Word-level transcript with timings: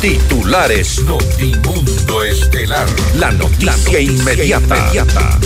Titulares 0.00 1.02
Notimundo 1.02 2.24
Estelar. 2.24 2.86
La 3.16 3.30
noticia, 3.32 4.00
inmediata. 4.00 5.38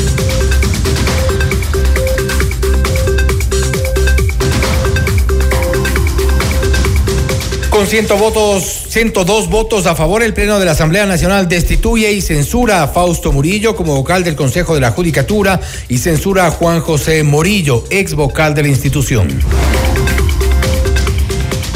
Con 7.68 7.84
100 7.88 8.06
votos, 8.16 8.62
102 8.90 9.50
votos 9.50 9.86
a 9.86 9.96
favor, 9.96 10.22
el 10.22 10.32
Pleno 10.32 10.60
de 10.60 10.66
la 10.66 10.70
Asamblea 10.70 11.04
Nacional 11.06 11.48
destituye 11.48 12.12
y 12.12 12.22
censura 12.22 12.84
a 12.84 12.88
Fausto 12.88 13.32
Murillo 13.32 13.74
como 13.74 13.96
vocal 13.96 14.22
del 14.22 14.36
Consejo 14.36 14.76
de 14.76 14.80
la 14.80 14.92
Judicatura 14.92 15.60
y 15.88 15.98
censura 15.98 16.46
a 16.46 16.50
Juan 16.52 16.80
José 16.80 17.24
Morillo, 17.24 17.82
ex 17.90 18.14
vocal 18.14 18.54
de 18.54 18.62
la 18.62 18.68
institución. 18.68 19.26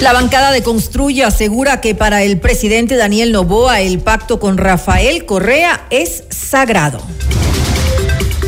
La 0.00 0.12
bancada 0.12 0.52
de 0.52 0.62
Construye 0.62 1.24
asegura 1.24 1.80
que 1.80 1.96
para 1.96 2.22
el 2.22 2.38
presidente 2.38 2.96
Daniel 2.96 3.32
Novoa 3.32 3.80
el 3.80 3.98
pacto 3.98 4.39
con 4.39 4.56
Rafael 4.56 5.26
Correa 5.26 5.86
es 5.90 6.22
sagrado. 6.30 7.02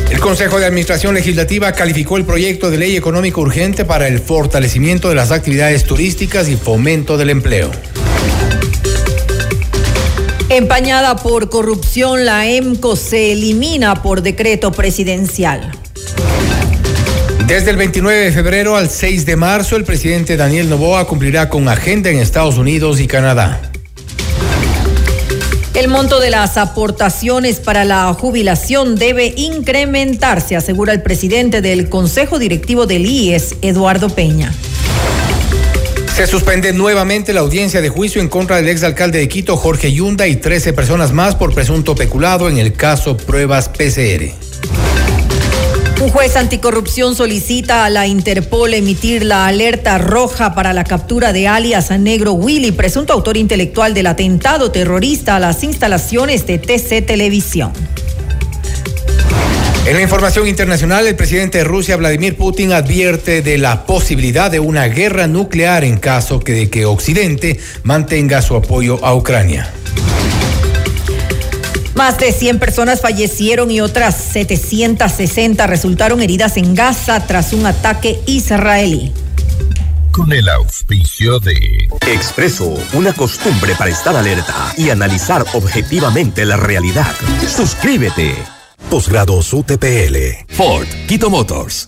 El 0.09 0.19
Consejo 0.21 0.59
de 0.59 0.65
Administración 0.65 1.13
Legislativa 1.13 1.73
calificó 1.73 2.15
el 2.15 2.23
proyecto 2.23 2.71
de 2.71 2.77
ley 2.77 2.95
económico 2.95 3.41
urgente 3.41 3.83
para 3.83 4.07
el 4.07 4.19
fortalecimiento 4.19 5.09
de 5.09 5.15
las 5.15 5.31
actividades 5.31 5.83
turísticas 5.83 6.47
y 6.47 6.55
fomento 6.55 7.17
del 7.17 7.29
empleo. 7.29 7.69
Empañada 10.47 11.17
por 11.17 11.49
corrupción, 11.49 12.23
la 12.25 12.47
EMCO 12.49 12.95
se 12.95 13.33
elimina 13.33 14.01
por 14.01 14.21
decreto 14.21 14.71
presidencial. 14.71 15.80
Desde 17.51 17.71
el 17.71 17.75
29 17.75 18.17
de 18.17 18.31
febrero 18.31 18.77
al 18.77 18.89
6 18.89 19.25
de 19.25 19.35
marzo, 19.35 19.75
el 19.75 19.83
presidente 19.83 20.37
Daniel 20.37 20.69
Novoa 20.69 21.05
cumplirá 21.05 21.49
con 21.49 21.67
agenda 21.67 22.09
en 22.09 22.17
Estados 22.17 22.57
Unidos 22.57 23.01
y 23.01 23.07
Canadá. 23.07 23.73
El 25.73 25.89
monto 25.89 26.21
de 26.21 26.29
las 26.29 26.55
aportaciones 26.55 27.59
para 27.59 27.83
la 27.83 28.13
jubilación 28.13 28.95
debe 28.95 29.33
incrementarse, 29.35 30.55
asegura 30.55 30.93
el 30.93 31.01
presidente 31.01 31.61
del 31.61 31.89
Consejo 31.89 32.39
Directivo 32.39 32.85
del 32.85 33.05
IES, 33.05 33.57
Eduardo 33.61 34.07
Peña. 34.07 34.53
Se 36.15 36.27
suspende 36.27 36.71
nuevamente 36.71 37.33
la 37.33 37.41
audiencia 37.41 37.81
de 37.81 37.89
juicio 37.89 38.21
en 38.21 38.29
contra 38.29 38.55
del 38.55 38.69
exalcalde 38.69 39.19
de 39.19 39.27
Quito, 39.27 39.57
Jorge 39.57 39.91
Yunda, 39.91 40.25
y 40.25 40.37
13 40.37 40.71
personas 40.71 41.11
más 41.11 41.35
por 41.35 41.53
presunto 41.53 41.95
peculado 41.95 42.47
en 42.47 42.57
el 42.57 42.71
caso 42.71 43.17
Pruebas 43.17 43.67
PCR. 43.67 44.31
Un 46.01 46.09
juez 46.09 46.35
anticorrupción 46.35 47.15
solicita 47.15 47.85
a 47.85 47.89
la 47.91 48.07
Interpol 48.07 48.73
emitir 48.73 49.23
la 49.23 49.45
alerta 49.45 49.99
roja 49.99 50.55
para 50.55 50.73
la 50.73 50.83
captura 50.83 51.31
de 51.31 51.47
alias 51.47 51.91
Negro 51.91 52.33
Willy, 52.33 52.71
presunto 52.71 53.13
autor 53.13 53.37
intelectual 53.37 53.93
del 53.93 54.07
atentado 54.07 54.71
terrorista 54.71 55.35
a 55.35 55.39
las 55.39 55.63
instalaciones 55.63 56.47
de 56.47 56.57
TC 56.57 57.05
Televisión. 57.05 57.71
En 59.85 59.95
la 59.95 60.01
información 60.01 60.47
internacional, 60.47 61.05
el 61.05 61.15
presidente 61.15 61.59
de 61.59 61.65
Rusia, 61.65 61.97
Vladimir 61.97 62.35
Putin, 62.35 62.73
advierte 62.73 63.43
de 63.43 63.59
la 63.59 63.85
posibilidad 63.85 64.49
de 64.49 64.59
una 64.59 64.87
guerra 64.87 65.27
nuclear 65.27 65.83
en 65.83 65.99
caso 65.99 66.39
de 66.39 66.67
que 66.71 66.87
Occidente 66.87 67.59
mantenga 67.83 68.41
su 68.41 68.55
apoyo 68.55 68.97
a 69.05 69.13
Ucrania. 69.13 69.71
Más 71.95 72.17
de 72.17 72.31
100 72.31 72.59
personas 72.59 73.01
fallecieron 73.01 73.69
y 73.71 73.81
otras 73.81 74.15
760 74.15 75.67
resultaron 75.67 76.21
heridas 76.21 76.57
en 76.57 76.73
Gaza 76.75 77.25
tras 77.27 77.53
un 77.53 77.65
ataque 77.65 78.19
israelí. 78.25 79.11
Con 80.11 80.31
el 80.33 80.47
auspicio 80.49 81.39
de 81.39 81.87
Expreso, 82.07 82.73
una 82.93 83.13
costumbre 83.13 83.75
para 83.75 83.89
estar 83.89 84.15
alerta 84.15 84.73
y 84.77 84.89
analizar 84.89 85.45
objetivamente 85.53 86.45
la 86.45 86.57
realidad. 86.57 87.15
Suscríbete. 87.47 88.35
Posgrados 88.89 89.53
UTPL. 89.53 90.17
Ford, 90.49 90.87
Quito 91.07 91.29
Motors. 91.29 91.87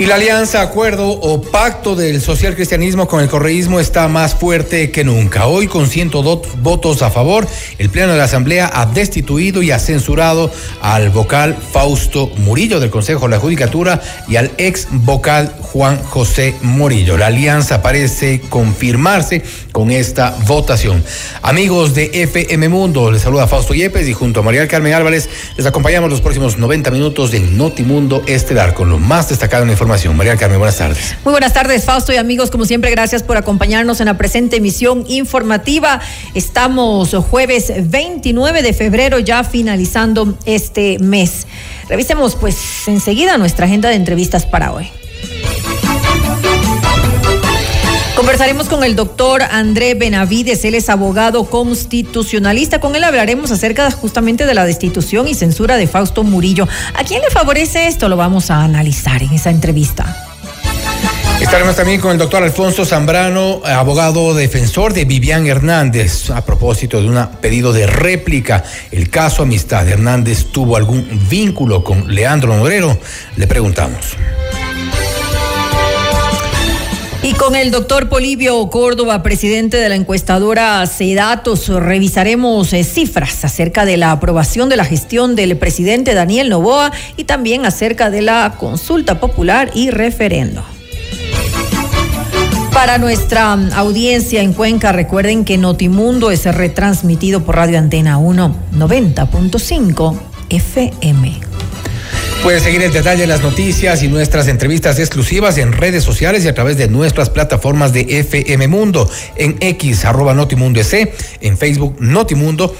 Y 0.00 0.06
la 0.06 0.14
alianza, 0.14 0.62
acuerdo 0.62 1.08
o 1.10 1.42
pacto 1.42 1.96
del 1.96 2.20
social 2.20 2.54
cristianismo 2.54 3.08
con 3.08 3.20
el 3.20 3.28
correísmo 3.28 3.80
está 3.80 4.06
más 4.06 4.36
fuerte 4.36 4.92
que 4.92 5.02
nunca. 5.02 5.48
Hoy, 5.48 5.66
con 5.66 5.88
102 5.88 6.62
votos 6.62 7.02
a 7.02 7.10
favor, 7.10 7.48
el 7.78 7.90
Pleno 7.90 8.12
de 8.12 8.18
la 8.18 8.24
Asamblea 8.24 8.70
ha 8.72 8.86
destituido 8.86 9.60
y 9.60 9.72
ha 9.72 9.80
censurado 9.80 10.52
al 10.80 11.10
vocal 11.10 11.56
Fausto 11.72 12.30
Murillo 12.36 12.78
del 12.78 12.90
Consejo 12.90 13.24
de 13.24 13.30
la 13.30 13.40
Judicatura 13.40 14.00
y 14.28 14.36
al 14.36 14.52
ex 14.56 14.86
vocal 14.88 15.52
Juan 15.62 16.00
José 16.04 16.54
Murillo. 16.62 17.16
La 17.16 17.26
alianza 17.26 17.82
parece 17.82 18.40
confirmarse 18.48 19.42
con 19.72 19.90
esta 19.90 20.30
votación. 20.46 21.02
Amigos 21.42 21.94
de 21.94 22.10
FM 22.12 22.68
Mundo, 22.68 23.10
les 23.10 23.22
saluda 23.22 23.48
Fausto 23.48 23.74
Yepes 23.74 24.06
y 24.06 24.12
junto 24.12 24.40
a 24.40 24.42
María 24.44 24.60
del 24.60 24.68
Carmen 24.68 24.94
Álvarez 24.94 25.28
les 25.56 25.66
acompañamos 25.66 26.08
los 26.08 26.20
próximos 26.20 26.56
90 26.56 26.92
minutos 26.92 27.32
de 27.32 27.40
Notimundo 27.40 28.22
Estelar 28.26 28.74
con 28.74 28.90
lo 28.90 29.00
más 29.00 29.28
destacado 29.28 29.64
en 29.64 29.68
la 29.68 29.72
información. 29.72 29.87
María 29.88 30.36
Carmen, 30.36 30.58
buenas 30.58 30.76
tardes. 30.76 31.16
Muy 31.24 31.32
buenas 31.32 31.54
tardes, 31.54 31.84
Fausto 31.86 32.12
y 32.12 32.16
amigos. 32.16 32.50
Como 32.50 32.66
siempre, 32.66 32.90
gracias 32.90 33.22
por 33.22 33.38
acompañarnos 33.38 34.00
en 34.00 34.06
la 34.06 34.18
presente 34.18 34.56
emisión 34.56 35.04
informativa. 35.08 36.00
Estamos 36.34 37.14
jueves 37.30 37.72
29 37.88 38.62
de 38.62 38.74
febrero, 38.74 39.18
ya 39.18 39.44
finalizando 39.44 40.36
este 40.44 40.98
mes. 40.98 41.46
Revisemos, 41.88 42.36
pues, 42.36 42.56
enseguida 42.86 43.38
nuestra 43.38 43.64
agenda 43.64 43.88
de 43.88 43.94
entrevistas 43.94 44.44
para 44.44 44.72
hoy. 44.72 44.90
Conversaremos 48.18 48.68
con 48.68 48.82
el 48.82 48.96
doctor 48.96 49.42
André 49.42 49.94
Benavides, 49.94 50.64
él 50.64 50.74
es 50.74 50.88
abogado 50.88 51.44
constitucionalista. 51.48 52.80
Con 52.80 52.96
él 52.96 53.04
hablaremos 53.04 53.52
acerca 53.52 53.88
justamente 53.92 54.44
de 54.44 54.54
la 54.54 54.64
destitución 54.64 55.28
y 55.28 55.34
censura 55.34 55.76
de 55.76 55.86
Fausto 55.86 56.24
Murillo. 56.24 56.66
¿A 56.94 57.04
quién 57.04 57.22
le 57.22 57.30
favorece 57.30 57.86
esto? 57.86 58.08
Lo 58.08 58.16
vamos 58.16 58.50
a 58.50 58.64
analizar 58.64 59.22
en 59.22 59.32
esa 59.34 59.50
entrevista. 59.50 60.16
Estaremos 61.40 61.76
también 61.76 62.00
con 62.00 62.10
el 62.10 62.18
doctor 62.18 62.42
Alfonso 62.42 62.84
Zambrano, 62.84 63.62
abogado 63.64 64.34
defensor 64.34 64.94
de 64.94 65.04
Vivian 65.04 65.46
Hernández, 65.46 66.30
a 66.30 66.44
propósito 66.44 67.00
de 67.00 67.08
un 67.08 67.24
pedido 67.40 67.72
de 67.72 67.86
réplica. 67.86 68.64
El 68.90 69.10
caso 69.10 69.44
Amistad 69.44 69.88
Hernández 69.88 70.46
tuvo 70.46 70.76
algún 70.76 71.08
vínculo 71.30 71.84
con 71.84 72.12
Leandro 72.12 72.56
Norero. 72.56 72.98
Le 73.36 73.46
preguntamos. 73.46 74.16
Con 77.38 77.54
el 77.54 77.70
doctor 77.70 78.08
Polivio 78.08 78.68
Córdoba, 78.68 79.22
presidente 79.22 79.76
de 79.76 79.88
la 79.88 79.94
encuestadora 79.94 80.84
Cedatos, 80.86 81.68
revisaremos 81.68 82.72
eh, 82.72 82.82
cifras 82.82 83.44
acerca 83.44 83.84
de 83.84 83.96
la 83.96 84.10
aprobación 84.10 84.68
de 84.68 84.76
la 84.76 84.84
gestión 84.84 85.36
del 85.36 85.56
presidente 85.56 86.14
Daniel 86.14 86.48
Novoa 86.48 86.90
y 87.16 87.24
también 87.24 87.64
acerca 87.64 88.10
de 88.10 88.22
la 88.22 88.56
consulta 88.58 89.20
popular 89.20 89.70
y 89.72 89.90
referendo. 89.90 90.64
Para 92.72 92.98
nuestra 92.98 93.52
audiencia 93.76 94.42
en 94.42 94.52
Cuenca, 94.52 94.90
recuerden 94.90 95.44
que 95.44 95.58
Notimundo 95.58 96.32
es 96.32 96.44
retransmitido 96.44 97.44
por 97.44 97.56
Radio 97.56 97.78
Antena 97.78 98.18
1 98.18 98.54
90.5 98.74 100.18
FM. 100.50 101.57
Pueden 102.42 102.60
seguir 102.62 102.82
el 102.82 102.92
detalle 102.92 103.22
de 103.22 103.26
las 103.26 103.42
noticias 103.42 104.02
y 104.02 104.08
nuestras 104.08 104.48
entrevistas 104.48 104.98
exclusivas 104.98 105.58
en 105.58 105.72
redes 105.72 106.04
sociales 106.04 106.44
y 106.44 106.48
a 106.48 106.54
través 106.54 106.76
de 106.76 106.88
nuestras 106.88 107.30
plataformas 107.30 107.92
de 107.92 108.20
FM 108.20 108.68
Mundo, 108.68 109.10
en 109.36 109.56
X, 109.60 110.04
arroba 110.04 110.34
Notimundo 110.34 110.80
en 111.40 111.58
Facebook 111.58 111.96
Notimundo 111.98 112.74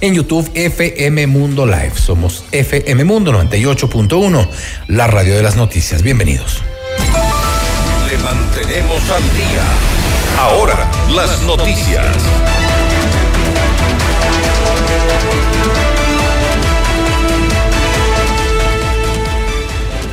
En 0.00 0.14
YouTube, 0.14 0.48
FM 0.54 1.26
Mundo 1.26 1.66
Live. 1.66 1.92
Somos 1.96 2.44
FM 2.52 3.04
Mundo 3.04 3.32
98.1, 3.32 4.48
la 4.88 5.06
radio 5.06 5.34
de 5.34 5.42
las 5.42 5.56
noticias. 5.56 6.02
Bienvenidos. 6.02 6.62
Le 8.08 8.18
mantenemos 8.18 9.02
al 9.10 9.22
día. 9.22 9.64
Ahora, 10.38 10.88
las 11.14 11.42
noticias. 11.42 12.06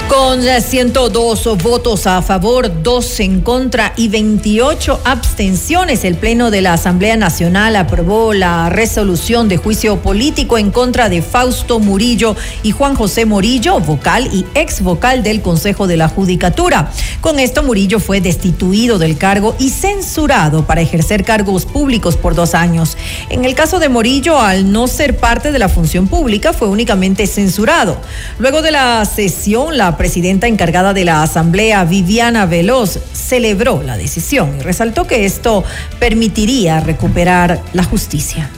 Con 0.07 0.43
102 0.43 1.57
votos 1.63 2.05
a 2.05 2.21
favor, 2.21 2.83
2 2.83 3.19
en 3.21 3.41
contra 3.41 3.93
y 3.97 4.07
28 4.07 5.01
abstenciones, 5.03 6.03
el 6.03 6.15
Pleno 6.15 6.51
de 6.51 6.61
la 6.61 6.73
Asamblea 6.73 7.17
Nacional 7.17 7.75
aprobó 7.75 8.33
la 8.33 8.69
resolución 8.69 9.49
de 9.49 9.57
juicio 9.57 9.97
político 9.97 10.59
en 10.59 10.69
contra 10.69 11.09
de 11.09 11.23
Fausto 11.23 11.79
Murillo 11.79 12.35
y 12.61 12.69
Juan 12.69 12.93
José 12.93 13.25
Murillo, 13.25 13.79
vocal 13.79 14.29
y 14.31 14.45
ex 14.53 14.81
vocal 14.81 15.23
del 15.23 15.41
Consejo 15.41 15.87
de 15.87 15.97
la 15.97 16.07
Judicatura. 16.07 16.91
Con 17.19 17.39
esto, 17.39 17.63
Murillo 17.63 17.99
fue 17.99 18.21
destituido 18.21 18.99
del 18.99 19.17
cargo 19.17 19.55
y 19.57 19.69
censurado 19.69 20.67
para 20.67 20.81
ejercer 20.81 21.23
cargos 21.23 21.65
públicos 21.65 22.15
por 22.15 22.35
dos 22.35 22.53
años. 22.53 22.95
En 23.29 23.43
el 23.43 23.55
caso 23.55 23.79
de 23.79 23.89
Murillo, 23.89 24.39
al 24.39 24.71
no 24.71 24.87
ser 24.87 25.17
parte 25.17 25.51
de 25.51 25.59
la 25.59 25.67
función 25.67 26.07
pública, 26.07 26.53
fue 26.53 26.67
únicamente 26.67 27.25
censurado. 27.25 27.97
Luego 28.37 28.61
de 28.61 28.71
la 28.71 29.03
sesión, 29.05 29.77
la 29.77 29.94
presidenta 29.97 30.47
encargada 30.47 30.93
de 30.93 31.05
la 31.05 31.23
Asamblea, 31.23 31.83
Viviana 31.85 32.45
Veloz, 32.45 32.99
celebró 33.13 33.81
la 33.83 33.97
decisión 33.97 34.57
y 34.59 34.61
resaltó 34.61 35.07
que 35.07 35.25
esto 35.25 35.63
permitiría 35.99 36.79
recuperar 36.79 37.61
la 37.73 37.83
justicia. 37.83 38.49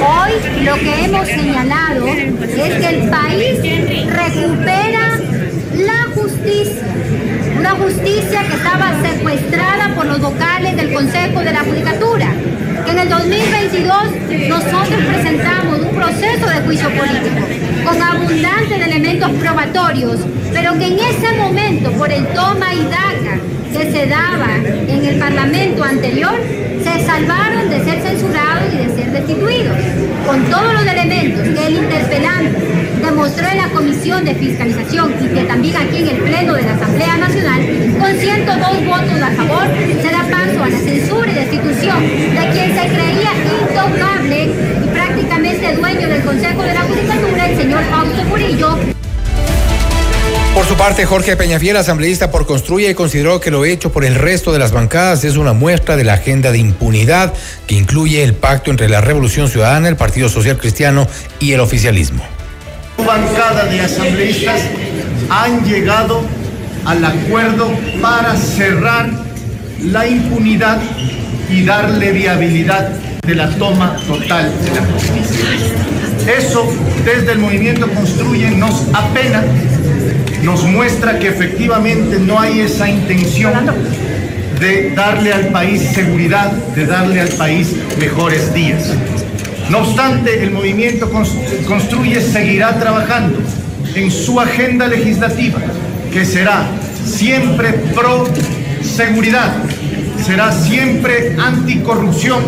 Hoy 0.00 0.64
lo 0.64 0.74
que 0.74 1.04
hemos 1.04 1.26
señalado 1.26 2.06
es 2.06 2.74
que 2.74 2.88
el 2.88 3.08
país 3.08 3.58
recupera 4.06 5.18
la 5.76 6.06
justicia, 6.14 6.86
una 7.58 7.70
justicia 7.70 8.42
que 8.48 8.54
estaba 8.54 8.92
secuestrada 9.02 9.94
por 9.94 10.06
los 10.06 10.20
vocales 10.20 10.76
del 10.76 10.92
Consejo 10.92 11.40
de 11.40 11.52
la 11.52 11.60
Judicatura, 11.60 12.34
el 13.02 13.08
2022 13.08 14.48
nosotros 14.48 15.04
presentamos 15.08 15.80
un 15.80 15.96
proceso 15.96 16.46
de 16.46 16.62
juicio 16.64 16.88
político 16.90 17.40
con 17.84 18.00
abundantes 18.00 18.86
elementos 18.86 19.30
probatorios, 19.32 20.20
pero 20.52 20.78
que 20.78 20.86
en 20.86 20.98
ese 21.00 21.32
momento, 21.36 21.90
por 21.92 22.12
el 22.12 22.24
toma 22.28 22.72
y 22.72 22.84
daca 22.84 23.40
que 23.72 23.90
se 23.90 24.06
daba 24.06 24.56
en 24.86 25.04
el 25.04 25.18
Parlamento 25.18 25.82
anterior, 25.82 26.34
se 26.82 27.06
salvaron 27.06 27.70
de 27.70 27.82
ser 27.82 28.02
censurados 28.02 28.64
y 28.74 28.76
de 28.76 28.94
ser 28.94 29.10
destituidos, 29.12 29.76
con 30.26 30.44
todos 30.44 30.74
los 30.74 30.86
elementos 30.86 31.42
que 31.42 31.66
el 31.66 31.74
interpelante 31.76 32.58
demostró 33.02 33.48
en 33.48 33.56
la 33.56 33.68
Comisión 33.68 34.24
de 34.24 34.34
Fiscalización 34.34 35.14
y 35.20 35.28
que 35.28 35.44
también 35.44 35.76
aquí 35.76 35.98
en 35.98 36.08
el 36.08 36.16
Pleno 36.18 36.54
de 36.54 36.62
la 36.62 36.74
Asamblea 36.74 37.16
Nacional, 37.16 37.60
con 37.98 38.14
102 38.14 38.86
votos 38.86 39.22
a 39.22 39.30
favor, 39.30 39.66
se 40.02 40.10
da 40.10 40.22
paso 40.30 40.62
a 40.62 40.68
la 40.68 40.78
censura 40.78 41.30
y 41.30 41.34
destitución 41.34 42.00
de 42.02 42.50
quien 42.52 42.76
se 42.76 42.88
creía 42.88 43.32
intocable 43.60 44.50
y 44.84 44.88
prácticamente 44.88 45.76
dueño 45.76 46.08
del 46.08 46.22
Consejo 46.22 46.62
de 46.62 46.74
la 46.74 46.80
Judicatura, 46.82 47.48
el 47.48 47.56
señor 47.56 47.82
Fausto 47.90 48.24
Murillo. 48.24 48.91
Por 50.54 50.66
su 50.66 50.76
parte, 50.76 51.06
Jorge 51.06 51.36
Peñafiel, 51.36 51.76
asambleísta 51.78 52.30
por 52.30 52.46
Construye, 52.46 52.94
consideró 52.94 53.40
que 53.40 53.50
lo 53.50 53.64
hecho 53.64 53.90
por 53.90 54.04
el 54.04 54.14
resto 54.14 54.52
de 54.52 54.58
las 54.58 54.70
bancadas 54.70 55.24
es 55.24 55.36
una 55.36 55.54
muestra 55.54 55.96
de 55.96 56.04
la 56.04 56.14
agenda 56.14 56.52
de 56.52 56.58
impunidad 56.58 57.32
que 57.66 57.74
incluye 57.74 58.22
el 58.22 58.34
pacto 58.34 58.70
entre 58.70 58.88
la 58.90 59.00
Revolución 59.00 59.48
Ciudadana, 59.48 59.88
el 59.88 59.96
Partido 59.96 60.28
Social 60.28 60.58
Cristiano 60.58 61.08
y 61.40 61.52
el 61.52 61.60
oficialismo. 61.60 62.22
bancada 62.98 63.64
de 63.64 63.80
asambleístas 63.80 64.60
han 65.30 65.64
llegado 65.64 66.22
al 66.84 67.02
acuerdo 67.02 67.70
para 68.02 68.36
cerrar 68.36 69.08
la 69.82 70.06
impunidad 70.06 70.80
y 71.50 71.64
darle 71.64 72.12
viabilidad 72.12 72.90
de 73.26 73.34
la 73.34 73.48
toma 73.56 73.96
total 74.06 74.52
de 74.62 74.70
la 74.70 74.86
justicia. 74.86 75.46
Eso 76.38 76.72
desde 77.04 77.32
el 77.32 77.38
movimiento 77.38 77.88
Construye 77.92 78.50
nos 78.50 78.82
apena, 78.92 79.42
nos 80.42 80.64
muestra 80.64 81.18
que 81.18 81.28
efectivamente 81.28 82.18
no 82.18 82.38
hay 82.38 82.60
esa 82.60 82.88
intención 82.88 83.52
de 84.58 84.90
darle 84.94 85.32
al 85.32 85.48
país 85.48 85.82
seguridad, 85.94 86.52
de 86.74 86.86
darle 86.86 87.20
al 87.20 87.28
país 87.30 87.74
mejores 87.98 88.52
días. 88.54 88.92
No 89.70 89.78
obstante, 89.78 90.42
el 90.42 90.50
movimiento 90.50 91.10
Construye 91.66 92.20
seguirá 92.20 92.78
trabajando 92.78 93.38
en 93.94 94.10
su 94.10 94.40
agenda 94.40 94.86
legislativa, 94.86 95.58
que 96.12 96.24
será 96.24 96.66
siempre 97.04 97.72
pro 97.94 98.26
seguridad, 98.82 99.52
será 100.24 100.52
siempre 100.52 101.36
anticorrupción, 101.38 102.42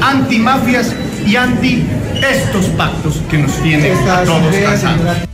antimafias 0.00 0.94
y 1.26 1.36
anti 1.36 1.84
estos 2.30 2.66
pactos 2.76 3.20
que 3.30 3.38
nos 3.38 3.52
tienen 3.62 3.92
a 4.08 4.24
todos 4.24 4.54
casados. 4.56 5.33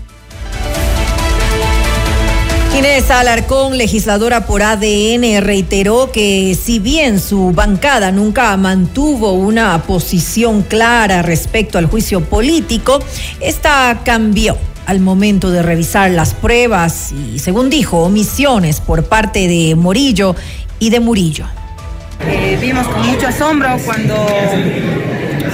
Inés 2.76 3.10
Alarcón, 3.10 3.76
legisladora 3.76 4.46
por 4.46 4.62
ADN, 4.62 5.42
reiteró 5.42 6.12
que 6.12 6.56
si 6.60 6.78
bien 6.78 7.18
su 7.18 7.50
bancada 7.50 8.12
nunca 8.12 8.56
mantuvo 8.56 9.32
una 9.32 9.82
posición 9.82 10.62
clara 10.62 11.20
respecto 11.22 11.78
al 11.78 11.86
juicio 11.86 12.24
político, 12.24 13.00
esta 13.40 14.00
cambió 14.04 14.56
al 14.86 15.00
momento 15.00 15.50
de 15.50 15.62
revisar 15.62 16.12
las 16.12 16.32
pruebas 16.32 17.12
y, 17.12 17.40
según 17.40 17.70
dijo, 17.70 17.98
omisiones 18.04 18.80
por 18.80 19.04
parte 19.04 19.48
de 19.48 19.74
Morillo 19.74 20.36
y 20.78 20.90
de 20.90 21.00
Murillo. 21.00 21.46
Eh, 22.26 22.56
vimos 22.60 22.86
con 22.86 23.06
mucho 23.06 23.26
asombro 23.26 23.78
cuando 23.84 24.26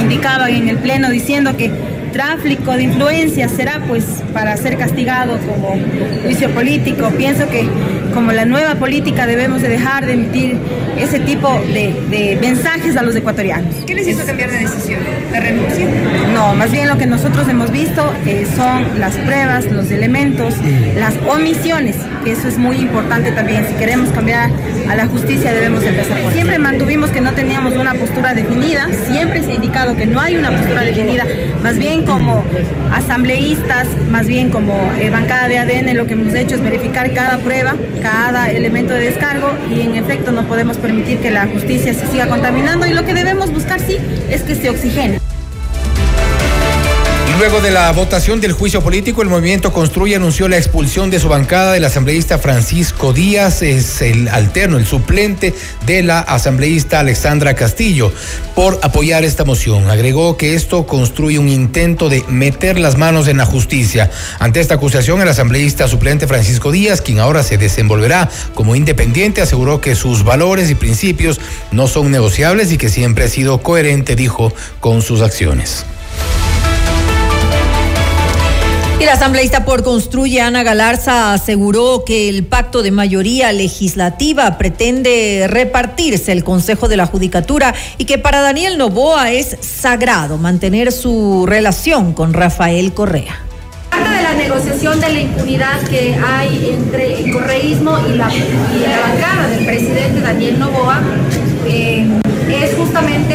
indicaban 0.01 0.51
en 0.51 0.69
el 0.69 0.79
Pleno 0.79 1.11
diciendo 1.11 1.57
que 1.57 1.95
tráfico 2.17 2.73
de 2.73 2.85
influencias 2.85 3.53
será 3.53 3.83
pues 3.87 4.05
para 4.33 4.57
ser 4.57 4.79
castigado 4.79 5.37
como 5.41 5.79
juicio 6.23 6.51
político. 6.53 7.11
Pienso 7.11 7.47
que 7.51 7.69
como 8.15 8.33
la 8.33 8.47
nueva 8.47 8.77
política 8.77 9.27
debemos 9.27 9.61
de 9.61 9.69
dejar 9.69 10.07
de 10.07 10.15
emitir 10.15 10.57
ese 10.99 11.21
tipo 11.21 11.47
de, 11.75 11.95
de 12.09 12.39
mensajes 12.41 12.97
a 12.97 13.03
los 13.03 13.15
ecuatorianos. 13.15 13.75
¿Qué 13.87 13.95
les 13.95 14.09
hizo 14.09 14.25
cambiar 14.25 14.51
de 14.51 14.61
decisión? 14.61 15.01
¿La 15.31 15.41
renuncia? 15.41 15.87
No, 16.33 16.55
más 16.55 16.73
bien 16.73 16.89
lo 16.89 16.97
que 16.97 17.05
nosotros 17.05 17.47
hemos 17.51 17.71
visto 17.71 18.15
eh, 18.25 18.47
son 18.57 18.99
las 18.99 19.15
pruebas, 19.17 19.71
los 19.71 19.91
elementos, 19.91 20.55
las 20.97 21.15
omisiones, 21.29 21.96
que 22.25 22.32
eso 22.32 22.49
es 22.49 22.56
muy 22.56 22.77
importante 22.77 23.32
también. 23.32 23.67
Si 23.69 23.75
queremos 23.75 24.08
cambiar 24.08 24.51
a 24.89 24.96
la 24.96 25.06
justicia 25.06 25.53
debemos 25.53 25.85
empezar 25.85 26.19
por 26.23 26.32
Siempre 26.32 26.58
mantuvimos 26.58 27.11
que 27.11 27.20
no 27.20 27.32
teníamos 27.32 27.75
una 27.75 27.93
postura 27.93 28.32
definida, 28.32 28.89
siempre 29.11 29.43
se 29.43 29.51
ha 29.53 29.55
indicado 29.55 29.94
que 29.96 30.06
no 30.06 30.19
hay 30.19 30.37
una 30.37 30.51
postura 30.51 30.81
definida, 30.81 31.27
más 31.63 31.77
bien 31.77 32.06
como 32.06 32.44
asambleístas, 32.93 33.89
más 34.10 34.27
bien 34.27 34.51
como 34.51 34.75
eh, 34.98 35.10
bancada 35.10 35.48
de 35.48 35.58
ADN, 35.58 35.96
lo 35.96 36.06
que 36.06 36.15
hemos 36.15 36.34
hecho 36.34 36.55
es 36.55 36.63
verificar 36.63 37.13
cada 37.13 37.39
prueba, 37.39 37.75
cada 38.03 38.51
elemento 38.51 38.94
de 38.94 39.01
descargo 39.01 39.51
y 39.69 39.81
en 39.81 39.96
efecto 39.96 40.32
no 40.32 40.44
podemos 40.44 40.77
permitir 40.79 41.19
que 41.19 41.31
la 41.31 41.46
justicia 41.46 41.93
se 41.93 42.06
siga 42.06 42.29
contaminando 42.29 42.86
y 42.86 42.94
lo 42.94 43.05
que 43.05 43.15
debemos 43.15 43.53
buscar 43.53 43.81
sí 43.81 43.98
es 44.31 44.43
que 44.43 44.55
se 44.55 44.70
oxigene. 44.70 45.26
Luego 47.38 47.60
de 47.60 47.70
la 47.70 47.93
votación 47.93 48.40
del 48.40 48.52
juicio 48.52 48.81
político, 48.81 49.20
el 49.20 49.28
movimiento 49.28 49.70
Construye 49.70 50.16
anunció 50.16 50.48
la 50.48 50.56
expulsión 50.56 51.10
de 51.10 51.20
su 51.20 51.28
bancada 51.28 51.72
del 51.72 51.84
asambleísta 51.84 52.38
Francisco 52.38 53.12
Díaz, 53.12 53.60
es 53.60 54.00
el 54.00 54.28
alterno, 54.28 54.78
el 54.78 54.86
suplente 54.86 55.55
de 55.84 56.02
la 56.02 56.20
asambleísta 56.20 56.98
Alexandra 56.98 57.55
Castillo, 57.55 58.10
por 58.55 58.81
apoyar 58.82 59.22
esta 59.22 59.44
moción. 59.44 59.90
Agregó 59.90 60.38
que 60.38 60.55
esto 60.55 60.86
construye 60.86 61.38
un 61.38 61.50
intento 61.50 62.08
de 62.08 62.24
meter 62.26 62.78
las 62.78 62.96
manos 62.96 63.28
en 63.28 63.36
la 63.36 63.44
justicia. 63.44 64.10
Ante 64.38 64.60
esta 64.60 64.74
acusación, 64.74 65.20
el 65.20 65.28
asambleísta 65.28 65.88
suplente 65.88 66.26
Francisco 66.26 66.72
Díaz, 66.72 67.02
quien 67.02 67.20
ahora 67.20 67.43
se 67.43 67.58
desenvolverá 67.58 68.31
como 68.55 68.76
independiente, 68.76 69.43
aseguró 69.43 69.82
que 69.82 69.94
sus 69.94 70.24
valores 70.24 70.70
y 70.70 70.74
principios 70.74 71.38
no 71.70 71.86
son 71.86 72.10
negociables 72.10 72.72
y 72.72 72.78
que 72.78 72.88
siempre 72.88 73.24
ha 73.24 73.28
sido 73.28 73.58
coherente, 73.58 74.16
dijo, 74.16 74.55
con 74.81 75.02
sus 75.02 75.20
acciones. 75.20 75.84
Y 78.98 79.05
la 79.05 79.12
asambleísta 79.12 79.67
por 79.67 79.82
Construye, 79.82 80.41
Ana 80.41 80.62
Galarza, 80.62 81.34
aseguró 81.34 82.03
que 82.06 82.31
el 82.31 82.46
pacto 82.46 82.82
de 82.82 82.91
mayoría 82.91 83.53
legislativa 83.53 84.56
pretende 84.56 85.46
repartirse 85.48 86.32
el 86.32 86.43
Consejo 86.44 86.88
de 86.88 86.96
la 86.96 87.05
Judicatura 87.05 87.74
y 87.98 88.06
que 88.06 88.17
para 88.17 88.41
Daniel 88.41 88.79
Novoa 88.79 89.32
es 89.32 89.58
sagrado 89.60 90.38
mantener 90.38 90.93
su 90.93 91.44
relación 91.46 92.15
con 92.15 92.32
Rafael 92.32 92.94
Correa. 92.94 93.38
Parte 93.91 94.08
de 94.08 94.22
la 94.22 94.32
negociación 94.32 94.98
de 94.98 95.12
la 95.12 95.20
impunidad 95.20 95.79
que 95.91 96.17
hay 96.26 96.70
entre 96.72 97.20
el 97.20 97.32
correísmo 97.34 97.98
y 98.08 98.17
la, 98.17 98.32
y 98.34 98.81
la 98.81 99.00
bancada 99.00 99.48
del 99.48 99.67
presidente 99.67 100.20
Daniel 100.22 100.58
Novoa, 100.58 101.03
eh, 101.67 102.08
es 102.48 102.74
justamente 102.76 103.34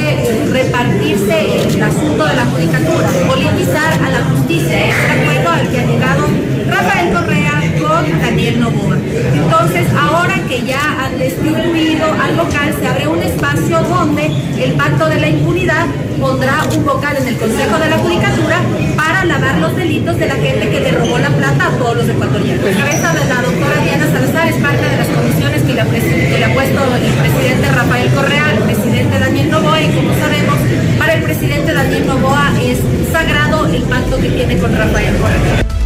repartirse 0.52 1.68
el 1.68 1.84
asunto 1.84 2.26
de 2.26 2.36
la 2.36 2.46
judicatura, 2.46 3.10
politizar 3.28 3.94
a 4.04 4.10
la 4.10 4.24
justicia. 4.26 4.88
Es 4.88 4.96
acuerdo 4.96 5.50
al 5.50 5.70
que 5.70 5.80
ha 5.80 5.86
llegado 5.86 6.28
Rafael 6.68 7.14
Correa 7.14 7.52
con 7.80 8.22
Daniel 8.22 8.60
Novoa. 8.60 8.98
Entonces, 9.34 9.88
ahora 10.00 10.36
que 10.48 10.62
ya 10.64 11.06
han 11.06 11.18
destituido 11.18 12.06
al 12.06 12.38
local, 12.38 12.76
se 12.80 12.88
abre 12.88 13.08
un 13.08 13.22
espacio 13.22 13.82
donde 13.82 14.32
el 14.58 14.74
pacto 14.74 15.08
de 15.08 15.20
la 15.20 15.30
impunidad 15.30 15.88
pondrá 16.22 16.64
un 16.78 16.86
vocal 16.86 17.18
en 17.18 17.28
el 17.28 17.38
Consejo 17.38 17.80
de 17.80 17.90
la 17.90 17.98
Judicatura 17.98 18.62
para 18.96 19.26
lavar 19.26 19.58
los 19.58 19.76
delitos 19.76 20.18
de 20.20 20.28
la 20.28 20.36
gente 20.36 20.70
que 20.70 20.80
le 20.80 20.92
robó 20.92 21.18
la 21.18 21.30
plata 21.30 21.68
a 21.68 21.72
todos 21.80 21.98
los 21.98 22.08
ecuatorianos. 22.08 22.64
La 22.64 22.72
cabeza 22.72 23.14
de 23.14 23.26
la 23.26 23.42
doctora 23.42 23.82
Diana 23.84 24.06
Salazar 24.06 24.48
es 24.48 24.56
parte 24.62 24.86
de 24.88 24.98
las 24.98 25.08
comisiones 25.08 25.64
que 25.64 25.74
le, 25.74 25.82
ha, 25.82 26.54
puesto 26.54 26.80
el 26.96 27.14
presidente 27.14 27.72
Rafael 27.72 28.14
Correa, 28.14 28.52
el 28.54 28.64
presidente 28.64 29.20
Daniel 29.20 29.50
Novoa, 29.50 29.82
y 29.82 29.90
como 29.90 30.14
sabemos, 30.14 30.58
para 31.00 31.14
el 31.16 31.24
presidente 31.24 31.74
Daniel 31.74 32.06
Novoa 32.06 32.52
es 32.62 32.78
sagrado 33.12 33.66
el 33.66 33.82
pacto 33.84 34.18
que 34.18 34.30
tiene 34.30 34.58
con 34.60 34.78
Rafael 34.78 35.16
Correa. 35.18 35.81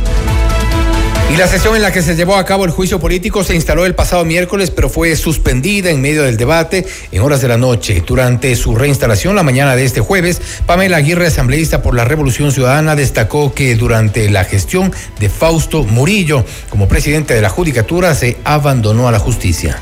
Y 1.28 1.38
la 1.38 1.48
sesión 1.48 1.76
en 1.76 1.82
la 1.82 1.92
que 1.92 2.04
se 2.04 2.16
llevó 2.16 2.38
a 2.38 2.46
cabo 2.46 2.66
el 2.66 2.72
juicio 2.72 3.00
político 3.00 3.44
se 3.44 3.56
instaló 3.56 3.86
el 3.86 3.96
pasado 3.96 4.24
miércoles, 4.24 4.70
pero 4.70 4.90
fue 4.90 5.16
suspendida 5.16 5.90
en 5.90 6.00
medio 6.00 6.24
del 6.24 6.38
debate 6.38 6.86
en 7.12 7.22
horas 7.22 7.42
de 7.42 7.48
la 7.48 7.58
noche. 7.58 8.04
Durante 8.06 8.56
su 8.56 8.76
reinstalación 8.76 9.36
la 9.36 9.44
mañana 9.44 9.76
de 9.76 9.84
este 9.84 10.02
jueves, 10.02 10.40
Pamela 10.66 10.98
Aguirre, 10.98 11.28
asambleísta 11.28 11.82
por 11.82 11.96
la 11.96 12.06
Revolución 12.06 12.52
Ciudadana, 12.52 12.96
destacó 12.96 13.54
que 13.54 13.76
durante 13.76 14.30
la 14.30 14.46
gestión 14.46 14.94
de 15.20 15.30
Fausto 15.30 15.84
Murillo 15.84 16.46
como 16.70 16.88
presidente 16.88 17.34
de 17.34 17.42
la 17.42 17.50
Judicatura 17.50 18.14
se 18.14 18.38
abandonó 18.46 19.08
a 19.08 19.12
la 19.12 19.20
justicia. 19.20 19.80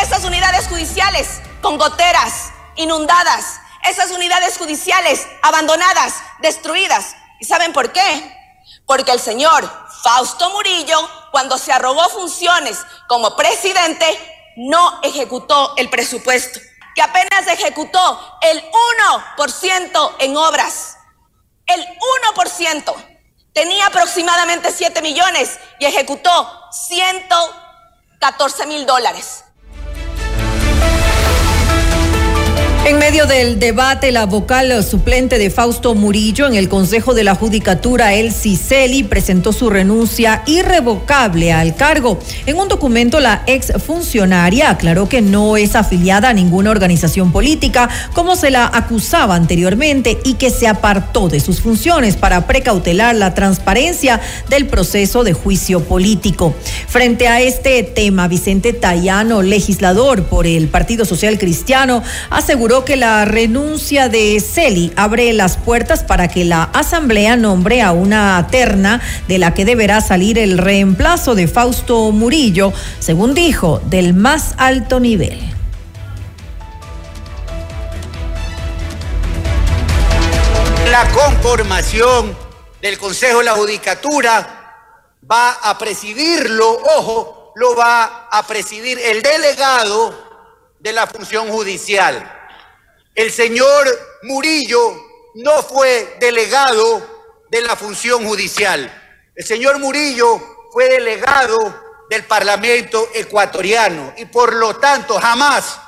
Esas 0.00 0.22
unidades 0.22 0.66
judiciales 0.68 1.40
con 1.62 1.78
goteras, 1.78 2.50
inundadas, 2.76 3.60
esas 3.90 4.10
unidades 4.10 4.58
judiciales 4.58 5.26
abandonadas, 5.42 6.14
destruidas. 6.42 7.16
¿Y 7.40 7.46
saben 7.46 7.72
por 7.72 7.90
qué? 7.92 8.00
Porque 8.86 9.12
el 9.12 9.18
señor 9.18 9.64
Fausto 10.02 10.50
Murillo, 10.50 10.98
cuando 11.30 11.56
se 11.58 11.72
arrogó 11.72 12.08
funciones 12.08 12.78
como 13.06 13.36
presidente, 13.36 14.52
no 14.56 15.00
ejecutó 15.02 15.74
el 15.76 15.88
presupuesto, 15.90 16.60
que 16.94 17.02
apenas 17.02 17.46
ejecutó 17.46 18.38
el 18.40 18.62
1% 18.62 20.16
en 20.18 20.36
obras. 20.36 20.98
El 21.66 21.86
1%. 22.34 22.94
Tenía 23.52 23.86
aproximadamente 23.86 24.72
7 24.72 25.00
millones 25.02 25.58
y 25.78 25.84
ejecutó 25.84 26.68
114 26.72 28.66
mil 28.66 28.84
dólares. 28.86 29.44
En 32.84 32.98
medio 32.98 33.26
del 33.26 33.60
debate, 33.60 34.10
la 34.10 34.26
vocal 34.26 34.82
suplente 34.82 35.38
de 35.38 35.50
Fausto 35.50 35.94
Murillo 35.94 36.48
en 36.48 36.56
el 36.56 36.68
Consejo 36.68 37.14
de 37.14 37.22
la 37.22 37.36
Judicatura, 37.36 38.14
El 38.14 38.32
Ciceli, 38.32 39.04
presentó 39.04 39.52
su 39.52 39.70
renuncia 39.70 40.42
irrevocable 40.46 41.52
al 41.52 41.76
cargo. 41.76 42.18
En 42.44 42.58
un 42.58 42.66
documento, 42.66 43.20
la 43.20 43.44
exfuncionaria 43.46 44.68
aclaró 44.68 45.08
que 45.08 45.20
no 45.20 45.56
es 45.56 45.76
afiliada 45.76 46.30
a 46.30 46.32
ninguna 46.32 46.72
organización 46.72 47.30
política, 47.30 47.88
como 48.14 48.34
se 48.34 48.50
la 48.50 48.66
acusaba 48.66 49.36
anteriormente, 49.36 50.18
y 50.24 50.34
que 50.34 50.50
se 50.50 50.66
apartó 50.66 51.28
de 51.28 51.38
sus 51.38 51.60
funciones 51.60 52.16
para 52.16 52.48
precautelar 52.48 53.14
la 53.14 53.32
transparencia 53.32 54.20
del 54.50 54.66
proceso 54.66 55.22
de 55.22 55.34
juicio 55.34 55.84
político. 55.84 56.52
Frente 56.88 57.28
a 57.28 57.40
este 57.42 57.84
tema, 57.84 58.26
Vicente 58.26 58.72
Tayano, 58.72 59.40
legislador 59.40 60.24
por 60.24 60.48
el 60.48 60.66
Partido 60.66 61.04
Social 61.04 61.38
Cristiano, 61.38 62.02
aseguró 62.28 62.71
que 62.80 62.96
la 62.96 63.26
renuncia 63.26 64.08
de 64.08 64.40
Celi 64.40 64.94
abre 64.96 65.32
las 65.34 65.58
puertas 65.58 66.02
para 66.04 66.28
que 66.28 66.46
la 66.46 66.62
Asamblea 66.72 67.36
nombre 67.36 67.82
a 67.82 67.92
una 67.92 68.46
terna 68.50 69.02
de 69.28 69.36
la 69.36 69.52
que 69.52 69.66
deberá 69.66 70.00
salir 70.00 70.38
el 70.38 70.56
reemplazo 70.56 71.34
de 71.34 71.48
Fausto 71.48 72.10
Murillo, 72.12 72.72
según 72.98 73.34
dijo, 73.34 73.82
del 73.84 74.14
más 74.14 74.54
alto 74.56 75.00
nivel. 75.00 75.38
La 80.90 81.06
conformación 81.10 82.34
del 82.80 82.98
Consejo 82.98 83.38
de 83.38 83.44
la 83.44 83.52
Judicatura 83.52 85.18
va 85.30 85.50
a 85.62 85.76
presidirlo, 85.76 86.80
ojo, 86.96 87.52
lo 87.54 87.76
va 87.76 88.28
a 88.30 88.46
presidir 88.46 88.98
el 88.98 89.20
delegado 89.20 90.14
de 90.80 90.92
la 90.94 91.06
función 91.06 91.48
judicial. 91.48 92.40
El 93.14 93.30
señor 93.30 93.86
Murillo 94.22 94.78
no 95.34 95.62
fue 95.62 96.16
delegado 96.18 97.44
de 97.50 97.60
la 97.60 97.76
función 97.76 98.24
judicial. 98.24 98.90
El 99.34 99.44
señor 99.44 99.78
Murillo 99.78 100.40
fue 100.72 100.88
delegado 100.88 101.82
del 102.08 102.24
Parlamento 102.24 103.10
ecuatoriano 103.12 104.14
y 104.16 104.24
por 104.24 104.54
lo 104.54 104.76
tanto 104.76 105.20
jamás, 105.20 105.78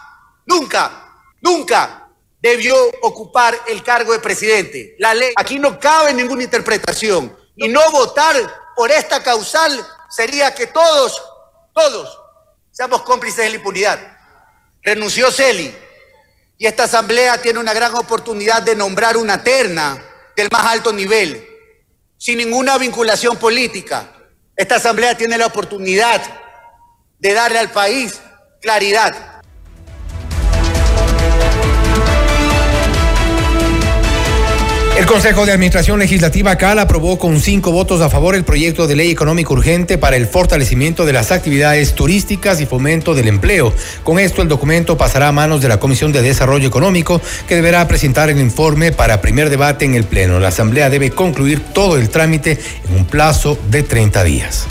nunca, 0.45 1.14
nunca 1.40 2.09
debió 2.43 2.76
ocupar 3.00 3.59
el 3.69 3.83
cargo 3.83 4.12
de 4.12 4.19
presidente. 4.19 4.95
La 4.99 5.14
ley, 5.14 5.33
aquí 5.35 5.59
no 5.59 5.81
cabe 5.81 6.12
ninguna 6.12 6.43
interpretación 6.43 7.35
y 7.57 7.69
no 7.69 7.90
votar 7.90 8.37
por 8.76 8.90
esta 8.90 9.23
causal 9.23 9.87
sería 10.11 10.54
que 10.54 10.66
todos, 10.66 11.23
todos 11.73 12.19
seamos 12.71 13.00
cómplices 13.02 13.45
de 13.45 13.50
la 13.50 13.57
impunidad. 13.57 14.19
Renunció 14.83 15.31
Celi, 15.31 15.75
y 16.56 16.66
esta 16.66 16.84
asamblea 16.84 17.40
tiene 17.42 17.58
una 17.58 17.73
gran 17.75 17.94
oportunidad 17.94 18.62
de 18.62 18.76
nombrar 18.76 19.16
una 19.16 19.42
terna 19.42 20.02
del 20.37 20.49
más 20.50 20.64
alto 20.66 20.92
nivel, 20.92 21.46
sin 22.16 22.38
ninguna 22.38 22.78
vinculación 22.78 23.37
política. 23.37 24.12
Esta 24.56 24.76
asamblea 24.76 25.16
tiene 25.16 25.37
la 25.37 25.46
oportunidad 25.46 26.23
de 27.18 27.32
darle 27.32 27.58
al 27.58 27.70
país 27.70 28.20
claridad. 28.61 29.34
El 34.97 35.07
Consejo 35.07 35.45
de 35.45 35.51
Administración 35.51 35.99
Legislativa 35.99 36.55
CAL 36.55 36.79
aprobó 36.79 37.19
con 37.19 37.41
cinco 37.41 37.73
votos 37.73 38.01
a 38.01 38.09
favor 38.09 38.37
el 38.37 38.45
proyecto 38.45 38.87
de 38.87 38.95
ley 38.95 39.11
económico 39.11 39.55
urgente 39.55 39.99
para 39.99 40.17
el 40.17 40.29
fortalecimiento 40.29 41.05
de 41.05 41.13
las 41.13 41.33
actividades 41.33 41.97
turísticas 41.97 42.61
y 42.61 42.67
fomento 42.67 43.13
del 43.13 43.27
empleo. 43.27 43.73
Con 44.05 44.21
esto, 44.21 44.41
el 44.41 44.47
documento 44.47 44.97
pasará 44.97 45.29
a 45.29 45.33
manos 45.33 45.61
de 45.61 45.69
la 45.69 45.81
Comisión 45.81 46.13
de 46.13 46.23
Desarrollo 46.23 46.69
Económico, 46.69 47.21
que 47.49 47.57
deberá 47.57 47.89
presentar 47.89 48.31
el 48.31 48.41
informe 48.41 48.93
para 48.93 49.21
primer 49.21 49.51
debate 49.51 49.85
en 49.85 49.97
el 49.97 50.05
Pleno. 50.05 50.39
La 50.39 50.49
Asamblea 50.49 50.89
debe 50.91 51.11
concluir 51.11 51.59
todo 51.59 51.97
el 51.99 52.09
trámite 52.09 52.61
en 52.89 52.97
un 52.97 53.05
plazo 53.05 53.59
de 53.69 53.83
30 53.83 54.23
días. 54.23 54.69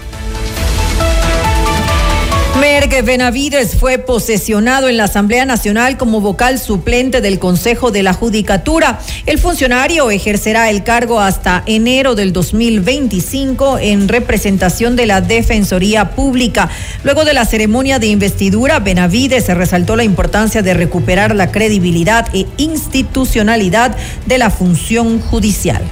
Benavides 2.73 3.75
fue 3.79 3.99
posesionado 3.99 4.89
en 4.89 4.97
la 4.97 5.03
Asamblea 5.03 5.45
Nacional 5.45 5.95
como 5.95 6.21
vocal 6.21 6.59
suplente 6.59 7.21
del 7.21 7.37
Consejo 7.37 7.91
de 7.91 8.01
la 8.01 8.13
Judicatura. 8.13 8.99
El 9.27 9.37
funcionario 9.37 10.09
ejercerá 10.09 10.71
el 10.71 10.83
cargo 10.83 11.19
hasta 11.21 11.61
enero 11.67 12.15
del 12.15 12.33
2025 12.33 13.77
en 13.77 14.07
representación 14.07 14.95
de 14.95 15.05
la 15.05 15.21
Defensoría 15.21 16.15
Pública. 16.15 16.67
Luego 17.03 17.25
de 17.25 17.35
la 17.35 17.45
ceremonia 17.45 17.99
de 17.99 18.07
investidura, 18.07 18.79
Benavides 18.79 19.47
resaltó 19.49 19.95
la 19.95 20.03
importancia 20.03 20.63
de 20.63 20.73
recuperar 20.73 21.35
la 21.35 21.51
credibilidad 21.51 22.27
e 22.33 22.47
institucionalidad 22.57 23.95
de 24.25 24.39
la 24.39 24.49
función 24.49 25.21
judicial. 25.21 25.83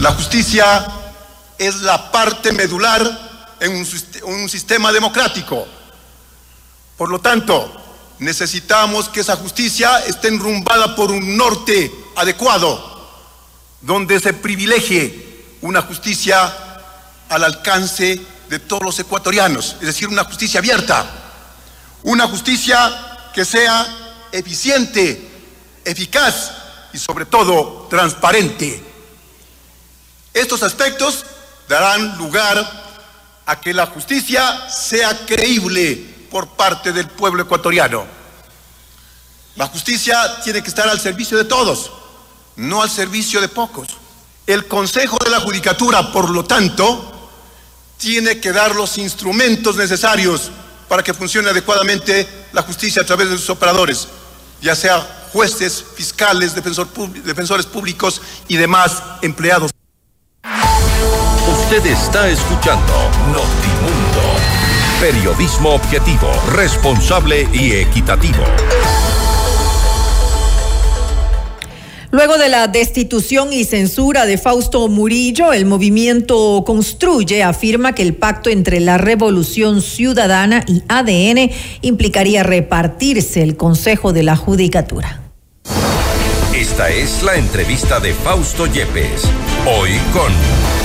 La 0.00 0.10
justicia 0.10 0.64
es 1.58 1.76
la 1.82 2.10
parte 2.10 2.50
medular 2.50 3.08
en 3.60 3.70
un 4.24 4.48
sistema 4.48 4.90
democrático 4.90 5.77
por 6.98 7.10
lo 7.10 7.20
tanto, 7.20 7.72
necesitamos 8.18 9.08
que 9.08 9.20
esa 9.20 9.36
justicia 9.36 10.00
esté 10.00 10.28
enrumbada 10.28 10.96
por 10.96 11.12
un 11.12 11.36
norte 11.36 11.92
adecuado, 12.16 12.98
donde 13.80 14.18
se 14.18 14.32
privilegie 14.32 15.46
una 15.60 15.82
justicia 15.82 16.52
al 17.28 17.44
alcance 17.44 18.20
de 18.48 18.58
todos 18.58 18.82
los 18.82 18.98
ecuatorianos, 18.98 19.76
es 19.80 19.86
decir, 19.86 20.08
una 20.08 20.24
justicia 20.24 20.58
abierta, 20.58 21.08
una 22.02 22.26
justicia 22.26 23.30
que 23.32 23.44
sea 23.44 23.86
eficiente, 24.32 25.30
eficaz 25.84 26.50
y 26.92 26.98
sobre 26.98 27.26
todo 27.26 27.86
transparente. 27.88 28.82
Estos 30.34 30.64
aspectos 30.64 31.24
darán 31.68 32.18
lugar 32.18 32.88
a 33.46 33.60
que 33.60 33.72
la 33.72 33.86
justicia 33.86 34.68
sea 34.68 35.26
creíble 35.26 36.17
por 36.30 36.48
parte 36.48 36.92
del 36.92 37.08
pueblo 37.08 37.42
ecuatoriano. 37.42 38.04
La 39.56 39.66
justicia 39.66 40.40
tiene 40.42 40.62
que 40.62 40.68
estar 40.68 40.88
al 40.88 41.00
servicio 41.00 41.36
de 41.36 41.44
todos, 41.44 41.90
no 42.56 42.82
al 42.82 42.90
servicio 42.90 43.40
de 43.40 43.48
pocos. 43.48 43.88
El 44.46 44.66
Consejo 44.66 45.18
de 45.24 45.30
la 45.30 45.40
Judicatura, 45.40 46.12
por 46.12 46.30
lo 46.30 46.44
tanto, 46.44 47.30
tiene 47.98 48.40
que 48.40 48.52
dar 48.52 48.74
los 48.74 48.96
instrumentos 48.98 49.76
necesarios 49.76 50.50
para 50.88 51.02
que 51.02 51.12
funcione 51.12 51.50
adecuadamente 51.50 52.46
la 52.52 52.62
justicia 52.62 53.02
a 53.02 53.04
través 53.04 53.28
de 53.28 53.36
sus 53.36 53.50
operadores, 53.50 54.08
ya 54.62 54.74
sea 54.74 55.28
jueces, 55.32 55.84
fiscales, 55.94 56.54
defensores 56.54 57.66
públicos 57.66 58.22
y 58.46 58.56
demás 58.56 59.02
empleados. 59.22 59.70
Usted 61.48 61.84
está 61.86 62.28
escuchando 62.28 63.10
Notimundo. 63.32 64.37
Periodismo 65.00 65.74
objetivo, 65.74 66.26
responsable 66.50 67.46
y 67.52 67.70
equitativo. 67.70 68.42
Luego 72.10 72.36
de 72.36 72.48
la 72.48 72.66
destitución 72.66 73.52
y 73.52 73.64
censura 73.64 74.26
de 74.26 74.38
Fausto 74.38 74.88
Murillo, 74.88 75.52
el 75.52 75.66
movimiento 75.66 76.64
Construye 76.66 77.44
afirma 77.44 77.94
que 77.94 78.02
el 78.02 78.16
pacto 78.16 78.50
entre 78.50 78.80
la 78.80 78.98
Revolución 78.98 79.82
Ciudadana 79.82 80.64
y 80.66 80.82
ADN 80.88 81.52
implicaría 81.82 82.42
repartirse 82.42 83.44
el 83.44 83.56
Consejo 83.56 84.12
de 84.12 84.24
la 84.24 84.34
Judicatura. 84.34 85.20
Esta 86.52 86.90
es 86.90 87.22
la 87.22 87.36
entrevista 87.36 88.00
de 88.00 88.12
Fausto 88.14 88.66
Yepes, 88.66 89.22
hoy 89.64 89.92
con... 90.12 90.77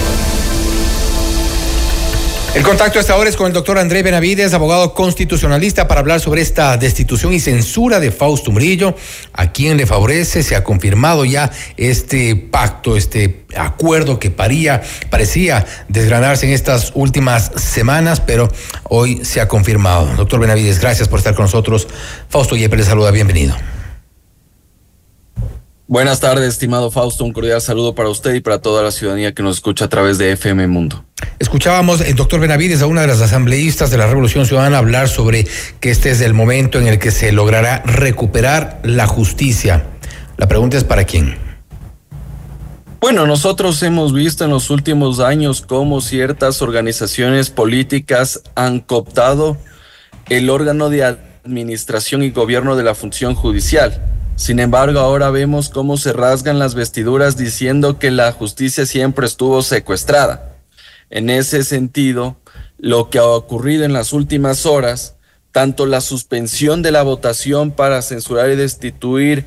El 2.54 2.62
contacto 2.62 3.00
hasta 3.00 3.14
ahora 3.14 3.32
es 3.32 3.36
con 3.36 3.48
el 3.48 3.54
doctor 3.54 3.80
André 3.80 4.04
Benavides, 4.04 4.54
abogado 4.54 4.94
constitucionalista, 4.94 5.88
para 5.88 6.02
hablar 6.02 6.20
sobre 6.20 6.44
esta 6.44 6.78
destitución 6.78 7.34
y 7.34 7.40
censura 7.40 8.00
de 8.00 8.12
Fausto 8.12 8.52
Murillo, 8.52 8.96
a 9.34 9.52
quien 9.52 9.76
le 9.76 9.88
favorece. 9.88 10.44
Se 10.44 10.56
ha 10.56 10.64
confirmado 10.64 11.26
ya 11.26 11.50
este 11.78 12.36
pacto, 12.36 12.96
este 12.96 13.46
acuerdo 13.58 14.20
que 14.20 14.30
paría, 14.30 14.84
parecía 15.10 15.66
desgranarse 15.88 16.46
en 16.46 16.54
estas 16.54 16.92
últimas 16.94 17.52
semanas, 17.56 18.20
pero 18.20 18.52
hoy 18.84 19.26
se 19.26 19.42
ha 19.42 19.48
confirmado. 19.48 20.06
Doctor 20.16 20.40
Benavides, 20.40 20.80
gracias 20.80 21.08
por 21.08 21.18
estar 21.18 21.34
con 21.34 21.46
nosotros. 21.46 21.88
Fausto 22.30 22.56
Yepes 22.56 22.78
le 22.78 22.86
saluda, 22.86 23.10
bienvenido. 23.10 23.56
Buenas 25.86 26.22
tardes, 26.22 26.48
estimado 26.48 26.92
Fausto. 26.92 27.26
Un 27.26 27.34
cordial 27.34 27.60
saludo 27.60 27.94
para 27.94 28.08
usted 28.08 28.34
y 28.36 28.40
para 28.40 28.60
toda 28.60 28.82
la 28.84 28.92
ciudadanía 28.92 29.34
que 29.34 29.44
nos 29.44 29.58
escucha 29.58 29.86
a 29.86 29.90
través 29.90 30.18
de 30.18 30.32
FM 30.32 30.68
Mundo. 30.68 31.04
Escuchábamos, 31.40 32.00
el 32.00 32.16
doctor 32.16 32.40
Benavides, 32.40 32.82
a 32.82 32.88
una 32.88 33.02
de 33.02 33.08
las 33.08 33.20
asambleístas 33.20 33.92
de 33.92 33.98
la 33.98 34.08
Revolución 34.08 34.46
Ciudadana 34.46 34.78
hablar 34.78 35.10
sobre 35.10 35.46
que 35.82 35.92
este 35.92 36.12
es 36.12 36.22
el 36.22 36.34
momento 36.34 36.80
en 36.80 36.88
el 36.88 37.00
que 37.00 37.12
se 37.12 37.34
logrará 37.34 37.84
recuperar 37.86 38.80
la 38.84 39.08
justicia. 39.08 39.86
La 40.38 40.48
pregunta 40.48 40.78
es 40.78 40.86
para 40.86 41.04
quién. 41.04 41.38
Bueno, 43.02 43.28
nosotros 43.28 43.84
hemos 43.84 44.14
visto 44.14 44.46
en 44.46 44.52
los 44.52 44.70
últimos 44.70 45.20
años 45.20 45.62
cómo 45.62 46.00
ciertas 46.00 46.62
organizaciones 46.62 47.50
políticas 47.50 48.42
han 48.56 48.80
cooptado 48.80 49.58
el 50.30 50.50
órgano 50.50 50.90
de 50.90 51.04
administración 51.04 52.24
y 52.24 52.32
gobierno 52.32 52.78
de 52.78 52.84
la 52.84 52.96
función 52.96 53.36
judicial 53.36 54.13
sin 54.36 54.60
embargo, 54.60 55.00
ahora 55.00 55.30
vemos 55.30 55.70
cómo 55.70 55.98
se 55.98 56.14
rasgan 56.14 56.60
las 56.60 56.76
vestiduras 56.76 57.38
diciendo 57.38 58.00
que 58.00 58.12
la 58.12 58.32
justicia 58.32 58.86
siempre 58.86 59.26
estuvo 59.26 59.62
secuestrada. 59.62 60.58
En 61.10 61.30
ese 61.30 61.64
sentido, 61.64 62.38
lo 62.78 63.10
que 63.10 63.20
ha 63.20 63.26
ocurrido 63.26 63.86
en 63.86 63.94
las 63.94 64.12
últimas 64.12 64.66
horas, 64.66 65.16
tanto 65.52 65.86
la 65.86 66.02
suspensión 66.02 66.82
de 66.82 66.92
la 66.92 67.04
votación 67.04 67.72
para 67.72 68.02
censurar 68.02 68.50
y 68.50 68.56
destituir 68.56 69.46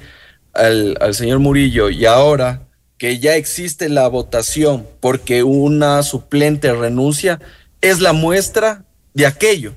al, 0.55 0.97
señor 1.14 1.40
Murillo 1.40 1.90
y 1.90 2.07
ahora 2.07 2.62
que 2.97 3.19
ya 3.19 3.37
existe 3.37 3.88
la 3.88 4.09
votación 4.09 4.87
porque 5.00 5.43
una 5.43 6.02
suplente 6.02 6.73
renuncia, 6.73 7.40
es 7.83 8.00
la 8.00 8.12
muestra 8.12 8.85
de 9.12 9.26
aquello. 9.26 9.75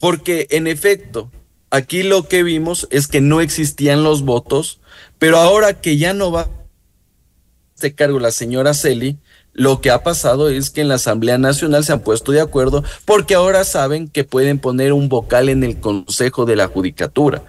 Porque 0.00 0.46
en 0.50 0.66
efecto, 0.66 1.30
aquí 1.70 2.02
lo 2.02 2.28
que 2.28 2.42
vimos 2.42 2.88
es 2.90 3.08
que 3.08 3.20
no 3.20 3.40
existían 3.40 4.02
los 4.02 4.22
votos, 4.22 4.80
pero 5.18 5.38
ahora 5.38 5.80
que 5.80 5.96
ya 5.96 6.14
no 6.14 6.30
va 6.30 6.42
a 6.42 6.50
este 7.74 7.94
cargo 7.94 8.18
la 8.18 8.32
señora 8.32 8.74
Celi, 8.74 9.18
lo 9.52 9.80
que 9.80 9.90
ha 9.90 10.02
pasado 10.02 10.48
es 10.48 10.70
que 10.70 10.80
en 10.80 10.88
la 10.88 10.96
Asamblea 10.96 11.38
Nacional 11.38 11.84
se 11.84 11.92
han 11.92 12.00
puesto 12.00 12.32
de 12.32 12.40
acuerdo 12.40 12.84
porque 13.04 13.34
ahora 13.34 13.64
saben 13.64 14.08
que 14.08 14.24
pueden 14.24 14.58
poner 14.58 14.92
un 14.92 15.08
vocal 15.08 15.48
en 15.48 15.64
el 15.64 15.78
Consejo 15.78 16.44
de 16.44 16.56
la 16.56 16.68
Judicatura. 16.68 17.44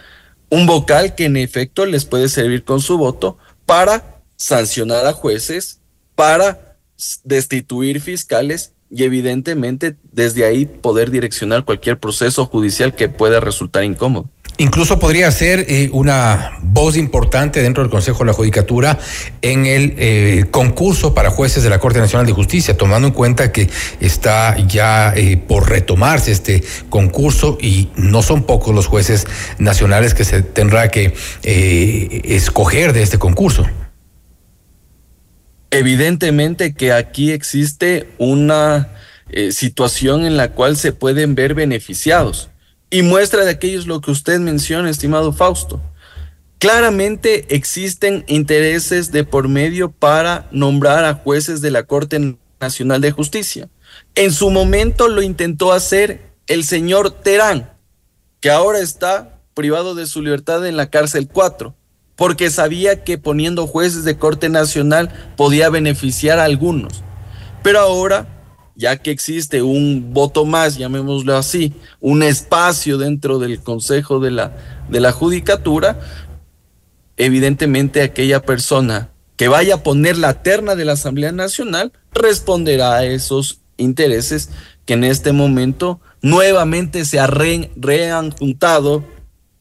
Un 0.50 0.66
vocal 0.66 1.14
que 1.16 1.26
en 1.26 1.38
efecto 1.38 1.86
les 1.86 2.06
puede 2.06 2.30
servir 2.30 2.64
con 2.64 2.82
su 2.82 2.98
voto 2.98 3.38
para 3.66 4.22
sancionar 4.36 5.06
a 5.06 5.14
jueces, 5.14 5.82
para 6.16 6.78
destituir 7.24 8.02
fiscales 8.02 8.74
y 8.90 9.04
evidentemente 9.04 9.96
desde 10.12 10.46
ahí 10.46 10.66
poder 10.66 11.12
direccionar 11.12 11.66
cualquier 11.66 12.00
proceso 12.00 12.46
judicial 12.46 12.96
que 12.96 13.10
pueda 13.10 13.40
resultar 13.40 13.84
incómodo. 13.84 14.30
Incluso 14.60 15.00
podría 15.00 15.32
ser 15.32 15.66
eh, 15.70 15.90
una 15.94 16.52
voz 16.62 16.98
importante 16.98 17.62
dentro 17.62 17.82
del 17.82 17.90
Consejo 17.90 18.20
de 18.20 18.26
la 18.26 18.34
Judicatura 18.34 19.00
en 19.42 19.66
el 19.66 19.94
eh, 19.98 20.46
concurso 20.52 21.14
para 21.14 21.30
jueces 21.30 21.64
de 21.64 21.70
la 21.70 21.80
Corte 21.80 22.00
Nacional 22.00 22.26
de 22.28 22.34
Justicia, 22.34 22.76
tomando 22.76 23.08
en 23.08 23.14
cuenta 23.14 23.54
que 23.54 23.70
está 24.02 24.58
ya 24.68 25.14
eh, 25.16 25.38
por 25.38 25.70
retomarse 25.70 26.34
este 26.34 26.62
concurso 26.90 27.58
y 27.62 27.88
no 27.96 28.22
son 28.22 28.44
pocos 28.44 28.76
los 28.76 28.86
jueces 28.86 29.28
nacionales 29.60 30.14
que 30.14 30.26
se 30.26 30.42
tendrá 30.42 30.90
que 30.90 31.14
escoger 31.42 32.92
de 32.92 33.04
este 33.04 33.18
concurso. 33.18 33.66
Evidentemente 35.72 36.74
que 36.74 36.92
aquí 36.92 37.32
existe 37.32 38.10
una 38.18 38.90
eh, 39.30 39.52
situación 39.52 40.26
en 40.26 40.36
la 40.36 40.52
cual 40.52 40.78
se 40.78 40.94
pueden 40.94 41.36
ver 41.36 41.54
beneficiados. 41.54 42.50
Y 42.90 43.04
muestra 43.04 43.46
de 43.46 43.52
aquello 43.52 43.80
es 43.80 43.86
lo 43.86 44.02
que 44.02 44.10
usted 44.10 44.40
menciona, 44.40 44.90
estimado 44.90 45.32
Fausto. 45.32 45.80
Claramente 46.58 47.56
existen 47.56 48.26
intereses 48.28 49.12
de 49.12 49.24
por 49.24 49.48
medio 49.48 49.92
para 49.92 50.48
nombrar 50.52 51.06
a 51.06 51.14
jueces 51.14 51.62
de 51.62 51.70
la 51.70 51.84
Corte 51.84 52.36
Nacional 52.60 53.00
de 53.00 53.12
Justicia. 53.12 53.70
En 54.16 54.34
su 54.34 54.50
momento 54.50 55.08
lo 55.08 55.22
intentó 55.22 55.72
hacer 55.72 56.34
el 56.48 56.64
señor 56.64 57.12
Terán, 57.12 57.72
que 58.42 58.50
ahora 58.50 58.80
está 58.80 59.40
privado 59.54 59.94
de 59.94 60.08
su 60.08 60.24
libertad 60.24 60.66
en 60.66 60.78
la 60.78 60.90
cárcel 60.90 61.28
4 61.32 61.76
porque 62.20 62.50
sabía 62.50 63.06
que 63.06 63.18
poniendo 63.18 63.66
jueces 63.66 64.04
de 64.04 64.18
Corte 64.18 64.50
Nacional 64.50 65.10
podía 65.38 65.70
beneficiar 65.70 66.38
a 66.38 66.44
algunos. 66.44 67.02
Pero 67.64 67.80
ahora, 67.80 68.28
ya 68.76 68.98
que 68.98 69.10
existe 69.10 69.62
un 69.62 70.14
voto 70.14 70.46
más, 70.46 70.78
llamémoslo 70.78 71.38
así, 71.38 71.72
un 72.02 72.22
espacio 72.22 72.98
dentro 72.98 73.40
del 73.40 73.62
Consejo 73.62 74.20
de 74.20 74.32
la, 74.32 74.52
de 74.90 75.00
la 75.00 75.14
Judicatura, 75.14 75.98
evidentemente 77.16 78.02
aquella 78.02 78.42
persona 78.42 79.12
que 79.38 79.48
vaya 79.48 79.76
a 79.76 79.84
poner 79.84 80.18
la 80.18 80.44
terna 80.44 80.76
de 80.76 80.84
la 80.84 80.94
Asamblea 80.94 81.32
Nacional 81.32 81.94
responderá 82.12 82.96
a 82.96 83.06
esos 83.06 83.62
intereses 83.78 84.50
que 84.86 84.96
en 84.96 85.06
este 85.06 85.32
momento 85.32 86.02
nuevamente 86.22 87.06
se 87.06 87.22
han 87.22 88.32
juntado, 88.32 89.06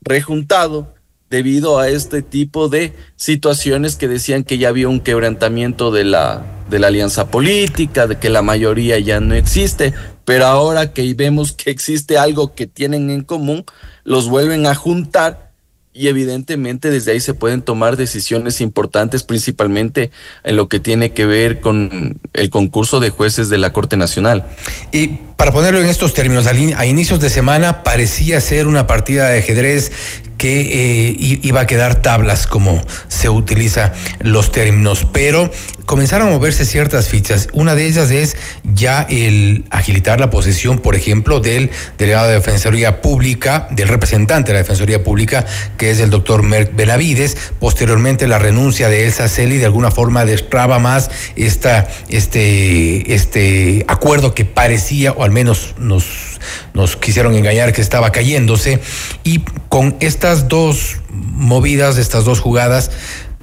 rejuntado 0.01 0.97
debido 1.30 1.78
a 1.78 1.88
este 1.88 2.22
tipo 2.22 2.68
de 2.68 2.94
situaciones 3.16 3.96
que 3.96 4.08
decían 4.08 4.44
que 4.44 4.58
ya 4.58 4.68
había 4.68 4.88
un 4.88 5.00
quebrantamiento 5.00 5.90
de 5.90 6.04
la, 6.04 6.44
de 6.70 6.78
la 6.78 6.86
alianza 6.88 7.30
política, 7.30 8.06
de 8.06 8.18
que 8.18 8.30
la 8.30 8.42
mayoría 8.42 8.98
ya 8.98 9.20
no 9.20 9.34
existe, 9.34 9.92
pero 10.24 10.46
ahora 10.46 10.92
que 10.92 11.12
vemos 11.14 11.52
que 11.52 11.70
existe 11.70 12.18
algo 12.18 12.54
que 12.54 12.66
tienen 12.66 13.10
en 13.10 13.22
común, 13.22 13.64
los 14.04 14.28
vuelven 14.28 14.66
a 14.66 14.74
juntar 14.74 15.48
y 15.92 16.06
evidentemente 16.06 16.90
desde 16.90 17.12
ahí 17.12 17.20
se 17.20 17.34
pueden 17.34 17.60
tomar 17.60 17.96
decisiones 17.96 18.60
importantes, 18.60 19.24
principalmente 19.24 20.12
en 20.44 20.56
lo 20.56 20.68
que 20.68 20.78
tiene 20.78 21.12
que 21.12 21.26
ver 21.26 21.60
con 21.60 22.20
el 22.34 22.50
concurso 22.50 23.00
de 23.00 23.10
jueces 23.10 23.48
de 23.48 23.58
la 23.58 23.72
Corte 23.72 23.96
Nacional. 23.96 24.46
Y 24.92 25.18
para 25.38 25.53
ponerlo 25.53 25.81
en 25.81 25.87
estos 25.87 26.14
términos, 26.14 26.48
a 26.48 26.85
inicios 26.85 27.20
de 27.20 27.31
semana 27.31 27.85
parecía 27.85 28.40
ser 28.40 28.66
una 28.66 28.88
partida 28.88 29.29
de 29.29 29.38
ajedrez 29.38 29.92
que 30.37 30.61
eh, 30.61 31.16
iba 31.42 31.61
a 31.61 31.66
quedar 31.66 31.96
tablas, 31.96 32.46
como 32.46 32.81
se 33.09 33.29
utiliza 33.29 33.92
los 34.20 34.51
términos, 34.53 35.07
pero 35.12 35.51
comenzaron 35.85 36.29
a 36.29 36.31
moverse 36.31 36.64
ciertas 36.64 37.09
fichas. 37.09 37.48
Una 37.53 37.74
de 37.74 37.87
ellas 37.87 38.11
es 38.11 38.37
ya 38.62 39.07
el 39.09 39.64
agilitar 39.70 40.20
la 40.20 40.31
posesión, 40.31 40.79
por 40.79 40.94
ejemplo, 40.94 41.40
del 41.40 41.70
delegado 41.96 42.29
de 42.29 42.35
Defensoría 42.35 43.01
Pública, 43.01 43.66
del 43.70 43.88
representante 43.88 44.48
de 44.48 44.55
la 44.55 44.59
Defensoría 44.61 45.03
Pública, 45.03 45.44
que 45.77 45.90
es 45.90 45.98
el 45.98 46.11
doctor 46.11 46.42
Merck 46.42 46.77
Benavides. 46.77 47.37
Posteriormente, 47.59 48.29
la 48.29 48.38
renuncia 48.38 48.88
de 48.88 49.07
Elsa 49.07 49.29
Celi 49.29 49.57
de 49.57 49.64
alguna 49.64 49.90
forma 49.90 50.24
destraba 50.24 50.79
más 50.79 51.11
esta, 51.37 51.88
este, 52.11 53.14
este 53.14 53.85
acuerdo 53.88 54.35
que 54.35 54.44
parecía, 54.44 55.12
o 55.12 55.24
al 55.28 55.34
menos 55.34 55.74
nos, 55.78 56.96
quisieron 56.96 57.34
engañar 57.34 57.74
que 57.74 57.82
estaba 57.82 58.12
cayéndose. 58.12 58.80
Y 59.24 59.40
con 59.68 59.96
estas 60.00 60.48
dos 60.48 60.96
movidas, 61.10 61.98
estas 61.98 62.24
dos 62.24 62.40
jugadas, 62.40 62.90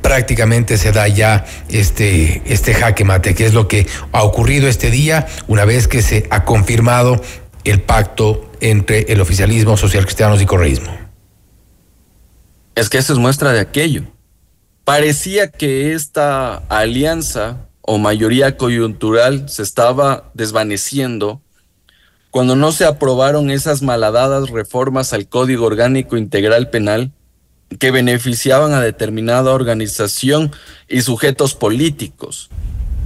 prácticamente 0.01 0.79
se 0.79 0.91
da 0.91 1.07
ya 1.07 1.45
este, 1.69 2.41
este 2.47 2.73
jaque 2.73 3.03
mate, 3.03 3.35
que 3.35 3.45
es 3.45 3.53
lo 3.53 3.67
que 3.67 3.85
ha 4.11 4.23
ocurrido 4.23 4.67
este 4.67 4.89
día, 4.89 5.27
una 5.47 5.63
vez 5.63 5.87
que 5.87 6.01
se 6.01 6.25
ha 6.31 6.43
confirmado 6.43 7.21
el 7.63 7.81
pacto 7.81 8.51
entre 8.61 9.01
el 9.13 9.21
oficialismo 9.21 9.77
social 9.77 10.05
cristiano 10.05 10.41
y 10.41 10.45
correísmo. 10.45 10.91
es 12.73 12.89
que 12.89 12.97
eso 12.97 13.13
es 13.13 13.19
muestra 13.19 13.53
de 13.53 13.59
aquello. 13.59 14.03
Parecía 14.85 15.51
que 15.51 15.93
esta 15.93 16.57
alianza 16.69 17.69
o 17.81 17.99
mayoría 17.99 18.57
coyuntural 18.57 19.49
se 19.49 19.61
estaba 19.61 20.31
desvaneciendo 20.33 21.41
cuando 22.35 22.57
no 22.57 22.73
se 22.73 22.83
aprobaron 22.83 23.49
esas 23.49 23.81
malhadadas 23.81 24.49
reformas 24.49 25.13
al 25.13 25.29
Código 25.29 25.65
Orgánico 25.65 26.17
Integral 26.17 26.69
Penal 26.69 27.13
que 27.79 27.91
beneficiaban 27.91 28.73
a 28.73 28.81
determinada 28.81 29.53
organización 29.53 30.51
y 30.89 30.99
sujetos 30.99 31.53
políticos. 31.53 32.49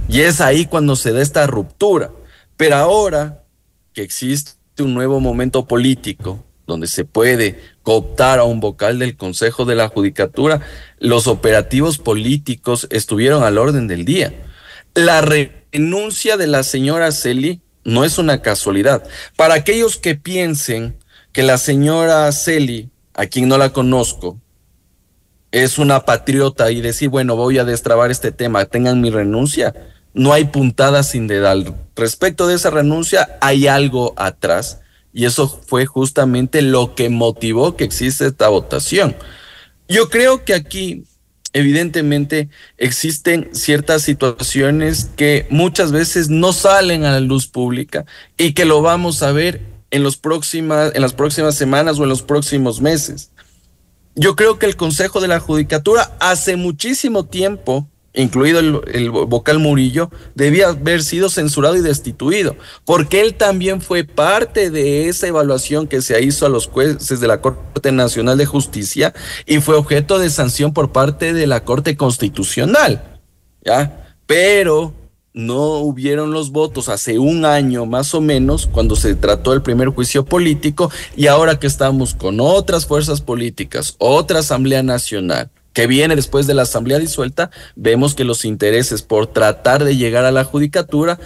Y 0.08 0.22
es 0.22 0.40
ahí 0.40 0.66
cuando 0.66 0.96
se 0.96 1.12
da 1.12 1.22
esta 1.22 1.46
ruptura. 1.46 2.10
Pero 2.56 2.74
ahora 2.74 3.44
que 3.92 4.02
existe 4.02 4.82
un 4.82 4.94
nuevo 4.94 5.20
momento 5.20 5.64
político 5.64 6.44
donde 6.66 6.88
se 6.88 7.04
puede 7.04 7.60
cooptar 7.84 8.40
a 8.40 8.44
un 8.44 8.58
vocal 8.58 8.98
del 8.98 9.16
Consejo 9.16 9.64
de 9.64 9.76
la 9.76 9.86
Judicatura, 9.86 10.60
los 10.98 11.28
operativos 11.28 11.98
políticos 11.98 12.88
estuvieron 12.90 13.44
al 13.44 13.58
orden 13.58 13.86
del 13.86 14.04
día. 14.04 14.34
La 14.94 15.20
renuncia 15.20 16.36
de 16.36 16.48
la 16.48 16.64
señora 16.64 17.12
Celi 17.12 17.62
no 17.84 18.04
es 18.04 18.18
una 18.18 18.42
casualidad. 18.42 19.02
Para 19.36 19.54
aquellos 19.54 19.96
que 19.96 20.14
piensen 20.14 20.96
que 21.32 21.42
la 21.42 21.58
señora 21.58 22.30
Celi, 22.32 22.90
a 23.14 23.26
quien 23.26 23.48
no 23.48 23.58
la 23.58 23.72
conozco, 23.72 24.38
es 25.52 25.78
una 25.78 26.04
patriota 26.04 26.70
y 26.70 26.80
decir, 26.80 27.08
bueno, 27.08 27.36
voy 27.36 27.58
a 27.58 27.64
destrabar 27.64 28.10
este 28.10 28.32
tema, 28.32 28.64
tengan 28.66 29.00
mi 29.00 29.10
renuncia, 29.10 29.74
no 30.14 30.32
hay 30.32 30.44
puntada 30.44 31.02
sin 31.02 31.26
dedal. 31.26 31.74
Respecto 31.96 32.46
de 32.46 32.54
esa 32.54 32.70
renuncia, 32.70 33.38
hay 33.40 33.66
algo 33.66 34.14
atrás 34.16 34.80
y 35.12 35.24
eso 35.24 35.48
fue 35.48 35.86
justamente 35.86 36.62
lo 36.62 36.94
que 36.94 37.08
motivó 37.08 37.76
que 37.76 37.84
existe 37.84 38.26
esta 38.26 38.48
votación. 38.48 39.16
Yo 39.88 40.08
creo 40.08 40.44
que 40.44 40.54
aquí 40.54 41.04
evidentemente 41.52 42.48
existen 42.78 43.48
ciertas 43.52 44.02
situaciones 44.02 45.10
que 45.16 45.46
muchas 45.50 45.92
veces 45.92 46.28
no 46.28 46.52
salen 46.52 47.04
a 47.04 47.12
la 47.12 47.20
luz 47.20 47.46
pública 47.46 48.04
y 48.36 48.52
que 48.52 48.64
lo 48.64 48.82
vamos 48.82 49.22
a 49.22 49.32
ver 49.32 49.60
en, 49.90 50.02
los 50.02 50.16
próximas, 50.16 50.92
en 50.94 51.02
las 51.02 51.12
próximas 51.12 51.54
semanas 51.56 51.98
o 51.98 52.04
en 52.04 52.08
los 52.08 52.22
próximos 52.22 52.80
meses. 52.80 53.30
Yo 54.14 54.36
creo 54.36 54.58
que 54.58 54.66
el 54.66 54.76
Consejo 54.76 55.20
de 55.20 55.28
la 55.28 55.40
Judicatura 55.40 56.16
hace 56.20 56.56
muchísimo 56.56 57.26
tiempo 57.26 57.88
incluido 58.14 58.60
el, 58.60 59.10
vocal 59.10 59.58
Murillo, 59.58 60.10
debía 60.34 60.68
haber 60.68 61.02
sido 61.02 61.28
censurado 61.28 61.76
y 61.76 61.80
destituido, 61.80 62.56
porque 62.84 63.20
él 63.20 63.34
también 63.34 63.80
fue 63.80 64.04
parte 64.04 64.70
de 64.70 65.08
esa 65.08 65.28
evaluación 65.28 65.86
que 65.86 66.02
se 66.02 66.20
hizo 66.22 66.46
a 66.46 66.48
los 66.48 66.66
jueces 66.66 67.20
de 67.20 67.28
la 67.28 67.40
Corte 67.40 67.92
Nacional 67.92 68.38
de 68.38 68.46
Justicia 68.46 69.14
y 69.46 69.60
fue 69.60 69.76
objeto 69.76 70.18
de 70.18 70.30
sanción 70.30 70.72
por 70.72 70.92
parte 70.92 71.32
de 71.32 71.46
la 71.46 71.64
Corte 71.64 71.96
Constitucional. 71.96 73.20
¿Ya? 73.62 74.16
Pero 74.26 74.94
no 75.32 75.78
hubieron 75.78 76.32
los 76.32 76.50
votos 76.50 76.88
hace 76.88 77.18
un 77.18 77.44
año 77.44 77.86
más 77.86 78.14
o 78.14 78.20
menos 78.20 78.66
cuando 78.66 78.96
se 78.96 79.14
trató 79.14 79.52
el 79.52 79.62
primer 79.62 79.88
juicio 79.88 80.24
político 80.24 80.90
y 81.16 81.28
ahora 81.28 81.58
que 81.58 81.66
estamos 81.66 82.14
con 82.14 82.40
otras 82.40 82.86
fuerzas 82.86 83.20
políticas, 83.20 83.94
otra 83.98 84.40
Asamblea 84.40 84.82
Nacional, 84.82 85.50
que 85.72 85.86
viene 85.86 86.16
después 86.16 86.46
de 86.46 86.54
la 86.54 86.62
asamblea 86.62 86.98
disuelta, 86.98 87.50
vemos 87.76 88.14
que 88.14 88.24
los 88.24 88.44
intereses 88.44 89.02
por 89.02 89.26
tratar 89.26 89.84
de 89.84 89.96
llegar 89.96 90.24
a 90.24 90.32
la 90.32 90.44
judicatura 90.44 91.18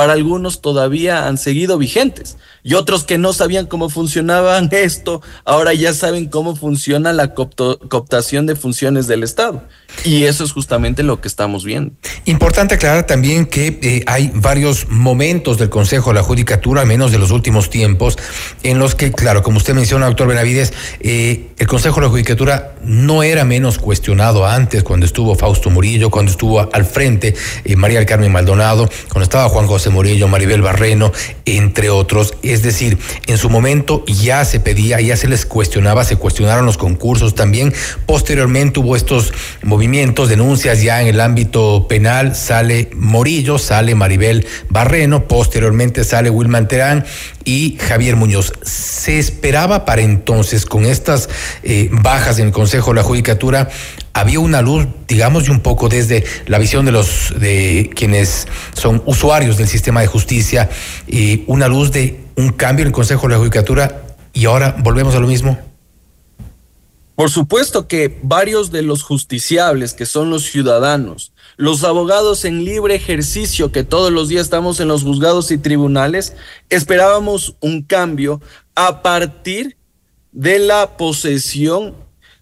para 0.00 0.14
algunos 0.14 0.62
todavía 0.62 1.28
han 1.28 1.36
seguido 1.36 1.76
vigentes 1.76 2.38
y 2.62 2.72
otros 2.72 3.04
que 3.04 3.18
no 3.18 3.34
sabían 3.34 3.66
cómo 3.66 3.90
funcionaban 3.90 4.70
esto, 4.72 5.20
ahora 5.44 5.74
ya 5.74 5.92
saben 5.92 6.26
cómo 6.26 6.56
funciona 6.56 7.12
la 7.12 7.34
cooptación 7.34 8.46
de 8.46 8.56
funciones 8.56 9.06
del 9.06 9.22
Estado. 9.22 9.62
Y 10.04 10.24
eso 10.24 10.44
es 10.44 10.52
justamente 10.52 11.02
lo 11.02 11.20
que 11.20 11.28
estamos 11.28 11.64
viendo. 11.64 11.92
Importante 12.24 12.76
aclarar 12.76 13.06
también 13.06 13.44
que 13.44 13.78
eh, 13.82 14.02
hay 14.06 14.30
varios 14.34 14.88
momentos 14.88 15.58
del 15.58 15.68
Consejo 15.68 16.10
de 16.10 16.14
la 16.14 16.22
Judicatura, 16.22 16.84
menos 16.84 17.12
de 17.12 17.18
los 17.18 17.30
últimos 17.30 17.70
tiempos, 17.70 18.16
en 18.62 18.78
los 18.78 18.94
que, 18.94 19.10
claro, 19.12 19.42
como 19.42 19.58
usted 19.58 19.74
menciona, 19.74 20.06
doctor 20.06 20.28
Benavides, 20.28 20.72
eh, 21.00 21.50
el 21.58 21.66
Consejo 21.66 21.96
de 21.96 22.06
la 22.06 22.10
Judicatura 22.10 22.74
no 22.82 23.22
era 23.22 23.44
menos 23.44 23.78
cuestionado 23.78 24.46
antes, 24.46 24.82
cuando 24.82 25.06
estuvo 25.06 25.34
Fausto 25.34 25.70
Murillo, 25.70 26.10
cuando 26.10 26.30
estuvo 26.30 26.68
al 26.72 26.84
frente 26.84 27.34
eh, 27.64 27.76
María 27.76 27.98
del 27.98 28.06
Carmen 28.06 28.32
Maldonado, 28.32 28.88
cuando 29.08 29.24
estaba 29.24 29.48
Juan 29.48 29.66
José 29.66 29.89
Murillo, 29.90 30.28
Maribel 30.28 30.62
Barreno, 30.62 31.12
entre 31.44 31.90
otros. 31.90 32.34
Es 32.42 32.62
decir, 32.62 32.98
en 33.26 33.38
su 33.38 33.50
momento 33.50 34.04
ya 34.06 34.44
se 34.44 34.60
pedía, 34.60 35.00
ya 35.00 35.16
se 35.16 35.28
les 35.28 35.46
cuestionaba, 35.46 36.04
se 36.04 36.16
cuestionaron 36.16 36.66
los 36.66 36.78
concursos 36.78 37.34
también. 37.34 37.72
Posteriormente 38.06 38.80
hubo 38.80 38.96
estos 38.96 39.32
movimientos, 39.62 40.28
denuncias 40.28 40.82
ya 40.82 41.02
en 41.02 41.08
el 41.08 41.20
ámbito 41.20 41.86
penal. 41.88 42.34
Sale 42.34 42.90
Morillo, 42.94 43.58
sale 43.58 43.94
Maribel 43.94 44.46
Barreno, 44.68 45.26
posteriormente 45.26 46.04
sale 46.04 46.30
Wilman 46.30 46.68
Terán 46.68 47.04
y 47.44 47.76
Javier 47.78 48.16
Muñoz. 48.16 48.52
Se 48.62 49.18
esperaba 49.18 49.84
para 49.84 50.02
entonces, 50.02 50.66
con 50.66 50.84
estas 50.84 51.28
eh, 51.62 51.88
bajas 51.92 52.38
en 52.38 52.48
el 52.48 52.52
Consejo 52.52 52.90
de 52.90 52.96
la 52.96 53.02
Judicatura, 53.02 53.70
había 54.12 54.40
una 54.40 54.62
luz, 54.62 54.86
digamos, 55.08 55.48
y 55.48 55.50
un 55.50 55.60
poco 55.60 55.88
desde 55.88 56.24
la 56.46 56.58
visión 56.58 56.84
de 56.84 56.92
los 56.92 57.32
de 57.38 57.90
quienes 57.94 58.48
son 58.74 59.02
usuarios 59.06 59.56
del 59.56 59.68
sistema 59.68 60.00
de 60.00 60.06
justicia, 60.06 60.68
y 61.06 61.44
una 61.46 61.68
luz 61.68 61.92
de 61.92 62.20
un 62.36 62.50
cambio 62.50 62.82
en 62.82 62.88
el 62.88 62.94
Consejo 62.94 63.26
de 63.28 63.34
la 63.34 63.38
Judicatura 63.38 64.02
y 64.32 64.44
ahora 64.44 64.76
volvemos 64.78 65.14
a 65.14 65.20
lo 65.20 65.26
mismo. 65.26 65.58
Por 67.14 67.30
supuesto 67.30 67.86
que 67.86 68.18
varios 68.22 68.70
de 68.70 68.82
los 68.82 69.02
justiciables, 69.02 69.92
que 69.92 70.06
son 70.06 70.30
los 70.30 70.44
ciudadanos, 70.44 71.32
los 71.60 71.84
abogados 71.84 72.46
en 72.46 72.64
libre 72.64 72.94
ejercicio, 72.94 73.70
que 73.70 73.84
todos 73.84 74.10
los 74.10 74.30
días 74.30 74.44
estamos 74.44 74.80
en 74.80 74.88
los 74.88 75.02
juzgados 75.02 75.50
y 75.50 75.58
tribunales, 75.58 76.34
esperábamos 76.70 77.54
un 77.60 77.82
cambio 77.82 78.40
a 78.74 79.02
partir 79.02 79.76
de 80.32 80.58
la 80.58 80.96
posesión 80.96 81.94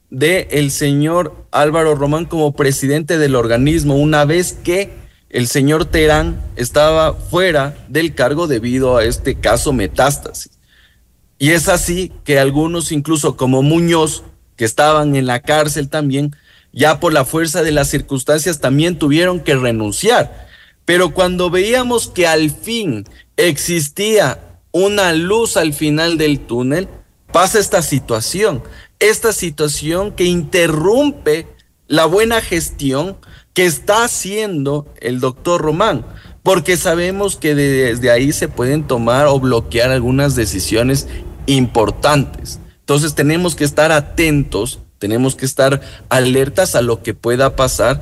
de 0.09 0.47
el 0.53 0.71
señor 0.71 1.35
Álvaro 1.51 1.97
Román 1.97 2.27
como 2.27 2.55
presidente 2.55 3.19
del 3.19 3.35
organismo, 3.35 3.97
una 3.97 4.25
vez 4.25 4.53
que 4.53 4.93
el 5.31 5.49
señor 5.49 5.85
Terán 5.85 6.41
estaba 6.55 7.13
fuera 7.15 7.77
del 7.89 8.15
cargo 8.15 8.47
debido 8.47 8.97
a 8.97 9.05
este 9.05 9.35
caso 9.35 9.73
metástasis. 9.73 10.53
Y 11.41 11.51
es 11.51 11.69
así 11.69 12.13
que 12.23 12.39
algunos, 12.39 12.93
incluso 12.93 13.37
como 13.37 13.65
Muñoz, 13.65 14.23
que 14.55 14.65
estaban 14.65 15.17
en 15.17 15.27
la 15.27 15.41
cárcel 15.41 15.89
también, 15.89 16.37
ya 16.73 17.01
por 17.01 17.13
la 17.13 17.25
fuerza 17.25 17.63
de 17.63 17.73
las 17.73 17.89
circunstancias 17.89 18.61
también 18.61 18.99
tuvieron 18.99 19.41
que 19.41 19.55
renunciar. 19.57 20.49
Pero 20.85 21.13
cuando 21.13 21.51
veíamos 21.51 22.09
que 22.09 22.27
al 22.27 22.51
fin 22.51 23.05
existía 23.37 24.59
una 24.73 25.13
luz 25.13 25.57
al 25.57 25.73
final 25.73 26.19
del 26.19 26.41
túnel, 26.41 26.89
pasa 27.31 27.59
esta 27.59 27.83
situación 27.83 28.63
esta 28.99 29.33
situación 29.33 30.13
que 30.13 30.25
interrumpe 30.25 31.47
la 31.87 32.07
buena 32.07 32.41
gestión 32.41 33.17
que 33.55 33.65
está 33.65 34.05
haciendo 34.05 34.93
el 35.01 35.21
doctor 35.21 35.63
Román, 35.63 36.05
porque 36.43 36.77
sabemos 36.77 37.37
que 37.37 37.55
desde 37.55 38.11
ahí 38.11 38.33
se 38.33 38.49
pueden 38.49 38.87
tomar 38.87 39.27
o 39.27 39.39
bloquear 39.41 39.91
algunas 39.91 40.35
decisiones 40.35 41.09
importantes. 41.47 42.61
Entonces 42.81 43.15
tenemos 43.15 43.55
que 43.55 43.65
estar 43.65 43.93
atentos, 43.93 44.81
tenemos 44.99 45.35
que 45.35 45.47
estar 45.47 45.81
alertas 46.09 46.75
a 46.75 46.83
lo 46.83 47.03
que 47.03 47.15
pueda 47.15 47.57
pasar, 47.57 48.01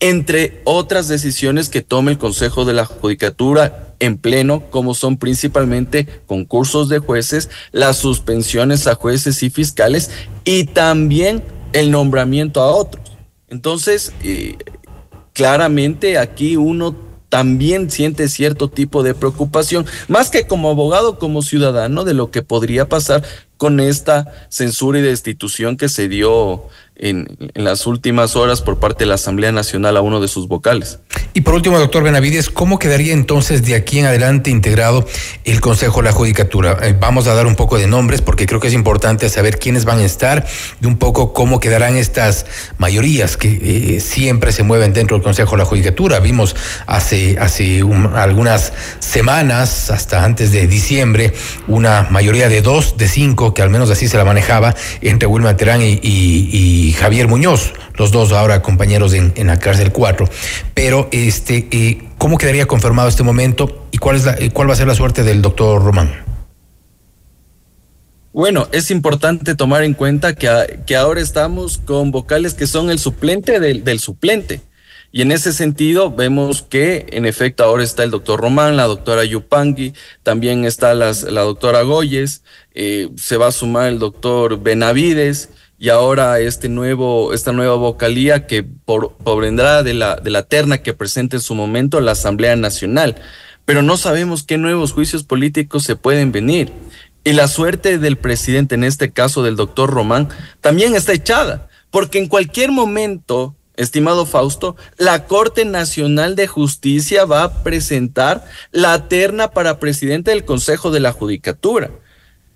entre 0.00 0.60
otras 0.64 1.08
decisiones 1.08 1.68
que 1.68 1.82
tome 1.82 2.12
el 2.12 2.18
Consejo 2.18 2.64
de 2.64 2.74
la 2.74 2.84
Judicatura 2.84 3.94
en 3.98 4.18
pleno, 4.18 4.64
como 4.70 4.94
son 4.94 5.16
principalmente 5.16 6.06
concursos 6.26 6.88
de 6.88 6.98
jueces, 6.98 7.48
las 7.72 7.96
suspensiones 7.96 8.86
a 8.86 8.94
jueces 8.94 9.42
y 9.42 9.50
fiscales 9.50 10.10
y 10.44 10.64
también 10.64 11.42
el 11.72 11.90
nombramiento 11.90 12.60
a 12.60 12.72
otros. 12.72 13.04
Entonces, 13.48 14.12
eh, 14.22 14.56
claramente 15.32 16.18
aquí 16.18 16.56
uno 16.56 17.05
también 17.28 17.90
siente 17.90 18.28
cierto 18.28 18.68
tipo 18.68 19.02
de 19.02 19.14
preocupación, 19.14 19.86
más 20.08 20.30
que 20.30 20.46
como 20.46 20.70
abogado, 20.70 21.18
como 21.18 21.42
ciudadano, 21.42 22.04
de 22.04 22.14
lo 22.14 22.30
que 22.30 22.42
podría 22.42 22.88
pasar 22.88 23.24
con 23.56 23.80
esta 23.80 24.32
censura 24.48 24.98
y 24.98 25.02
destitución 25.02 25.76
que 25.76 25.88
se 25.88 26.08
dio 26.08 26.64
en, 26.98 27.26
las 27.54 27.86
últimas 27.86 28.36
horas 28.36 28.62
por 28.62 28.78
parte 28.78 29.04
de 29.04 29.08
la 29.08 29.14
Asamblea 29.14 29.52
Nacional 29.52 29.96
a 29.96 30.00
uno 30.00 30.20
de 30.20 30.28
sus 30.28 30.48
vocales. 30.48 30.98
Y 31.34 31.42
por 31.42 31.54
último, 31.54 31.78
doctor 31.78 32.02
Benavides, 32.02 32.48
¿cómo 32.48 32.78
quedaría 32.78 33.12
entonces 33.12 33.64
de 33.64 33.74
aquí 33.74 33.98
en 33.98 34.06
adelante 34.06 34.50
integrado 34.50 35.06
el 35.44 35.60
Consejo 35.60 36.00
de 36.00 36.04
la 36.04 36.12
Judicatura? 36.12 36.78
Eh, 36.82 36.96
vamos 36.98 37.26
a 37.26 37.34
dar 37.34 37.46
un 37.46 37.56
poco 37.56 37.78
de 37.78 37.86
nombres 37.86 38.22
porque 38.22 38.46
creo 38.46 38.60
que 38.60 38.68
es 38.68 38.74
importante 38.74 39.28
saber 39.28 39.58
quiénes 39.58 39.84
van 39.84 39.98
a 39.98 40.04
estar 40.04 40.46
y 40.80 40.86
un 40.86 40.96
poco 40.96 41.32
cómo 41.32 41.60
quedarán 41.60 41.96
estas 41.96 42.46
mayorías 42.78 43.36
que 43.36 43.96
eh, 43.96 44.00
siempre 44.00 44.52
se 44.52 44.62
mueven 44.62 44.92
dentro 44.92 45.16
del 45.16 45.24
Consejo 45.24 45.52
de 45.52 45.58
la 45.58 45.64
Judicatura. 45.64 46.20
Vimos 46.20 46.56
hace, 46.86 47.38
hace 47.38 47.82
algunas 48.14 48.72
semanas, 48.98 49.90
hasta 49.90 50.24
antes 50.24 50.52
de 50.52 50.66
diciembre, 50.66 51.34
una 51.68 52.06
mayoría 52.10 52.48
de 52.48 52.62
dos, 52.62 52.96
de 52.96 53.08
cinco, 53.08 53.52
que 53.52 53.62
al 53.62 53.70
menos 53.70 53.90
así 53.90 54.08
se 54.08 54.16
la 54.16 54.24
manejaba 54.24 54.74
entre 55.02 55.26
Wilma 55.26 55.56
Terán 55.56 55.82
y 55.82 56.85
Javier 56.92 57.28
Muñoz, 57.28 57.72
los 57.94 58.10
dos 58.10 58.32
ahora 58.32 58.62
compañeros 58.62 59.12
en, 59.14 59.46
la 59.46 59.58
cárcel 59.58 59.92
4. 59.92 60.28
Pero, 60.74 61.08
este, 61.12 61.68
eh, 61.70 62.08
¿cómo 62.18 62.38
quedaría 62.38 62.66
confirmado 62.66 63.08
este 63.08 63.22
momento 63.22 63.88
y 63.90 63.98
cuál, 63.98 64.16
es 64.16 64.24
la, 64.24 64.32
eh, 64.34 64.50
cuál 64.50 64.68
va 64.68 64.74
a 64.74 64.76
ser 64.76 64.86
la 64.86 64.94
suerte 64.94 65.22
del 65.22 65.42
doctor 65.42 65.82
Román? 65.82 66.26
Bueno, 68.36 68.68
es 68.70 68.90
importante 68.90 69.54
tomar 69.54 69.82
en 69.82 69.94
cuenta 69.94 70.34
que, 70.34 70.80
que 70.86 70.94
ahora 70.94 71.22
estamos 71.22 71.78
con 71.78 72.10
vocales 72.10 72.52
que 72.52 72.66
son 72.66 72.90
el 72.90 72.98
suplente 72.98 73.60
del, 73.60 73.98
suplente. 73.98 74.60
Y 75.10 75.22
en 75.22 75.32
ese 75.32 75.54
sentido 75.54 76.10
vemos 76.10 76.60
que 76.60 77.06
en 77.12 77.24
efecto 77.24 77.64
ahora 77.64 77.82
está 77.82 78.04
el 78.04 78.10
doctor 78.10 78.38
Román, 78.38 78.76
la 78.76 78.84
doctora 78.84 79.24
Yupangui, 79.24 79.94
también 80.22 80.66
está 80.66 80.92
la 80.92 81.14
doctora 81.14 81.80
Goyes, 81.80 82.42
eh, 82.74 83.08
se 83.16 83.38
va 83.38 83.46
a 83.46 83.52
sumar 83.52 83.88
el 83.88 83.98
doctor 83.98 84.62
Benavides, 84.62 85.48
y 85.78 85.90
ahora 85.90 86.40
este 86.40 86.68
nuevo, 86.68 87.34
esta 87.34 87.52
nueva 87.52 87.74
vocalía 87.74 88.46
que 88.46 88.62
por, 88.62 89.16
vendrá 89.40 89.82
de 89.82 89.94
la, 89.94 90.16
de 90.16 90.30
la 90.30 90.42
terna 90.42 90.78
que 90.78 90.94
presenta 90.94 91.36
en 91.36 91.42
su 91.42 91.54
momento 91.54 92.00
la 92.00 92.12
Asamblea 92.12 92.56
Nacional. 92.56 93.16
Pero 93.66 93.82
no 93.82 93.96
sabemos 93.96 94.42
qué 94.42 94.58
nuevos 94.58 94.92
juicios 94.92 95.24
políticos 95.24 95.82
se 95.84 95.96
pueden 95.96 96.32
venir. 96.32 96.72
Y 97.24 97.32
la 97.32 97.48
suerte 97.48 97.98
del 97.98 98.16
presidente, 98.16 98.76
en 98.76 98.84
este 98.84 99.10
caso 99.10 99.42
del 99.42 99.56
doctor 99.56 99.90
Román, 99.90 100.28
también 100.60 100.94
está 100.94 101.12
echada, 101.12 101.68
porque 101.90 102.18
en 102.18 102.28
cualquier 102.28 102.70
momento, 102.70 103.56
estimado 103.74 104.24
Fausto, 104.24 104.76
la 104.96 105.26
Corte 105.26 105.64
Nacional 105.64 106.36
de 106.36 106.46
Justicia 106.46 107.24
va 107.24 107.42
a 107.42 107.64
presentar 107.64 108.44
la 108.70 109.08
terna 109.08 109.50
para 109.50 109.80
presidente 109.80 110.30
del 110.30 110.44
Consejo 110.44 110.92
de 110.92 111.00
la 111.00 111.12
Judicatura. 111.12 111.90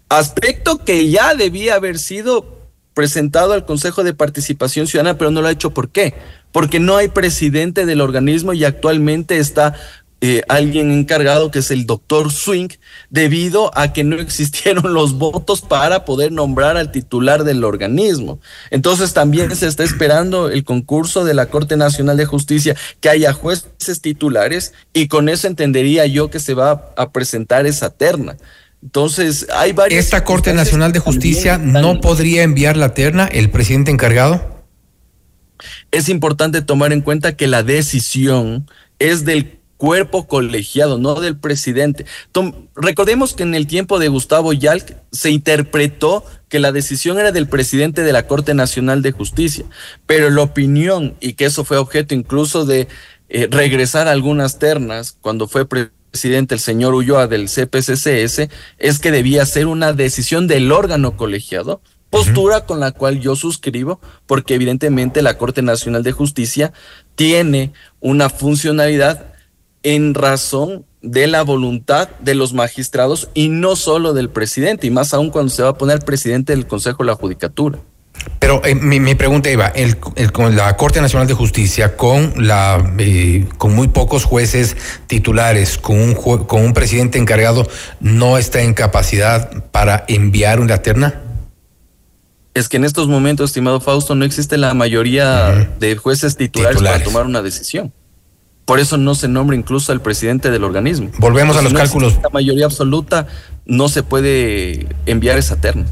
Aspecto 0.08 0.78
que 0.78 1.10
ya 1.10 1.34
debía 1.34 1.74
haber 1.74 1.98
sido 1.98 2.59
presentado 2.94 3.52
al 3.52 3.64
Consejo 3.64 4.04
de 4.04 4.14
Participación 4.14 4.86
Ciudadana, 4.86 5.18
pero 5.18 5.30
no 5.30 5.42
lo 5.42 5.48
ha 5.48 5.52
hecho. 5.52 5.70
¿Por 5.70 5.90
qué? 5.90 6.14
Porque 6.52 6.80
no 6.80 6.96
hay 6.96 7.08
presidente 7.08 7.86
del 7.86 8.00
organismo 8.00 8.52
y 8.52 8.64
actualmente 8.64 9.38
está 9.38 9.74
eh, 10.22 10.42
alguien 10.48 10.90
encargado 10.90 11.50
que 11.50 11.60
es 11.60 11.70
el 11.70 11.86
doctor 11.86 12.30
Swing, 12.30 12.68
debido 13.08 13.76
a 13.76 13.94
que 13.94 14.04
no 14.04 14.16
existieron 14.20 14.92
los 14.92 15.14
votos 15.14 15.62
para 15.62 16.04
poder 16.04 16.30
nombrar 16.30 16.76
al 16.76 16.92
titular 16.92 17.44
del 17.44 17.64
organismo. 17.64 18.38
Entonces 18.70 19.14
también 19.14 19.54
se 19.56 19.66
está 19.66 19.82
esperando 19.82 20.50
el 20.50 20.64
concurso 20.64 21.24
de 21.24 21.32
la 21.32 21.46
Corte 21.46 21.78
Nacional 21.78 22.18
de 22.18 22.26
Justicia, 22.26 22.76
que 23.00 23.08
haya 23.08 23.32
jueces 23.32 24.02
titulares 24.02 24.74
y 24.92 25.08
con 25.08 25.30
eso 25.30 25.46
entendería 25.46 26.04
yo 26.04 26.28
que 26.28 26.38
se 26.40 26.52
va 26.52 26.92
a 26.96 27.10
presentar 27.12 27.66
esa 27.66 27.88
terna. 27.88 28.36
Entonces, 28.82 29.46
hay 29.54 29.72
varias. 29.72 30.04
¿Esta 30.04 30.24
Corte 30.24 30.52
Nacional 30.54 30.92
de 30.92 31.00
Justicia 31.00 31.58
no 31.58 32.00
podría 32.00 32.42
enviar 32.42 32.76
la 32.76 32.94
terna 32.94 33.26
el 33.26 33.50
presidente 33.50 33.90
encargado? 33.90 34.64
Es 35.90 36.08
importante 36.08 36.62
tomar 36.62 36.92
en 36.92 37.02
cuenta 37.02 37.36
que 37.36 37.46
la 37.46 37.62
decisión 37.62 38.66
es 38.98 39.24
del 39.24 39.60
cuerpo 39.76 40.26
colegiado, 40.26 40.98
no 40.98 41.18
del 41.20 41.38
presidente. 41.38 42.04
recordemos 42.74 43.32
que 43.32 43.44
en 43.44 43.54
el 43.54 43.66
tiempo 43.66 43.98
de 43.98 44.08
Gustavo 44.08 44.52
Yalc 44.52 44.94
se 45.10 45.30
interpretó 45.30 46.24
que 46.50 46.58
la 46.58 46.70
decisión 46.70 47.18
era 47.18 47.32
del 47.32 47.48
presidente 47.48 48.02
de 48.02 48.12
la 48.12 48.26
Corte 48.26 48.52
Nacional 48.52 49.00
de 49.00 49.12
Justicia, 49.12 49.64
pero 50.04 50.28
la 50.28 50.42
opinión, 50.42 51.16
y 51.20 51.32
que 51.32 51.46
eso 51.46 51.64
fue 51.64 51.78
objeto 51.78 52.14
incluso 52.14 52.66
de 52.66 52.88
eh, 53.30 53.48
regresar 53.50 54.06
algunas 54.06 54.58
ternas 54.58 55.16
cuando 55.20 55.48
fue 55.48 55.66
presidente 55.66 55.99
presidente, 56.10 56.54
el 56.54 56.60
señor 56.60 56.94
Ulloa 56.94 57.26
del 57.26 57.48
CPCCS, 57.48 58.48
es 58.78 58.98
que 58.98 59.10
debía 59.10 59.46
ser 59.46 59.66
una 59.66 59.92
decisión 59.92 60.46
del 60.46 60.72
órgano 60.72 61.16
colegiado, 61.16 61.80
postura 62.10 62.66
con 62.66 62.80
la 62.80 62.92
cual 62.92 63.20
yo 63.20 63.36
suscribo, 63.36 64.00
porque 64.26 64.54
evidentemente 64.54 65.22
la 65.22 65.38
Corte 65.38 65.62
Nacional 65.62 66.02
de 66.02 66.12
Justicia 66.12 66.72
tiene 67.14 67.72
una 68.00 68.28
funcionalidad 68.28 69.32
en 69.82 70.14
razón 70.14 70.84
de 71.02 71.26
la 71.26 71.42
voluntad 71.42 72.10
de 72.20 72.34
los 72.34 72.52
magistrados 72.52 73.30
y 73.32 73.48
no 73.48 73.76
solo 73.76 74.12
del 74.12 74.28
presidente, 74.28 74.86
y 74.86 74.90
más 74.90 75.14
aún 75.14 75.30
cuando 75.30 75.50
se 75.50 75.62
va 75.62 75.70
a 75.70 75.78
poner 75.78 76.00
presidente 76.00 76.52
del 76.52 76.66
Consejo 76.66 77.02
de 77.02 77.06
la 77.06 77.14
Judicatura. 77.14 77.78
Pero 78.38 78.62
eh, 78.64 78.74
mi, 78.74 79.14
pregunta 79.14 79.50
iba, 79.50 79.66
el, 79.66 79.98
con 80.32 80.56
la 80.56 80.76
Corte 80.76 81.00
Nacional 81.00 81.28
de 81.28 81.34
Justicia, 81.34 81.96
con 81.96 82.32
la 82.36 82.94
eh, 82.98 83.46
con 83.58 83.74
muy 83.74 83.88
pocos 83.88 84.24
jueces 84.24 84.76
titulares, 85.06 85.76
con 85.76 86.00
un 86.00 86.14
con 86.14 86.64
un 86.64 86.72
presidente 86.72 87.18
encargado, 87.18 87.68
¿no 88.00 88.38
está 88.38 88.62
en 88.62 88.72
capacidad 88.74 89.64
para 89.70 90.04
enviar 90.08 90.60
una 90.60 90.78
terna? 90.78 91.20
Es 92.54 92.68
que 92.68 92.78
en 92.78 92.84
estos 92.84 93.08
momentos, 93.08 93.50
estimado 93.50 93.80
Fausto, 93.80 94.14
no 94.14 94.24
existe 94.24 94.56
la 94.58 94.74
mayoría 94.74 95.70
de 95.78 95.96
jueces 95.96 96.36
titulares, 96.36 96.82
para 96.82 97.02
tomar 97.02 97.26
una 97.26 97.42
decisión. 97.42 97.92
Por 98.64 98.80
eso 98.80 98.96
no 98.96 99.14
se 99.14 99.28
nombra 99.28 99.56
incluso 99.56 99.92
al 99.92 100.00
presidente 100.00 100.50
del 100.50 100.64
organismo. 100.64 101.10
Volvemos 101.18 101.56
a 101.56 101.62
los 101.62 101.72
cálculos. 101.72 102.18
La 102.22 102.30
mayoría 102.30 102.66
absoluta 102.66 103.26
no 103.66 103.88
se 103.88 104.02
puede 104.02 104.86
enviar 105.06 105.38
esa 105.38 105.56
terna. 105.56 105.86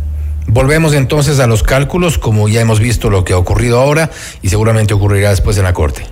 Volvemos 0.50 0.94
entonces 0.94 1.40
a 1.40 1.46
los 1.46 1.62
cálculos, 1.62 2.16
como 2.16 2.48
ya 2.48 2.62
hemos 2.62 2.80
visto 2.80 3.10
lo 3.10 3.22
que 3.22 3.34
ha 3.34 3.38
ocurrido 3.38 3.78
ahora 3.80 4.10
y 4.40 4.48
seguramente 4.48 4.94
ocurrirá 4.94 5.28
después 5.28 5.58
en 5.58 5.64
la 5.64 5.74
Corte. 5.74 6.06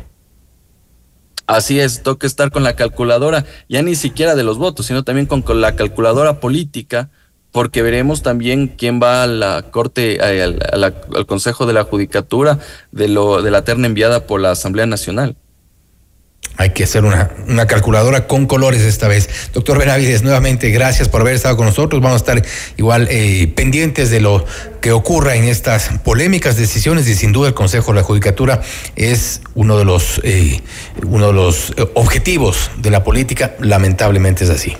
Así 1.47 1.81
es, 1.81 2.03
toca 2.03 2.27
estar 2.27 2.51
con 2.51 2.63
la 2.63 2.77
calculadora, 2.77 3.47
ya 3.69 3.81
ni 3.81 3.95
siquiera 3.95 4.35
de 4.35 4.43
los 4.43 4.59
votos, 4.59 4.87
sino 4.87 5.05
también 5.05 5.27
con, 5.27 5.43
la 5.61 5.75
calculadora 5.75 6.39
política, 6.39 7.09
porque 7.51 7.81
veremos 7.81 8.23
también 8.23 8.69
quién 8.69 9.01
va 9.03 9.23
a 9.23 9.27
la 9.27 9.63
Corte, 9.71 10.21
al, 10.21 10.59
al 10.71 11.27
Consejo 11.27 11.65
de 11.65 11.73
la 11.73 11.85
Judicatura 11.85 12.59
de, 12.93 13.09
lo, 13.09 13.41
de 13.41 13.51
la 13.51 13.65
terna 13.65 13.87
enviada 13.87 14.27
por 14.27 14.41
la 14.41 14.51
Asamblea 14.51 14.85
Nacional. 14.85 15.37
Hay 16.57 16.71
que 16.71 16.85
hacer 16.85 17.05
una, 17.05 17.31
una, 17.49 17.67
calculadora 17.67 18.27
con 18.27 18.47
colores 18.47 18.83
esta 18.83 19.09
vez. 19.09 19.29
Doctor 19.53 19.79
Benavides, 19.79 20.23
nuevamente 20.23 20.71
gracias 20.71 21.09
por 21.09 21.21
haber 21.21 21.35
estado 21.35 21.57
con 21.57 21.67
nosotros. 21.67 22.01
Vamos 22.01 22.23
a 22.23 22.25
estar 22.25 22.43
igual 22.77 23.09
eh, 23.11 23.53
pendientes 23.55 24.11
de 24.11 24.21
lo 24.21 24.45
que 24.81 24.93
ocurra 24.93 25.37
en 25.37 25.45
estas 25.45 25.91
polémicas 26.05 26.57
decisiones 26.57 27.09
y 27.09 27.15
sin 27.15 27.33
duda 27.33 27.49
el 27.49 27.55
Consejo 27.55 27.93
de 27.93 28.01
la 28.01 28.05
Judicatura 28.05 28.63
es 28.95 29.43
uno 29.55 29.77
de 29.77 29.85
los, 29.85 30.21
eh, 30.25 30.63
uno 31.05 31.29
de 31.29 31.33
los 31.33 31.71
eh, 31.77 31.87
objetivos 31.95 32.71
de 32.79 32.91
la 32.91 33.05
política. 33.05 33.55
Lamentablemente 33.61 34.45
es 34.45 34.51
así. 34.51 34.77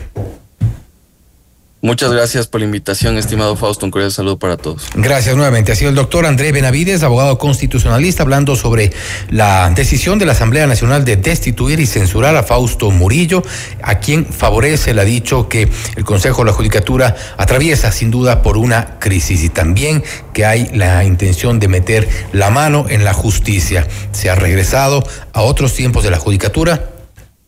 Muchas 1.83 2.11
gracias 2.11 2.47
por 2.47 2.61
la 2.61 2.65
invitación, 2.65 3.19
estimado 3.19 3.55
Fausto. 3.55 3.85
Un 3.85 3.93
cordial 3.93 4.11
saludo 4.11 4.39
para 4.39 4.57
todos. 4.57 4.87
Gracias 4.95 5.37
nuevamente. 5.37 5.73
Ha 5.73 5.77
sido 5.77 5.91
el 5.91 5.95
doctor 5.95 6.25
Andrés 6.25 6.53
Benavides, 6.53 7.03
abogado 7.03 7.37
constitucionalista, 7.37 8.23
hablando 8.23 8.57
sobre 8.57 8.93
la 9.29 9.71
decisión 9.71 10.19
de 10.19 10.25
la 10.25 10.33
Asamblea 10.33 10.67
Nacional 10.67 11.05
de 11.05 11.17
destituir 11.17 11.79
y 11.79 11.87
censurar 11.87 12.35
a 12.35 12.43
Fausto 12.43 12.91
Murillo, 12.91 13.43
a 13.83 13.99
quien 13.99 14.25
favorece, 14.25 14.93
ha 14.93 15.05
dicho 15.05 15.51
que 15.51 15.69
el 15.97 16.05
Consejo 16.05 16.43
de 16.43 16.47
la 16.47 16.53
Judicatura 16.55 17.15
atraviesa 17.37 17.93
sin 17.93 18.11
duda 18.11 18.41
por 18.41 18.57
una 18.57 18.99
crisis 18.99 19.45
y 19.45 19.51
también 19.51 20.03
que 20.33 20.47
hay 20.47 20.71
la 20.73 21.05
intención 21.05 21.61
de 21.61 21.69
meter 21.69 22.09
la 22.33 22.49
mano 22.49 22.87
en 22.89 23.05
la 23.05 23.13
justicia. 23.13 23.87
Se 24.13 24.31
ha 24.31 24.35
regresado 24.35 25.07
a 25.35 25.43
otros 25.43 25.75
tiempos 25.75 26.05
de 26.05 26.11
la 26.11 26.19
Judicatura 26.19 26.96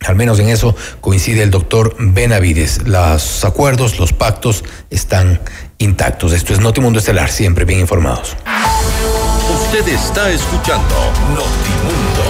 al 0.07 0.17
menos 0.17 0.39
en 0.39 0.49
eso 0.49 0.75
coincide 1.01 1.43
el 1.43 1.51
doctor 1.51 1.97
Benavides. 1.99 2.87
Los 2.87 3.45
acuerdos, 3.45 3.99
los 3.99 4.13
pactos 4.13 4.65
están 4.91 5.41
intactos. 5.79 6.33
Esto 6.33 6.53
es 6.53 6.61
Notimundo 6.61 6.99
Estelar, 6.99 7.31
siempre 7.31 7.65
bien 7.65 7.81
informados. 7.81 8.37
Usted 9.55 9.89
está 9.89 10.31
escuchando 10.31 10.95
Notimundo. 11.31 12.25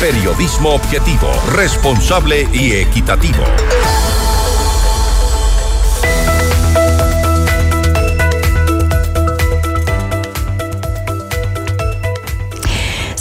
Periodismo 0.00 0.74
objetivo, 0.74 1.28
responsable 1.52 2.48
y 2.52 2.72
equitativo. 2.72 3.44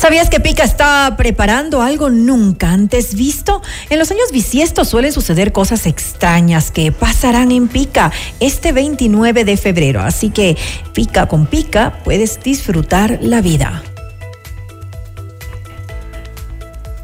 ¿Sabías 0.05 0.29
que 0.29 0.39
Pica 0.39 0.63
está 0.63 1.15
preparando 1.17 1.81
algo 1.81 2.11
nunca 2.11 2.69
antes 2.69 3.15
visto? 3.15 3.63
En 3.89 3.97
los 3.97 4.11
años 4.11 4.31
bisiestos 4.31 4.87
suelen 4.87 5.11
suceder 5.11 5.51
cosas 5.51 5.87
extrañas 5.87 6.69
que 6.69 6.91
pasarán 6.91 7.51
en 7.51 7.67
Pica 7.67 8.11
este 8.39 8.71
29 8.71 9.45
de 9.45 9.57
febrero. 9.57 10.01
Así 10.01 10.29
que 10.29 10.57
Pica 10.93 11.27
con 11.27 11.47
Pica 11.47 12.03
puedes 12.03 12.39
disfrutar 12.43 13.17
la 13.19 13.41
vida. 13.41 13.81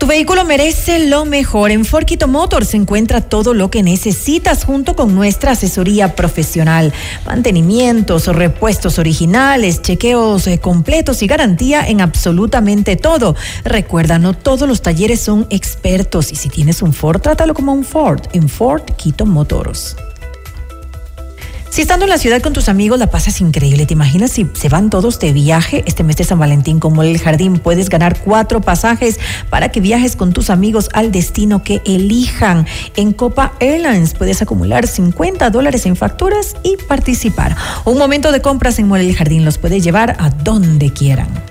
Tu 0.01 0.07
vehículo 0.07 0.45
merece 0.45 0.97
lo 1.09 1.25
mejor. 1.25 1.69
En 1.69 1.85
Forquito 1.85 2.27
Motors 2.27 2.69
se 2.69 2.77
encuentra 2.77 3.21
todo 3.21 3.53
lo 3.53 3.69
que 3.69 3.83
necesitas 3.83 4.63
junto 4.63 4.95
con 4.95 5.13
nuestra 5.13 5.51
asesoría 5.51 6.15
profesional. 6.15 6.91
Mantenimientos, 7.23 8.25
repuestos 8.25 8.97
originales, 8.97 9.83
chequeos 9.83 10.47
eh, 10.47 10.57
completos 10.57 11.21
y 11.21 11.27
garantía 11.27 11.87
en 11.87 12.01
absolutamente 12.01 12.95
todo. 12.95 13.35
Recuerda, 13.63 14.17
no 14.17 14.33
todos 14.33 14.67
los 14.67 14.81
talleres 14.81 15.21
son 15.21 15.45
expertos 15.51 16.31
y 16.31 16.35
si 16.35 16.49
tienes 16.49 16.81
un 16.81 16.93
Ford, 16.93 17.21
trátalo 17.21 17.53
como 17.53 17.71
un 17.71 17.83
Ford 17.83 18.21
en 18.33 18.49
Ford 18.49 18.81
Quito 18.97 19.27
Motors. 19.27 19.95
Si 21.71 21.79
estando 21.81 22.03
en 22.03 22.09
la 22.09 22.17
ciudad 22.17 22.41
con 22.41 22.51
tus 22.51 22.67
amigos 22.67 22.99
la 22.99 23.07
pasas 23.07 23.39
increíble, 23.39 23.85
¿te 23.85 23.93
imaginas 23.93 24.31
si 24.31 24.45
se 24.51 24.67
van 24.67 24.89
todos 24.89 25.19
de 25.19 25.31
viaje 25.31 25.85
este 25.87 26.03
mes 26.03 26.17
de 26.17 26.25
San 26.25 26.37
Valentín 26.37 26.81
como 26.81 27.01
el 27.01 27.17
jardín? 27.17 27.59
Puedes 27.59 27.87
ganar 27.87 28.19
cuatro 28.19 28.59
pasajes 28.59 29.21
para 29.49 29.69
que 29.69 29.79
viajes 29.79 30.17
con 30.17 30.33
tus 30.33 30.49
amigos 30.49 30.89
al 30.91 31.13
destino 31.13 31.63
que 31.63 31.81
elijan. 31.85 32.67
En 32.97 33.13
Copa 33.13 33.53
Airlines 33.61 34.15
puedes 34.15 34.41
acumular 34.41 34.85
50 34.85 35.49
dólares 35.49 35.85
en 35.85 35.95
facturas 35.95 36.57
y 36.61 36.75
participar. 36.75 37.55
Un 37.85 37.97
momento 37.97 38.33
de 38.33 38.41
compras 38.41 38.77
en 38.77 38.89
Mole 38.89 39.07
el 39.07 39.15
Jardín 39.15 39.45
los 39.45 39.57
puede 39.57 39.79
llevar 39.79 40.17
a 40.19 40.29
donde 40.29 40.91
quieran. 40.91 41.50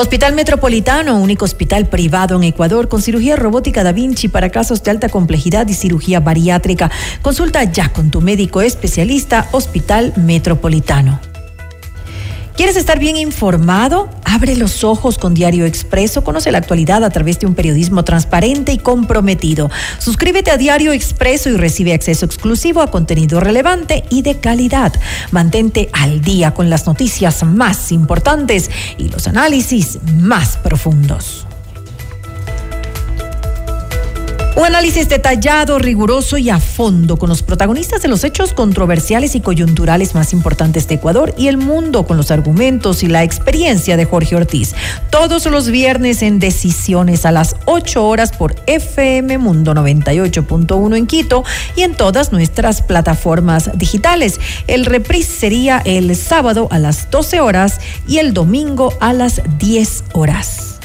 Hospital 0.00 0.32
Metropolitano, 0.36 1.18
único 1.18 1.44
hospital 1.44 1.88
privado 1.88 2.36
en 2.36 2.44
Ecuador 2.44 2.88
con 2.88 3.02
cirugía 3.02 3.34
robótica 3.34 3.82
Da 3.82 3.90
Vinci 3.90 4.28
para 4.28 4.48
casos 4.48 4.84
de 4.84 4.92
alta 4.92 5.08
complejidad 5.08 5.66
y 5.66 5.74
cirugía 5.74 6.20
bariátrica. 6.20 6.88
Consulta 7.20 7.64
ya 7.64 7.92
con 7.92 8.12
tu 8.12 8.20
médico 8.20 8.62
especialista 8.62 9.48
Hospital 9.50 10.12
Metropolitano. 10.14 11.18
¿Quieres 12.58 12.74
estar 12.74 12.98
bien 12.98 13.16
informado? 13.16 14.08
Abre 14.24 14.56
los 14.56 14.82
ojos 14.82 15.16
con 15.16 15.32
Diario 15.32 15.64
Expreso. 15.64 16.24
Conoce 16.24 16.50
la 16.50 16.58
actualidad 16.58 17.04
a 17.04 17.10
través 17.10 17.38
de 17.38 17.46
un 17.46 17.54
periodismo 17.54 18.02
transparente 18.02 18.72
y 18.72 18.78
comprometido. 18.78 19.70
Suscríbete 20.00 20.50
a 20.50 20.56
Diario 20.56 20.90
Expreso 20.90 21.50
y 21.50 21.56
recibe 21.56 21.94
acceso 21.94 22.26
exclusivo 22.26 22.82
a 22.82 22.90
contenido 22.90 23.38
relevante 23.38 24.02
y 24.10 24.22
de 24.22 24.40
calidad. 24.40 24.92
Mantente 25.30 25.88
al 25.92 26.20
día 26.20 26.52
con 26.52 26.68
las 26.68 26.84
noticias 26.84 27.44
más 27.44 27.92
importantes 27.92 28.72
y 28.98 29.08
los 29.08 29.28
análisis 29.28 30.00
más 30.16 30.56
profundos. 30.56 31.47
Un 34.58 34.64
análisis 34.64 35.08
detallado, 35.08 35.78
riguroso 35.78 36.36
y 36.36 36.50
a 36.50 36.58
fondo 36.58 37.16
con 37.16 37.28
los 37.28 37.44
protagonistas 37.44 38.02
de 38.02 38.08
los 38.08 38.24
hechos 38.24 38.52
controversiales 38.54 39.36
y 39.36 39.40
coyunturales 39.40 40.16
más 40.16 40.32
importantes 40.32 40.88
de 40.88 40.96
Ecuador 40.96 41.32
y 41.38 41.46
el 41.46 41.58
mundo 41.58 42.04
con 42.04 42.16
los 42.16 42.32
argumentos 42.32 43.04
y 43.04 43.06
la 43.06 43.22
experiencia 43.22 43.96
de 43.96 44.04
Jorge 44.04 44.34
Ortiz. 44.34 44.74
Todos 45.10 45.46
los 45.46 45.68
viernes 45.68 46.22
en 46.22 46.40
Decisiones 46.40 47.24
a 47.24 47.30
las 47.30 47.54
8 47.66 48.04
horas 48.04 48.32
por 48.32 48.56
FM 48.66 49.38
Mundo 49.38 49.74
98.1 49.74 50.96
en 50.96 51.06
Quito 51.06 51.44
y 51.76 51.82
en 51.82 51.94
todas 51.94 52.32
nuestras 52.32 52.82
plataformas 52.82 53.70
digitales. 53.78 54.40
El 54.66 54.86
reprise 54.86 55.38
sería 55.38 55.80
el 55.84 56.16
sábado 56.16 56.66
a 56.72 56.80
las 56.80 57.12
12 57.12 57.38
horas 57.38 57.80
y 58.08 58.18
el 58.18 58.34
domingo 58.34 58.92
a 58.98 59.12
las 59.12 59.40
10 59.60 60.02
horas. 60.14 60.77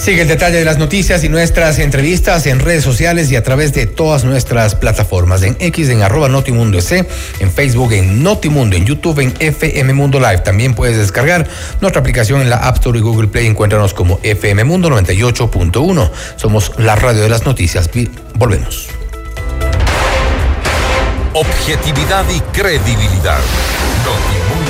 Sigue 0.00 0.22
el 0.22 0.28
detalle 0.28 0.56
de 0.56 0.64
las 0.64 0.78
noticias 0.78 1.22
y 1.24 1.28
nuestras 1.28 1.78
entrevistas 1.78 2.46
en 2.46 2.60
redes 2.60 2.82
sociales 2.82 3.30
y 3.30 3.36
a 3.36 3.42
través 3.42 3.74
de 3.74 3.84
todas 3.84 4.24
nuestras 4.24 4.74
plataformas. 4.74 5.42
En 5.42 5.58
X, 5.60 5.90
en 5.90 6.00
arroba 6.00 6.30
Notimundo 6.30 6.78
en 6.78 7.52
Facebook, 7.52 7.92
en 7.92 8.22
Notimundo, 8.22 8.76
en 8.76 8.86
YouTube, 8.86 9.18
en 9.20 9.34
FM 9.38 9.92
Mundo 9.92 10.18
Live. 10.18 10.38
También 10.38 10.72
puedes 10.72 10.96
descargar 10.96 11.46
nuestra 11.82 12.00
aplicación 12.00 12.40
en 12.40 12.48
la 12.48 12.56
App 12.56 12.76
Store 12.76 12.98
y 12.98 13.02
Google 13.02 13.28
Play. 13.28 13.46
Encuéntranos 13.46 13.92
como 13.92 14.18
FM 14.22 14.64
Mundo 14.64 14.88
98.1. 14.88 16.10
Somos 16.36 16.72
la 16.78 16.96
radio 16.96 17.20
de 17.20 17.28
las 17.28 17.44
noticias. 17.44 17.90
Volvemos. 18.36 18.88
Objetividad 21.34 22.24
y 22.34 22.40
credibilidad. 22.56 23.40
Notimundo 24.06 24.69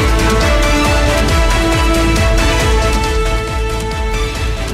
Thank 0.00 0.44
you. 0.44 0.49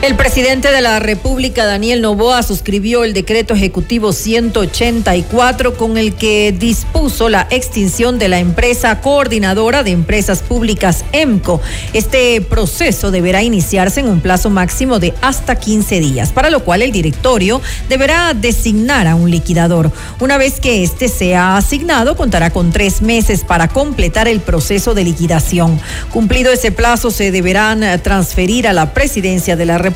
El 0.07 0.15
presidente 0.15 0.71
de 0.71 0.83
la 0.83 1.01
República, 1.01 1.67
Daniel 1.67 2.01
Novoa, 2.01 2.45
suscribió 2.45 3.03
el 3.03 3.13
decreto 3.13 3.55
ejecutivo 3.55 4.13
184 4.13 5.77
con 5.77 5.99
el 5.99 6.15
que 6.15 6.55
dispuso 6.57 7.29
la 7.29 7.49
extinción 7.51 8.17
de 8.21 8.29
la 8.29 8.39
empresa 8.39 9.01
coordinadora 9.01 9.83
de 9.83 9.91
empresas 9.91 10.43
públicas 10.43 11.05
EMCO. 11.11 11.61
Este 11.93 12.41
proceso 12.41 13.11
deberá 13.11 13.43
iniciarse 13.43 13.99
en 13.99 14.09
un 14.09 14.21
plazo 14.21 14.49
máximo 14.49 15.01
de 15.01 15.13
hasta 15.23 15.57
15 15.57 15.99
días, 15.99 16.31
para 16.31 16.51
lo 16.51 16.63
cual 16.63 16.83
el 16.83 16.93
directorio 16.93 17.61
deberá 17.89 18.33
designar 18.33 19.09
a 19.09 19.17
un 19.17 19.29
liquidador. 19.29 19.91
Una 20.21 20.39
vez 20.39 20.61
que 20.61 20.85
este 20.85 21.09
sea 21.09 21.57
asignado, 21.57 22.17
contará 22.17 22.51
con 22.51 22.71
tres 22.71 23.03
meses 23.03 23.43
para 23.43 23.67
completar 23.67 24.29
el 24.29 24.39
proceso 24.39 24.95
de 24.95 25.03
liquidación. 25.03 25.81
Cumplido 26.13 26.53
ese 26.53 26.71
plazo, 26.71 27.11
se 27.11 27.33
deberán 27.33 28.01
transferir 28.03 28.69
a 28.69 28.73
la 28.73 28.95
presidencia 28.95 29.57
de 29.57 29.67
la 29.67 29.79
República 29.79 29.96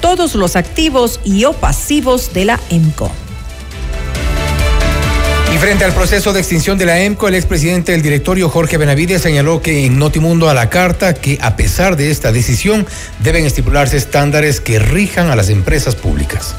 todos 0.00 0.34
los 0.34 0.56
activos 0.56 1.20
y 1.24 1.44
o 1.44 1.52
pasivos 1.52 2.32
de 2.32 2.44
la 2.44 2.60
EMCO. 2.70 3.10
Y 5.54 5.58
frente 5.58 5.84
al 5.84 5.92
proceso 5.94 6.32
de 6.32 6.40
extinción 6.40 6.76
de 6.76 6.86
la 6.86 7.00
EMCO, 7.00 7.28
el 7.28 7.34
expresidente 7.34 7.92
del 7.92 8.02
directorio 8.02 8.50
Jorge 8.50 8.76
Benavides 8.76 9.22
señaló 9.22 9.62
que 9.62 9.86
en 9.86 9.98
Notimundo 9.98 10.50
a 10.50 10.54
la 10.54 10.68
carta 10.68 11.14
que 11.14 11.38
a 11.40 11.56
pesar 11.56 11.96
de 11.96 12.10
esta 12.10 12.30
decisión 12.30 12.86
deben 13.20 13.46
estipularse 13.46 13.96
estándares 13.96 14.60
que 14.60 14.78
rijan 14.78 15.30
a 15.30 15.36
las 15.36 15.48
empresas 15.48 15.94
públicas. 15.94 16.54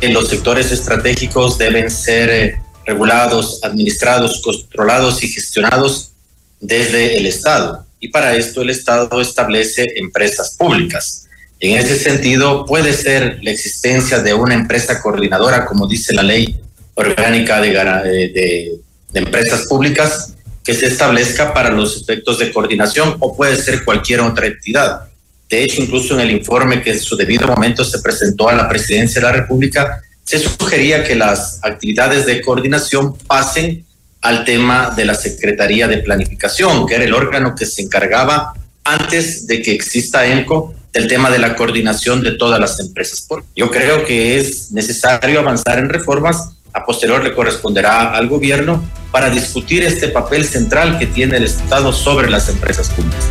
Los 0.00 0.28
sectores 0.28 0.72
estratégicos 0.72 1.58
deben 1.58 1.90
ser 1.90 2.30
eh, 2.30 2.62
regulados, 2.86 3.60
administrados, 3.62 4.40
controlados 4.40 5.22
y 5.22 5.28
gestionados 5.28 6.12
desde 6.60 7.18
el 7.18 7.26
Estado. 7.26 7.84
Y 7.98 8.08
para 8.08 8.34
esto 8.36 8.62
el 8.62 8.70
Estado 8.70 9.20
establece 9.20 9.86
empresas 9.96 10.56
públicas. 10.56 11.26
En 11.60 11.76
ese 11.76 11.96
sentido, 11.96 12.64
puede 12.64 12.94
ser 12.94 13.38
la 13.42 13.50
existencia 13.50 14.20
de 14.20 14.32
una 14.32 14.54
empresa 14.54 15.02
coordinadora, 15.02 15.66
como 15.66 15.86
dice 15.86 16.14
la 16.14 16.22
ley 16.22 16.58
orgánica 16.94 17.60
de, 17.60 18.80
empresas 19.12 19.66
públicas, 19.66 20.34
que 20.64 20.72
se 20.72 20.86
establezca 20.86 21.52
para 21.52 21.70
los 21.70 22.00
efectos 22.00 22.38
de 22.38 22.50
coordinación 22.50 23.16
o 23.20 23.36
puede 23.36 23.56
ser 23.56 23.84
cualquier 23.84 24.20
otra 24.20 24.46
entidad. 24.46 25.02
De 25.50 25.62
hecho, 25.62 25.82
incluso 25.82 26.14
en 26.14 26.20
el 26.20 26.30
informe 26.30 26.80
que 26.80 26.92
en 26.92 27.00
su 27.00 27.14
debido 27.16 27.46
momento 27.46 27.84
se 27.84 27.98
presentó 27.98 28.48
a 28.48 28.54
la 28.54 28.68
presidencia 28.68 29.20
de 29.20 29.26
la 29.26 29.32
República, 29.32 30.00
se 30.24 30.38
sugería 30.38 31.04
que 31.04 31.14
las 31.14 31.58
actividades 31.62 32.24
de 32.24 32.40
coordinación 32.40 33.18
pasen 33.18 33.84
al 34.22 34.44
tema 34.44 34.94
de 34.96 35.04
la 35.04 35.14
Secretaría 35.14 35.88
de 35.88 35.98
Planificación, 35.98 36.86
que 36.86 36.94
era 36.94 37.04
el 37.04 37.12
órgano 37.12 37.54
que 37.54 37.66
se 37.66 37.82
encargaba 37.82 38.54
antes 38.84 39.46
de 39.46 39.60
que 39.60 39.72
exista 39.72 40.26
ENCO 40.26 40.74
del 40.92 41.08
tema 41.08 41.30
de 41.30 41.38
la 41.38 41.56
coordinación 41.56 42.22
de 42.22 42.32
todas 42.32 42.60
las 42.60 42.80
empresas. 42.80 43.26
Yo 43.54 43.70
creo 43.70 44.04
que 44.04 44.38
es 44.38 44.72
necesario 44.72 45.40
avanzar 45.40 45.78
en 45.78 45.88
reformas. 45.88 46.50
A 46.72 46.84
posterior 46.84 47.22
le 47.22 47.34
corresponderá 47.34 48.14
al 48.14 48.28
gobierno 48.28 48.82
para 49.10 49.28
discutir 49.30 49.82
este 49.82 50.08
papel 50.08 50.44
central 50.44 50.98
que 50.98 51.06
tiene 51.06 51.36
el 51.36 51.44
Estado 51.44 51.92
sobre 51.92 52.30
las 52.30 52.48
empresas 52.48 52.88
públicas. 52.90 53.26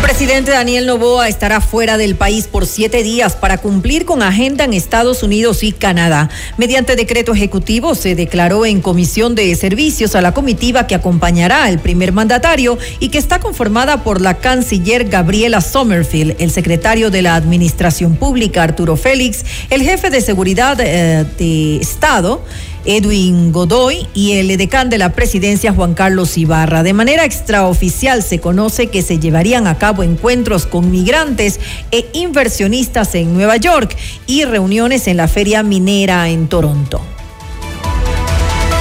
El 0.00 0.06
presidente 0.06 0.52
Daniel 0.52 0.86
Novoa 0.86 1.28
estará 1.28 1.60
fuera 1.60 1.98
del 1.98 2.16
país 2.16 2.46
por 2.46 2.66
siete 2.66 3.02
días 3.02 3.36
para 3.36 3.58
cumplir 3.58 4.06
con 4.06 4.22
agenda 4.22 4.64
en 4.64 4.72
Estados 4.72 5.22
Unidos 5.22 5.62
y 5.62 5.72
Canadá. 5.72 6.30
Mediante 6.56 6.96
decreto 6.96 7.34
ejecutivo 7.34 7.94
se 7.94 8.14
declaró 8.14 8.64
en 8.64 8.80
comisión 8.80 9.34
de 9.34 9.54
servicios 9.54 10.14
a 10.14 10.22
la 10.22 10.32
comitiva 10.32 10.86
que 10.86 10.94
acompañará 10.94 11.64
al 11.64 11.80
primer 11.80 12.12
mandatario 12.12 12.78
y 12.98 13.10
que 13.10 13.18
está 13.18 13.40
conformada 13.40 14.02
por 14.02 14.22
la 14.22 14.38
canciller 14.38 15.04
Gabriela 15.04 15.60
Sommerfield, 15.60 16.36
el 16.38 16.50
secretario 16.50 17.10
de 17.10 17.20
la 17.20 17.34
Administración 17.34 18.16
Pública 18.16 18.62
Arturo 18.62 18.96
Félix, 18.96 19.44
el 19.68 19.82
jefe 19.82 20.08
de 20.08 20.22
seguridad 20.22 20.80
eh, 20.80 21.26
de 21.38 21.76
Estado, 21.76 22.42
Edwin 22.84 23.52
Godoy 23.52 24.06
y 24.14 24.32
el 24.32 24.50
edecán 24.50 24.90
de 24.90 24.98
la 24.98 25.12
presidencia 25.12 25.72
Juan 25.72 25.94
Carlos 25.94 26.36
Ibarra. 26.38 26.82
De 26.82 26.92
manera 26.92 27.24
extraoficial 27.24 28.22
se 28.22 28.40
conoce 28.40 28.88
que 28.88 29.02
se 29.02 29.18
llevarían 29.18 29.66
a 29.66 29.78
cabo 29.78 30.02
encuentros 30.02 30.66
con 30.66 30.90
migrantes 30.90 31.60
e 31.90 32.08
inversionistas 32.12 33.14
en 33.14 33.34
Nueva 33.34 33.56
York 33.56 33.96
y 34.26 34.44
reuniones 34.44 35.06
en 35.06 35.16
la 35.16 35.28
Feria 35.28 35.62
Minera 35.62 36.28
en 36.28 36.48
Toronto. 36.48 37.00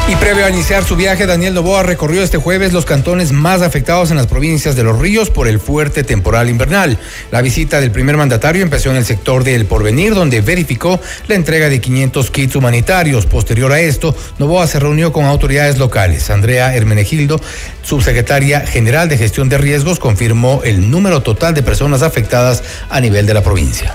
Y 0.09 0.15
previo 0.15 0.43
a 0.43 0.49
iniciar 0.49 0.83
su 0.83 0.95
viaje, 0.95 1.27
Daniel 1.27 1.53
Novoa 1.53 1.83
recorrió 1.83 2.23
este 2.23 2.39
jueves 2.39 2.73
los 2.73 2.83
cantones 2.83 3.31
más 3.31 3.61
afectados 3.61 4.09
en 4.09 4.17
las 4.17 4.25
provincias 4.25 4.75
de 4.75 4.81
Los 4.83 4.97
Ríos 4.97 5.29
por 5.29 5.47
el 5.47 5.59
fuerte 5.59 6.03
temporal 6.03 6.49
invernal. 6.49 6.97
La 7.29 7.43
visita 7.43 7.79
del 7.79 7.91
primer 7.91 8.17
mandatario 8.17 8.63
empezó 8.63 8.89
en 8.89 8.95
el 8.95 9.05
sector 9.05 9.43
del 9.43 9.67
Porvenir, 9.67 10.15
donde 10.15 10.41
verificó 10.41 10.99
la 11.27 11.35
entrega 11.35 11.69
de 11.69 11.79
500 11.79 12.31
kits 12.31 12.55
humanitarios. 12.55 13.27
Posterior 13.27 13.71
a 13.71 13.81
esto, 13.81 14.15
Novoa 14.39 14.65
se 14.65 14.79
reunió 14.79 15.13
con 15.13 15.25
autoridades 15.25 15.77
locales. 15.77 16.31
Andrea 16.31 16.75
Hermenegildo, 16.75 17.39
subsecretaria 17.83 18.61
general 18.61 19.09
de 19.09 19.17
gestión 19.19 19.47
de 19.47 19.59
riesgos, 19.59 19.99
confirmó 19.99 20.61
el 20.63 20.89
número 20.89 21.21
total 21.21 21.53
de 21.53 21.61
personas 21.61 22.01
afectadas 22.01 22.63
a 22.89 22.99
nivel 22.99 23.27
de 23.27 23.35
la 23.35 23.43
provincia. 23.43 23.93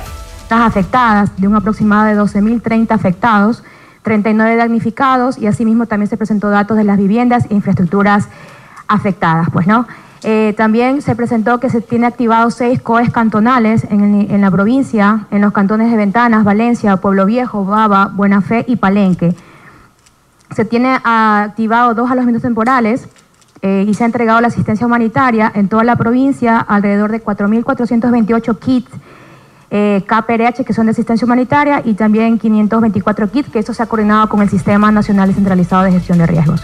Afectadas, 0.49 1.31
de 1.37 1.49
un 1.49 1.57
aproximado 1.57 2.07
de 2.07 2.15
12.030 2.15 2.93
afectados 2.93 3.65
39 4.05 4.57
damnificados 4.57 5.39
y 5.39 5.49
asimismo 5.49 5.87
también 5.87 6.09
se 6.09 6.17
presentó 6.17 6.51
datos 6.51 6.77
de 6.77 6.85
las 6.85 6.99
viviendas 6.99 7.47
e 7.51 7.55
infraestructuras 7.55 8.29
afectadas. 8.87 9.49
Pues, 9.51 9.67
¿no? 9.67 9.89
Eh, 10.23 10.55
también 10.57 11.03
se 11.03 11.17
presentó 11.17 11.59
que 11.59 11.69
se 11.69 11.81
tiene 11.81 12.07
activados 12.07 12.55
seis 12.55 12.81
COES 12.81 13.11
cantonales 13.11 13.85
en, 13.91 14.31
en, 14.31 14.41
la 14.41 14.51
provincia, 14.51 15.27
en 15.31 15.41
los 15.41 15.53
cantones 15.53 15.91
de 15.91 15.97
Ventanas, 15.97 16.45
Valencia, 16.45 16.97
Pueblo 16.99 17.27
Viejo, 17.27 17.65
Baba, 17.65 18.11
Buena 18.15 18.41
Fe 18.41 18.65
y 18.69 18.77
Palenque. 18.77 19.35
Se 20.55 20.65
tiene 20.65 20.99
activado 21.03 21.95
dos 21.95 22.11
alojamientos 22.11 22.43
temporales 22.43 23.09
eh, 23.61 23.87
y 23.89 23.95
se 23.95 24.05
ha 24.05 24.07
entregado 24.07 24.41
la 24.41 24.49
asistencia 24.49 24.87
humanitaria 24.87 25.51
en 25.55 25.69
toda 25.69 25.85
la 25.85 25.97
provincia, 25.97 26.59
alrededor 26.59 27.11
de 27.11 27.25
4.428 27.25 28.59
kits 28.59 28.91
eh, 29.77 30.03
KPRH, 30.07 30.65
que 30.65 30.73
son 30.73 30.87
de 30.87 30.93
asistencia 30.93 31.25
humanitaria, 31.25 31.83
y 31.85 31.95
también 31.95 32.39
524 32.39 33.29
kits, 33.33 33.51
que 33.51 33.59
esto 33.59 33.75
se 33.75 33.83
ha 33.83 33.87
coordinado 33.87 34.29
con 34.29 34.41
el 34.41 34.49
Sistema 34.49 34.93
Nacional 34.93 35.27
Descentralizado 35.27 35.83
de 35.83 35.91
Gestión 35.91 36.19
de 36.19 36.27
Riesgos. 36.29 36.63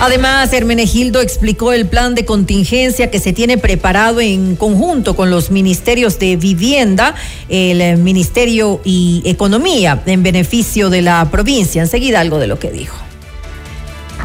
Además, 0.00 0.52
Hermenegildo 0.52 1.20
explicó 1.20 1.72
el 1.72 1.88
plan 1.88 2.14
de 2.14 2.24
contingencia 2.24 3.10
que 3.10 3.18
se 3.18 3.32
tiene 3.32 3.58
preparado 3.58 4.20
en 4.20 4.54
conjunto 4.54 5.16
con 5.16 5.30
los 5.30 5.50
ministerios 5.50 6.20
de 6.20 6.36
Vivienda, 6.36 7.16
el 7.48 7.98
Ministerio 7.98 8.80
y 8.84 9.22
Economía, 9.24 10.00
en 10.06 10.22
beneficio 10.22 10.90
de 10.90 11.02
la 11.02 11.28
provincia. 11.28 11.82
Enseguida 11.82 12.20
algo 12.20 12.38
de 12.38 12.46
lo 12.46 12.60
que 12.60 12.70
dijo. 12.70 12.96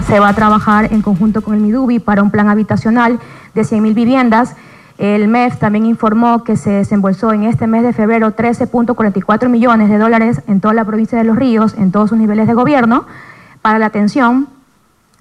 Se 0.07 0.19
va 0.19 0.29
a 0.29 0.35
trabajar 0.35 0.93
en 0.93 1.01
conjunto 1.01 1.41
con 1.41 1.55
el 1.55 1.61
MIDUBI 1.61 1.97
para 1.97 2.21
un 2.21 2.29
plan 2.29 2.47
habitacional 2.47 3.19
de 3.55 3.61
100.000 3.63 3.95
viviendas 3.95 4.55
el 4.97 5.27
MEF 5.27 5.57
también 5.57 5.85
informó 5.85 6.43
que 6.43 6.57
se 6.57 6.71
desembolsó 6.71 7.31
en 7.31 7.43
este 7.43 7.67
mes 7.67 7.83
de 7.83 7.93
febrero 7.93 8.35
13.44 8.35 9.47
millones 9.47 9.89
de 9.89 9.97
dólares 9.99 10.41
en 10.47 10.59
toda 10.59 10.73
la 10.73 10.85
provincia 10.85 11.17
de 11.17 11.23
Los 11.23 11.37
Ríos, 11.37 11.75
en 11.77 11.91
todos 11.91 12.09
sus 12.09 12.17
niveles 12.17 12.47
de 12.47 12.53
gobierno, 12.55 13.05
para 13.61 13.77
la 13.77 13.85
atención, 13.85 14.47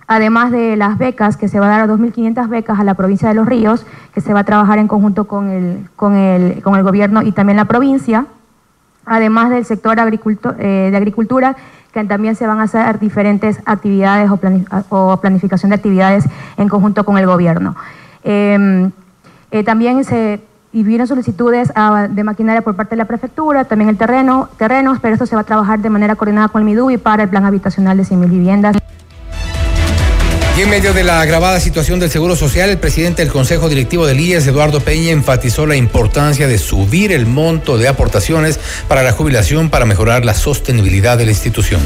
además 0.06 0.50
de 0.50 0.76
las 0.76 0.96
becas, 0.96 1.36
que 1.36 1.48
se 1.48 1.60
va 1.60 1.66
a 1.66 1.70
dar 1.70 1.80
a 1.82 1.92
2.500 1.92 2.48
becas 2.48 2.78
a 2.78 2.84
la 2.84 2.94
provincia 2.94 3.28
de 3.28 3.34
Los 3.34 3.46
Ríos, 3.46 3.84
que 4.14 4.22
se 4.22 4.32
va 4.32 4.40
a 4.40 4.44
trabajar 4.44 4.78
en 4.78 4.88
conjunto 4.88 5.26
con 5.26 5.50
el, 5.50 5.88
con 5.94 6.14
el, 6.14 6.62
con 6.62 6.76
el 6.76 6.82
gobierno 6.82 7.20
y 7.20 7.32
también 7.32 7.58
la 7.58 7.66
provincia, 7.66 8.26
además 9.04 9.50
del 9.50 9.66
sector 9.66 9.98
eh, 9.98 10.88
de 10.90 10.96
agricultura, 10.96 11.56
que 11.92 12.04
también 12.04 12.34
se 12.34 12.46
van 12.46 12.60
a 12.60 12.64
hacer 12.64 12.98
diferentes 12.98 13.60
actividades 13.66 14.30
o, 14.88 15.16
planificación 15.18 15.70
de 15.70 15.76
actividades 15.76 16.24
en 16.56 16.68
conjunto 16.68 17.04
con 17.04 17.18
el 17.18 17.26
gobierno. 17.26 17.74
Em, 18.22 18.90
eh, 19.50 19.64
también 19.64 20.04
se 20.04 20.40
y 20.72 21.06
solicitudes 21.06 21.72
ah, 21.74 22.06
de 22.10 22.22
maquinaria 22.22 22.60
por 22.60 22.76
parte 22.76 22.90
de 22.90 22.96
la 22.96 23.06
prefectura, 23.06 23.64
también 23.64 23.88
el 23.88 23.96
terreno, 23.96 24.50
terrenos, 24.58 24.98
pero 25.00 25.14
esto 25.14 25.24
se 25.24 25.34
va 25.34 25.40
a 25.40 25.44
trabajar 25.44 25.78
de 25.78 25.88
manera 25.88 26.16
coordinada 26.16 26.48
con 26.48 26.60
el 26.60 26.66
MIDUBI 26.66 26.98
para 26.98 27.22
el 27.22 27.30
plan 27.30 27.46
habitacional 27.46 27.96
de 27.96 28.02
100.000 28.02 28.28
viviendas. 28.28 28.76
Y 30.58 30.62
en 30.62 30.70
medio 30.70 30.92
de 30.92 31.02
la 31.02 31.22
agravada 31.22 31.60
situación 31.60 31.98
del 31.98 32.10
Seguro 32.10 32.36
Social, 32.36 32.68
el 32.68 32.78
presidente 32.78 33.22
del 33.22 33.32
Consejo 33.32 33.70
Directivo 33.70 34.06
del 34.06 34.20
IES, 34.20 34.46
Eduardo 34.46 34.80
Peña, 34.80 35.12
enfatizó 35.12 35.66
la 35.66 35.76
importancia 35.76 36.46
de 36.46 36.58
subir 36.58 37.12
el 37.12 37.26
monto 37.26 37.78
de 37.78 37.88
aportaciones 37.88 38.60
para 38.86 39.02
la 39.02 39.12
jubilación 39.12 39.70
para 39.70 39.86
mejorar 39.86 40.26
la 40.26 40.34
sostenibilidad 40.34 41.16
de 41.16 41.24
la 41.24 41.30
institución. 41.30 41.80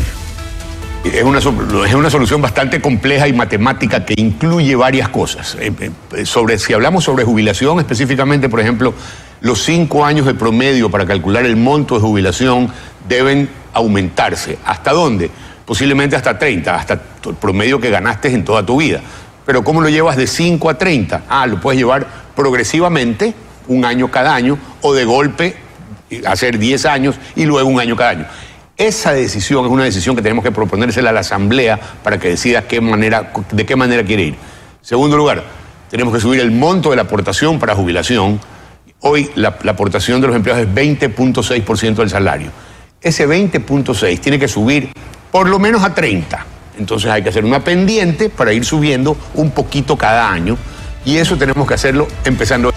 Es 1.03 1.23
una, 1.23 1.39
es 1.39 1.95
una 1.95 2.11
solución 2.11 2.43
bastante 2.43 2.81
compleja 2.81 3.27
y 3.27 3.33
matemática 3.33 4.05
que 4.05 4.15
incluye 4.19 4.77
varias 4.77 5.09
cosas. 5.09 5.57
Eh, 5.59 5.73
eh, 6.15 6.27
sobre, 6.27 6.59
si 6.59 6.75
hablamos 6.75 7.05
sobre 7.05 7.25
jubilación, 7.25 7.79
específicamente, 7.79 8.51
por 8.51 8.61
ejemplo, 8.61 8.93
los 9.41 9.63
cinco 9.63 10.05
años 10.05 10.27
de 10.27 10.35
promedio 10.35 10.91
para 10.91 11.07
calcular 11.07 11.47
el 11.47 11.57
monto 11.57 11.95
de 11.95 12.03
jubilación 12.03 12.71
deben 13.09 13.49
aumentarse. 13.73 14.59
¿Hasta 14.65 14.93
dónde? 14.93 15.31
Posiblemente 15.65 16.17
hasta 16.17 16.39
30, 16.39 16.75
hasta 16.75 16.95
el 16.95 17.35
promedio 17.41 17.81
que 17.81 17.89
ganaste 17.89 18.29
en 18.29 18.45
toda 18.45 18.65
tu 18.67 18.77
vida. 18.77 19.01
Pero 19.47 19.65
¿cómo 19.65 19.81
lo 19.81 19.89
llevas 19.89 20.19
de 20.19 20.27
5 20.27 20.69
a 20.69 20.77
30? 20.77 21.23
Ah, 21.31 21.47
lo 21.47 21.61
puedes 21.63 21.79
llevar 21.79 22.07
progresivamente 22.37 23.33
un 23.69 23.87
año 23.87 24.11
cada 24.11 24.35
año 24.35 24.59
o 24.83 24.93
de 24.93 25.07
golpe 25.07 25.57
hacer 26.27 26.59
10 26.59 26.87
años 26.87 27.17
y 27.37 27.47
luego 27.47 27.69
un 27.69 27.81
año 27.81 27.97
cada 27.97 28.11
año. 28.11 28.27
Esa 28.81 29.13
decisión 29.13 29.67
es 29.67 29.71
una 29.71 29.85
decisión 29.85 30.17
que 30.17 30.23
tenemos 30.23 30.43
que 30.43 30.53
proponérsela 30.53 31.11
a 31.11 31.13
la 31.13 31.21
Asamblea 31.21 31.79
para 32.03 32.19
que 32.19 32.31
decida 32.31 32.63
qué 32.63 32.81
manera, 32.81 33.31
de 33.53 33.67
qué 33.67 33.77
manera 33.77 34.03
quiere 34.03 34.23
ir. 34.23 34.37
Segundo 34.81 35.19
lugar, 35.19 35.45
tenemos 35.91 36.15
que 36.15 36.19
subir 36.19 36.41
el 36.41 36.51
monto 36.51 36.89
de 36.89 36.97
la 36.97 37.03
aportación 37.03 37.59
para 37.59 37.75
jubilación. 37.75 38.41
Hoy 39.01 39.31
la, 39.35 39.59
la 39.65 39.73
aportación 39.73 40.23
de 40.23 40.29
los 40.29 40.35
empleados 40.35 40.63
es 40.63 40.75
20.6% 40.75 41.97
del 41.97 42.09
salario. 42.09 42.51
Ese 43.03 43.29
20.6 43.29 44.19
tiene 44.19 44.39
que 44.39 44.49
subir 44.49 44.95
por 45.31 45.47
lo 45.47 45.59
menos 45.59 45.85
a 45.85 45.93
30. 45.95 46.47
Entonces 46.79 47.11
hay 47.11 47.23
que 47.23 47.29
hacer 47.29 47.45
una 47.45 47.63
pendiente 47.63 48.31
para 48.31 48.55
ir 48.55 48.65
subiendo 48.65 49.15
un 49.35 49.51
poquito 49.51 49.99
cada 49.99 50.33
año 50.33 50.57
y 51.05 51.19
eso 51.19 51.37
tenemos 51.37 51.69
que 51.69 51.75
hacerlo 51.75 52.09
empezando. 52.25 52.73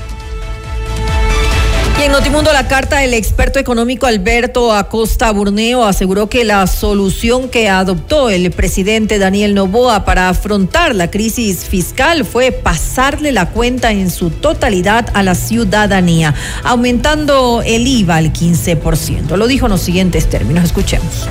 En 2.04 2.12
Notimundo 2.12 2.52
la 2.52 2.68
carta, 2.68 3.02
el 3.06 3.14
experto 3.14 3.60
económico 3.60 4.08
Alberto 4.08 4.74
Acosta 4.74 5.32
Burneo 5.32 5.86
aseguró 5.86 6.28
que 6.28 6.44
la 6.44 6.68
solución 6.68 7.48
que 7.48 7.70
adoptó 7.70 8.30
el 8.30 8.52
presidente 8.52 9.20
Daniel 9.20 9.56
Novoa 9.56 10.04
para 10.04 10.28
afrontar 10.28 10.96
la 10.96 11.10
crisis 11.10 11.64
fiscal 11.64 12.26
fue 12.26 12.52
pasarle 12.52 13.32
la 13.32 13.52
cuenta 13.52 13.94
en 13.94 14.12
su 14.12 14.32
totalidad 14.32 15.12
a 15.14 15.24
la 15.24 15.34
ciudadanía, 15.34 16.36
aumentando 16.66 17.64
el 17.66 17.88
IVA 17.88 18.18
al 18.18 18.34
15%. 18.34 19.38
Lo 19.38 19.48
dijo 19.48 19.68
en 19.68 19.72
los 19.72 19.82
siguientes 19.82 20.30
términos. 20.30 20.66
Escuchemos. 20.66 21.30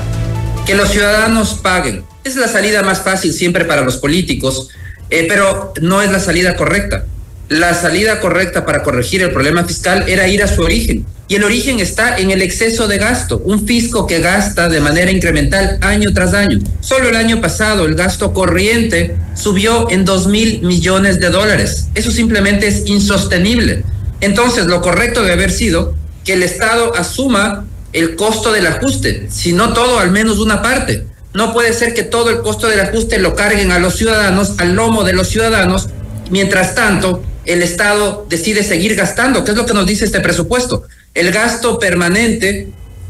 Que 0.64 0.75
los 0.75 0.89
ciudadanos 0.89 1.53
paguen. 1.53 2.03
Es 2.25 2.37
la 2.37 2.49
salida 2.49 2.83
más 2.83 3.03
fácil 3.03 3.35
siempre 3.35 3.66
para 3.66 3.83
los 3.83 3.99
políticos, 3.99 4.70
eh, 5.11 5.27
pero 5.29 5.75
no 5.83 6.01
es 6.01 6.11
la 6.11 6.18
salida 6.18 6.57
correcta 6.57 7.05
la 7.53 7.74
salida 7.74 8.20
correcta 8.20 8.64
para 8.64 8.82
corregir 8.82 9.22
el 9.22 9.30
problema 9.30 9.64
fiscal 9.64 10.05
era 10.09 10.28
ir 10.28 10.42
a 10.42 10.48
su 10.48 10.62
origen. 10.62 11.05
Y 11.28 11.36
el 11.36 11.44
origen 11.44 11.80
está 11.80 12.18
en 12.18 12.30
el 12.30 12.42
exceso 12.42 12.88
de 12.88 12.98
gasto, 12.98 13.38
un 13.44 13.66
fisco 13.66 14.07
que 14.07 14.20
gasta 14.20 14.68
de 14.68 14.80
manera 14.80 15.11
incremental 15.11 15.78
año 15.80 16.12
tras 16.12 16.34
año. 16.34 16.59
Solo 16.80 17.09
el 17.09 17.16
año 17.16 17.40
pasado 17.40 17.86
el 17.86 17.94
gasto 17.94 18.32
corriente 18.32 19.16
subió 19.34 19.90
en 19.90 20.05
dos 20.05 20.26
mil 20.26 20.62
millones 20.62 21.20
de 21.20 21.30
dólares. 21.30 21.88
Eso 21.94 22.11
simplemente 22.11 22.66
es 22.66 22.86
insostenible. 22.86 23.84
Entonces, 24.20 24.66
lo 24.66 24.82
correcto 24.82 25.20
debe 25.20 25.34
haber 25.34 25.53
sido 25.53 25.94
que 26.24 26.34
el 26.34 26.42
Estado 26.42 26.94
asuma 26.94 27.64
el 27.92 28.16
costo 28.16 28.53
del 28.53 28.66
ajuste, 28.66 29.28
si 29.30 29.53
no 29.53 29.72
todo, 29.72 29.98
al 29.98 30.11
menos 30.11 30.38
una 30.38 30.62
parte. 30.62 31.07
No 31.34 31.53
puede 31.53 31.72
ser 31.72 31.94
que 31.94 32.03
todo 32.03 32.30
el 32.30 32.40
costo 32.40 32.68
del 32.68 32.80
ajuste 32.80 33.18
lo 33.18 33.34
carguen 33.34 33.72
a 33.72 33.78
los 33.78 33.96
ciudadanos, 33.96 34.55
al 34.59 34.74
lomo 34.74 35.03
de 35.03 35.14
los 35.14 35.28
ciudadanos. 35.28 35.88
Mientras 36.30 36.74
tanto, 36.74 37.22
el 37.45 37.62
Estado 37.62 38.26
decide 38.28 38.62
seguir 38.62 38.95
gastando, 38.95 39.45
que 39.45 39.51
es 39.53 39.57
lo 39.57 39.66
que 39.66 39.74
nos 39.74 39.86
dice 39.86 40.05
este 40.05 40.20
presupuesto. 40.20 40.84
El 41.14 41.32
gasto 41.32 41.78
permanente 41.78 42.68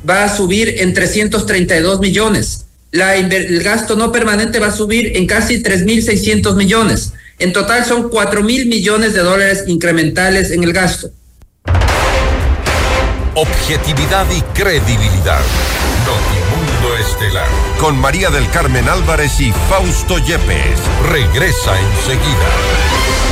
va 0.09 0.25
a 0.25 0.35
subir 0.35 0.81
en 0.81 0.95
332 0.95 2.01
millones. 2.01 2.67
La, 2.91 3.17
el 3.17 3.63
gasto 3.63 3.97
no 3.97 4.13
permanente 4.13 4.59
va 4.59 4.69
a 4.69 4.73
subir 4.77 5.17
en 5.17 5.27
casi 5.27 5.63
3.600 5.63 6.57
millones. 6.57 7.13
En 7.39 7.53
total 7.53 7.85
son 7.85 8.09
4 8.09 8.43
mil 8.43 8.67
millones 8.67 9.15
de 9.15 9.21
dólares 9.21 9.65
incrementales 9.67 10.51
en 10.51 10.63
el 10.63 10.73
gasto. 10.73 11.11
Objetividad 13.35 14.27
y 14.31 14.43
credibilidad. 14.53 15.41
Notimundo 16.05 16.99
Estelar. 16.99 17.49
Con 17.81 17.99
María 17.99 18.29
del 18.29 18.49
Carmen 18.51 18.89
Álvarez 18.89 19.41
y 19.41 19.53
Fausto 19.71 20.19
Yepes. 20.19 20.79
Regresa 21.11 21.81
enseguida. 21.81 23.32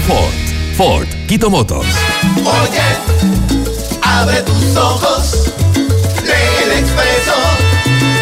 Ford. 0.07 0.51
Ford 0.75 1.07
Quito 1.27 1.49
Motors. 1.49 1.95
Oye, 2.37 2.81
abre 4.01 4.41
tus 4.41 4.75
ojos, 4.75 5.51
lee 6.23 6.63
el 6.63 6.71
expreso. 6.79 7.33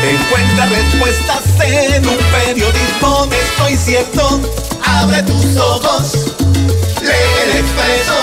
Encuentra 0.04 0.66
respuestas 0.66 1.44
en 1.66 2.08
un 2.08 2.18
periodismo 2.18 3.28
de 3.28 3.40
estoy 3.40 3.76
cierto. 3.76 4.42
Abre 4.84 5.24
tus 5.24 5.58
ojos, 5.58 6.36
lee 7.02 7.50
el 7.52 7.58
expreso. 7.58 8.14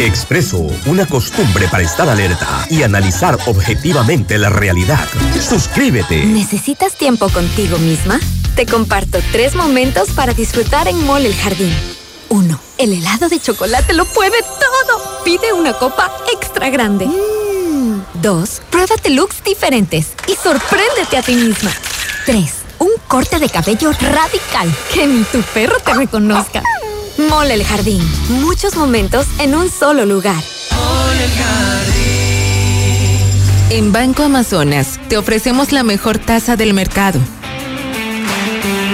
Expreso, 0.00 0.66
una 0.86 1.06
costumbre 1.06 1.68
para 1.68 1.82
estar 1.82 2.08
alerta 2.08 2.66
y 2.70 2.82
analizar 2.82 3.38
objetivamente 3.46 4.38
la 4.38 4.48
realidad. 4.48 5.06
Suscríbete. 5.40 6.24
¿Necesitas 6.24 6.94
tiempo 6.94 7.28
contigo 7.28 7.78
misma? 7.78 8.20
Te 8.54 8.66
comparto 8.66 9.18
tres 9.32 9.54
momentos 9.54 10.10
para 10.10 10.34
disfrutar 10.34 10.88
en 10.88 11.04
Mall 11.06 11.26
El 11.26 11.34
Jardín. 11.34 11.72
1. 12.28 12.67
El 12.78 12.92
helado 12.92 13.28
de 13.28 13.40
chocolate 13.40 13.92
lo 13.92 14.04
puede 14.04 14.40
todo. 14.40 15.24
Pide 15.24 15.52
una 15.52 15.72
copa 15.72 16.12
extra 16.32 16.70
grande. 16.70 17.08
2. 18.22 18.62
Pruébate 18.70 19.10
looks 19.10 19.42
diferentes 19.42 20.12
y 20.28 20.34
sorpréndete 20.34 21.16
a 21.16 21.22
ti 21.22 21.34
misma. 21.34 21.72
3. 22.24 22.52
Un 22.78 22.90
corte 23.08 23.40
de 23.40 23.48
cabello 23.48 23.90
radical 23.90 24.72
que 24.94 25.08
ni 25.08 25.24
tu 25.24 25.42
perro 25.42 25.76
te 25.84 25.92
reconozca. 25.92 26.62
Mole 27.28 27.54
el 27.54 27.64
Jardín. 27.64 28.00
Muchos 28.28 28.76
momentos 28.76 29.26
en 29.40 29.56
un 29.56 29.68
solo 29.68 30.06
lugar. 30.06 30.40
En 33.70 33.92
Banco 33.92 34.22
Amazonas 34.22 35.00
te 35.08 35.18
ofrecemos 35.18 35.72
la 35.72 35.82
mejor 35.82 36.18
tasa 36.18 36.54
del 36.54 36.74
mercado. 36.74 37.18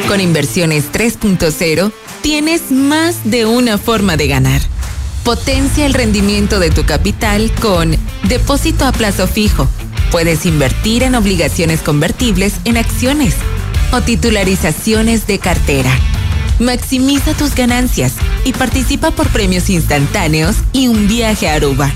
Con 0.08 0.22
inversiones 0.22 0.90
3.0 0.90 1.92
tienes 2.24 2.70
más 2.70 3.30
de 3.30 3.44
una 3.44 3.76
forma 3.76 4.16
de 4.16 4.28
ganar. 4.28 4.62
Potencia 5.24 5.84
el 5.84 5.92
rendimiento 5.92 6.58
de 6.58 6.70
tu 6.70 6.86
capital 6.86 7.52
con 7.60 7.94
depósito 8.22 8.86
a 8.86 8.92
plazo 8.92 9.26
fijo. 9.26 9.68
Puedes 10.10 10.46
invertir 10.46 11.02
en 11.02 11.16
obligaciones 11.16 11.82
convertibles 11.82 12.54
en 12.64 12.78
acciones 12.78 13.34
o 13.92 14.00
titularizaciones 14.00 15.26
de 15.26 15.38
cartera. 15.38 15.90
Maximiza 16.60 17.34
tus 17.34 17.54
ganancias 17.54 18.14
y 18.46 18.54
participa 18.54 19.10
por 19.10 19.28
premios 19.28 19.68
instantáneos 19.68 20.56
y 20.72 20.88
un 20.88 21.06
viaje 21.06 21.46
a 21.46 21.56
Aruba. 21.56 21.92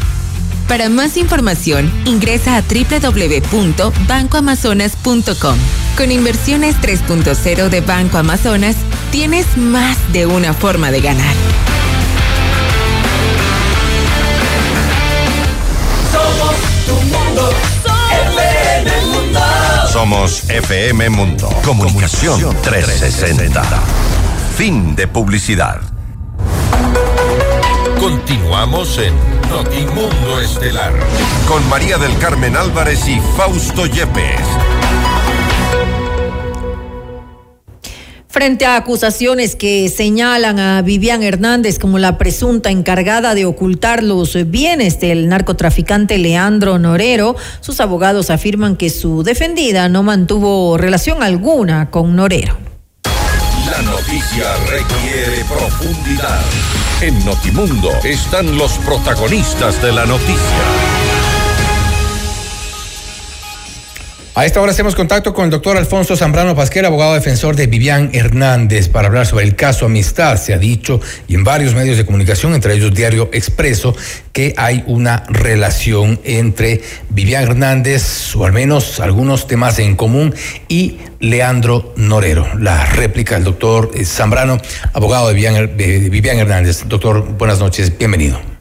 Para 0.69 0.89
más 0.91 1.17
información, 1.17 1.91
ingresa 2.05 2.57
a 2.57 2.63
www.bancoamazonas.com. 2.63 5.59
Con 5.97 6.13
inversiones 6.13 6.77
3.0 6.77 7.71
de 7.71 7.81
Banco 7.81 8.19
Amazonas, 8.19 8.77
tienes 9.11 9.57
más 9.57 9.97
de 10.13 10.27
una 10.27 10.53
forma 10.53 10.91
de 10.91 11.01
ganar. 11.01 11.35
Somos 16.13 16.55
tu 16.87 16.93
mundo. 16.93 17.51
FM 18.37 18.91
Mundo. 19.07 19.41
Somos 19.91 20.51
FM 20.51 21.09
Mundo. 21.09 21.49
Comunicación 21.65 22.55
360. 22.63 23.63
Fin 24.59 24.95
de 24.95 25.09
publicidad. 25.09 25.81
Continuamos 27.99 28.99
en 28.99 29.38
Notimundo 29.51 30.41
Estelar 30.41 30.93
con 31.49 31.67
María 31.69 31.97
del 31.97 32.17
Carmen 32.19 32.55
Álvarez 32.55 33.09
y 33.09 33.19
Fausto 33.37 33.87
Yepes. 33.87 34.43
Frente 38.29 38.67
a 38.67 38.77
acusaciones 38.77 39.57
que 39.57 39.89
señalan 39.89 40.59
a 40.61 40.83
Vivian 40.83 41.23
Hernández 41.23 41.79
como 41.79 41.99
la 41.99 42.19
presunta 42.19 42.71
encargada 42.71 43.35
de 43.35 43.47
ocultar 43.47 44.03
los 44.03 44.37
bienes 44.51 45.01
del 45.01 45.29
narcotraficante 45.29 46.19
Leandro 46.19 46.79
Norero, 46.79 47.35
sus 47.61 47.81
abogados 47.81 48.29
afirman 48.29 48.77
que 48.77 48.91
su 48.91 49.23
defendida 49.23 49.89
no 49.89 50.03
mantuvo 50.03 50.77
relación 50.77 51.23
alguna 51.23 51.91
con 51.91 52.15
Norero. 52.15 52.59
La 53.71 53.83
noticia 53.83 54.55
requiere 54.67 55.43
profundidad. 55.49 56.41
En 57.01 57.25
Notimundo 57.25 57.91
están 58.03 58.59
los 58.59 58.77
protagonistas 58.79 59.81
de 59.81 59.93
la 59.93 60.05
noticia. 60.05 60.98
A 64.39 64.47
esta 64.47 64.61
hora 64.61 64.71
hacemos 64.71 64.95
contacto 64.95 65.35
con 65.35 65.47
el 65.47 65.51
doctor 65.51 65.77
Alfonso 65.77 66.17
Zambrano 66.17 66.55
Pasquera, 66.55 66.87
abogado 66.87 67.15
defensor 67.15 67.57
de 67.57 67.67
Vivian 67.67 68.11
Hernández, 68.13 68.89
para 68.89 69.09
hablar 69.09 69.27
sobre 69.27 69.45
el 69.45 69.57
caso 69.57 69.85
Amistad. 69.85 70.37
Se 70.37 70.55
ha 70.55 70.59
dicho, 70.59 71.01
y 71.27 71.35
en 71.35 71.43
varios 71.43 71.75
medios 71.75 71.97
de 71.97 72.07
comunicación, 72.07 72.55
entre 72.55 72.75
ellos 72.75 72.95
Diario 72.95 73.31
Expreso, 73.33 73.97
que 74.33 74.55
hay 74.57 74.85
una 74.87 75.25
relación 75.29 76.21
entre 76.23 76.83
Vivian 77.09 77.43
Hernández, 77.43 78.37
o 78.37 78.45
al 78.45 78.53
menos 78.53 79.01
algunos 79.01 79.49
temas 79.49 79.81
en 79.81 79.97
común, 79.97 80.33
y 80.69 80.99
Leandro 81.19 81.93
Norero. 81.97 82.47
La 82.61 82.87
réplica 82.87 83.35
del 83.35 83.43
doctor 83.43 83.91
Zambrano, 84.05 84.59
abogado 84.93 85.27
de 85.27 85.35
Vivian, 85.35 85.77
de 85.77 86.11
Vivian 86.11 86.39
Hernández. 86.39 86.85
Doctor, 86.87 87.27
buenas 87.37 87.59
noches, 87.59 87.99
bienvenido. 87.99 88.58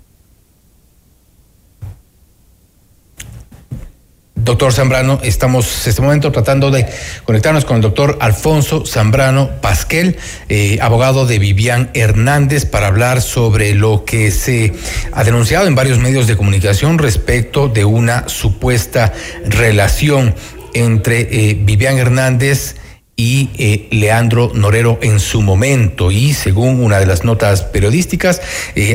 Doctor 4.37 4.71
Zambrano, 4.71 5.19
estamos 5.23 5.83
en 5.83 5.89
este 5.89 6.01
momento 6.01 6.31
tratando 6.31 6.69
de 6.69 6.85
conectarnos 7.25 7.65
con 7.65 7.77
el 7.77 7.81
doctor 7.81 8.17
Alfonso 8.21 8.85
Zambrano 8.85 9.49
Pasquel, 9.61 10.17
eh, 10.47 10.77
abogado 10.79 11.25
de 11.25 11.39
Vivian 11.39 11.89
Hernández, 11.95 12.65
para 12.65 12.87
hablar 12.87 13.21
sobre 13.21 13.73
lo 13.73 14.05
que 14.05 14.29
se 14.29 14.73
ha 15.11 15.23
denunciado 15.23 15.65
en 15.67 15.73
varios 15.73 15.97
medios 15.97 16.27
de 16.27 16.37
comunicación 16.37 16.99
respecto 16.99 17.67
de 17.67 17.83
una 17.83 18.29
supuesta 18.29 19.11
relación 19.43 20.35
entre 20.75 21.21
eh, 21.21 21.57
Vivian 21.59 21.97
Hernández 21.97 22.75
y 23.17 23.49
eh, 23.57 23.87
Leandro 23.91 24.51
Norero 24.53 24.99
en 25.01 25.19
su 25.19 25.41
momento 25.41 26.11
y 26.11 26.33
según 26.33 26.81
una 26.81 26.99
de 26.99 27.07
las 27.07 27.25
notas 27.25 27.63
periodísticas 27.63 28.41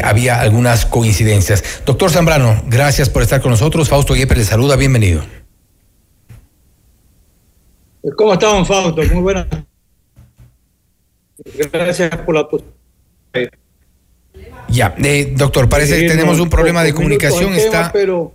había 0.03 0.41
algunas 0.41 0.87
coincidencias. 0.87 1.83
Doctor 1.85 2.11
Zambrano, 2.11 2.63
gracias 2.69 3.11
por 3.11 3.23
estar 3.23 3.43
con 3.43 3.51
nosotros. 3.51 3.89
Fausto 3.91 4.15
Yepes 4.15 4.39
le 4.39 4.45
saluda, 4.45 4.77
bienvenido. 4.77 5.23
¿Cómo 8.17 8.33
estamos, 8.33 8.67
Fausto? 8.67 9.03
Muy 9.13 9.23
buenas. 9.23 9.47
Gracias 11.73 12.17
por 12.19 12.35
la 12.35 12.49
Ya, 14.69 14.95
eh, 15.03 15.33
doctor, 15.37 15.69
parece 15.69 16.01
que 16.01 16.09
tenemos 16.09 16.41
un 16.41 16.51
problema 16.51 16.83
de 16.83 16.93
comunicación. 16.95 17.55
Está. 17.55 17.91
Pero 17.93 18.35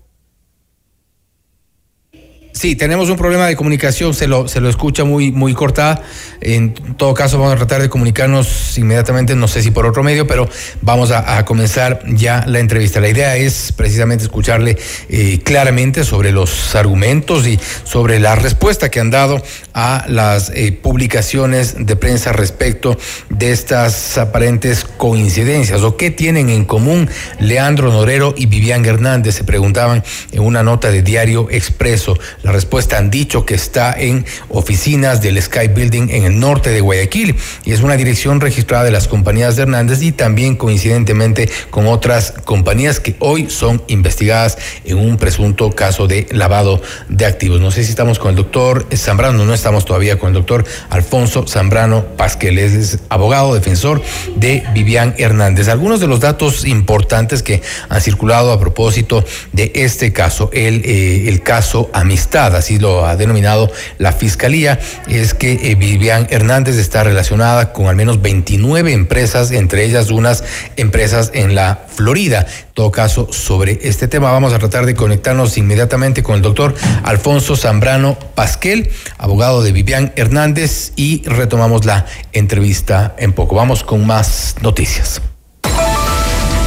Sí, 2.58 2.76
tenemos 2.76 3.12
un 3.12 3.18
problema 3.18 3.46
de 3.46 3.56
comunicación, 3.56 4.16
se 4.16 4.26
lo, 4.26 4.48
se 4.48 4.62
lo 4.62 4.68
escucha 4.68 5.04
muy, 5.04 5.32
muy 5.32 5.54
cortada. 5.54 6.02
En 6.42 6.74
todo 6.74 7.14
caso, 7.14 7.38
vamos 7.38 7.54
a 7.54 7.58
tratar 7.58 7.84
de 7.84 7.88
comunicarnos 7.88 8.80
inmediatamente, 8.80 9.36
no 9.36 9.48
sé 9.48 9.62
si 9.62 9.70
por 9.70 9.86
otro 9.86 10.02
medio, 10.02 10.26
pero 10.26 10.50
vamos 10.82 11.12
a, 11.12 11.46
comenzar 11.46 12.02
ya 12.08 12.44
la 12.48 12.58
entrevista. 12.58 13.00
La 13.00 13.10
idea 13.10 13.36
es 13.36 13.72
precisamente 13.74 14.24
escucharle 14.24 14.76
eh, 15.08 15.40
claramente 15.44 16.04
sobre 16.04 16.32
los 16.32 16.74
argumentos 16.74 17.46
y 17.46 17.60
sobre 17.84 18.20
la 18.20 18.34
respuesta 18.34 18.90
que 18.90 19.00
han 19.00 19.12
dado 19.12 19.40
a 19.76 20.06
las 20.08 20.50
eh, 20.50 20.72
publicaciones 20.72 21.86
de 21.86 21.96
prensa 21.96 22.34
respecto 22.34 22.98
de 23.30 23.52
estas 23.52 24.18
aparentes 24.18 24.84
coincidencias 24.84 25.84
o 25.84 25.96
qué 25.96 26.10
tienen 26.10 26.50
en 26.50 26.66
común 26.66 27.08
Leandro 27.40 27.92
Norero 27.92 28.34
y 28.36 28.48
Vivian 28.48 28.84
Hernández, 28.84 29.36
se 29.36 29.44
preguntaban 29.44 30.04
en 30.32 30.42
una 30.42 30.64
nota 30.64 30.90
de 30.90 31.04
Diario 31.04 31.50
Expreso. 31.52 32.18
La 32.48 32.54
respuesta 32.54 32.98
han 32.98 33.12
dicho 33.12 33.46
que 33.46 33.56
está 33.56 33.94
en 34.00 34.26
oficinas 34.48 35.22
del 35.22 35.42
Sky 35.42 35.68
Building 35.68 36.08
en 36.12 36.24
el 36.24 36.40
norte 36.40 36.70
de 36.70 36.80
Guayaquil 36.80 37.36
y 37.66 37.74
es 37.74 37.82
una 37.82 37.98
dirección 37.98 38.40
registrada 38.40 38.86
de 38.86 38.92
las 38.92 39.10
compañías 39.10 39.58
de 39.58 39.64
Hernández 39.64 40.02
y 40.02 40.14
también 40.14 40.56
coincidentemente 40.56 41.50
con 41.72 41.88
otras 41.88 42.36
compañías 42.46 43.02
que 43.02 43.18
hoy 43.20 43.50
son 43.50 43.84
investigadas 43.88 44.58
en 44.86 44.98
un 44.98 45.18
presunto 45.18 45.72
caso 45.72 46.08
de 46.08 46.26
lavado 46.32 46.82
de 47.10 47.26
activos. 47.26 47.60
No 47.60 47.70
sé 47.70 47.84
si 47.84 47.90
estamos 47.90 48.18
con 48.18 48.30
el 48.30 48.38
doctor 48.38 48.88
Zambrano, 48.96 49.44
no 49.44 49.54
estamos 49.54 49.84
todavía 49.84 50.18
con 50.18 50.30
el 50.30 50.36
doctor 50.36 50.64
Alfonso 50.90 51.46
Zambrano 51.48 52.06
Pasquel, 52.16 52.60
es 52.60 53.00
abogado 53.10 53.56
defensor 53.56 54.02
de 54.38 54.64
Vivian 54.74 55.16
Hernández. 55.18 55.68
Algunos 55.68 56.00
de 56.00 56.08
los 56.08 56.22
datos 56.22 56.64
importantes 56.64 57.44
que 57.44 57.62
han 57.90 58.00
circulado 58.00 58.54
a 58.54 58.60
propósito 58.62 59.26
de 59.52 59.74
este 59.76 60.14
caso, 60.14 60.50
el, 60.54 60.82
eh, 60.86 61.28
el 61.28 61.44
caso 61.44 61.90
Amistad 61.92 62.37
así 62.46 62.78
lo 62.78 63.06
ha 63.06 63.16
denominado 63.16 63.72
la 63.98 64.12
Fiscalía, 64.12 64.80
es 65.08 65.34
que 65.34 65.72
eh, 65.72 65.76
Vivian 65.76 66.28
Hernández 66.30 66.78
está 66.78 67.04
relacionada 67.04 67.74
con 67.74 67.88
al 67.88 67.96
menos 67.96 68.22
29 68.22 68.94
empresas, 68.94 69.52
entre 69.52 69.84
ellas 69.84 70.12
unas 70.12 70.44
empresas 70.76 71.32
en 71.34 71.56
la 71.56 71.86
Florida. 71.94 72.46
En 72.48 72.74
todo 72.74 72.92
caso, 72.92 73.28
sobre 73.32 73.80
este 73.82 74.08
tema 74.08 74.32
vamos 74.32 74.54
a 74.54 74.60
tratar 74.60 74.86
de 74.86 74.94
conectarnos 74.94 75.58
inmediatamente 75.58 76.22
con 76.22 76.36
el 76.36 76.42
doctor 76.44 76.76
Alfonso 77.04 77.56
Zambrano 77.56 78.18
Pasquel, 78.36 78.92
abogado 79.18 79.64
de 79.64 79.72
Vivian 79.72 80.14
Hernández, 80.16 80.94
y 80.96 81.24
retomamos 81.26 81.86
la 81.86 82.06
entrevista 82.34 83.16
en 83.18 83.34
poco. 83.34 83.56
Vamos 83.56 83.84
con 83.84 84.06
más 84.06 84.56
noticias. 84.62 85.22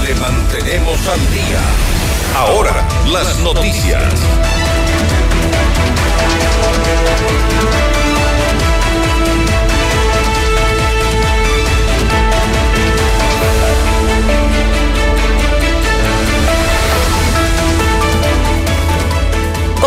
Le 0.05 0.15
mantenemos 0.17 0.99
al 1.07 1.21
día. 1.33 1.61
Ahora, 2.37 2.89
las 3.13 3.39
noticias. 3.41 4.03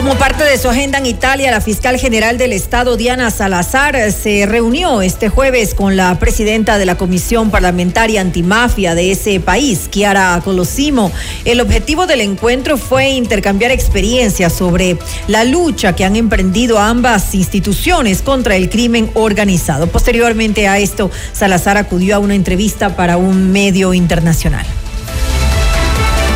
Como 0.04 0.18
parte 0.18 0.44
de 0.44 0.58
su 0.58 0.68
agenda 0.68 0.98
en 0.98 1.06
Italia, 1.06 1.50
la 1.50 1.62
fiscal 1.62 1.98
general 1.98 2.38
del 2.38 2.52
Estado, 2.52 2.98
Diana 2.98 3.32
Salazar, 3.32 4.12
se 4.12 4.46
reunió 4.46 5.02
este 5.02 5.30
jueves 5.30 5.74
con 5.74 5.96
la 5.96 6.20
presidenta 6.20 6.78
de 6.78 6.86
la 6.86 6.98
Comisión 6.98 7.50
Parlamentaria 7.52 8.20
Antimafia 8.20 8.96
de 8.96 9.12
ese 9.12 9.40
país, 9.40 9.90
Chiara 9.90 10.42
Colosimo. 10.44 11.10
El 11.46 11.62
objetivo 11.62 12.06
del 12.06 12.20
encuentro 12.20 12.76
fue 12.76 13.12
intercambiar 13.12 13.72
experiencias 13.72 14.52
sobre 14.52 14.98
la 15.30 15.46
lucha 15.46 15.96
que 15.96 16.04
han 16.04 16.18
emprendido 16.18 16.80
ambas 16.80 17.34
instituciones 17.34 18.22
contra 18.22 18.58
el 18.58 18.70
crimen 18.70 19.10
organizado. 19.14 19.88
Posteriormente 19.88 20.68
a 20.68 20.80
esto, 20.80 21.12
Salazar 21.32 21.78
acudió 21.78 22.18
a 22.18 22.20
una 22.20 22.36
entrevista 22.36 22.98
para 22.98 23.16
un 23.16 23.54
medio 23.54 23.94
internacional. 23.94 24.66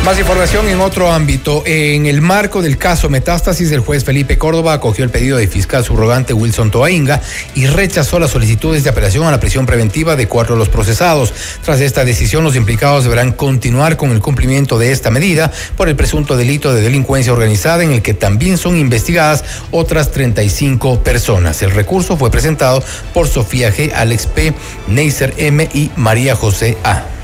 Más 0.08 0.18
información 0.18 0.66
en 0.70 0.80
otro 0.80 1.12
ámbito. 1.12 1.62
En 1.66 2.06
el 2.06 2.22
marco 2.22 2.62
del 2.62 2.78
caso 2.78 3.10
Metástasis, 3.10 3.70
el 3.72 3.80
juez 3.80 4.04
Felipe 4.04 4.38
Córdoba 4.38 4.72
acogió 4.72 5.04
el 5.04 5.10
pedido 5.10 5.36
de 5.36 5.46
fiscal 5.46 5.84
subrogante 5.84 6.32
Wilson 6.32 6.70
Toainga 6.70 7.20
y 7.54 7.66
rechazó 7.66 8.18
las 8.18 8.30
solicitudes 8.30 8.84
de 8.84 8.88
apelación 8.88 9.26
a 9.26 9.30
la 9.30 9.38
prisión 9.38 9.66
preventiva 9.66 10.16
de 10.16 10.26
cuatro 10.26 10.54
de 10.54 10.60
los 10.60 10.70
procesados. 10.70 11.34
Tras 11.62 11.82
esta 11.82 12.06
decisión, 12.06 12.42
los 12.42 12.56
implicados 12.56 13.04
deberán 13.04 13.32
continuar 13.32 13.98
con 13.98 14.10
el 14.12 14.20
cumplimiento 14.20 14.78
de 14.78 14.92
esta 14.92 15.10
medida 15.10 15.52
por 15.76 15.90
el 15.90 15.96
presunto 15.96 16.38
delito 16.38 16.72
de 16.72 16.80
delincuencia 16.80 17.34
organizada 17.34 17.84
en 17.84 17.92
el 17.92 18.00
que 18.00 18.14
también 18.14 18.56
son 18.56 18.78
investigadas 18.78 19.44
otras 19.72 20.10
35 20.10 21.02
personas. 21.02 21.60
El 21.60 21.72
recurso 21.72 22.16
fue 22.16 22.30
presentado 22.30 22.82
por 23.12 23.28
Sofía 23.28 23.70
G., 23.76 23.92
Alex 23.94 24.24
P., 24.24 24.54
Neisser 24.86 25.34
M. 25.36 25.68
y 25.74 25.90
María 25.96 26.34
José 26.34 26.78
A. 26.82 27.17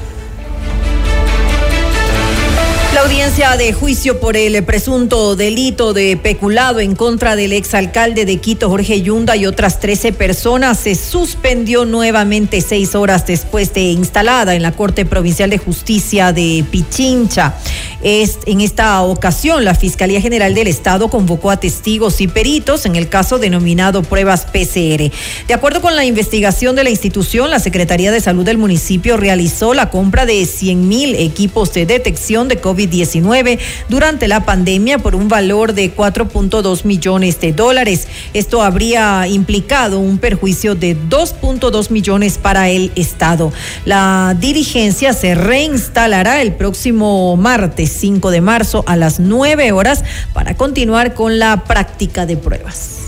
audiencia 3.02 3.56
de 3.56 3.72
juicio 3.72 4.20
por 4.20 4.36
el 4.36 4.62
presunto 4.62 5.34
delito 5.34 5.92
de 5.92 6.16
peculado 6.16 6.78
en 6.78 6.94
contra 6.94 7.34
del 7.34 7.52
exalcalde 7.52 8.24
de 8.24 8.36
Quito, 8.36 8.68
Jorge 8.68 9.02
Yunda, 9.02 9.36
y 9.36 9.46
otras 9.46 9.80
13 9.80 10.12
personas 10.12 10.78
se 10.78 10.94
suspendió 10.94 11.86
nuevamente 11.86 12.60
seis 12.60 12.94
horas 12.94 13.26
después 13.26 13.74
de 13.74 13.82
instalada 13.82 14.54
en 14.54 14.62
la 14.62 14.72
Corte 14.72 15.04
Provincial 15.04 15.50
de 15.50 15.58
Justicia 15.58 16.32
de 16.32 16.64
Pichincha. 16.70 17.54
Es, 18.02 18.38
en 18.46 18.60
esta 18.60 19.02
ocasión, 19.02 19.64
la 19.64 19.74
Fiscalía 19.74 20.20
General 20.20 20.54
del 20.54 20.68
Estado 20.68 21.08
convocó 21.08 21.50
a 21.50 21.56
testigos 21.58 22.20
y 22.20 22.28
peritos 22.28 22.84
en 22.84 22.96
el 22.96 23.08
caso 23.08 23.38
denominado 23.38 24.02
pruebas 24.02 24.44
PCR. 24.44 25.10
De 25.48 25.54
acuerdo 25.54 25.80
con 25.80 25.96
la 25.96 26.04
investigación 26.04 26.76
de 26.76 26.84
la 26.84 26.90
institución, 26.90 27.50
la 27.50 27.60
Secretaría 27.60 28.12
de 28.12 28.20
Salud 28.20 28.44
del 28.44 28.58
municipio 28.58 29.16
realizó 29.16 29.72
la 29.72 29.88
compra 29.88 30.26
de 30.26 30.44
100 30.44 30.86
mil 30.86 31.14
equipos 31.14 31.72
de 31.72 31.86
detección 31.86 32.46
de 32.46 32.58
COVID-19 32.84 33.58
durante 33.88 34.28
la 34.28 34.44
pandemia 34.44 34.98
por 34.98 35.14
un 35.14 35.28
valor 35.28 35.72
de 35.74 35.94
4.2 35.94 36.84
millones 36.84 37.40
de 37.40 37.52
dólares. 37.52 38.08
Esto 38.32 38.62
habría 38.62 39.26
implicado 39.26 39.98
un 39.98 40.18
perjuicio 40.18 40.74
de 40.74 40.96
2.2 40.96 41.90
millones 41.90 42.38
para 42.38 42.68
el 42.68 42.92
Estado. 42.96 43.52
La 43.84 44.36
dirigencia 44.38 45.12
se 45.12 45.34
reinstalará 45.34 46.42
el 46.42 46.54
próximo 46.54 47.36
martes 47.36 47.92
5 47.98 48.30
de 48.30 48.40
marzo 48.40 48.84
a 48.86 48.96
las 48.96 49.20
9 49.20 49.72
horas 49.72 50.04
para 50.32 50.56
continuar 50.56 51.14
con 51.14 51.38
la 51.38 51.64
práctica 51.64 52.26
de 52.26 52.36
pruebas. 52.36 53.04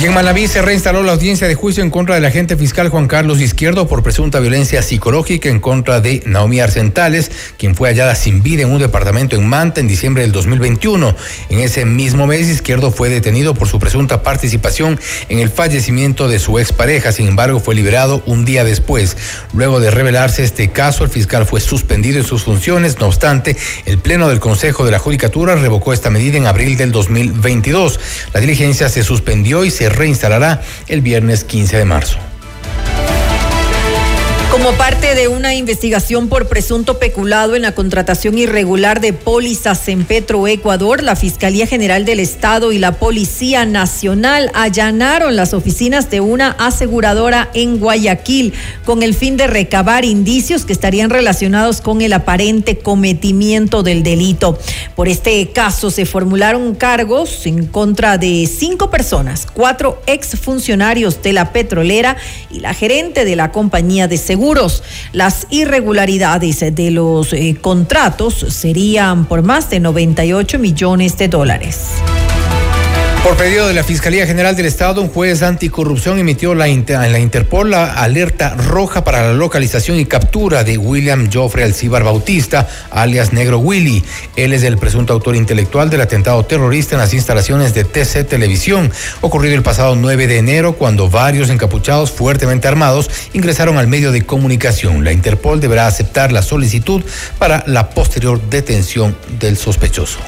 Y 0.00 0.06
en 0.06 0.14
Manaví 0.14 0.46
se 0.46 0.62
reinstaló 0.62 1.02
la 1.02 1.10
audiencia 1.10 1.48
de 1.48 1.56
juicio 1.56 1.82
en 1.82 1.90
contra 1.90 2.14
del 2.14 2.24
agente 2.24 2.56
fiscal 2.56 2.88
Juan 2.88 3.08
Carlos 3.08 3.40
Izquierdo 3.40 3.88
por 3.88 4.04
presunta 4.04 4.38
violencia 4.38 4.80
psicológica 4.80 5.48
en 5.48 5.58
contra 5.58 6.00
de 6.00 6.22
Naomi 6.24 6.60
Arcentales, 6.60 7.32
quien 7.56 7.74
fue 7.74 7.88
hallada 7.88 8.14
sin 8.14 8.40
vida 8.40 8.62
en 8.62 8.70
un 8.70 8.78
departamento 8.78 9.34
en 9.34 9.48
Manta 9.48 9.80
en 9.80 9.88
diciembre 9.88 10.22
del 10.22 10.30
2021. 10.30 11.16
En 11.48 11.58
ese 11.58 11.84
mismo 11.84 12.28
mes, 12.28 12.46
Izquierdo 12.46 12.92
fue 12.92 13.08
detenido 13.08 13.54
por 13.54 13.66
su 13.66 13.80
presunta 13.80 14.22
participación 14.22 15.00
en 15.28 15.40
el 15.40 15.50
fallecimiento 15.50 16.28
de 16.28 16.38
su 16.38 16.60
expareja. 16.60 17.10
Sin 17.10 17.26
embargo, 17.26 17.58
fue 17.58 17.74
liberado 17.74 18.22
un 18.24 18.44
día 18.44 18.62
después. 18.62 19.16
Luego 19.52 19.80
de 19.80 19.90
revelarse 19.90 20.44
este 20.44 20.68
caso, 20.68 21.02
el 21.02 21.10
fiscal 21.10 21.44
fue 21.44 21.60
suspendido 21.60 22.18
en 22.18 22.24
sus 22.24 22.44
funciones. 22.44 23.00
No 23.00 23.08
obstante, 23.08 23.56
el 23.84 23.98
Pleno 23.98 24.28
del 24.28 24.38
Consejo 24.38 24.84
de 24.84 24.92
la 24.92 25.00
Judicatura 25.00 25.56
revocó 25.56 25.92
esta 25.92 26.08
medida 26.08 26.38
en 26.38 26.46
abril 26.46 26.76
del 26.76 26.92
2022. 26.92 27.98
La 28.32 28.38
diligencia 28.38 28.88
se 28.88 29.02
suspendió 29.02 29.64
y 29.64 29.72
se 29.72 29.87
reinstalará 29.88 30.60
el 30.88 31.02
viernes 31.02 31.44
15 31.44 31.76
de 31.78 31.84
marzo. 31.84 32.18
Como 34.50 34.72
parte 34.72 35.14
de 35.14 35.28
una 35.28 35.54
investigación 35.54 36.28
por 36.28 36.48
presunto 36.48 36.98
peculado 36.98 37.54
en 37.54 37.62
la 37.62 37.72
contratación 37.72 38.38
irregular 38.38 38.98
de 39.02 39.12
pólizas 39.12 39.86
en 39.88 40.04
Petroecuador, 40.04 41.02
la 41.02 41.16
Fiscalía 41.16 41.66
General 41.66 42.06
del 42.06 42.18
Estado 42.18 42.72
y 42.72 42.78
la 42.78 42.92
Policía 42.92 43.66
Nacional 43.66 44.50
allanaron 44.54 45.36
las 45.36 45.52
oficinas 45.52 46.10
de 46.10 46.22
una 46.22 46.52
aseguradora 46.52 47.50
en 47.52 47.78
Guayaquil 47.78 48.54
con 48.86 49.02
el 49.02 49.14
fin 49.14 49.36
de 49.36 49.48
recabar 49.48 50.06
indicios 50.06 50.64
que 50.64 50.72
estarían 50.72 51.10
relacionados 51.10 51.82
con 51.82 52.00
el 52.00 52.14
aparente 52.14 52.78
cometimiento 52.78 53.82
del 53.82 54.02
delito. 54.02 54.58
Por 54.96 55.08
este 55.08 55.50
caso 55.50 55.90
se 55.90 56.06
formularon 56.06 56.74
cargos 56.74 57.44
en 57.44 57.66
contra 57.66 58.16
de 58.16 58.46
cinco 58.46 58.90
personas, 58.90 59.46
cuatro 59.52 60.00
exfuncionarios 60.06 61.22
de 61.22 61.34
la 61.34 61.52
petrolera 61.52 62.16
y 62.50 62.60
la 62.60 62.72
gerente 62.72 63.26
de 63.26 63.36
la 63.36 63.52
compañía 63.52 64.08
de 64.08 64.16
seguridad 64.16 64.37
seguros. 64.38 64.84
Las 65.12 65.48
irregularidades 65.50 66.60
de 66.60 66.90
los 66.92 67.32
eh, 67.32 67.56
contratos 67.60 68.34
serían 68.34 69.26
por 69.26 69.42
más 69.42 69.68
de 69.68 69.80
98 69.80 70.60
millones 70.60 71.18
de 71.18 71.26
dólares. 71.26 71.88
Por 73.24 73.36
pedido 73.36 73.66
de 73.66 73.74
la 73.74 73.82
Fiscalía 73.82 74.26
General 74.26 74.56
del 74.56 74.66
Estado, 74.66 75.02
un 75.02 75.08
juez 75.08 75.42
anticorrupción 75.42 76.18
emitió 76.18 76.54
la 76.54 76.68
en 76.68 76.86
la 76.86 77.18
Interpol 77.18 77.70
la 77.70 77.92
alerta 77.94 78.54
roja 78.54 79.04
para 79.04 79.22
la 79.22 79.32
localización 79.32 79.98
y 79.98 80.06
captura 80.06 80.64
de 80.64 80.78
William 80.78 81.28
Joffrey 81.30 81.64
Alcibar 81.64 82.04
Bautista, 82.04 82.68
alias 82.90 83.32
Negro 83.32 83.58
Willy. 83.58 84.02
Él 84.36 84.52
es 84.52 84.62
el 84.62 84.78
presunto 84.78 85.12
autor 85.12 85.36
intelectual 85.36 85.90
del 85.90 86.00
atentado 86.00 86.44
terrorista 86.46 86.94
en 86.94 87.00
las 87.00 87.12
instalaciones 87.12 87.74
de 87.74 87.84
TC 87.84 88.24
Televisión, 88.26 88.90
ocurrido 89.20 89.56
el 89.56 89.62
pasado 89.62 89.96
9 89.96 90.26
de 90.26 90.38
enero 90.38 90.74
cuando 90.74 91.10
varios 91.10 91.50
encapuchados 91.50 92.12
fuertemente 92.12 92.68
armados 92.68 93.10
ingresaron 93.34 93.78
al 93.78 93.88
medio 93.88 94.12
de 94.12 94.22
comunicación. 94.22 95.04
La 95.04 95.12
Interpol 95.12 95.60
deberá 95.60 95.86
aceptar 95.86 96.32
la 96.32 96.42
solicitud 96.42 97.02
para 97.38 97.64
la 97.66 97.90
posterior 97.90 98.40
detención 98.48 99.16
del 99.38 99.56
sospechoso. 99.56 100.18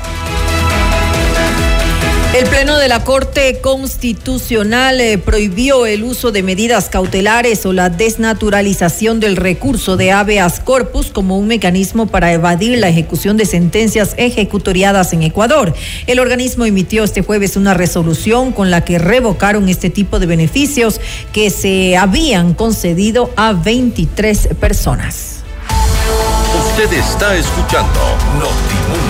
El 2.33 2.47
Pleno 2.47 2.79
de 2.79 2.87
la 2.87 3.03
Corte 3.03 3.61
Constitucional 3.61 5.01
eh, 5.01 5.19
prohibió 5.19 5.85
el 5.85 6.05
uso 6.05 6.31
de 6.31 6.45
medidas 6.45 6.89
cautelares 6.89 7.67
o 7.67 7.73
la 7.73 7.91
desnaturalización 7.91 9.19
del 9.19 9.35
recurso 9.35 9.97
de 9.97 10.13
habeas 10.13 10.61
corpus 10.61 11.11
como 11.11 11.37
un 11.37 11.49
mecanismo 11.49 12.07
para 12.07 12.33
evadir 12.33 12.79
la 12.79 12.89
ejecución 12.89 13.37
de 13.37 13.47
sentencias 13.47 14.15
ejecutoriadas 14.17 15.13
en 15.13 15.25
Ecuador. 15.25 15.75
El 16.07 16.21
organismo 16.21 16.65
emitió 16.67 17.03
este 17.03 17.23
jueves 17.23 17.57
una 17.57 17.75
resolución 17.75 18.53
con 18.53 18.71
la 18.71 18.85
que 18.85 19.01
revocaron 19.01 19.69
este 19.69 19.91
tipo 19.91 20.21
de 20.21 20.27
beneficios 20.27 21.01
que 21.33 21.51
se 21.51 21.97
habían 21.97 22.55
concedido 22.55 23.33
a 23.35 23.55
23 23.55 24.51
personas. 24.61 25.41
Usted 26.57 26.93
está 26.93 27.35
escuchando 27.35 27.99
Notimundo. 28.35 29.10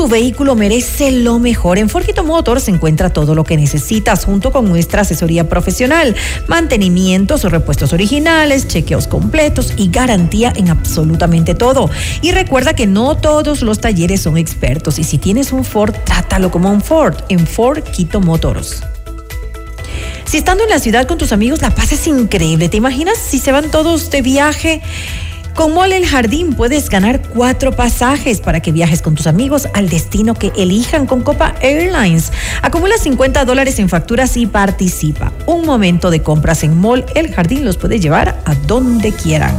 Tu 0.00 0.08
vehículo 0.08 0.54
merece 0.54 1.10
lo 1.10 1.38
mejor. 1.38 1.76
En 1.76 1.90
Forquito 1.90 2.24
Motors 2.24 2.68
encuentra 2.68 3.10
todo 3.10 3.34
lo 3.34 3.44
que 3.44 3.58
necesitas 3.58 4.24
junto 4.24 4.50
con 4.50 4.66
nuestra 4.66 5.02
asesoría 5.02 5.46
profesional, 5.46 6.16
mantenimientos 6.46 7.44
repuestos 7.44 7.92
originales, 7.92 8.66
chequeos 8.66 9.06
completos 9.06 9.74
y 9.76 9.90
garantía 9.90 10.54
en 10.56 10.70
absolutamente 10.70 11.54
todo. 11.54 11.90
Y 12.22 12.32
recuerda 12.32 12.72
que 12.72 12.86
no 12.86 13.14
todos 13.18 13.60
los 13.60 13.78
talleres 13.82 14.22
son 14.22 14.38
expertos 14.38 14.98
y 14.98 15.04
si 15.04 15.18
tienes 15.18 15.52
un 15.52 15.66
Ford, 15.66 15.94
trátalo 16.06 16.50
como 16.50 16.70
un 16.70 16.80
Ford 16.80 17.16
en 17.28 17.46
Ford 17.46 17.82
Quito 17.82 18.22
Motors. 18.22 18.82
Si 20.24 20.38
estando 20.38 20.64
en 20.64 20.70
la 20.70 20.78
ciudad 20.78 21.06
con 21.06 21.18
tus 21.18 21.32
amigos 21.32 21.60
la 21.60 21.74
paz 21.74 21.92
es 21.92 22.06
increíble, 22.06 22.70
¿te 22.70 22.78
imaginas 22.78 23.18
si 23.18 23.38
se 23.38 23.52
van 23.52 23.70
todos 23.70 24.10
de 24.10 24.22
viaje? 24.22 24.80
Con 25.54 25.74
Mole 25.74 25.96
El 25.96 26.06
Jardín 26.06 26.54
puedes 26.54 26.88
ganar 26.88 27.20
cuatro 27.20 27.72
pasajes 27.72 28.40
para 28.40 28.60
que 28.60 28.72
viajes 28.72 29.02
con 29.02 29.14
tus 29.14 29.26
amigos 29.26 29.68
al 29.74 29.88
destino 29.88 30.34
que 30.34 30.52
elijan 30.56 31.06
con 31.06 31.22
Copa 31.22 31.54
Airlines. 31.60 32.32
Acumula 32.62 32.96
50 32.96 33.44
dólares 33.44 33.78
en 33.78 33.88
facturas 33.88 34.36
y 34.36 34.46
participa. 34.46 35.32
Un 35.46 35.66
momento 35.66 36.10
de 36.10 36.22
compras 36.22 36.64
en 36.64 36.78
Mall 36.80 37.04
El 37.14 37.34
Jardín 37.34 37.64
los 37.64 37.76
puede 37.76 38.00
llevar 38.00 38.40
a 38.44 38.54
donde 38.66 39.12
quieran. 39.12 39.54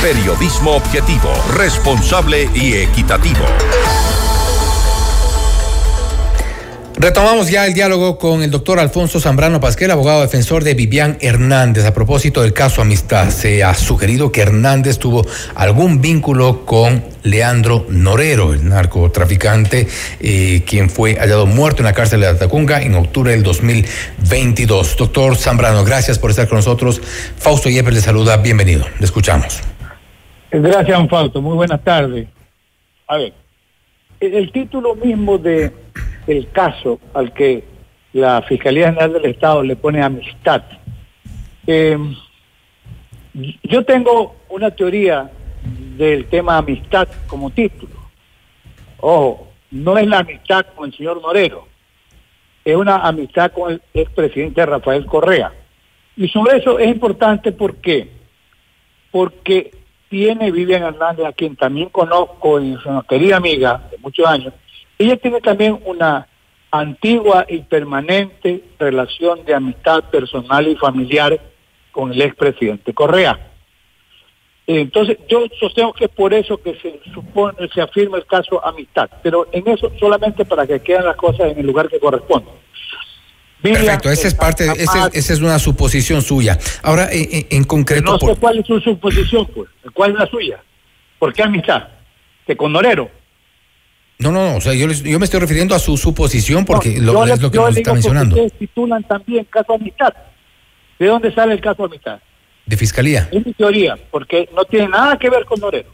Periodismo 0.00 0.72
objetivo, 0.72 1.30
responsable 1.56 2.50
y 2.54 2.74
equitativo. 2.74 3.44
Retomamos 6.98 7.50
ya 7.50 7.66
el 7.66 7.74
diálogo 7.74 8.16
con 8.16 8.42
el 8.42 8.50
doctor 8.50 8.80
Alfonso 8.80 9.20
Zambrano 9.20 9.60
Pasquel, 9.60 9.90
abogado 9.90 10.22
defensor 10.22 10.64
de 10.64 10.72
Vivian 10.72 11.18
Hernández. 11.20 11.84
A 11.84 11.92
propósito 11.92 12.40
del 12.40 12.54
caso 12.54 12.80
Amistad, 12.80 13.28
se 13.28 13.62
ha 13.62 13.74
sugerido 13.74 14.32
que 14.32 14.40
Hernández 14.40 14.98
tuvo 14.98 15.26
algún 15.54 16.00
vínculo 16.00 16.64
con 16.64 17.04
Leandro 17.22 17.84
Norero, 17.90 18.54
el 18.54 18.66
narcotraficante, 18.66 19.86
eh, 20.20 20.62
quien 20.66 20.88
fue 20.88 21.16
hallado 21.16 21.44
muerto 21.44 21.82
en 21.82 21.84
la 21.84 21.92
cárcel 21.92 22.20
de 22.20 22.28
Atacunga 22.28 22.80
en 22.80 22.94
octubre 22.94 23.30
del 23.30 23.42
2022. 23.42 24.96
Doctor 24.96 25.36
Zambrano, 25.36 25.84
gracias 25.84 26.18
por 26.18 26.30
estar 26.30 26.48
con 26.48 26.56
nosotros. 26.56 27.02
Fausto 27.36 27.68
Yepes 27.68 27.92
le 27.92 28.00
saluda, 28.00 28.38
bienvenido. 28.38 28.86
Le 28.98 29.04
escuchamos. 29.04 29.60
Gracias, 30.50 30.98
Fausto. 31.10 31.42
Muy 31.42 31.56
buenas 31.56 31.84
tardes. 31.84 32.26
A 33.06 33.18
ver, 33.18 33.34
el 34.20 34.52
título 34.52 34.94
mismo 34.94 35.38
de 35.38 35.72
el 36.26 36.50
caso 36.50 37.00
al 37.14 37.32
que 37.32 37.64
la 38.12 38.42
Fiscalía 38.42 38.88
General 38.88 39.12
del 39.12 39.26
Estado 39.26 39.62
le 39.62 39.76
pone 39.76 40.02
amistad. 40.02 40.62
Eh, 41.66 41.98
yo 43.62 43.84
tengo 43.84 44.36
una 44.48 44.70
teoría 44.70 45.30
del 45.96 46.26
tema 46.26 46.58
amistad 46.58 47.08
como 47.26 47.50
título. 47.50 47.94
Ojo, 48.98 49.48
no 49.70 49.98
es 49.98 50.06
la 50.06 50.20
amistad 50.20 50.66
con 50.74 50.86
el 50.86 50.96
señor 50.96 51.20
Norero, 51.20 51.68
es 52.64 52.76
una 52.76 52.96
amistad 52.96 53.52
con 53.52 53.72
el 53.72 53.82
expresidente 53.92 54.64
Rafael 54.64 55.04
Correa. 55.06 55.52
Y 56.16 56.28
sobre 56.28 56.58
eso 56.58 56.78
es 56.78 56.88
importante 56.88 57.52
¿por 57.52 57.76
qué? 57.76 58.10
porque 59.10 59.70
tiene 60.08 60.50
Vivian 60.50 60.82
Hernández, 60.82 61.26
a 61.26 61.32
quien 61.32 61.56
también 61.56 61.88
conozco 61.88 62.60
y 62.60 62.74
es 62.74 62.86
una 62.86 63.02
querida 63.02 63.36
amiga 63.36 63.88
muchos 64.06 64.26
años, 64.26 64.54
ella 64.98 65.16
tiene 65.16 65.40
también 65.40 65.78
una 65.84 66.28
antigua 66.70 67.44
y 67.48 67.58
permanente 67.58 68.62
relación 68.78 69.44
de 69.44 69.54
amistad 69.54 70.04
personal 70.04 70.68
y 70.68 70.76
familiar 70.76 71.40
con 71.90 72.12
el 72.12 72.22
expresidente 72.22 72.94
Correa. 72.94 73.50
Entonces, 74.68 75.18
yo 75.28 75.46
sostengo 75.60 75.92
que 75.92 76.04
es 76.06 76.10
por 76.10 76.34
eso 76.34 76.56
que 76.58 76.74
se 76.80 77.00
supone, 77.12 77.68
se 77.72 77.80
afirma 77.80 78.18
el 78.18 78.26
caso 78.26 78.64
amistad, 78.64 79.08
pero 79.22 79.46
en 79.52 79.66
eso 79.68 79.90
solamente 79.98 80.44
para 80.44 80.66
que 80.66 80.80
queden 80.80 81.04
las 81.04 81.16
cosas 81.16 81.52
en 81.52 81.58
el 81.58 81.66
lugar 81.66 81.88
que 81.88 81.98
corresponde. 81.98 82.50
Perfecto, 83.62 84.10
esa 84.10 84.28
es 84.28 84.34
parte, 84.34 84.64
esa, 84.76 85.08
esa 85.12 85.32
es 85.32 85.40
una 85.40 85.58
suposición 85.58 86.20
suya. 86.22 86.58
Ahora, 86.82 87.08
en, 87.10 87.46
en 87.50 87.64
concreto... 87.64 88.12
No 88.12 88.18
sé 88.18 88.36
cuál 88.38 88.58
es 88.58 88.66
su 88.66 88.80
suposición, 88.80 89.46
pues. 89.46 89.68
¿Cuál 89.92 90.12
es 90.12 90.18
la 90.18 90.26
suya? 90.26 90.62
¿Por 91.18 91.32
qué 91.32 91.42
amistad? 91.42 91.88
¿Que 92.46 92.56
con 92.56 92.72
Norero? 92.72 93.10
No, 94.18 94.32
no, 94.32 94.50
no, 94.50 94.56
o 94.56 94.60
sea, 94.60 94.72
yo, 94.72 94.88
yo 94.88 95.18
me 95.18 95.24
estoy 95.24 95.40
refiriendo 95.40 95.74
a 95.74 95.78
su 95.78 95.96
suposición 95.96 96.64
porque 96.64 96.98
lo, 97.00 97.24
es 97.24 97.40
lo 97.40 97.50
que 97.50 97.58
nos 97.58 97.76
está 97.76 97.92
mencionando. 97.92 98.34
Ustedes 98.34 98.58
titulan 98.58 99.02
también 99.04 99.44
caso 99.44 99.74
amistad. 99.74 100.14
¿De 100.98 101.06
dónde 101.06 101.34
sale 101.34 101.52
el 101.52 101.60
caso 101.60 101.84
amistad? 101.84 102.20
De 102.64 102.76
fiscalía. 102.76 103.28
Es 103.30 103.44
mi 103.44 103.52
teoría, 103.52 103.96
porque 104.10 104.48
no 104.54 104.64
tiene 104.64 104.88
nada 104.88 105.18
que 105.18 105.28
ver 105.28 105.44
con 105.44 105.60
Norero. 105.60 105.90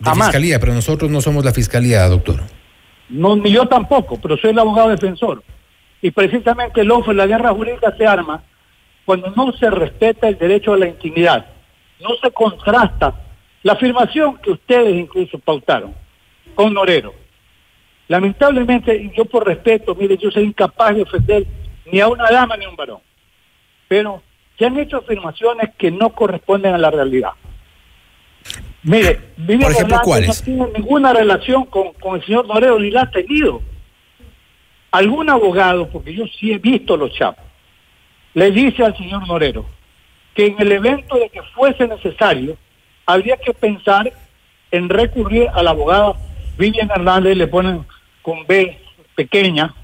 De 0.00 0.10
fiscalía, 0.10 0.58
pero 0.58 0.74
nosotros 0.74 1.10
no 1.10 1.20
somos 1.20 1.44
la 1.44 1.52
fiscalía, 1.52 2.06
doctor. 2.08 2.42
No, 3.08 3.36
ni 3.36 3.52
yo 3.52 3.66
tampoco, 3.66 4.20
pero 4.20 4.36
soy 4.36 4.50
el 4.50 4.58
abogado 4.58 4.88
defensor. 4.88 5.42
Y 6.02 6.10
precisamente 6.10 6.80
el 6.80 6.90
OFE, 6.90 7.14
la 7.14 7.26
guerra 7.26 7.52
jurídica 7.54 7.94
se 7.96 8.06
arma 8.06 8.42
cuando 9.04 9.30
no 9.30 9.52
se 9.52 9.70
respeta 9.70 10.28
el 10.28 10.38
derecho 10.38 10.72
a 10.72 10.78
la 10.78 10.88
intimidad, 10.88 11.46
no 12.00 12.10
se 12.22 12.30
contrasta 12.32 13.14
la 13.62 13.74
afirmación 13.74 14.38
que 14.38 14.50
ustedes 14.50 14.94
incluso 14.94 15.38
pautaron 15.38 15.94
con 16.54 16.74
Norero. 16.74 17.23
Lamentablemente, 18.08 19.10
yo 19.16 19.24
por 19.24 19.46
respeto, 19.46 19.94
mire, 19.94 20.16
yo 20.16 20.30
soy 20.30 20.44
incapaz 20.44 20.94
de 20.94 21.02
ofender 21.02 21.46
ni 21.90 22.00
a 22.00 22.08
una 22.08 22.30
dama 22.30 22.56
ni 22.56 22.64
a 22.64 22.68
un 22.68 22.76
varón, 22.76 23.00
pero 23.88 24.22
se 24.58 24.66
han 24.66 24.78
hecho 24.78 24.98
afirmaciones 24.98 25.70
que 25.76 25.90
no 25.90 26.10
corresponden 26.10 26.74
a 26.74 26.78
la 26.78 26.90
realidad. 26.90 27.30
Mire, 28.82 29.18
ejemplo, 29.38 30.00
¿cuáles? 30.04 30.28
no 30.28 30.44
tiene 30.44 30.78
ninguna 30.78 31.14
relación 31.14 31.64
con, 31.64 31.94
con 31.94 32.16
el 32.16 32.24
señor 32.26 32.46
Norero, 32.46 32.78
ni 32.78 32.90
la 32.90 33.02
ha 33.02 33.10
tenido 33.10 33.62
algún 34.90 35.30
abogado, 35.30 35.88
porque 35.88 36.14
yo 36.14 36.24
sí 36.38 36.52
he 36.52 36.58
visto 36.58 36.96
los 36.96 37.12
chapos, 37.14 37.44
le 38.34 38.50
dice 38.50 38.84
al 38.84 38.96
señor 38.96 39.26
Norero 39.26 39.64
que 40.34 40.46
en 40.46 40.56
el 40.58 40.72
evento 40.72 41.16
de 41.16 41.30
que 41.30 41.42
fuese 41.54 41.86
necesario, 41.86 42.56
habría 43.06 43.36
que 43.36 43.54
pensar 43.54 44.12
en 44.70 44.88
recurrir 44.88 45.48
a 45.54 45.62
la 45.62 45.70
abogada 45.70 46.14
Vivian 46.58 46.90
Hernández, 46.90 47.36
le 47.36 47.46
ponen 47.46 47.84
con 48.24 48.46
B 48.46 48.78
pequeña, 49.14 49.74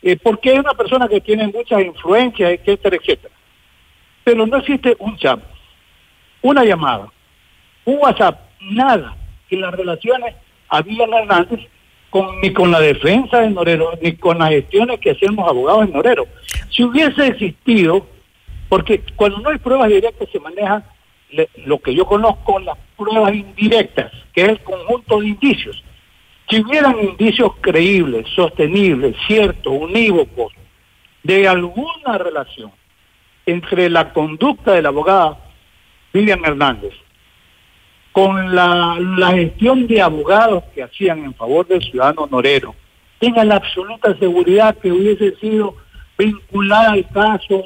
eh, 0.00 0.16
porque 0.16 0.52
es 0.52 0.60
una 0.60 0.74
persona 0.74 1.08
que 1.08 1.20
tiene 1.20 1.48
muchas 1.48 1.82
influencias, 1.82 2.52
etcétera, 2.52 2.96
etcétera. 2.96 3.34
Pero 4.22 4.46
no 4.46 4.58
existe 4.58 4.94
un 5.00 5.18
chat, 5.18 5.40
una 6.40 6.64
llamada, 6.64 7.12
un 7.84 7.98
WhatsApp, 7.98 8.38
nada. 8.60 9.16
Y 9.50 9.56
las 9.56 9.74
relaciones 9.74 10.36
a 10.68 10.82
Vivian 10.82 11.12
Hernández 11.12 11.60
con, 12.10 12.40
ni 12.40 12.52
con 12.52 12.70
la 12.70 12.78
defensa 12.78 13.40
de 13.40 13.50
Norero, 13.50 13.90
ni 14.00 14.12
con 14.12 14.38
las 14.38 14.50
gestiones 14.50 15.00
que 15.00 15.10
hacemos 15.10 15.48
abogados 15.48 15.86
en 15.86 15.92
Norero. 15.94 16.26
Si 16.70 16.84
hubiese 16.84 17.26
existido, 17.26 18.06
porque 18.68 19.02
cuando 19.16 19.38
no 19.38 19.50
hay 19.50 19.58
pruebas 19.58 19.88
directas 19.88 20.28
se 20.30 20.38
maneja 20.38 20.84
lo 21.64 21.80
que 21.80 21.92
yo 21.92 22.06
conozco, 22.06 22.60
las 22.60 22.78
pruebas 22.96 23.34
indirectas, 23.34 24.12
que 24.32 24.42
es 24.42 24.48
el 24.50 24.60
conjunto 24.60 25.20
de 25.20 25.28
indicios. 25.28 25.82
Si 26.48 26.60
hubieran 26.60 26.98
indicios 26.98 27.52
creíbles, 27.60 28.26
sostenibles, 28.34 29.14
ciertos, 29.26 29.72
unívocos, 29.72 30.52
de 31.22 31.46
alguna 31.46 32.16
relación 32.16 32.72
entre 33.44 33.90
la 33.90 34.12
conducta 34.12 34.72
de 34.72 34.82
la 34.82 34.88
abogada 34.88 35.38
Vivian 36.12 36.44
Hernández 36.44 36.94
con 38.12 38.54
la, 38.54 38.96
gestión 39.32 39.86
de 39.86 40.00
abogados 40.00 40.64
que 40.74 40.82
hacían 40.82 41.24
en 41.24 41.34
favor 41.34 41.66
del 41.66 41.82
ciudadano 41.82 42.26
Norero, 42.30 42.74
tenga 43.18 43.44
la 43.44 43.56
absoluta 43.56 44.16
seguridad 44.18 44.76
que 44.76 44.90
hubiese 44.90 45.36
sido 45.36 45.76
vinculada 46.16 46.92
al 46.92 47.08
caso 47.10 47.64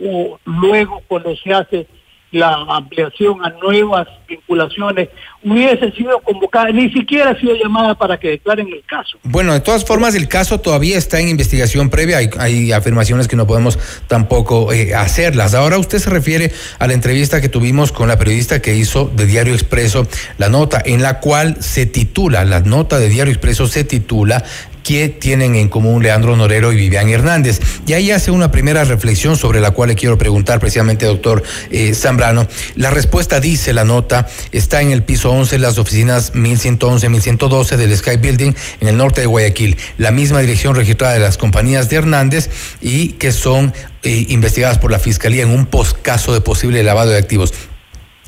o 0.00 0.38
luego 0.44 1.02
cuando 1.08 1.36
se 1.36 1.52
hace 1.52 1.86
la 2.32 2.64
ampliación 2.68 3.44
a 3.44 3.50
nuevas 3.50 4.08
vinculaciones, 4.26 5.10
hubiese 5.44 5.92
sido 5.92 6.18
convocada, 6.20 6.70
ni 6.70 6.90
siquiera 6.90 7.30
ha 7.30 7.38
sido 7.38 7.54
llamada 7.54 7.94
para 7.94 8.18
que 8.18 8.30
declaren 8.30 8.68
el 8.68 8.82
caso. 8.86 9.18
Bueno, 9.22 9.52
de 9.52 9.60
todas 9.60 9.84
formas, 9.84 10.14
el 10.14 10.28
caso 10.28 10.58
todavía 10.58 10.96
está 10.96 11.20
en 11.20 11.28
investigación 11.28 11.90
previa, 11.90 12.18
hay, 12.38 12.72
afirmaciones 12.72 13.28
que 13.28 13.36
no 13.36 13.46
podemos 13.46 13.78
tampoco 14.08 14.72
eh, 14.72 14.94
hacerlas. 14.94 15.54
Ahora 15.54 15.78
usted 15.78 15.98
se 15.98 16.08
refiere 16.08 16.52
a 16.78 16.86
la 16.86 16.94
entrevista 16.94 17.40
que 17.40 17.50
tuvimos 17.50 17.92
con 17.92 18.08
la 18.08 18.16
periodista 18.16 18.62
que 18.62 18.74
hizo 18.74 19.10
de 19.14 19.26
Diario 19.26 19.52
Expreso 19.52 20.06
la 20.38 20.48
nota, 20.48 20.82
en 20.84 21.02
la 21.02 21.20
cual 21.20 21.56
se 21.60 21.84
titula, 21.84 22.44
la 22.44 22.60
nota 22.60 22.98
de 22.98 23.10
Diario 23.10 23.32
Expreso 23.32 23.66
se 23.66 23.84
titula 23.84 24.42
¿Qué 24.82 25.08
tienen 25.08 25.54
en 25.54 25.68
común 25.68 26.02
Leandro 26.02 26.36
Norero 26.36 26.72
y 26.72 26.76
Vivian 26.76 27.08
Hernández. 27.08 27.60
Y 27.86 27.92
ahí 27.92 28.10
hace 28.10 28.30
una 28.30 28.50
primera 28.50 28.84
reflexión 28.84 29.36
sobre 29.36 29.60
la 29.60 29.70
cual 29.70 29.90
le 29.90 29.94
quiero 29.94 30.18
preguntar 30.18 30.58
precisamente, 30.58 31.06
doctor 31.06 31.42
eh, 31.70 31.94
Zambrano. 31.94 32.46
La 32.74 32.90
respuesta 32.90 33.40
dice 33.40 33.72
la 33.72 33.84
nota, 33.84 34.26
está 34.50 34.82
en 34.82 34.90
el 34.90 35.02
piso 35.04 35.30
11, 35.30 35.58
las 35.58 35.78
oficinas 35.78 36.34
1111, 36.34 37.08
1112 37.08 37.76
del 37.76 37.96
Sky 37.96 38.16
Building 38.16 38.52
en 38.80 38.88
el 38.88 38.96
norte 38.96 39.20
de 39.20 39.26
Guayaquil. 39.28 39.76
La 39.98 40.10
misma 40.10 40.40
dirección 40.40 40.74
registrada 40.74 41.14
de 41.14 41.20
las 41.20 41.38
compañías 41.38 41.88
de 41.88 41.96
Hernández 41.96 42.50
y 42.80 43.10
que 43.10 43.32
son 43.32 43.72
eh, 44.02 44.26
investigadas 44.28 44.78
por 44.78 44.90
la 44.90 44.98
Fiscalía 44.98 45.44
en 45.44 45.50
un 45.50 45.66
poscaso 45.66 46.34
de 46.34 46.40
posible 46.40 46.82
lavado 46.82 47.10
de 47.10 47.18
activos. 47.18 47.54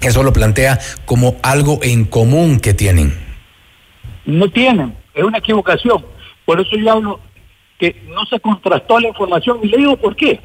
Eso 0.00 0.22
lo 0.22 0.32
plantea 0.32 0.78
como 1.04 1.36
algo 1.42 1.80
en 1.82 2.04
común 2.04 2.60
que 2.60 2.74
tienen. 2.74 3.14
No 4.26 4.50
tienen, 4.50 4.94
es 5.14 5.24
una 5.24 5.38
equivocación 5.38 6.13
por 6.44 6.60
eso 6.60 6.76
yo 6.76 6.92
hablo 6.92 7.20
que 7.78 8.02
no 8.08 8.24
se 8.26 8.40
contrastó 8.40 9.00
la 9.00 9.08
información 9.08 9.60
y 9.62 9.68
le 9.68 9.78
digo 9.78 9.96
por 9.96 10.16
qué. 10.16 10.40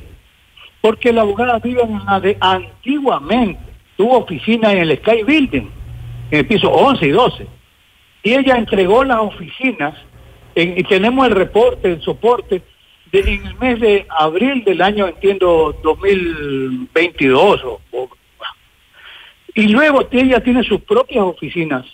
Porque 0.82 1.12
la 1.12 1.22
abogada 1.22 1.60
vive 1.60 1.82
en 1.82 2.04
la 2.06 2.20
de 2.20 2.38
antiguamente 2.40 3.70
tuvo 4.00 4.18
oficina 4.20 4.72
en 4.72 4.78
el 4.78 4.98
Sky 5.00 5.24
Building, 5.24 5.70
en 6.32 6.40
el 6.40 6.48
piso 6.48 6.72
11 6.72 7.06
y 7.06 7.10
12. 7.10 7.48
Y 8.24 8.34
ella 8.34 8.56
entregó 8.56 9.04
las 9.04 9.20
oficinas 9.20 9.94
y 10.56 10.82
tenemos 10.84 11.28
el 11.28 11.36
reporte, 11.36 11.92
el 11.92 12.02
soporte, 12.02 12.62
de, 13.12 13.20
en 13.20 13.46
el 13.46 13.56
mes 13.56 13.82
de 13.82 14.06
abril 14.10 14.64
del 14.64 14.82
año, 14.82 15.06
entiendo, 15.06 15.78
2022. 15.84 17.62
y 19.54 19.68
luego 19.68 20.08
ella 20.12 20.40
tiene 20.40 20.64
sus 20.64 20.80
propias 20.82 21.26
oficinas 21.26 21.86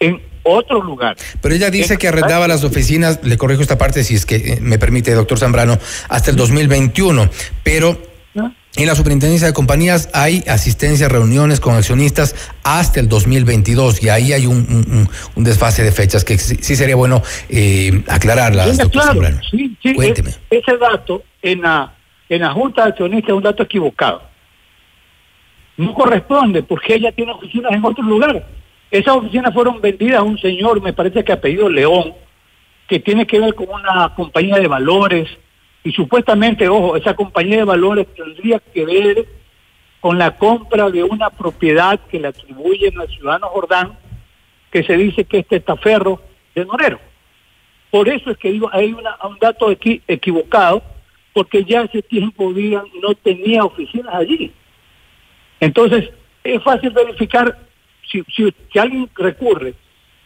en 0.00 0.20
otro 0.44 0.82
lugar. 0.82 1.16
Pero 1.40 1.54
ella 1.54 1.70
dice 1.70 1.98
que 1.98 2.08
arrendaba 2.08 2.46
las 2.46 2.64
oficinas, 2.64 3.20
le 3.22 3.36
corrijo 3.36 3.62
esta 3.62 3.78
parte 3.78 4.04
si 4.04 4.14
es 4.14 4.24
que 4.24 4.36
eh, 4.36 4.58
me 4.60 4.78
permite, 4.78 5.12
doctor 5.12 5.38
Zambrano, 5.38 5.78
hasta 6.08 6.30
el 6.30 6.36
2021, 6.36 7.28
pero 7.62 7.98
en 8.76 8.86
la 8.86 8.96
superintendencia 8.96 9.46
de 9.46 9.54
compañías 9.54 10.10
hay 10.12 10.42
asistencia 10.48 11.08
reuniones 11.08 11.60
con 11.60 11.76
accionistas 11.76 12.34
hasta 12.64 12.98
el 12.98 13.08
2022 13.08 14.02
y 14.02 14.08
ahí 14.08 14.32
hay 14.32 14.46
un, 14.46 15.08
un, 15.36 15.44
desfase 15.44 15.84
de 15.84 15.92
fechas 15.92 16.24
que 16.24 16.38
sí, 16.38 16.74
sería 16.74 16.96
bueno 16.96 17.22
eh, 17.48 18.02
aclararlas, 18.08 18.76
doctor 18.76 19.02
Zambrano. 19.02 19.40
Sí, 19.48 19.76
sí, 19.80 19.94
Cuénteme. 19.94 20.30
ese 20.50 20.76
dato 20.76 21.22
en 21.40 21.62
la, 21.62 21.94
en 22.28 22.40
la 22.40 22.50
Junta 22.50 22.82
de 22.82 22.88
Accionistas 22.90 23.28
es 23.28 23.36
un 23.36 23.42
dato 23.44 23.62
equivocado. 23.62 24.22
No 25.76 25.94
corresponde 25.94 26.64
porque 26.64 26.94
ella 26.94 27.12
tiene 27.12 27.32
oficinas 27.32 27.72
en 27.72 27.84
otro 27.84 28.02
lugar. 28.02 28.44
Esas 28.94 29.16
oficinas 29.16 29.52
fueron 29.52 29.80
vendidas 29.80 30.20
a 30.20 30.22
un 30.22 30.38
señor, 30.38 30.80
me 30.80 30.92
parece 30.92 31.24
que 31.24 31.32
apellido 31.32 31.68
León, 31.68 32.14
que 32.86 33.00
tiene 33.00 33.26
que 33.26 33.40
ver 33.40 33.52
con 33.56 33.68
una 33.68 34.14
compañía 34.14 34.54
de 34.60 34.68
valores 34.68 35.28
y 35.82 35.90
supuestamente, 35.90 36.68
ojo, 36.68 36.94
esa 36.94 37.14
compañía 37.14 37.56
de 37.56 37.64
valores 37.64 38.06
tendría 38.14 38.60
que 38.60 38.84
ver 38.86 39.26
con 39.98 40.16
la 40.16 40.36
compra 40.36 40.90
de 40.90 41.02
una 41.02 41.30
propiedad 41.30 41.98
que 42.08 42.20
le 42.20 42.28
atribuyen 42.28 42.96
al 43.00 43.08
ciudadano 43.08 43.48
Jordán, 43.48 43.98
que 44.70 44.84
se 44.84 44.96
dice 44.96 45.24
que 45.24 45.40
es 45.40 45.48
testaferro 45.48 46.22
de 46.54 46.64
Norero. 46.64 47.00
Por 47.90 48.08
eso 48.08 48.30
es 48.30 48.36
que 48.38 48.52
digo, 48.52 48.70
hay 48.72 48.92
una, 48.92 49.16
un 49.28 49.40
dato 49.40 49.70
aquí 49.70 50.02
equivocado, 50.06 50.84
porque 51.32 51.64
ya 51.64 51.82
ese 51.82 52.00
tiempo 52.00 52.52
no 53.02 53.14
tenía 53.16 53.64
oficinas 53.64 54.14
allí. 54.14 54.52
Entonces, 55.58 56.10
es 56.44 56.62
fácil 56.62 56.90
verificar 56.90 57.58
si, 58.10 58.22
si, 58.34 58.78
alguien 58.78 59.08
recurre 59.16 59.74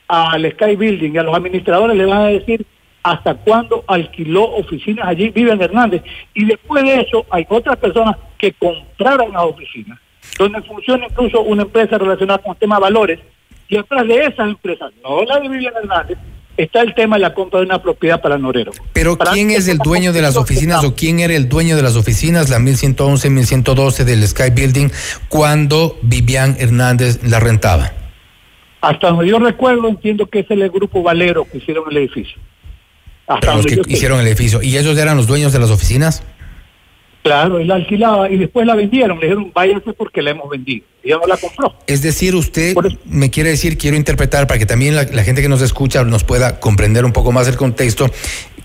al 0.07 0.51
Sky 0.53 0.77
Building 0.77 1.13
y 1.13 1.19
a 1.19 1.23
los 1.23 1.35
administradores 1.35 1.97
le 1.97 2.07
van 2.07 2.23
a 2.23 2.27
decir 2.27 2.65
hasta 3.03 3.35
cuándo 3.35 3.85
alquiló 3.87 4.45
oficinas 4.45 5.07
allí 5.07 5.31
Vivian 5.31 5.61
Hernández. 5.61 6.03
Y 6.35 6.45
después 6.45 6.83
de 6.83 7.01
eso 7.01 7.27
hay 7.31 7.47
otras 7.49 7.77
personas 7.77 8.17
que 8.37 8.53
compraron 8.53 9.33
las 9.33 9.43
oficinas. 9.43 9.99
donde 10.39 10.63
funciona 10.63 11.07
incluso 11.07 11.41
una 11.41 11.63
empresa 11.63 11.99
relacionada 11.99 12.39
con 12.39 12.53
el 12.53 12.59
tema 12.59 12.77
de 12.77 12.83
valores, 12.83 13.21
y 13.69 13.77
atrás 13.77 14.07
de 14.07 14.19
esas 14.19 14.49
empresas, 14.49 14.93
no 15.03 15.23
la 15.25 15.41
de 15.41 15.49
Vivian 15.49 15.75
Hernández, 15.77 16.19
está 16.59 16.83
el 16.83 16.95
tema 16.95 17.17
de 17.17 17.23
la 17.23 17.33
compra 17.33 17.61
de 17.61 17.67
una 17.67 17.81
propiedad 17.81 18.21
para 18.21 18.37
Norero. 18.37 18.73
Pero 18.93 19.17
¿quién 19.17 19.51
es 19.51 19.69
el 19.69 19.79
dueño 19.79 20.13
de 20.13 20.21
las 20.21 20.37
oficinas 20.37 20.85
o 20.85 20.95
quién 20.95 21.21
era 21.21 21.35
el 21.35 21.49
dueño 21.49 21.77
de 21.77 21.83
las 21.83 21.97
oficinas, 21.97 22.51
la 22.51 22.59
1111, 22.59 23.31
1112 23.31 24.05
del 24.05 24.27
Sky 24.27 24.51
Building, 24.51 24.89
cuando 25.29 25.97
Vivian 26.03 26.57
Hernández 26.59 27.21
la 27.23 27.41
rentaba? 27.41 27.93
Hasta 28.81 29.09
donde 29.09 29.29
yo 29.29 29.39
recuerdo, 29.39 29.89
entiendo 29.89 30.27
que 30.27 30.41
es 30.41 30.51
el 30.51 30.69
grupo 30.69 31.03
Valero 31.03 31.45
que 31.45 31.59
hicieron 31.59 31.85
el 31.91 31.97
edificio. 31.97 32.39
Hasta 33.29 33.55
los 33.55 33.67
que 33.67 33.81
hicieron 33.87 34.21
el 34.21 34.27
edificio. 34.27 34.63
¿Y 34.63 34.77
ellos 34.77 34.99
eran 34.99 35.17
los 35.17 35.27
dueños 35.27 35.53
de 35.53 35.59
las 35.61 35.71
oficinas? 35.71 36.23
Claro, 37.23 37.59
él 37.59 37.69
la 37.69 37.75
alquilaba 37.75 38.31
y 38.31 38.37
después 38.39 38.67
la 38.67 38.75
vendieron. 38.75 39.19
Le 39.19 39.27
dijeron, 39.27 39.51
váyanse 39.55 39.93
porque 39.93 40.23
la 40.23 40.31
hemos 40.31 40.49
vendido. 40.49 40.87
Ella 41.03 41.19
no 41.21 41.27
la 41.27 41.37
compró. 41.37 41.75
Es 41.87 42.03
decir, 42.03 42.35
usted 42.35 42.75
me 43.05 43.31
quiere 43.31 43.51
decir, 43.51 43.77
quiero 43.77 43.97
interpretar 43.97 44.47
para 44.47 44.59
que 44.59 44.67
también 44.67 44.95
la, 44.95 45.05
gente 45.25 45.43
que 45.43 45.49
nos 45.49 45.63
escucha 45.63 46.05
nos 46.05 46.25
pueda 46.25 46.61
comprender 46.61 47.05
un 47.05 47.13
poco 47.13 47.33
más 47.33 47.49
el 47.49 47.57
contexto. 47.57 48.11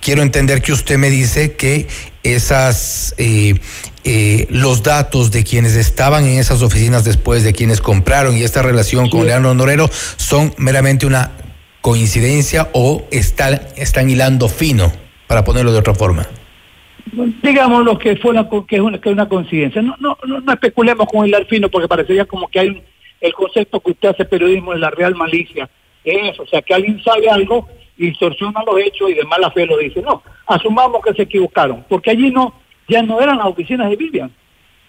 Quiero 0.02 0.22
entender 0.22 0.62
que 0.62 0.72
usted 0.72 0.98
me 0.98 1.10
dice 1.10 1.54
que 1.54 1.88
esas 2.24 3.16
eh, 3.18 3.56
eh, 4.04 4.48
los 4.50 4.84
datos 4.84 5.32
de 5.32 5.44
quienes 5.44 5.76
estaban 5.76 6.26
en 6.26 6.40
esas 6.40 6.62
oficinas 6.62 7.04
después, 7.04 7.44
de 7.44 7.54
quienes 7.54 7.82
compraron 7.82 8.38
y 8.38 8.44
esta 8.44 8.62
relación 8.62 9.10
con 9.10 9.26
Leandro 9.26 9.54
Norero 9.54 9.90
son 10.18 10.54
meramente 10.58 11.06
una 11.06 11.32
coincidencia 11.82 12.70
o 12.74 13.06
están, 13.12 13.62
están 13.76 14.10
hilando 14.10 14.48
fino, 14.48 14.92
para 15.28 15.44
ponerlo 15.44 15.72
de 15.72 15.80
otra 15.80 15.96
forma 15.96 16.28
digamos 17.12 17.84
lo 17.84 17.98
que 17.98 18.16
fue 18.18 18.32
una, 18.32 18.48
que 18.68 18.76
es 18.76 18.82
una, 18.82 19.00
que 19.00 19.10
es 19.10 19.14
una 19.14 19.28
coincidencia. 19.28 19.82
No, 19.82 19.96
no, 20.00 20.18
no, 20.26 20.54
especulemos 20.54 21.08
con 21.08 21.26
el 21.26 21.46
fino 21.46 21.70
porque 21.70 21.88
parecería 21.88 22.26
como 22.26 22.48
que 22.48 22.60
hay 22.60 22.84
el 23.22 23.34
concepto 23.34 23.80
que 23.80 23.92
usted 23.92 24.10
hace 24.10 24.26
periodismo 24.26 24.74
de 24.74 24.80
la 24.80 24.90
real 24.90 25.16
malicia. 25.16 25.70
eso, 26.04 26.44
o 26.44 26.48
sea, 26.48 26.62
que 26.62 26.74
alguien 26.74 27.02
sabe 27.04 27.30
algo, 27.30 27.68
distorsiona 27.98 28.64
los 28.66 28.80
hechos 28.80 29.10
y 29.10 29.14
de 29.14 29.24
mala 29.24 29.52
fe 29.52 29.66
lo 29.66 29.78
dice. 29.78 30.02
No, 30.02 30.22
asumamos 30.48 31.02
que 31.04 31.14
se 31.14 31.24
equivocaron, 31.24 31.86
porque 31.88 32.12
allí 32.12 32.32
no, 32.32 32.54
ya 32.88 33.02
no 33.02 33.22
eran 33.22 33.38
las 33.38 33.48
oficinas 33.48 33.90
de 33.90 33.96
Vivian. 33.96 34.32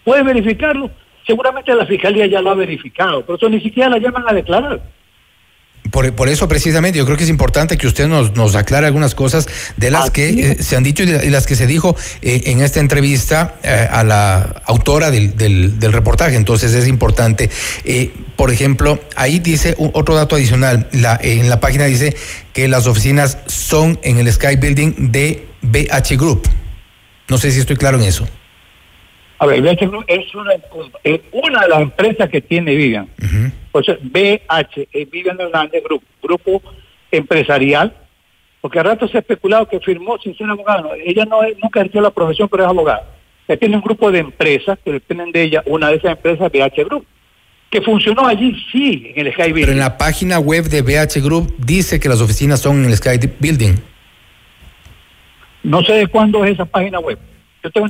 ¿Puede 0.03 0.23
verificarlo? 0.23 0.89
Seguramente 1.25 1.73
la 1.73 1.85
fiscalía 1.85 2.27
ya 2.27 2.41
lo 2.41 2.51
ha 2.51 2.55
verificado, 2.55 3.25
pero 3.25 3.37
eso 3.37 3.49
ni 3.49 3.59
siquiera 3.59 3.89
la 3.89 3.97
llaman 3.97 4.25
a 4.27 4.33
declarar. 4.33 4.81
Por, 5.91 6.29
eso 6.29 6.47
precisamente 6.47 6.97
yo 6.97 7.05
creo 7.05 7.17
que 7.17 7.23
es 7.23 7.29
importante 7.29 7.77
que 7.77 7.87
usted 7.87 8.07
nos, 8.07 8.35
nos 8.35 8.55
aclare 8.55 8.87
algunas 8.87 9.13
cosas 9.13 9.47
de 9.77 9.91
las 9.91 10.09
que 10.09 10.29
eh, 10.29 10.63
se 10.63 10.75
han 10.75 10.83
dicho 10.83 11.03
y 11.03 11.29
las 11.29 11.45
que 11.45 11.55
se 11.55 11.67
dijo 11.67 11.95
eh, 12.21 12.43
en 12.45 12.61
esta 12.61 12.79
entrevista 12.79 13.55
eh, 13.63 13.87
a 13.89 14.03
la 14.03 14.63
autora 14.65 15.11
del, 15.11 15.37
del, 15.37 15.93
reportaje. 15.93 16.35
Entonces 16.35 16.73
es 16.73 16.87
importante. 16.87 17.49
por 18.35 18.51
ejemplo, 18.51 18.99
ahí 19.15 19.39
dice 19.39 19.75
otro 19.77 20.15
dato 20.15 20.35
adicional. 20.35 20.89
La, 20.91 21.19
en 21.21 21.49
la 21.49 21.59
página 21.59 21.85
dice 21.85 22.15
que 22.53 22.67
las 22.67 22.87
oficinas 22.87 23.37
son 23.45 23.99
en 24.03 24.17
el 24.17 24.31
Sky 24.31 24.55
Building 24.57 25.11
de 25.11 25.47
BH 25.61 26.17
Group. 26.17 26.47
No 27.27 27.37
sé 27.37 27.51
si 27.51 27.59
estoy 27.59 27.75
claro 27.75 27.97
en 27.99 28.05
eso. 28.05 28.27
A 29.37 29.45
ver, 29.45 29.61
BH 29.61 29.87
Group 29.87 30.05
es 30.07 30.33
una, 30.33 30.51
una 31.31 31.61
de 31.61 31.67
las 31.67 31.81
empresas 31.81 32.29
que 32.29 32.41
tiene 32.41 32.75
Vivian. 32.75 33.07
Pues 33.71 33.87
BH, 34.01 34.87
eh, 34.93 35.07
Vivian 35.11 35.39
Hernández 35.39 35.83
Group, 35.83 36.03
grupo 36.23 36.61
empresarial, 37.11 37.93
porque 38.61 38.79
a 38.79 38.83
rato 38.83 39.07
se 39.07 39.17
ha 39.17 39.19
especulado 39.19 39.67
que 39.67 39.79
firmó 39.79 40.17
sin 40.19 40.35
ser 40.37 40.49
abogado. 40.49 40.91
Ella 40.95 41.25
no 41.25 41.41
nunca 41.61 41.81
ejerció 41.81 42.01
la 42.01 42.11
profesión, 42.11 42.47
pero 42.49 42.63
es 42.63 42.69
abogada. 42.69 43.05
Ella 43.47 43.59
tiene 43.59 43.75
un 43.75 43.81
grupo 43.81 44.11
de 44.11 44.19
empresas 44.19 44.79
que 44.83 44.93
dependen 44.93 45.31
de 45.31 45.43
ella, 45.43 45.63
una 45.65 45.89
de 45.89 45.97
esas 45.97 46.11
empresas, 46.11 46.51
BH 46.51 46.85
Group, 46.85 47.05
que 47.69 47.81
funcionó 47.81 48.25
allí, 48.25 48.55
sí, 48.71 49.11
en 49.15 49.27
el 49.27 49.33
Sky 49.33 49.51
Building. 49.51 49.61
Pero 49.61 49.71
en 49.73 49.79
la 49.79 49.97
página 49.97 50.39
web 50.39 50.65
de 50.65 50.81
BH 50.81 51.21
Group 51.21 51.53
dice 51.57 51.99
que 51.99 52.07
las 52.07 52.21
oficinas 52.21 52.61
son 52.61 52.83
en 52.83 52.89
el 52.89 52.95
Sky 52.95 53.19
Building. 53.39 53.75
No 55.63 55.83
sé 55.83 55.93
de 55.93 56.07
cuándo 56.07 56.45
es 56.45 56.53
esa 56.53 56.65
página 56.65 56.99
web. 56.99 57.19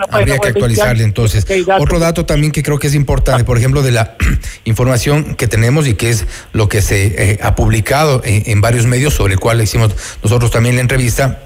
Habría 0.09 0.39
que 0.39 0.49
actualizarle 0.49 1.03
entonces. 1.03 1.45
Otro 1.79 1.99
dato 1.99 2.25
también 2.25 2.51
que 2.51 2.63
creo 2.63 2.79
que 2.79 2.87
es 2.87 2.95
importante, 2.95 3.43
por 3.43 3.57
ejemplo, 3.57 3.81
de 3.81 3.91
la 3.91 4.15
información 4.65 5.35
que 5.35 5.47
tenemos 5.47 5.87
y 5.87 5.95
que 5.95 6.09
es 6.09 6.25
lo 6.53 6.69
que 6.69 6.81
se 6.81 7.31
eh, 7.31 7.39
ha 7.41 7.55
publicado 7.55 8.21
en, 8.23 8.61
varios 8.61 8.85
medios, 8.85 9.13
sobre 9.13 9.33
el 9.33 9.39
cual 9.39 9.61
hicimos 9.61 9.95
nosotros 10.23 10.51
también 10.51 10.75
la 10.75 10.81
entrevista, 10.81 11.41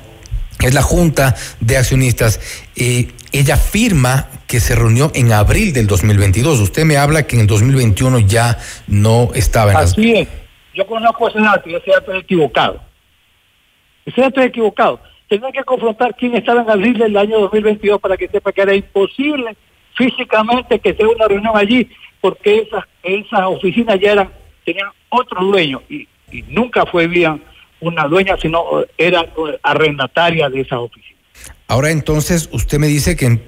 es 0.59 0.73
la 0.73 0.82
Junta 0.82 1.36
de 1.59 1.77
Accionistas. 1.77 2.39
Eh, 2.75 3.09
ella 3.32 3.55
afirma 3.55 4.27
que 4.47 4.59
se 4.59 4.75
reunió 4.75 5.11
en 5.13 5.32
abril 5.32 5.73
del 5.73 5.88
2022. 5.88 6.59
Usted 6.59 6.86
me 6.86 6.97
habla 6.97 7.23
que 7.23 7.36
en 7.36 7.41
el 7.41 7.47
2021 7.47 8.19
ya 8.19 8.57
no 8.88 9.30
estaba 9.34 9.71
en 9.71 9.77
Así 9.77 10.13
es. 10.13 10.27
Yo 10.73 10.86
conozco 10.88 11.30
ese 11.30 11.39
dato 11.39 11.69
y 11.69 11.75
ese 11.75 11.91
dato 11.91 12.13
es 12.13 12.23
equivocado. 12.23 12.82
Ese 14.05 14.21
dato 14.21 14.41
es 14.41 14.47
equivocado 14.47 14.99
tenía 15.30 15.51
que 15.51 15.63
confrontar 15.63 16.15
quién 16.17 16.36
estaba 16.36 16.63
en 16.63 16.69
abril 16.69 16.97
del 16.97 17.15
año 17.15 17.39
2022 17.39 18.01
para 18.01 18.17
que 18.17 18.27
sepa 18.27 18.51
que 18.51 18.61
era 18.61 18.75
imposible 18.75 19.55
físicamente 19.95 20.80
que 20.80 20.93
sea 20.93 21.07
una 21.07 21.27
reunión 21.27 21.55
allí, 21.55 21.89
porque 22.19 22.59
esas, 22.59 22.86
esas 23.03 23.41
oficinas 23.41 23.99
ya 23.99 24.13
eran, 24.13 24.30
tenían 24.65 24.88
otro 25.09 25.43
dueño 25.43 25.82
y, 25.89 26.07
nunca 26.47 26.86
fue 26.86 27.07
bien 27.07 27.41
una 27.80 28.03
dueña, 28.07 28.38
sino 28.39 28.63
era 28.97 29.25
arrendataria 29.63 30.47
de 30.47 30.61
esas 30.61 30.77
oficinas. 30.77 31.19
Ahora 31.67 31.89
entonces 31.89 32.49
usted 32.51 32.77
me 32.77 32.86
dice 32.86 33.15
que, 33.15 33.39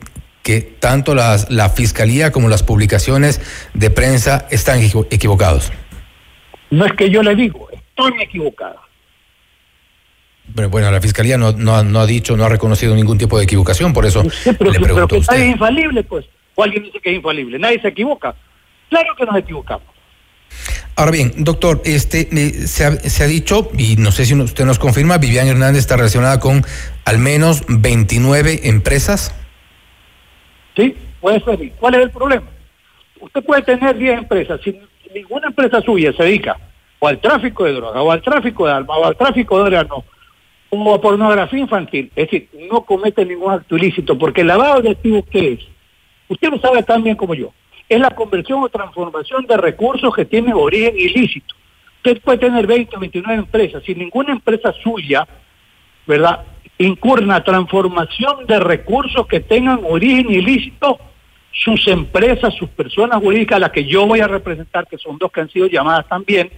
que 0.42 0.62
tanto 0.62 1.14
las, 1.14 1.52
la 1.52 1.70
fiscalía 1.70 2.32
como 2.32 2.50
las 2.50 2.64
publicaciones 2.64 3.40
de 3.76 3.92
prensa 3.92 4.48
están 4.50 4.80
equivocados. 5.12 5.72
No 6.72 6.86
es 6.86 6.94
que 6.94 7.12
yo 7.12 7.22
le 7.22 7.36
digo, 7.36 7.70
estoy 7.72 8.14
equivocada. 8.20 8.82
Pero 10.56 10.70
bueno, 10.70 10.92
la 10.92 11.02
fiscalía 11.02 11.38
no, 11.38 11.52
no, 11.52 11.84
no, 11.84 12.00
ha 12.00 12.06
dicho, 12.06 12.36
no 12.36 12.46
ha 12.46 12.50
reconocido 12.50 12.96
ningún 12.96 13.18
tipo 13.18 13.38
de 13.38 13.44
equivocación, 13.44 13.94
por 13.94 14.06
eso 14.06 14.24
pero, 14.58 14.72
le 14.72 14.80
pregunto 14.80 15.08
pero 15.08 15.28
que 15.28 15.44
es 15.44 15.50
infalible, 15.52 16.04
pues. 16.04 16.26
O 16.56 16.64
alguien 16.64 16.84
dice 16.84 17.00
que 17.00 17.10
es 17.10 17.16
infalible. 17.16 17.58
Nadie 17.60 17.82
se 17.82 17.88
equivoca. 17.88 18.36
Claro 18.90 19.16
que 19.18 19.26
nos 19.26 19.38
equivocamos. 19.38 19.88
Ahora 20.96 21.12
bien, 21.12 21.32
doctor, 21.38 21.82
este 21.86 22.28
eh, 22.32 22.68
se, 22.68 22.86
ha, 22.86 22.92
se, 22.92 23.24
ha, 23.24 23.28
dicho, 23.28 23.72
y 23.78 23.96
no 23.96 24.12
sé 24.12 24.26
si 24.26 24.36
usted 24.36 24.66
nos 24.66 24.80
confirma, 24.80 25.18
Vivian 25.18 25.48
Hernández 25.48 25.80
está 25.80 25.96
relacionada 25.96 26.40
con 26.40 26.64
al 27.06 27.18
menos 27.18 27.64
29 27.68 28.62
empresas. 28.64 29.34
Sí, 30.76 30.96
puede 31.22 31.40
ser. 31.44 31.72
¿Cuál 31.80 31.96
es 31.96 32.02
el 32.02 32.12
problema? 32.12 32.48
Usted 33.20 33.44
puede 33.44 33.62
tener 33.62 33.98
10 33.98 34.20
empresas. 34.20 34.60
Si 34.64 34.78
ninguna 35.14 35.48
empresa 35.48 35.82
suya 35.82 36.12
se 36.14 36.24
dedica 36.24 36.58
o 37.00 37.08
al 37.08 37.20
tráfico 37.20 37.64
de 37.66 37.74
drogas, 37.74 38.02
o 38.04 38.12
al 38.12 38.22
tráfico 38.22 38.68
de 38.68 38.74
armas, 38.74 38.98
o 38.98 39.06
al 39.06 39.18
tráfico 39.18 39.58
de 39.58 39.64
órganos, 39.64 40.04
como 40.72 41.02
pornografía 41.02 41.60
infantil, 41.60 42.10
es 42.16 42.32
decir, 42.32 42.48
no 42.72 42.86
comete 42.86 43.26
ningún 43.26 43.52
acto 43.52 43.76
ilícito, 43.76 44.18
porque 44.18 44.40
el 44.40 44.48
lavado 44.48 44.82
de 44.82 44.92
activos, 44.92 45.26
¿qué 45.30 45.54
es? 45.54 45.60
Usted 46.30 46.50
lo 46.50 46.60
sabe 46.60 46.82
tan 46.82 47.04
bien 47.04 47.18
como 47.18 47.36
yo. 47.36 47.52
Es 47.90 48.00
la 48.00 48.12
conversión 48.12 48.64
o 48.64 48.70
transformación 48.70 49.46
de 49.48 49.58
recursos 49.58 50.16
que 50.16 50.24
tienen 50.24 50.54
origen 50.54 50.98
ilícito. 50.98 51.54
Usted 51.98 52.22
puede 52.22 52.38
tener 52.38 52.66
20 52.66 52.96
o 52.96 53.00
29 53.02 53.40
empresas. 53.40 53.84
Si 53.84 53.94
ninguna 53.94 54.32
empresa 54.32 54.74
suya, 54.82 55.28
¿verdad?, 56.08 56.46
incurre 56.78 57.24
en 57.24 57.28
la 57.28 57.44
transformación 57.44 58.48
de 58.48 58.62
recursos 58.62 59.28
que 59.28 59.42
tengan 59.42 59.82
origen 59.84 60.32
ilícito, 60.32 61.00
sus 61.52 61.86
empresas, 61.90 62.54
sus 62.56 62.70
personas 62.70 63.20
jurídicas, 63.22 63.60
las 63.60 63.72
que 63.72 63.84
yo 63.84 64.08
voy 64.08 64.22
a 64.22 64.28
representar, 64.28 64.88
que 64.88 64.98
son 64.98 65.18
dos 65.18 65.34
que 65.34 65.42
han 65.42 65.50
sido 65.50 65.68
llamadas 65.68 66.08
también, 66.08 66.50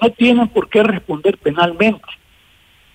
no 0.00 0.08
tienen 0.10 0.46
por 0.46 0.68
qué 0.68 0.84
responder 0.84 1.36
penalmente 1.36 2.00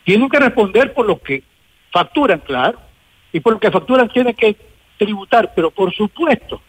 tienen 0.05 0.29
que 0.29 0.39
responder 0.39 0.93
por 0.93 1.05
lo 1.05 1.19
que 1.19 1.43
facturan, 1.91 2.39
claro, 2.39 2.79
y 3.33 3.39
por 3.41 3.53
lo 3.53 3.59
que 3.59 3.71
facturan 3.71 4.07
tienen 4.09 4.33
que 4.33 4.55
tributar, 4.97 5.51
pero 5.53 5.71
por 5.71 5.93
supuesto. 5.93 6.61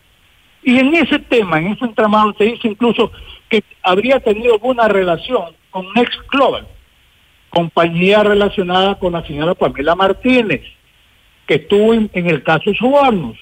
Y 0.62 0.78
en 0.78 0.94
ese 0.96 1.20
tema, 1.20 1.58
en 1.60 1.68
ese 1.68 1.84
entramado, 1.84 2.34
se 2.36 2.44
dice 2.44 2.66
incluso 2.66 3.12
que 3.48 3.62
habría 3.82 4.18
tenido 4.18 4.58
una 4.62 4.88
relación 4.88 5.54
con 5.70 5.86
Next 5.94 6.18
Global, 6.32 6.66
compañía 7.50 8.24
relacionada 8.24 8.98
con 8.98 9.12
la 9.12 9.24
señora 9.24 9.54
Pamela 9.54 9.94
Martínez, 9.94 10.62
que 11.46 11.54
estuvo 11.54 11.94
en, 11.94 12.10
el 12.12 12.42
caso 12.42 12.74
Subarnos, 12.74 13.36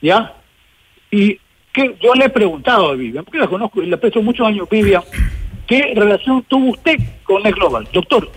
¿ya? 0.00 0.34
Y 1.10 1.40
que 1.72 1.96
yo 2.00 2.14
le 2.14 2.26
he 2.26 2.30
preguntado 2.30 2.90
a 2.90 2.94
Vivian, 2.94 3.24
porque 3.24 3.38
la 3.38 3.48
conozco 3.48 3.82
y 3.82 3.86
le 3.86 3.94
aprecio 3.94 4.22
muchos 4.22 4.46
años, 4.46 4.68
Vivian, 4.70 5.02
¿qué 5.66 5.92
relación 5.96 6.44
tuvo 6.44 6.70
usted 6.70 6.98
con 7.24 7.42
Next 7.42 7.58
Global? 7.58 7.88
Doctor, 7.92 8.30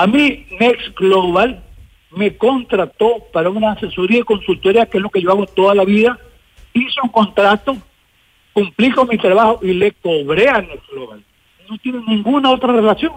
a 0.00 0.06
mí 0.06 0.46
Next 0.58 0.96
Global 0.96 1.62
me 2.10 2.34
contrató 2.36 3.18
para 3.32 3.50
una 3.50 3.72
asesoría 3.72 4.20
y 4.20 4.22
consultoría, 4.22 4.86
que 4.86 4.96
es 4.96 5.02
lo 5.02 5.10
que 5.10 5.20
yo 5.20 5.30
hago 5.30 5.46
toda 5.46 5.74
la 5.74 5.84
vida. 5.84 6.18
Hice 6.72 7.00
un 7.02 7.10
contrato, 7.10 7.76
cumplí 8.54 8.90
con 8.92 9.08
mi 9.08 9.18
trabajo 9.18 9.60
y 9.62 9.74
le 9.74 9.92
cobré 9.92 10.48
a 10.48 10.62
Next 10.62 10.88
Global. 10.90 11.22
No 11.68 11.76
tiene 11.78 12.02
ninguna 12.06 12.50
otra 12.50 12.72
relación, 12.72 13.12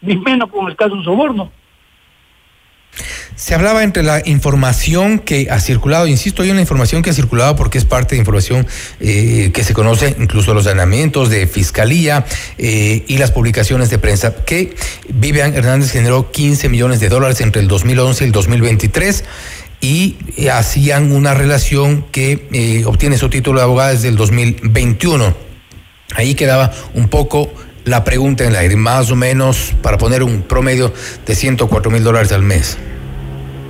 ni 0.00 0.16
menos 0.16 0.48
con 0.50 0.68
el 0.68 0.76
caso 0.76 0.94
de 0.94 1.02
soborno. 1.02 1.50
Se 3.36 3.54
hablaba 3.54 3.84
entre 3.84 4.02
la 4.02 4.20
información 4.24 5.18
que 5.20 5.48
ha 5.50 5.60
circulado, 5.60 6.06
insisto, 6.06 6.42
hay 6.42 6.50
una 6.50 6.60
información 6.60 7.02
que 7.02 7.10
ha 7.10 7.12
circulado 7.12 7.54
porque 7.56 7.78
es 7.78 7.84
parte 7.84 8.14
de 8.14 8.18
información 8.18 8.66
eh, 9.00 9.50
que 9.54 9.64
se 9.64 9.74
conoce, 9.74 10.16
incluso 10.18 10.54
los 10.54 10.66
allanamientos 10.66 11.30
de 11.30 11.46
fiscalía 11.46 12.24
eh, 12.58 13.04
y 13.06 13.18
las 13.18 13.30
publicaciones 13.30 13.90
de 13.90 13.98
prensa, 13.98 14.34
que 14.44 14.74
Vivian 15.08 15.54
Hernández 15.54 15.92
generó 15.92 16.30
15 16.32 16.68
millones 16.68 17.00
de 17.00 17.08
dólares 17.08 17.40
entre 17.40 17.62
el 17.62 17.68
2011 17.68 18.24
y 18.24 18.26
el 18.26 18.32
2023 18.32 19.24
y 19.80 20.16
eh, 20.36 20.50
hacían 20.50 21.12
una 21.12 21.34
relación 21.34 22.04
que 22.10 22.82
obtiene 22.86 23.18
su 23.18 23.30
título 23.30 23.60
de 23.60 23.64
abogada 23.64 23.92
desde 23.92 24.08
el 24.08 24.16
2021. 24.16 25.34
Ahí 26.14 26.34
quedaba 26.34 26.72
un 26.94 27.08
poco 27.08 27.52
la 27.88 28.04
pregunta 28.04 28.44
en 28.44 28.50
el 28.50 28.56
aire, 28.56 28.76
más 28.76 29.10
o 29.10 29.16
menos 29.16 29.74
para 29.82 29.98
poner 29.98 30.22
un 30.22 30.42
promedio 30.42 30.92
de 31.26 31.34
104 31.34 31.90
mil 31.90 32.04
dólares 32.04 32.32
al 32.32 32.42
mes. 32.42 32.78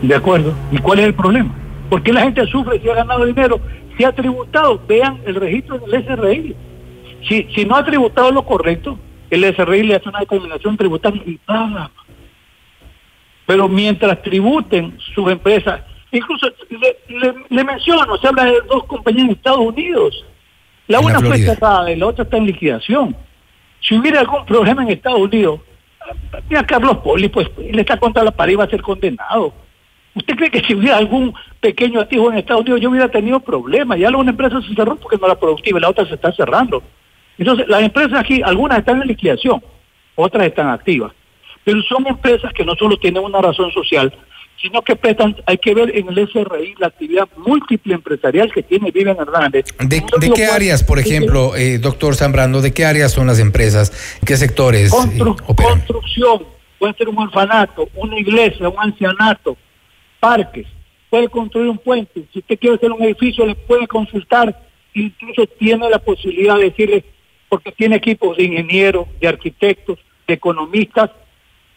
De 0.02 0.14
acuerdo. 0.14 0.54
¿Y 0.70 0.78
cuál 0.78 1.00
es 1.00 1.06
el 1.06 1.14
problema? 1.14 1.54
¿Por 1.88 2.02
qué 2.02 2.12
la 2.12 2.22
gente 2.22 2.46
sufre 2.46 2.80
si 2.80 2.88
ha 2.88 2.94
ganado 2.94 3.24
dinero? 3.24 3.60
Si 3.96 4.04
ha 4.04 4.12
tributado, 4.12 4.80
vean 4.86 5.20
el 5.26 5.36
registro 5.36 5.78
del 5.78 6.04
SRI. 6.04 6.56
Si, 7.28 7.48
si 7.54 7.64
no 7.64 7.76
ha 7.76 7.84
tributado 7.84 8.30
lo 8.30 8.44
correcto, 8.44 8.98
el 9.30 9.44
SRI 9.54 9.82
le 9.82 9.96
hace 9.96 10.08
una 10.08 10.20
determinación 10.20 10.76
tributaria 10.76 11.22
y 11.24 11.36
paga. 11.38 11.90
Pero 13.46 13.68
mientras 13.68 14.22
tributen 14.22 14.98
sus 15.14 15.30
empresas, 15.30 15.80
incluso 16.12 16.48
le, 17.50 17.64
menciono, 17.64 18.16
se 18.18 18.28
habla 18.28 18.44
de 18.44 18.60
dos 18.68 18.84
compañías 18.84 19.26
en 19.26 19.32
Estados 19.32 19.60
Unidos. 19.60 20.24
La 20.86 21.00
una 21.00 21.20
fue 21.20 21.38
cerrada 21.38 21.90
y 21.90 21.96
la 21.96 22.06
otra 22.06 22.24
está 22.24 22.36
en 22.36 22.46
liquidación. 22.46 23.16
Si 23.80 23.96
hubiera 23.96 24.20
algún 24.20 24.44
problema 24.44 24.82
en 24.82 24.90
Estados 24.90 25.20
Unidos, 25.20 25.60
mira 26.48 26.66
Carlos 26.66 26.98
Poli, 26.98 27.28
pues 27.28 27.48
él 27.58 27.78
está 27.78 27.98
contra 27.98 28.22
la 28.22 28.30
pared 28.30 28.52
y 28.52 28.56
va 28.56 28.64
a 28.64 28.70
ser 28.70 28.82
condenado. 28.82 29.52
¿Usted 30.14 30.36
cree 30.36 30.50
que 30.50 30.60
si 30.60 30.74
hubiera 30.74 30.96
algún 30.96 31.32
pequeño 31.60 32.00
activo 32.00 32.30
en 32.30 32.38
Estados 32.38 32.62
Unidos 32.62 32.80
yo 32.80 32.90
hubiera 32.90 33.08
tenido 33.08 33.38
problemas? 33.40 33.98
Ya 33.98 34.08
una 34.08 34.30
empresa 34.30 34.60
se 34.62 34.74
cerró 34.74 34.96
porque 34.96 35.16
no 35.16 35.26
era 35.26 35.38
productiva 35.38 35.78
y 35.78 35.82
la 35.82 35.90
otra 35.90 36.06
se 36.06 36.14
está 36.14 36.32
cerrando. 36.32 36.82
Entonces, 37.38 37.68
las 37.68 37.82
empresas 37.82 38.18
aquí, 38.18 38.42
algunas 38.42 38.78
están 38.78 39.00
en 39.00 39.08
liquidación, 39.08 39.62
otras 40.16 40.46
están 40.46 40.68
activas. 40.70 41.12
Pero 41.62 41.82
son 41.82 42.06
empresas 42.06 42.52
que 42.52 42.64
no 42.64 42.74
solo 42.74 42.96
tienen 42.96 43.22
una 43.22 43.40
razón 43.40 43.70
social, 43.70 44.12
sino 44.60 44.82
que 44.82 44.96
prestan, 44.96 45.36
hay 45.46 45.58
que 45.58 45.72
ver 45.74 45.96
en 45.96 46.08
el 46.08 46.28
SRI 46.28 46.74
la 46.78 46.88
actividad 46.88 47.28
múltiple 47.36 47.94
empresarial 47.94 48.52
que 48.52 48.62
tiene 48.62 48.90
Vivian 48.90 49.16
Hernández. 49.18 49.66
¿De, 49.78 50.02
qué 50.34 50.46
áreas, 50.46 50.82
por 50.82 50.98
ejemplo, 50.98 51.54
eh, 51.56 51.78
doctor 51.78 52.16
Zambrano, 52.16 52.60
de 52.60 52.72
qué 52.72 52.84
áreas 52.84 53.12
son 53.12 53.28
las 53.28 53.38
empresas? 53.38 53.92
¿Qué 54.26 54.36
sectores 54.36 54.92
eh, 54.92 55.18
Construcción, 55.18 56.44
puede 56.78 56.94
ser 56.94 57.08
un 57.08 57.18
orfanato, 57.18 57.88
una 57.94 58.18
iglesia, 58.18 58.68
un 58.68 58.78
ancianato, 58.78 59.56
parques, 60.18 60.66
puede 61.08 61.28
construir 61.28 61.68
un 61.68 61.78
puente, 61.78 62.24
si 62.32 62.40
usted 62.40 62.58
quiere 62.58 62.76
hacer 62.76 62.90
un 62.90 63.02
edificio 63.02 63.46
le 63.46 63.54
puede 63.54 63.86
consultar, 63.86 64.60
incluso 64.92 65.46
tiene 65.58 65.88
la 65.88 65.98
posibilidad 65.98 66.56
de 66.56 66.64
decirle, 66.64 67.04
porque 67.48 67.72
tiene 67.72 67.96
equipos 67.96 68.36
de 68.36 68.44
ingenieros, 68.44 69.06
de 69.20 69.28
arquitectos, 69.28 69.98
de 70.26 70.34
economistas, 70.34 71.10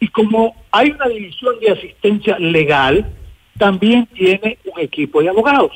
y 0.02 0.08
como 0.08 0.56
hay 0.72 0.90
una 0.90 1.08
división 1.08 1.60
de 1.60 1.72
asistencia 1.72 2.38
legal, 2.40 3.08
también 3.58 4.08
tiene 4.08 4.58
un 4.66 4.82
equipo 4.82 5.22
de 5.22 5.30
abogados. 5.30 5.72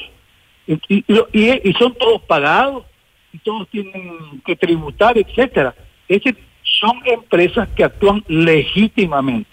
Y, 0.65 0.82
y, 1.07 1.73
son 1.73 1.93
todos 1.93 2.23
pagados, 2.23 2.86
y 3.32 3.38
todos 3.38 3.69
tienen 3.69 4.41
que 4.43 4.55
tributar, 4.55 5.15
etcétera. 5.15 5.76
Es 6.09 6.23
son 6.63 6.99
empresas 7.05 7.69
que 7.76 7.84
actúan 7.84 8.23
legítimamente. 8.28 9.51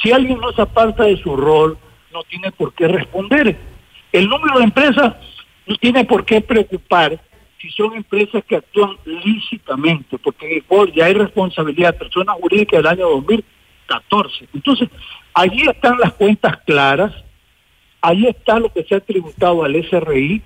Si 0.00 0.12
alguien 0.12 0.38
no 0.38 0.52
se 0.52 0.62
aparta 0.62 1.02
de 1.02 1.16
su 1.16 1.36
rol, 1.36 1.76
no 2.12 2.22
tiene 2.22 2.52
por 2.52 2.72
qué 2.74 2.86
responder. 2.86 3.56
El 4.12 4.28
número 4.28 4.58
de 4.58 4.64
empresas 4.64 5.16
no 5.66 5.76
tiene 5.78 6.04
por 6.04 6.24
qué 6.24 6.40
preocupar 6.40 7.20
si 7.60 7.70
son 7.70 7.94
empresas 7.94 8.44
que 8.44 8.54
actúan 8.54 8.96
lícitamente, 9.04 10.16
porque 10.18 10.62
ya 10.94 11.06
hay 11.06 11.14
responsabilidad 11.14 11.92
de 11.92 11.98
personas 11.98 12.36
jurídicas 12.40 12.78
del 12.78 12.86
año 12.86 13.08
2014. 13.92 14.48
Entonces, 14.54 14.88
allí 15.34 15.62
están 15.62 15.98
las 15.98 16.12
cuentas 16.14 16.58
claras, 16.66 17.12
ahí 18.00 18.26
está 18.26 18.58
lo 18.58 18.72
que 18.72 18.84
se 18.84 18.94
ha 18.94 19.00
tributado 19.00 19.64
al 19.64 19.74
SRI, 19.74 20.42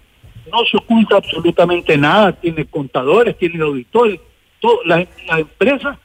no 0.50 0.64
se 0.64 0.76
oculta 0.76 1.16
absolutamente 1.16 1.96
nada, 1.96 2.32
tiene 2.32 2.66
contadores, 2.66 3.36
tiene 3.38 3.62
auditores, 3.62 4.20
todo, 4.60 4.80
las, 4.84 5.06
las 5.26 5.40
empresas, 5.40 5.98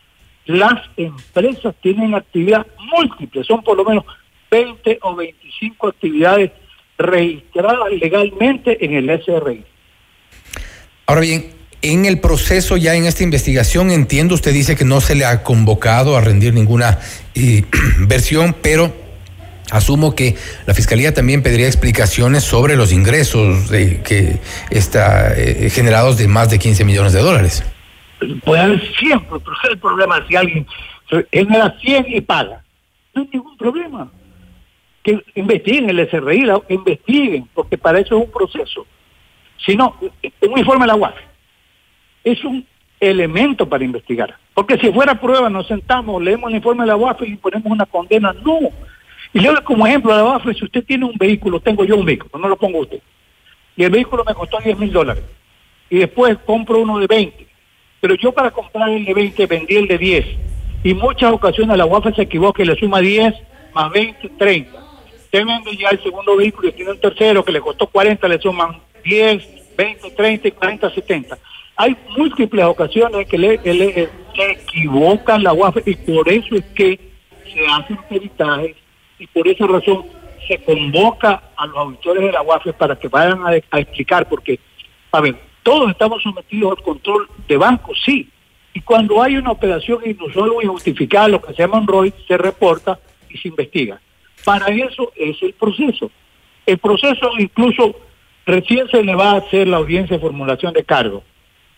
las 0.46 0.89
empresas 0.98 1.76
tienen 1.82 2.16
actividad 2.16 2.66
múltiple, 2.96 3.44
son 3.44 3.62
por 3.64 3.78
lo 3.78 3.86
menos 3.86 4.06
20 4.50 5.00
o 5.02 5.16
25 5.16 5.88
actividades 5.88 6.52
registradas 6.98 7.92
legalmente 7.94 8.84
en 8.84 8.94
el 8.94 9.22
SRI. 9.22 9.64
Ahora 11.06 11.22
bien, 11.22 11.61
en 11.82 12.06
el 12.06 12.20
proceso, 12.20 12.78
ya 12.78 12.96
en 12.96 13.06
esta 13.06 13.24
investigación, 13.24 13.92
entiendo, 13.92 14.36
usted 14.36 14.54
dice 14.54 14.76
que 14.76 14.86
no 14.86 15.02
se 15.02 15.16
le 15.16 15.26
ha 15.26 15.44
convocado 15.44 16.16
a 16.16 16.22
rendir 16.22 16.54
ninguna 16.54 17.00
eh, 17.34 17.64
versión, 18.00 18.56
pero 18.62 18.94
asumo 19.72 20.16
que 20.16 20.36
la 20.66 20.74
Fiscalía 20.74 21.14
también 21.14 21.42
pediría 21.42 21.68
explicaciones 21.68 22.44
sobre 22.44 22.76
los 22.76 22.92
ingresos 22.92 23.70
de, 23.70 24.02
que 24.04 24.40
está 24.70 25.34
eh, 25.36 25.70
generados 25.70 26.18
de 26.18 26.28
más 26.28 26.50
de 26.50 26.60
15 26.60 26.86
millones 26.86 27.14
de 27.14 27.22
dólares. 27.22 27.64
Puede 28.44 28.62
haber 28.62 28.96
siempre, 28.98 29.40
el 29.72 29.80
problema 29.80 30.24
si 30.28 30.36
alguien 30.36 30.68
genera 31.32 31.76
100 31.82 32.06
y 32.10 32.22
paga. 32.22 32.64
No 33.16 33.24
hay 33.24 33.30
ningún 33.34 33.58
problema 33.58 34.12
que 35.04 35.20
investiguen 35.34 35.90
el 35.90 36.08
SRI, 36.08 36.44
investiguen, 36.70 37.50
porque 37.56 37.78
para 37.78 38.00
eso 38.00 38.18
es 38.18 38.26
un 38.26 38.32
proceso. 38.32 38.86
Si 39.66 39.76
no, 39.76 39.98
un 40.00 40.60
informe 40.60 40.84
de 40.84 40.88
la 40.88 40.96
UAF 40.96 41.16
es 42.24 42.43
un 42.43 42.65
elemento 42.99 43.67
para 43.67 43.84
investigar. 43.84 44.36
Porque 44.53 44.78
si 44.78 44.91
fuera 44.91 45.19
prueba, 45.19 45.49
nos 45.49 45.67
sentamos, 45.67 46.22
leemos 46.22 46.49
el 46.49 46.57
informe 46.57 46.84
de 46.84 46.88
la 46.88 46.95
UAF 46.95 47.22
y 47.24 47.36
ponemos 47.36 47.72
una 47.72 47.86
condena. 47.86 48.34
No. 48.34 48.59
Y 49.34 49.39
le 49.39 49.47
doy 49.47 49.63
como 49.63 49.88
ejemplo 49.88 50.13
a 50.13 50.17
la 50.17 50.24
UAF, 50.26 50.43
si 50.55 50.65
usted 50.65 50.84
tiene 50.84 51.05
un 51.05 51.17
vehículo, 51.17 51.59
tengo 51.59 51.84
yo 51.84 51.95
un 51.95 52.05
vehículo, 52.05 52.38
no 52.39 52.47
lo 52.47 52.57
pongo 52.57 52.80
usted. 52.80 52.99
Y 53.76 53.84
el 53.84 53.91
vehículo 53.91 54.24
me 54.26 54.34
costó 54.34 54.59
10 54.59 54.78
mil 54.78 54.91
dólares. 54.91 55.24
Y 55.89 55.99
después 55.99 56.38
compro 56.45 56.80
uno 56.80 56.99
de 56.99 57.07
20. 57.07 57.47
Pero 58.01 58.15
yo 58.15 58.32
para 58.32 58.51
comprar 58.51 58.89
el 58.89 59.05
de 59.05 59.13
20 59.13 59.45
vendí 59.47 59.76
el 59.76 59.88
de 59.88 59.97
10. 59.97 60.26
Y 60.84 60.93
muchas 60.93 61.32
ocasiones 61.32 61.78
la 61.78 61.86
UAF 61.86 62.15
se 62.15 62.24
equivoca 62.24 62.61
y 62.61 62.65
le 62.65 62.76
suma 62.76 62.99
10 62.99 63.34
más 63.74 63.91
20, 63.91 64.30
30 64.38 64.82
usted 65.32 65.45
vende 65.45 65.78
ya 65.78 65.88
el 65.89 66.03
segundo 66.03 66.36
vehículo 66.36 66.67
y 66.67 66.72
tiene 66.74 66.91
un 66.91 66.99
tercero 66.99 67.45
que 67.45 67.53
le 67.53 67.61
costó 67.61 67.88
40, 67.88 68.28
le 68.28 68.41
suman 68.41 68.82
10, 69.05 69.76
20, 69.78 70.11
30 70.11 70.47
y 70.49 70.51
40, 70.51 70.89
70. 70.89 71.38
Hay 71.82 71.98
múltiples 72.16 72.64
ocasiones 72.64 73.28
que 73.28 73.40
le, 73.40 73.60
le, 73.64 74.08
equivocan 74.36 75.42
la 75.42 75.52
UAF 75.52 75.78
y 75.84 75.96
por 75.96 76.30
eso 76.30 76.54
es 76.54 76.64
que 76.76 77.00
se 77.52 77.66
hacen 77.66 77.98
peritajes 78.08 78.76
y 79.18 79.26
por 79.26 79.48
esa 79.48 79.66
razón 79.66 80.06
se 80.48 80.64
convoca 80.64 81.42
a 81.58 81.66
los 81.66 81.78
auditores 81.78 82.22
de 82.22 82.32
la 82.34 82.44
UAF 82.44 82.68
para 82.78 82.96
que 82.96 83.08
vayan 83.08 83.42
a, 83.48 83.80
explicar, 83.80 84.30
porque, 84.30 84.60
a 85.12 85.22
ver, 85.22 85.36
todos 85.64 85.90
estamos 85.90 86.22
sometidos 86.22 86.78
al 86.78 86.84
control 86.84 87.28
de 87.48 87.58
bancos, 87.58 88.00
sí, 88.06 88.30
y 88.76 88.82
cuando 88.82 89.20
hay 89.20 89.38
una 89.38 89.50
operación 89.50 90.02
inusual 90.06 90.52
o 90.52 90.62
injustificada, 90.62 91.30
lo 91.30 91.42
que 91.42 91.56
se 91.56 91.64
llama 91.64 91.80
un 91.80 91.88
ROI, 91.88 92.14
se 92.28 92.38
reporta 92.38 93.00
y 93.28 93.40
se 93.40 93.48
investiga. 93.48 94.00
Para 94.46 94.68
eso 94.68 95.12
es 95.16 95.42
el 95.42 95.54
proceso. 95.54 96.12
El 96.64 96.78
proceso 96.78 97.32
incluso 97.40 97.96
recién 98.46 98.88
se 98.90 99.04
le 99.04 99.16
va 99.16 99.32
a 99.32 99.38
hacer 99.38 99.68
la 99.68 99.78
audiencia 99.78 100.18
de 100.18 100.22
formulación 100.22 100.74
de 100.74 100.84
cargo. 100.84 101.24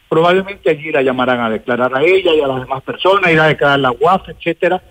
Probablemente 0.09 0.69
allí 0.69 0.91
la 0.91 1.01
llamarán 1.01 1.39
a 1.39 1.49
declarar 1.49 1.95
a 1.95 2.03
ella 2.03 2.33
y 2.33 2.41
a 2.41 2.47
las 2.47 2.61
demás 2.61 2.83
personas, 2.83 3.31
irá 3.31 3.45
a 3.45 3.47
declarar 3.49 3.79
la 3.79 3.91
UAF, 3.91 4.29
etcétera. 4.29 4.81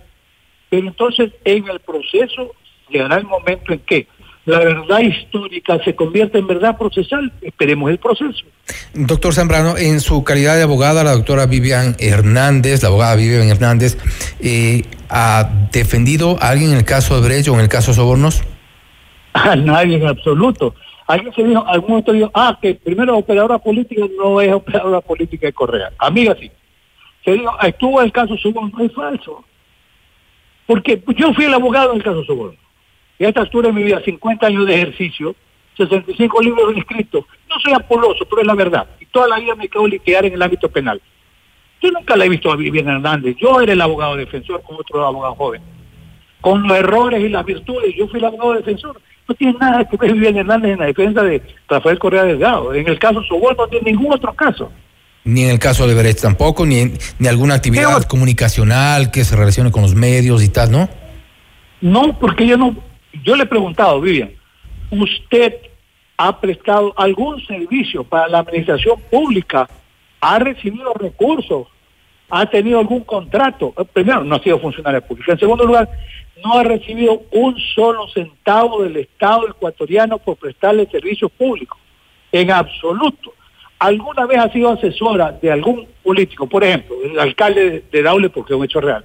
Pero 0.69 0.87
entonces 0.87 1.31
en 1.45 1.67
el 1.69 1.79
proceso 1.79 2.53
llegará 2.89 3.17
el 3.17 3.25
momento 3.25 3.73
en 3.73 3.79
que 3.79 4.07
la 4.45 4.59
verdad 4.59 4.99
histórica 4.99 5.81
se 5.83 5.95
convierte 5.95 6.37
en 6.37 6.47
verdad 6.47 6.77
procesal. 6.77 7.31
Esperemos 7.41 7.89
el 7.89 7.97
proceso. 7.97 8.45
Doctor 8.93 9.33
Zambrano, 9.33 9.77
en 9.77 10.01
su 10.01 10.23
calidad 10.23 10.57
de 10.57 10.63
abogada, 10.63 11.03
la 11.03 11.13
doctora 11.13 11.45
Vivian 11.45 11.95
Hernández, 11.99 12.83
la 12.83 12.89
abogada 12.89 13.15
Vivian 13.15 13.47
Hernández, 13.47 13.97
eh, 14.41 14.83
¿ha 15.09 15.49
defendido 15.71 16.37
a 16.41 16.49
alguien 16.49 16.71
en 16.71 16.77
el 16.79 16.85
caso 16.85 17.19
de 17.19 17.27
Brecht 17.27 17.47
o 17.47 17.53
en 17.53 17.61
el 17.61 17.69
caso 17.69 17.91
de 17.91 17.95
Sobornos? 17.95 18.43
A 19.33 19.55
nadie 19.55 19.97
en 19.97 20.07
absoluto. 20.07 20.75
Alguien 21.07 21.33
se 21.33 21.43
dijo, 21.43 21.65
algún 21.67 21.97
otro 21.97 22.13
dijo, 22.13 22.31
ah, 22.33 22.57
que 22.61 22.75
primero 22.75 23.17
operadora 23.17 23.57
política 23.57 24.03
no 24.17 24.39
es 24.39 24.51
operadora 24.53 25.01
política 25.01 25.47
de 25.47 25.53
Correa. 25.53 25.91
Amiga, 25.97 26.35
sí. 26.39 26.49
Se 27.25 27.33
dijo, 27.33 27.51
ah, 27.59 27.67
estuvo 27.67 28.01
el 28.01 28.11
caso 28.11 28.37
Sobornos, 28.37 28.73
no 28.73 28.83
es 28.83 28.93
falso. 28.93 29.43
Porque 30.65 31.01
yo 31.17 31.33
fui 31.33 31.45
el 31.45 31.53
abogado 31.53 31.91
en 31.91 31.97
el 31.97 32.03
caso 32.03 32.23
Sobornos. 32.23 32.59
Y 33.19 33.25
a 33.25 33.29
esta 33.29 33.41
altura 33.41 33.67
de 33.67 33.73
mi 33.73 33.83
vida, 33.83 34.01
50 34.03 34.47
años 34.47 34.65
de 34.65 34.75
ejercicio, 34.75 35.35
65 35.77 36.41
libros 36.41 36.77
escritos. 36.77 37.25
No 37.49 37.59
soy 37.59 37.73
apoloso, 37.73 38.25
pero 38.29 38.41
es 38.41 38.47
la 38.47 38.55
verdad. 38.55 38.87
Y 38.99 39.05
toda 39.07 39.27
la 39.27 39.39
vida 39.39 39.55
me 39.55 39.67
quedo 39.67 39.87
liquidar 39.87 40.25
en 40.25 40.33
el 40.33 40.41
ámbito 40.41 40.69
penal. 40.69 41.01
Yo 41.81 41.91
nunca 41.91 42.15
la 42.15 42.25
he 42.25 42.29
visto 42.29 42.51
a 42.51 42.55
Viviana 42.55 42.93
Hernández. 42.93 43.35
Yo 43.37 43.59
era 43.59 43.73
el 43.73 43.81
abogado 43.81 44.15
defensor 44.15 44.61
con 44.63 44.77
otro 44.77 45.05
abogado 45.05 45.35
joven. 45.35 45.61
con 46.39 46.67
los 46.67 46.77
errores 46.77 47.23
y 47.23 47.29
las 47.29 47.45
virtudes. 47.45 47.95
Yo 47.95 48.07
fui 48.07 48.19
el 48.19 48.25
abogado 48.25 48.53
defensor. 48.53 49.01
No 49.27 49.35
tiene 49.35 49.57
nada 49.59 49.87
que 49.87 49.97
ver 49.97 50.13
Vivian 50.13 50.37
Hernández 50.37 50.73
en 50.73 50.79
la 50.79 50.85
defensa 50.87 51.23
de 51.23 51.41
Rafael 51.67 51.99
Correa 51.99 52.23
Delgado. 52.23 52.73
En 52.73 52.87
el 52.87 52.99
caso 52.99 53.23
Sobol 53.23 53.55
no 53.57 53.67
tiene 53.67 53.91
ningún 53.91 54.13
otro 54.13 54.33
caso. 54.33 54.71
Ni 55.23 55.43
en 55.43 55.51
el 55.51 55.59
caso 55.59 55.87
de 55.87 55.95
Brecht 55.95 56.21
tampoco, 56.21 56.65
ni, 56.65 56.79
en, 56.79 56.97
ni 57.19 57.27
alguna 57.27 57.55
actividad 57.55 58.03
comunicacional 58.03 59.09
que 59.09 59.23
se 59.23 59.37
relacione 59.37 59.71
con 59.71 59.83
los 59.83 59.95
medios 59.95 60.43
y 60.43 60.49
tal, 60.49 60.71
¿no? 60.71 60.89
No, 61.79 62.19
porque 62.19 62.45
yo 62.45 62.57
no, 62.57 62.75
yo 63.23 63.35
le 63.35 63.43
he 63.43 63.45
preguntado, 63.47 64.01
Vivian, 64.01 64.31
¿usted 64.91 65.53
ha 66.17 66.39
prestado 66.39 66.93
algún 66.97 67.45
servicio 67.45 68.03
para 68.03 68.27
la 68.27 68.39
administración 68.39 68.99
pública? 69.09 69.69
¿Ha 70.19 70.39
recibido 70.39 70.93
recursos? 70.93 71.67
¿Ha 72.29 72.45
tenido 72.45 72.79
algún 72.79 73.01
contrato? 73.03 73.73
Eh, 73.77 73.85
primero, 73.91 74.23
no 74.23 74.35
ha 74.35 74.43
sido 74.43 74.59
funcionario 74.59 75.01
público. 75.01 75.31
En 75.31 75.39
segundo 75.39 75.65
lugar, 75.65 75.89
no 76.43 76.53
ha 76.59 76.63
recibido 76.63 77.23
un 77.31 77.57
solo 77.75 78.07
centavo 78.09 78.83
del 78.83 78.97
Estado 78.97 79.47
ecuatoriano 79.47 80.17
por 80.17 80.37
prestarle 80.37 80.87
servicios 80.87 81.31
públicos. 81.31 81.77
En 82.31 82.51
absoluto. 82.51 83.33
Alguna 83.79 84.25
vez 84.25 84.39
ha 84.39 84.51
sido 84.51 84.69
asesora 84.69 85.31
de 85.31 85.51
algún 85.51 85.87
político, 86.03 86.47
por 86.47 86.63
ejemplo, 86.63 86.95
el 87.03 87.19
alcalde 87.19 87.83
de 87.91 88.01
Daule, 88.01 88.29
porque 88.29 88.53
es 88.53 88.57
un 88.57 88.65
hecho 88.65 88.79
real, 88.79 89.03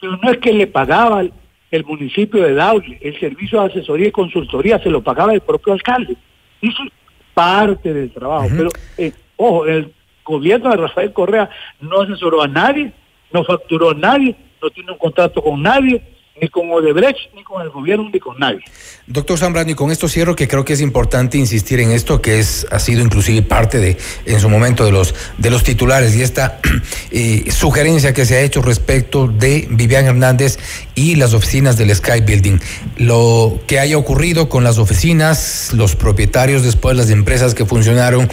pero 0.00 0.16
no 0.16 0.30
es 0.30 0.38
que 0.38 0.52
le 0.52 0.66
pagaba 0.66 1.22
el 1.70 1.84
municipio 1.84 2.42
de 2.42 2.54
Daule, 2.54 2.98
el 3.02 3.18
servicio 3.20 3.60
de 3.60 3.66
asesoría 3.66 4.08
y 4.08 4.12
consultoría 4.12 4.78
se 4.78 4.90
lo 4.90 5.02
pagaba 5.02 5.34
el 5.34 5.40
propio 5.40 5.74
alcalde. 5.74 6.16
Eso 6.62 6.82
es 6.84 6.92
parte 7.34 7.92
del 7.92 8.10
trabajo, 8.10 8.48
pero 8.56 8.70
eh, 8.96 9.12
ojo, 9.36 9.66
el 9.66 9.92
gobierno 10.24 10.70
de 10.70 10.76
Rafael 10.76 11.12
Correa 11.12 11.50
no 11.80 12.00
asesoró 12.00 12.42
a 12.42 12.48
nadie, 12.48 12.92
no 13.32 13.44
facturó 13.44 13.90
a 13.90 13.94
nadie, 13.94 14.34
no 14.62 14.70
tiene 14.70 14.92
un 14.92 14.98
contrato 14.98 15.42
con 15.42 15.62
nadie, 15.62 16.02
ni 16.40 16.48
con 16.48 16.70
Odebrecht, 16.70 17.34
ni 17.34 17.42
con 17.42 17.62
el 17.62 17.70
gobierno, 17.70 18.08
ni 18.12 18.20
con 18.20 18.38
nadie. 18.38 18.60
Doctor 19.06 19.38
Zambrano, 19.38 19.70
y 19.70 19.74
con 19.74 19.90
esto 19.90 20.08
cierro 20.08 20.36
que 20.36 20.48
creo 20.48 20.64
que 20.64 20.74
es 20.74 20.80
importante 20.80 21.38
insistir 21.38 21.80
en 21.80 21.92
esto, 21.92 22.20
que 22.20 22.38
es, 22.38 22.66
ha 22.70 22.78
sido 22.78 23.02
inclusive 23.02 23.42
parte 23.42 23.78
de, 23.78 23.96
en 24.26 24.40
su 24.40 24.48
momento, 24.48 24.84
de 24.84 24.92
los, 24.92 25.14
de 25.38 25.50
los 25.50 25.62
titulares 25.62 26.14
y 26.14 26.22
esta 26.22 26.60
eh, 27.10 27.50
sugerencia 27.50 28.12
que 28.12 28.26
se 28.26 28.36
ha 28.36 28.40
hecho 28.40 28.62
respecto 28.62 29.28
de 29.28 29.66
Vivian 29.70 30.06
Hernández 30.06 30.58
y 30.94 31.14
las 31.16 31.32
oficinas 31.34 31.76
del 31.78 31.94
Sky 31.94 32.20
Building. 32.20 32.58
Lo 32.98 33.58
que 33.66 33.78
haya 33.78 33.96
ocurrido 33.96 34.48
con 34.48 34.64
las 34.64 34.78
oficinas, 34.78 35.72
los 35.72 35.96
propietarios 35.96 36.62
después, 36.62 36.96
las 36.96 37.10
empresas 37.10 37.54
que 37.54 37.64
funcionaron 37.64 38.28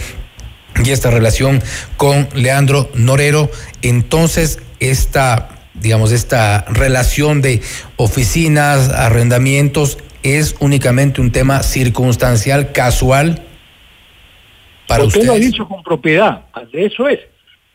y 0.84 0.90
esta 0.90 1.10
relación 1.10 1.62
con 1.96 2.28
Leandro 2.34 2.90
Norero, 2.94 3.48
entonces 3.82 4.58
esta 4.80 5.53
digamos, 5.74 6.12
esta 6.12 6.64
relación 6.68 7.42
de 7.42 7.60
oficinas, 7.96 8.90
arrendamientos, 8.90 9.98
es 10.22 10.56
únicamente 10.60 11.20
un 11.20 11.32
tema 11.32 11.62
circunstancial, 11.62 12.72
casual 12.72 13.42
para 14.88 15.04
usted. 15.04 15.20
Usted 15.20 15.28
lo 15.28 15.34
ha 15.34 15.38
dicho 15.38 15.68
con 15.68 15.82
propiedad, 15.82 16.46
de 16.72 16.86
eso 16.86 17.08
es. 17.08 17.20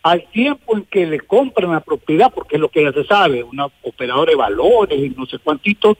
Al 0.01 0.26
tiempo 0.31 0.77
en 0.77 0.85
que 0.85 1.05
le 1.05 1.19
compran 1.19 1.71
la 1.71 1.81
propiedad, 1.81 2.31
porque 2.34 2.55
es 2.55 2.61
lo 2.61 2.69
que 2.69 2.84
ya 2.84 2.91
se 2.91 3.03
sabe, 3.03 3.43
una 3.43 3.67
operadora 3.84 4.31
de 4.31 4.38
valores 4.38 4.97
y 4.97 5.09
no 5.09 5.26
sé 5.26 5.38
cuántitos, 5.39 5.97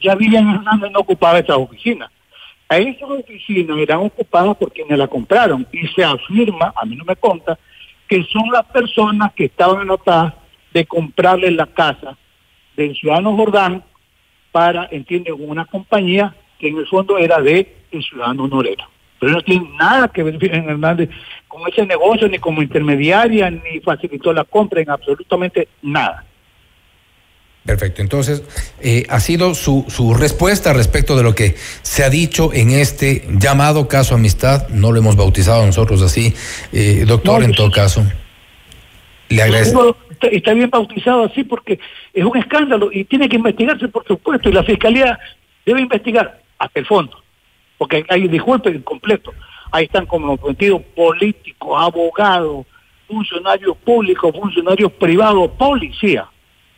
ya 0.00 0.14
Vivian 0.14 0.48
Hernández 0.48 0.90
no 0.92 1.00
ocupaba 1.00 1.38
esas 1.38 1.56
oficinas. 1.56 2.10
A 2.68 2.78
esas 2.78 3.08
oficinas 3.10 3.78
eran 3.78 3.98
ocupadas 3.98 4.56
por 4.56 4.72
quienes 4.72 4.96
la 4.96 5.08
compraron 5.08 5.66
y 5.72 5.88
se 5.88 6.04
afirma, 6.04 6.72
a 6.76 6.84
mí 6.84 6.94
no 6.94 7.04
me 7.04 7.16
conta, 7.16 7.58
que 8.06 8.22
son 8.24 8.50
las 8.52 8.64
personas 8.66 9.32
que 9.32 9.46
estaban 9.46 9.80
anotadas 9.80 10.34
de 10.72 10.86
comprarle 10.86 11.50
la 11.50 11.66
casa 11.66 12.16
del 12.76 12.94
ciudadano 12.94 13.36
Jordán 13.36 13.82
para, 14.52 14.88
entiende, 14.90 15.32
una 15.32 15.64
compañía 15.64 16.34
que 16.58 16.68
en 16.68 16.78
el 16.78 16.86
fondo 16.86 17.18
era 17.18 17.40
de 17.40 17.76
el 17.90 18.02
ciudadano 18.02 18.48
Norero. 18.48 18.84
Pero 19.18 19.32
no 19.32 19.42
tiene 19.42 19.68
nada 19.78 20.08
que 20.08 20.22
ver 20.22 20.38
Hernández 20.44 21.10
con 21.48 21.62
ese 21.68 21.84
negocio, 21.84 22.28
ni 22.28 22.38
como 22.38 22.62
intermediaria, 22.62 23.50
ni 23.50 23.80
facilitó 23.80 24.32
la 24.32 24.44
compra, 24.44 24.80
en 24.80 24.90
absolutamente 24.90 25.68
nada. 25.82 26.24
Perfecto, 27.64 28.00
entonces 28.00 28.42
eh, 28.80 29.04
ha 29.10 29.20
sido 29.20 29.54
su, 29.54 29.84
su 29.88 30.14
respuesta 30.14 30.72
respecto 30.72 31.14
de 31.14 31.22
lo 31.22 31.34
que 31.34 31.56
se 31.82 32.02
ha 32.02 32.08
dicho 32.08 32.52
en 32.54 32.70
este 32.70 33.28
llamado 33.38 33.86
caso 33.86 34.14
amistad, 34.14 34.68
no 34.70 34.92
lo 34.92 34.98
hemos 34.98 35.14
bautizado 35.14 35.66
nosotros 35.66 36.00
así, 36.00 36.34
eh, 36.72 37.04
doctor, 37.06 37.42
en 37.42 37.52
todo 37.52 37.70
caso. 37.70 38.02
Le 39.28 39.42
agradezco 39.42 39.94
está, 40.28 40.52
bien 40.52 40.70
bautizado 40.70 41.24
así 41.24 41.44
porque 41.44 41.78
es 42.12 42.24
un 42.24 42.36
escándalo 42.36 42.90
y 42.92 43.04
tiene 43.04 43.28
que 43.28 43.36
investigarse, 43.36 43.88
por 43.88 44.06
supuesto, 44.06 44.48
y 44.48 44.52
la 44.52 44.62
Fiscalía 44.62 45.18
debe 45.64 45.80
investigar 45.80 46.40
hasta 46.58 46.80
el 46.80 46.86
fondo, 46.86 47.22
porque 47.78 48.04
hay, 48.08 48.28
disculpen, 48.28 48.82
completo. 48.82 49.32
Ahí 49.72 49.84
están 49.84 50.06
como 50.06 50.36
cometidos 50.36 50.82
políticos, 50.96 51.80
abogados, 51.80 52.66
funcionarios 53.06 53.76
públicos, 53.78 54.34
funcionarios 54.34 54.92
privados, 54.92 55.50
policía. 55.52 56.26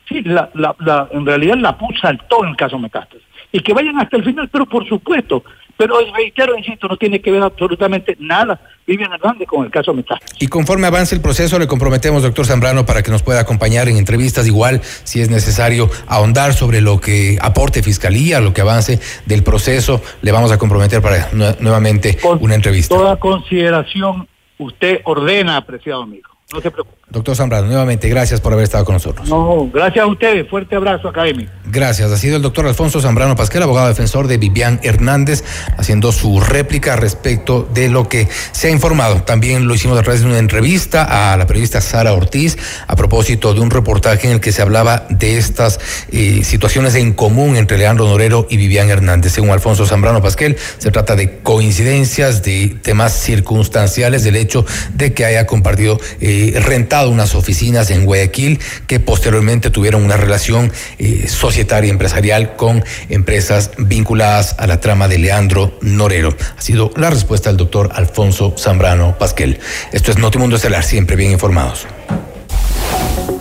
Sí, 0.09 0.23
la, 0.23 0.51
la, 0.55 0.75
la, 0.81 1.09
en 1.13 1.25
realidad 1.25 1.57
la 1.57 1.77
PUS 1.77 2.01
saltó 2.01 2.45
en 2.45 2.51
el 2.51 2.57
caso 2.57 2.79
Metástasis. 2.79 3.27
Y 3.51 3.61
que 3.61 3.73
vayan 3.73 3.99
hasta 4.01 4.17
el 4.17 4.25
final, 4.25 4.49
pero 4.49 4.67
por 4.67 4.87
supuesto, 4.89 5.45
pero 5.83 5.99
reitero, 6.15 6.57
insisto, 6.57 6.87
no 6.87 6.97
tiene 6.97 7.21
que 7.21 7.33
ver 7.33 7.43
absolutamente 7.43 8.17
nada 8.21 8.61
Vivian 8.87 9.13
Hernández 9.13 9.49
con 9.49 9.65
el 9.65 9.71
caso 9.73 9.93
Metástasis. 9.93 10.41
Y 10.41 10.47
conforme 10.47 10.87
avance 10.87 11.13
el 11.13 11.21
proceso, 11.21 11.59
le 11.59 11.67
comprometemos, 11.67 12.23
doctor 12.23 12.47
Zambrano, 12.47 12.87
para 12.87 13.03
que 13.03 13.11
nos 13.11 13.25
pueda 13.25 13.41
acompañar 13.41 13.89
en 13.89 13.97
entrevistas, 13.97 14.47
igual 14.47 14.81
si 14.83 15.21
es 15.21 15.29
necesario 15.29 15.91
ahondar 16.07 16.55
sobre 16.55 16.81
lo 16.81 17.01
que 17.01 17.37
aporte 17.43 17.83
Fiscalía, 17.83 18.39
lo 18.39 18.55
que 18.55 18.61
avance 18.61 19.01
del 19.27 19.43
proceso, 19.43 20.01
le 20.23 20.31
vamos 20.31 20.53
a 20.53 20.59
comprometer 20.59 21.03
para 21.03 21.31
nuevamente 21.33 22.17
una 22.39 22.55
entrevista. 22.55 22.95
Toda 22.95 23.17
consideración 23.17 24.29
usted 24.59 25.01
ordena, 25.03 25.57
apreciado 25.57 26.03
amigo. 26.03 26.31
No 26.53 26.61
se 26.61 26.71
preocupe. 26.71 27.02
Doctor 27.13 27.37
Zambrano, 27.37 27.67
nuevamente 27.67 28.09
gracias 28.09 28.41
por 28.41 28.55
haber 28.55 28.65
estado 28.65 28.87
con 28.87 28.95
nosotros. 28.95 29.29
No, 29.29 29.69
gracias 29.71 30.03
a 30.03 30.07
ustedes. 30.07 30.49
Fuerte 30.49 30.77
abrazo 30.77 31.09
académico. 31.09 31.53
Gracias. 31.67 32.11
Ha 32.11 32.17
sido 32.17 32.37
el 32.37 32.43
doctor 32.43 32.67
Alfonso 32.67 33.03
Zambrano 33.03 33.37
Pasquel, 33.37 33.63
abogado 33.63 33.89
defensor 33.89 34.29
de 34.29 34.39
Vivian 34.39 34.81
Hernández, 34.83 35.45
haciendo 35.77 36.11
su 36.11 36.41
réplica 36.41 36.97
respecto 36.97 37.69
de 37.75 37.91
lo 37.91 38.09
que 38.09 38.29
se 38.53 38.69
ha 38.69 38.71
informado. 38.71 39.23
También 39.25 39.69
lo 39.69 39.75
hicimos 39.75 39.99
a 39.99 40.03
través 40.03 40.23
de 40.23 40.29
una 40.29 40.39
entrevista 40.39 41.33
a 41.33 41.37
la 41.37 41.47
periodista 41.47 41.83
Sara 41.83 42.15
Ortiz 42.15 42.57
a 42.87 42.97
propósito 42.97 43.53
de 43.53 43.61
un 43.61 43.71
reportaje 43.71 44.27
en 44.27 44.33
el 44.35 44.41
que 44.41 44.51
se 44.51 44.63
hablaba 44.63 45.05
de 45.11 45.37
estas 45.37 45.81
eh, 46.11 46.45
situaciones 46.45 46.95
en 46.95 47.13
común 47.13 47.57
entre 47.57 47.77
Leandro 47.77 48.07
Norero 48.07 48.47
y 48.49 48.57
Vivian 48.57 48.89
Hernández. 48.89 49.33
Según 49.33 49.51
Alfonso 49.51 49.85
Zambrano 49.85 50.23
Pasquel, 50.23 50.57
se 50.79 50.91
trata 50.91 51.15
de 51.15 51.41
coincidencias, 51.41 52.43
de 52.43 52.75
temas 52.81 53.13
circunstanciales, 53.13 54.25
del 54.25 54.37
hecho 54.37 54.65
de 54.95 55.13
que 55.13 55.27
haya 55.27 55.47
compartido, 55.47 56.01
eh, 56.21 56.59
rentado 56.65 57.02
unas 57.09 57.35
oficinas 57.35 57.91
en 57.91 58.05
Guayaquil 58.05 58.61
que 58.87 59.01
posteriormente 59.01 59.71
tuvieron 59.71 60.03
una 60.03 60.17
relación 60.17 60.73
eh, 60.99 61.27
societaria 61.29 61.91
empresarial 61.91 62.57
con 62.57 62.85
empresas 63.09 63.71
vinculadas 63.79 64.57
a 64.59 64.67
la 64.67 64.81
trama 64.81 65.09
de 65.09 65.19
Leandro 65.19 65.79
Norero. 65.81 66.37
Ha 66.57 66.61
sido 66.63 66.91
la 66.97 67.11
respuesta 67.11 67.51
del 67.51 67.57
doctor 67.57 67.91
Alfonso 67.95 68.55
Zambrano 68.59 69.19
Pasquel. 69.19 69.59
Esto 69.93 70.11
es 70.11 70.19
Notimundo 70.19 70.57
Estelar, 70.57 70.85
siempre 70.85 71.17
bien 71.17 71.33
informados. 71.33 71.87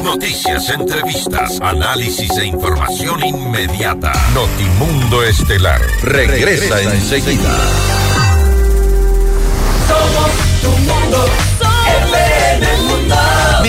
Noticias, 0.03 0.69
entrevistas, 0.69 1.59
análisis 1.61 2.29
e 2.37 2.45
información 2.45 3.23
inmediata. 3.23 4.11
Notimundo 4.33 5.23
Estelar 5.23 5.81
regresa, 6.03 6.81
enseguida. 6.81 7.57
Somos 9.87 10.61
tu 10.61 10.69
mundo. 10.69 11.70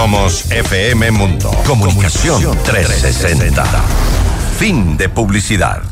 Somos 0.00 0.50
FM 0.50 1.10
Mundo. 1.10 1.50
Comunicación 1.66 2.56
360. 2.64 3.62
Fin 4.58 4.96
de 4.96 5.10
publicidad. 5.10 5.82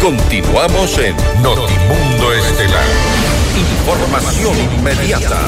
Continuamos 0.00 0.96
en 0.98 1.16
Notimundo 1.42 2.32
Estelar. 2.34 2.84
Información 3.80 4.56
inmediata. 4.76 5.40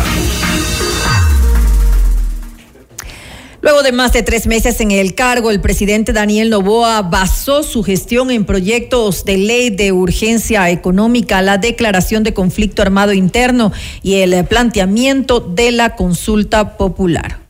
Luego 3.63 3.83
de 3.83 3.93
más 3.93 4.13
de 4.13 4.23
tres 4.23 4.47
meses 4.47 4.81
en 4.81 4.91
el 4.91 5.15
cargo, 5.15 5.51
el 5.51 5.61
presidente 5.61 6.15
Daniel 6.15 6.49
Novoa 6.49 7.03
basó 7.03 7.63
su 7.63 7.83
gestión 7.83 8.31
en 8.31 8.47
proyectos 8.47 9.25
de 9.27 9.37
ley 9.37 9.69
de 9.69 9.93
urgencia 9.93 10.71
económica, 10.71 11.43
la 11.43 11.59
declaración 11.59 12.23
de 12.23 12.33
conflicto 12.33 12.81
armado 12.81 13.13
interno 13.13 13.71
y 14.03 14.17
el 14.17 14.45
planteamiento 14.47 15.41
de 15.41 15.73
la 15.73 15.95
consulta 15.95 16.79
popular. 16.79 17.41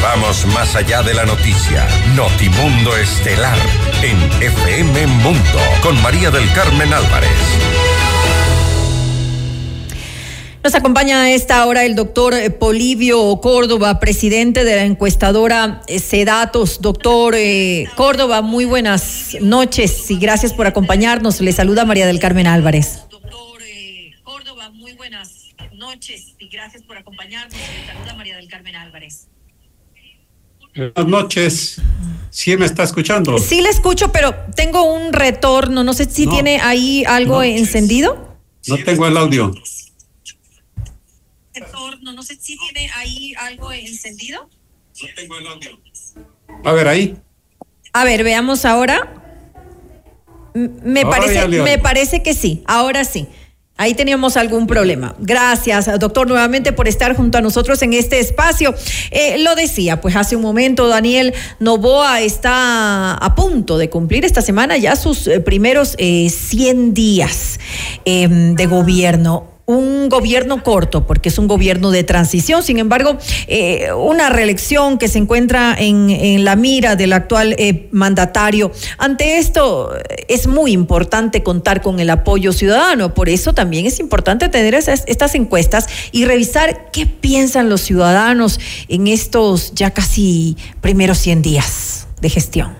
Vamos 0.00 0.46
más 0.54 0.76
allá 0.76 1.02
de 1.02 1.14
la 1.14 1.24
noticia. 1.24 1.88
Notimundo 2.14 2.96
Estelar 2.96 3.58
en 4.02 4.16
FM 4.42 5.06
Mundo 5.08 5.60
con 5.82 6.00
María 6.02 6.30
del 6.30 6.48
Carmen 6.52 6.92
Álvarez. 6.92 7.30
Nos 10.64 10.74
acompaña 10.74 11.20
a 11.24 11.30
esta 11.30 11.66
hora 11.66 11.84
el 11.84 11.94
doctor 11.94 12.34
Polivio 12.58 13.38
Córdoba, 13.42 14.00
presidente 14.00 14.64
de 14.64 14.76
la 14.76 14.84
encuestadora 14.84 15.82
Sedatos. 15.86 16.80
Doctor 16.80 17.34
eh, 17.36 17.86
Córdoba, 17.96 18.40
muy 18.40 18.64
buenas 18.64 19.36
noches 19.42 20.10
y 20.10 20.18
gracias 20.18 20.54
por 20.54 20.66
acompañarnos. 20.66 21.42
Le 21.42 21.52
saluda 21.52 21.84
María 21.84 22.06
del 22.06 22.18
Carmen 22.18 22.46
Álvarez. 22.46 23.00
Doctor 23.10 23.60
eh, 23.62 24.12
Córdoba, 24.22 24.70
muy 24.70 24.94
buenas 24.94 25.50
noches 25.74 26.34
y 26.38 26.48
gracias 26.48 26.82
por 26.82 26.96
acompañarnos. 26.96 27.58
Le 27.60 27.86
saluda 27.86 28.14
María 28.14 28.36
del 28.36 28.48
Carmen 28.48 28.74
Álvarez. 28.74 29.28
Buenas 30.74 31.06
noches. 31.06 31.76
¿Sí 32.30 32.56
me 32.56 32.64
está 32.64 32.84
escuchando? 32.84 33.36
Sí 33.36 33.60
le 33.60 33.68
escucho, 33.68 34.10
pero 34.12 34.34
tengo 34.56 34.94
un 34.94 35.12
retorno. 35.12 35.84
No 35.84 35.92
sé 35.92 36.06
si 36.06 36.24
No. 36.24 36.32
tiene 36.32 36.58
ahí 36.62 37.04
algo 37.06 37.42
encendido. 37.42 38.38
No 38.66 38.78
tengo 38.78 39.06
el 39.06 39.18
audio. 39.18 39.52
Retorno, 41.54 42.12
no 42.12 42.22
sé 42.22 42.36
si 42.40 42.56
tiene 42.58 42.90
ahí 42.96 43.32
algo 43.38 43.72
encendido. 43.72 44.48
No 45.02 45.08
tengo 45.14 45.38
el 45.38 45.46
audio. 45.46 45.78
A 46.64 46.72
ver, 46.72 46.88
ahí. 46.88 47.16
A 47.92 48.04
ver, 48.04 48.24
veamos 48.24 48.64
ahora. 48.64 49.20
Me 50.54 51.02
Ahora 51.02 51.18
parece, 51.18 51.48
me 51.48 51.78
parece 51.78 52.22
que 52.22 52.34
sí. 52.34 52.62
Ahora 52.66 53.04
sí. 53.04 53.26
Ahí 53.76 53.94
teníamos 53.94 54.36
algún 54.36 54.68
problema. 54.68 55.16
Gracias, 55.18 55.98
doctor, 55.98 56.28
nuevamente 56.28 56.72
por 56.72 56.86
estar 56.86 57.16
junto 57.16 57.38
a 57.38 57.40
nosotros 57.40 57.82
en 57.82 57.92
este 57.92 58.20
espacio. 58.20 58.72
Eh, 59.10 59.38
lo 59.38 59.56
decía, 59.56 60.00
pues 60.00 60.14
hace 60.14 60.36
un 60.36 60.42
momento, 60.42 60.86
Daniel 60.86 61.34
Novoa 61.58 62.20
está 62.20 63.14
a 63.14 63.34
punto 63.34 63.76
de 63.76 63.90
cumplir 63.90 64.24
esta 64.24 64.42
semana 64.42 64.76
ya 64.76 64.94
sus 64.94 65.26
eh, 65.26 65.40
primeros 65.40 65.96
eh, 65.98 66.30
100 66.30 66.94
días 66.94 67.58
eh, 68.04 68.28
de 68.28 68.66
gobierno 68.66 69.53
un 69.66 70.08
gobierno 70.08 70.62
corto, 70.62 71.06
porque 71.06 71.30
es 71.30 71.38
un 71.38 71.48
gobierno 71.48 71.90
de 71.90 72.04
transición, 72.04 72.62
sin 72.62 72.78
embargo, 72.78 73.16
eh, 73.46 73.88
una 73.96 74.28
reelección 74.28 74.98
que 74.98 75.08
se 75.08 75.18
encuentra 75.18 75.74
en, 75.78 76.44
la 76.44 76.56
mira 76.56 76.96
del 76.96 77.12
actual 77.12 77.54
eh, 77.58 77.88
mandatario. 77.92 78.72
Ante 78.98 79.38
esto, 79.38 79.92
es 80.28 80.46
muy 80.46 80.72
importante 80.72 81.42
contar 81.42 81.80
con 81.80 82.00
el 82.00 82.10
apoyo 82.10 82.52
ciudadano, 82.52 83.14
por 83.14 83.28
eso 83.28 83.54
también 83.54 83.86
es 83.86 84.00
importante 84.00 84.48
tener 84.48 84.74
estas 84.74 85.34
encuestas 85.34 85.86
y 86.12 86.24
revisar 86.24 86.90
qué 86.90 87.06
piensan 87.06 87.68
los 87.68 87.80
ciudadanos 87.80 88.60
en 88.88 89.06
estos 89.06 89.72
ya 89.74 89.90
casi 89.92 90.56
primeros 90.80 91.18
100 91.18 91.42
días 91.42 92.06
de 92.20 92.28
gestión. 92.28 92.74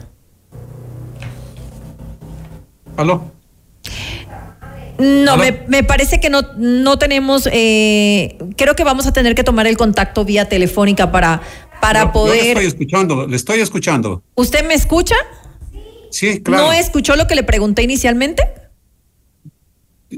¿Aló? 2.97 3.33
No, 4.99 5.37
me, 5.37 5.63
me 5.67 5.83
parece 5.83 6.21
que 6.21 6.31
no, 6.31 6.43
no 6.57 6.99
tenemos, 6.99 7.49
eh, 7.53 8.39
creo 8.57 8.77
que 8.77 8.85
vamos 8.85 9.07
a 9.07 9.13
tener 9.13 9.35
que 9.35 9.43
tomar 9.45 9.67
el 9.67 9.77
contacto 9.77 10.25
vía 10.25 10.49
telefónica 10.49 11.11
para, 11.11 11.41
para 11.81 12.01
Yo- 12.01 12.07
Yo 12.07 12.09
le 12.09 12.13
poder... 12.13 12.47
estoy 12.49 12.67
escuchando, 12.67 13.27
le 13.27 13.37
estoy 13.37 13.61
escuchando. 13.61 14.23
¿Usted 14.35 14.67
me 14.67 14.75
escucha? 14.75 15.17
Sí, 16.11 16.41
claro. 16.43 16.67
¿No 16.67 16.73
escuchó 16.73 17.17
lo 17.17 17.27
que 17.27 17.35
le 17.35 17.43
pregunté 17.43 17.83
inicialmente? 17.83 18.45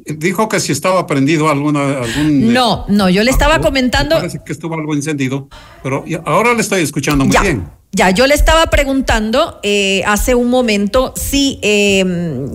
Dijo 0.07 0.49
que 0.49 0.61
si 0.61 0.73
estaba 0.73 1.07
prendido 1.07 1.49
alguna, 1.49 1.99
algún. 2.01 2.53
No, 2.53 2.85
no, 2.89 3.09
yo 3.09 3.23
le 3.25 3.31
estaba 3.31 3.61
comentando... 3.61 4.17
Parece 4.17 4.41
que 4.45 4.53
estuvo 4.53 4.75
algo 4.75 4.95
encendido, 4.95 5.49
pero 5.83 6.05
ahora 6.25 6.53
le 6.55 6.61
estoy 6.61 6.83
escuchando 6.83 7.25
muy 7.25 7.33
Ya. 7.33 7.43
bien. 7.43 7.69
Ya, 7.93 8.11
yo 8.11 8.27
le 8.27 8.35
estaba 8.35 8.67
preguntando 8.67 9.59
eh, 9.63 10.03
hace 10.07 10.35
un 10.35 10.51
momento 10.51 11.15
si 11.17 11.59
eh, 11.63 12.05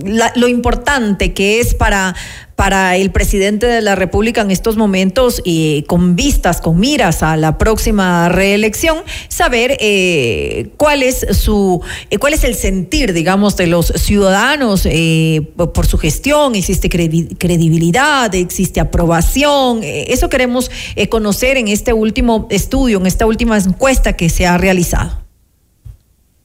la- 0.05 0.31
lo 0.35 0.47
importante 0.47 1.33
que 1.33 1.59
es 1.59 1.73
para, 1.73 2.13
para 2.61 2.95
el 2.95 3.09
presidente 3.09 3.65
de 3.65 3.81
la 3.81 3.95
República 3.95 4.41
en 4.41 4.51
estos 4.51 4.77
momentos 4.77 5.41
y 5.43 5.81
con 5.87 6.15
vistas, 6.15 6.61
con 6.61 6.79
miras 6.79 7.23
a 7.23 7.35
la 7.35 7.57
próxima 7.57 8.29
reelección, 8.29 8.99
saber 9.29 9.77
eh, 9.79 10.69
cuál 10.77 11.01
es 11.01 11.25
su, 11.31 11.81
eh, 12.11 12.19
cuál 12.19 12.35
es 12.35 12.43
el 12.43 12.53
sentir, 12.53 13.13
digamos, 13.13 13.57
de 13.57 13.65
los 13.65 13.87
ciudadanos 13.87 14.85
eh, 14.85 15.41
por, 15.55 15.87
su 15.87 15.97
gestión. 15.97 16.53
Existe 16.53 16.87
credi- 16.87 17.35
credibilidad, 17.35 18.35
existe 18.35 18.79
aprobación. 18.79 19.81
eh, 19.81 20.05
eso 20.09 20.29
queremos 20.29 20.69
eh, 20.95 21.09
conocer 21.09 21.57
en 21.57 21.67
este 21.67 21.93
último 21.93 22.45
estudio, 22.51 22.99
en 22.99 23.07
esta 23.07 23.25
última 23.25 23.57
encuesta 23.57 24.13
que 24.13 24.29
se 24.29 24.45
ha 24.45 24.59
realizado. 24.59 25.19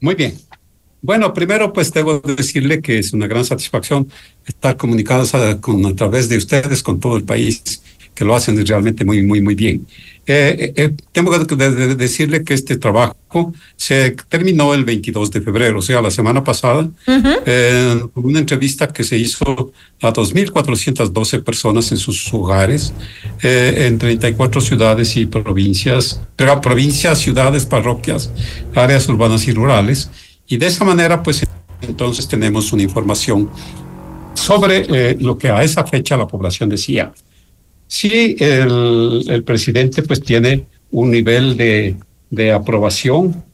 Muy 0.01 0.15
bien. 0.15 0.35
Bueno, 1.07 1.33
primero 1.33 1.73
pues 1.73 1.93
debo 1.93 2.19
decirle 2.21 2.81
que 2.83 2.99
es 2.99 3.13
una 3.13 3.27
gran 3.29 3.45
satisfacción 3.45 4.09
estar 4.45 4.77
comunicados 4.77 5.35
a, 5.35 5.61
con, 5.61 5.85
a 5.87 5.95
través 5.95 6.29
de 6.29 6.37
ustedes 6.37 6.83
con 6.83 6.99
todo 7.01 7.17
el 7.17 7.23
país, 7.25 7.63
que 8.15 8.25
lo 8.25 8.35
hacen 8.35 8.55
realmente 8.67 9.05
muy, 9.05 9.23
muy, 9.23 9.41
muy 9.41 9.55
bien. 9.55 9.87
Eh, 10.29 10.73
eh, 10.77 10.91
tengo 11.13 11.31
que 11.47 11.55
de- 11.55 11.71
de- 11.71 11.95
decirle 11.95 12.43
que 12.43 12.55
este 12.55 12.77
trabajo 12.77 13.55
se 13.77 14.17
terminó 14.29 14.75
el 14.75 14.85
22 14.85 15.31
de 15.31 15.41
febrero, 15.41 15.79
o 15.79 15.83
sea, 15.83 16.03
la 16.03 16.11
semana 16.11 16.43
pasada, 16.43 16.89
eh, 17.47 18.01
una 18.15 18.41
entrevista 18.41 18.89
que 18.89 19.05
se 19.05 19.17
hizo 19.17 19.73
a 20.03 20.13
2.412 20.13 21.39
personas 21.45 21.93
en 21.93 21.99
sus 21.99 22.33
hogares, 22.35 22.93
eh, 23.43 23.85
en 23.87 23.99
34 23.99 24.61
ciudades 24.61 25.17
y 25.17 25.27
provincias, 25.27 26.21
pero 26.35 26.61
provincias, 26.61 27.19
ciudades, 27.21 27.65
parroquias, 27.67 28.31
áreas 28.75 29.09
urbanas 29.09 29.47
y 29.47 29.53
rurales. 29.53 30.11
Y 30.47 30.57
de 30.57 30.67
esa 30.67 30.85
manera, 30.85 31.23
pues 31.23 31.45
entonces 31.81 32.27
tenemos 32.29 32.73
una 32.73 32.83
información 32.83 33.51
sobre 34.35 34.87
eh, 34.89 35.17
lo 35.19 35.37
que 35.37 35.49
a 35.49 35.63
esa 35.63 35.85
fecha 35.85 36.17
la 36.17 36.27
población 36.27 36.69
decía. 36.69 37.13
Sí, 37.87 38.37
el, 38.39 39.25
el 39.29 39.45
presidente 39.45 40.03
pues 40.03 40.21
tiene 40.21 40.67
un 40.91 41.11
nivel 41.11 41.57
de, 41.57 41.97
de 42.31 42.53
aprobación 42.53 43.45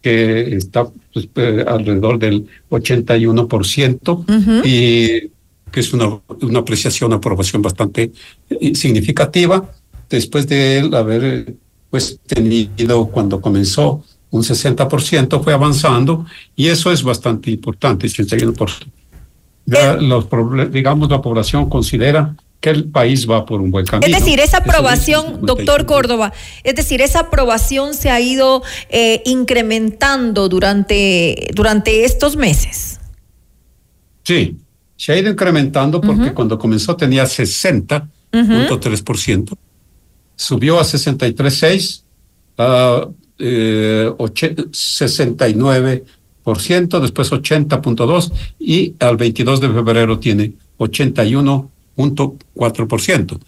que 0.00 0.56
está 0.56 0.86
pues, 1.12 1.28
eh, 1.36 1.64
alrededor 1.66 2.18
del 2.18 2.46
81% 2.70 4.64
y 4.64 5.30
que 5.70 5.80
es 5.80 5.92
una, 5.94 6.20
una 6.42 6.58
apreciación, 6.58 7.08
una 7.08 7.16
aprobación 7.16 7.62
bastante 7.62 8.12
eh, 8.50 8.74
significativa 8.74 9.70
después 10.10 10.46
de 10.46 10.78
él 10.78 10.94
haber 10.94 11.54
pues 11.90 12.18
tenido 12.26 13.06
cuando 13.06 13.40
comenzó 13.40 14.04
un 14.34 14.42
60%, 14.42 15.42
fue 15.44 15.52
avanzando 15.52 16.26
y 16.56 16.66
eso 16.66 16.90
es 16.90 17.04
bastante 17.04 17.52
importante, 17.52 18.08
81%. 18.08 18.88
Ya 19.64 19.94
los 19.94 20.28
proble- 20.28 20.68
digamos, 20.70 21.08
la 21.08 21.22
población 21.22 21.70
considera 21.70 22.34
que 22.60 22.70
el 22.70 22.90
país 22.90 23.30
va 23.30 23.46
por 23.46 23.60
un 23.60 23.70
buen 23.70 23.86
camino. 23.86 24.08
Es 24.08 24.12
decir, 24.20 24.40
esa 24.40 24.56
aprobación, 24.58 25.38
doctor 25.42 25.86
Córdoba, 25.86 26.32
es 26.64 26.74
decir, 26.74 27.00
esa 27.00 27.20
aprobación 27.20 27.94
se 27.94 28.10
ha 28.10 28.20
ido 28.20 28.64
eh, 28.88 29.22
incrementando 29.24 30.48
durante, 30.48 31.50
durante 31.54 32.04
estos 32.04 32.34
meses. 32.36 32.98
Sí, 34.24 34.56
se 34.96 35.12
ha 35.12 35.16
ido 35.16 35.30
incrementando 35.30 36.00
porque 36.00 36.34
cuando 36.34 36.58
comenzó 36.58 36.96
tenía 36.96 37.22
60.3%, 37.22 39.56
subió 40.34 40.80
a 40.80 40.82
63.6%, 40.82 42.02
ah, 42.58 43.06
eh, 43.38 44.10
69%, 44.18 47.00
después 47.00 47.32
80.2% 47.32 48.32
y 48.58 48.94
al 49.00 49.16
22 49.16 49.60
de 49.60 49.68
febrero 49.68 50.18
tiene 50.18 50.52
81.4%. 50.78 53.38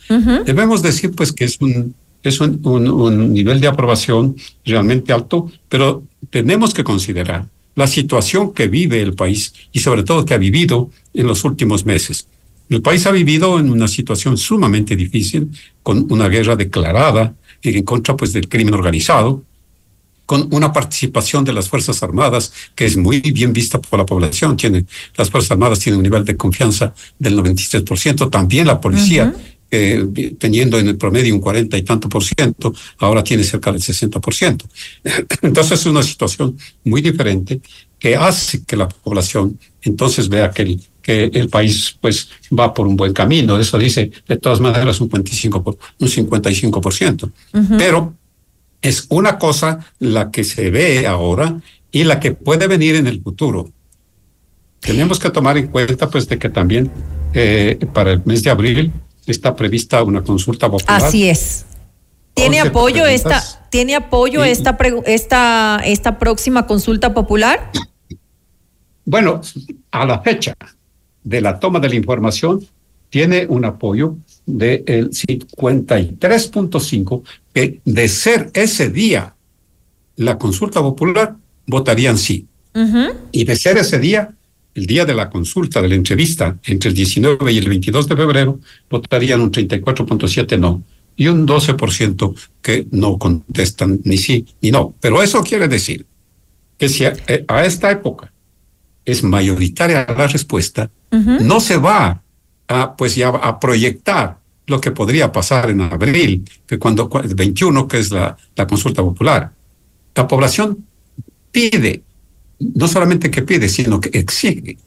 Debemos 0.45 0.83
decir 0.83 1.13
pues 1.13 1.33
que 1.33 1.45
es 1.45 1.61
un 1.61 1.95
es 2.23 2.41
un, 2.41 2.61
un, 2.67 3.33
nivel 3.33 3.61
de 3.61 3.69
aprobación 3.69 4.35
realmente 4.65 5.13
alto, 5.13 5.53
pero 5.69 6.03
tenemos 6.29 6.75
que 6.75 6.83
considerar 6.83 7.47
la 7.77 7.87
situación 7.87 8.53
que 8.53 8.67
vive 8.67 9.01
el 9.01 9.15
país 9.15 9.55
y 9.71 9.79
sobre 9.79 10.03
todo 10.03 10.25
que 10.25 10.35
ha 10.35 10.39
vivido 10.39 10.91
en 11.15 11.29
los 11.29 11.45
últimos 11.45 11.87
meses. 11.87 12.27
El 12.69 12.83
país 12.83 13.07
ha 13.07 13.13
vivido 13.13 13.61
en 13.61 13.71
una 13.71 13.87
situación 13.87 14.37
sumamente 14.37 14.97
difícil, 14.97 15.51
con 15.83 16.07
una 16.11 16.29
guerra 16.29 16.57
declarada 16.57 17.35
en 17.63 17.85
contra 17.85 18.17
pues, 18.17 18.33
del 18.33 18.49
crimen 18.49 18.75
organizado, 18.75 19.45
con 20.27 20.49
una 20.53 20.73
participación 20.73 21.45
de 21.45 21.53
las 21.53 21.69
Fuerzas 21.69 22.03
Armadas 22.03 22.53
que 22.75 22.85
es 22.85 22.97
muy 22.97 23.21
bien 23.21 23.53
vista 23.53 23.81
por 23.81 23.99
la 23.99 24.05
población. 24.05 24.57
Tiene, 24.57 24.85
las 25.17 25.31
Fuerzas 25.31 25.53
Armadas 25.53 25.79
tienen 25.79 25.99
un 25.99 26.03
nivel 26.03 26.25
de 26.25 26.37
confianza 26.37 26.93
del 27.19 27.39
93%, 27.39 28.29
también 28.31 28.67
la 28.67 28.81
policía 28.81 29.33
teniendo 30.39 30.79
en 30.79 30.89
el 30.89 30.97
promedio 30.97 31.35
un 31.35 31.41
40 31.41 31.77
y 31.77 31.83
tanto 31.83 32.09
por 32.09 32.23
ciento, 32.23 32.73
ahora 32.99 33.23
tiene 33.23 33.43
cerca 33.43 33.73
del 33.73 33.83
60 33.83 34.21
por 34.21 34.35
ciento. 34.35 34.67
Entonces 35.43 35.81
es 35.81 35.87
una 35.87 36.03
situación 36.03 36.57
muy 36.85 37.03
diferente 37.03 37.61
que 37.99 38.15
hace 38.17 38.63
que 38.65 38.77
la 38.77 38.89
población 38.89 39.59
entonces 39.83 40.29
vea 40.29 40.51
que 40.51 40.63
el, 40.63 40.81
que 41.01 41.25
el 41.33 41.49
país 41.49 41.97
pues 42.01 42.29
va 42.57 42.75
por 42.75 42.87
un 42.87 42.97
buen 42.97 43.13
camino. 43.13 43.59
Eso 43.59 43.79
dice 43.79 44.11
de 44.27 44.37
todas 44.37 44.61
maneras 44.61 45.01
un 45.01 45.09
55 45.09 45.63
por, 45.63 45.79
un 45.99 46.09
55 46.09 46.81
por 46.81 46.93
ciento. 46.93 47.31
Pero 47.79 48.15
es 48.83 49.07
una 49.09 49.39
cosa 49.39 49.81
la 49.99 50.31
que 50.31 50.45
se 50.45 50.71
ve 50.71 51.07
ahora 51.07 51.61
y 51.91 52.05
la 52.05 52.21
que 52.21 52.33
puede 52.33 52.67
venir 52.67 52.97
en 52.97 53.07
el 53.07 53.23
futuro. 53.23 53.71
Tenemos 54.81 55.19
que 55.19 55.31
tomar 55.31 55.57
en 55.59 55.69
cuenta 55.69 56.09
pues 56.09 56.29
de 56.29 56.39
que 56.39 56.49
también 56.49 56.91
eh, 57.33 57.79
para 57.93 58.13
el 58.13 58.23
mes 58.25 58.43
de 58.43 58.51
abril 58.51 58.93
está 59.27 59.57
prevista 59.57 60.03
una 60.03 60.23
consulta 60.23 60.71
popular. 60.71 61.03
Así 61.03 61.29
es. 61.29 61.67
¿Tiene 62.35 62.61
apoyo 62.61 63.07
esta, 63.07 63.43
¿tiene 63.71 63.95
apoyo 63.97 64.45
esta, 64.45 64.77
esta, 65.07 65.81
esta 65.85 66.19
próxima 66.19 66.67
consulta 66.67 67.15
popular? 67.15 67.71
Bueno, 69.07 69.41
a 69.91 70.05
la 70.05 70.21
fecha 70.21 70.55
de 71.25 71.41
la 71.41 71.59
toma 71.59 71.81
de 71.81 71.89
la 71.89 71.95
información, 71.95 72.67
tiene 73.09 73.47
un 73.49 73.65
apoyo 73.65 74.17
del 74.47 75.11
53.5, 75.11 77.23
que 77.53 77.81
de 77.85 78.09
ser 78.09 78.51
ese 78.55 78.91
día 78.91 79.35
la 80.17 80.39
consulta 80.39 80.81
popular, 80.81 81.37
votarían 81.67 82.17
sí. 82.17 82.47
Y 83.33 83.45
de 83.45 83.57
ser 83.57 83.79
ese 83.79 83.99
día, 83.99 84.35
el 84.75 84.87
día 84.87 85.07
de 85.07 85.15
la 85.15 85.31
consulta, 85.31 85.81
de 85.81 85.89
la 85.89 85.95
entrevista, 85.95 86.59
entre 86.65 86.91
el 86.91 86.95
19 86.95 87.53
y 87.53 87.59
el 87.59 87.69
22 87.69 88.09
de 88.09 88.17
febrero, 88.17 88.61
votarían 88.91 89.41
un 89.41 89.51
34.7 89.51 90.59
no 90.59 90.83
y 91.17 91.29
un 91.29 91.47
12% 91.47 92.35
que 92.61 92.87
no 92.91 93.19
contestan 93.19 94.01
ni 94.05 94.19
sí 94.19 94.47
ni 94.61 94.71
no. 94.71 94.95
Pero 95.01 95.23
eso 95.23 95.43
quiere 95.43 95.69
decir 95.69 96.05
que 96.77 96.91
si 96.91 97.07
a, 97.07 97.17
eh, 97.27 97.47
esta 97.65 97.91
época 97.91 98.31
es 99.05 99.23
mayoritaria 99.23 100.07
la 100.17 100.27
respuesta, 100.27 100.91
no 101.11 101.61
se 101.61 101.79
va 101.79 102.23
a, 102.69 102.97
pues 102.97 103.15
ya 103.15 103.29
a 103.29 103.59
proyectar 103.61 104.39
lo 104.67 104.81
que 104.81 104.91
podría 104.91 105.31
pasar 105.31 105.71
en 105.71 105.81
abril, 105.81 106.45
que 106.67 106.79
cuando 106.79 107.09
el 107.23 107.35
21, 107.35 107.87
que 107.87 107.99
es 107.99 108.11
la, 108.11 108.37
la 108.57 108.67
consulta 108.67 109.03
popular. 109.03 109.53
La 110.15 110.27
población 110.27 110.85
pide 111.53 112.03
no 112.59 112.89
solamente 112.89 113.31
que 113.31 113.43
pide, 113.43 113.69
sino 113.69 114.01
que 114.01 114.19
exige 114.19 114.79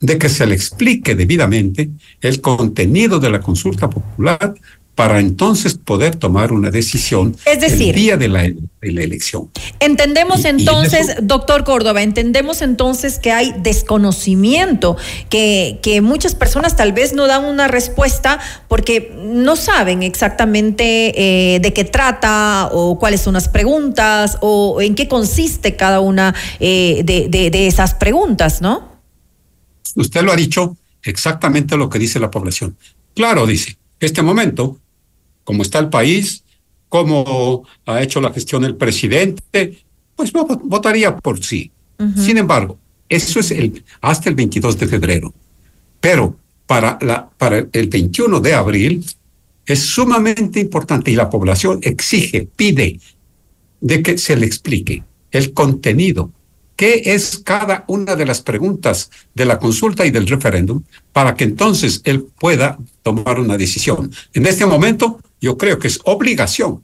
de 0.00 0.18
que 0.18 0.28
se 0.28 0.46
le 0.46 0.54
explique 0.54 1.14
debidamente 1.14 1.90
el 2.20 2.40
contenido 2.40 3.18
de 3.18 3.30
la 3.30 3.40
consulta 3.40 3.90
popular 3.90 4.54
para 4.98 5.20
entonces 5.20 5.74
poder 5.74 6.16
tomar 6.16 6.50
una 6.50 6.72
decisión 6.72 7.36
es 7.44 7.60
decir, 7.60 7.90
el 7.90 7.94
día 7.94 8.16
de 8.16 8.26
la, 8.26 8.50
elección. 8.82 9.48
Entendemos 9.78 10.44
entonces, 10.44 11.14
doctor 11.22 11.62
Córdoba, 11.62 12.02
entendemos 12.02 12.62
entonces 12.62 13.20
que 13.20 13.30
hay 13.30 13.54
desconocimiento, 13.60 14.96
que, 15.28 15.78
que 15.82 16.00
muchas 16.00 16.34
personas 16.34 16.74
tal 16.74 16.92
vez 16.92 17.12
no 17.12 17.28
dan 17.28 17.44
una 17.44 17.68
respuesta 17.68 18.40
porque 18.66 19.16
no 19.16 19.54
saben 19.54 20.02
exactamente 20.02 21.54
eh, 21.54 21.60
de 21.60 21.72
qué 21.72 21.84
trata 21.84 22.68
o 22.72 22.98
cuáles 22.98 23.20
son 23.20 23.34
las 23.34 23.48
preguntas 23.48 24.36
o 24.40 24.80
en 24.80 24.96
qué 24.96 25.06
consiste 25.06 25.76
cada 25.76 26.00
una 26.00 26.34
eh, 26.58 27.02
de, 27.04 27.28
de 27.28 27.66
esas 27.68 27.94
preguntas, 27.94 28.60
¿no? 28.60 28.98
Usted 29.94 30.22
lo 30.22 30.32
ha 30.32 30.36
dicho 30.36 30.76
exactamente 31.04 31.76
lo 31.76 31.88
que 31.88 32.00
dice 32.00 32.18
la 32.18 32.32
población. 32.32 32.76
Claro, 33.14 33.46
dice, 33.46 33.76
este 34.00 34.22
momento 34.22 34.76
cómo 35.48 35.62
está 35.62 35.78
el 35.78 35.88
país, 35.88 36.44
cómo 36.90 37.64
ha 37.86 38.02
hecho 38.02 38.20
la 38.20 38.30
gestión 38.34 38.66
el 38.66 38.76
presidente, 38.76 39.78
pues 40.14 40.30
votaría 40.30 41.16
por 41.16 41.42
sí. 41.42 41.70
Sin 42.18 42.36
embargo, 42.36 42.78
eso 43.08 43.40
es 43.40 43.50
el, 43.52 43.82
hasta 44.02 44.28
el 44.28 44.34
22 44.34 44.78
de 44.78 44.86
febrero. 44.86 45.32
Pero 46.02 46.36
para, 46.66 46.98
la, 47.00 47.30
para 47.30 47.66
el 47.72 47.88
21 47.88 48.40
de 48.40 48.52
abril 48.52 49.06
es 49.64 49.80
sumamente 49.80 50.60
importante 50.60 51.12
y 51.12 51.16
la 51.16 51.30
población 51.30 51.78
exige, 51.80 52.46
pide 52.54 53.00
de 53.80 54.02
que 54.02 54.18
se 54.18 54.36
le 54.36 54.44
explique 54.44 55.02
el 55.30 55.54
contenido, 55.54 56.30
qué 56.76 57.00
es 57.06 57.38
cada 57.38 57.86
una 57.88 58.16
de 58.16 58.26
las 58.26 58.42
preguntas 58.42 59.10
de 59.34 59.46
la 59.46 59.58
consulta 59.58 60.04
y 60.04 60.10
del 60.10 60.26
referéndum 60.26 60.82
para 61.10 61.34
que 61.34 61.44
entonces 61.44 62.02
él 62.04 62.26
pueda 62.38 62.76
tomar 63.02 63.40
una 63.40 63.56
decisión. 63.56 64.12
En 64.34 64.44
este 64.44 64.66
momento 64.66 65.20
yo 65.40 65.56
creo 65.56 65.78
que 65.78 65.88
es 65.88 66.00
obligación 66.04 66.82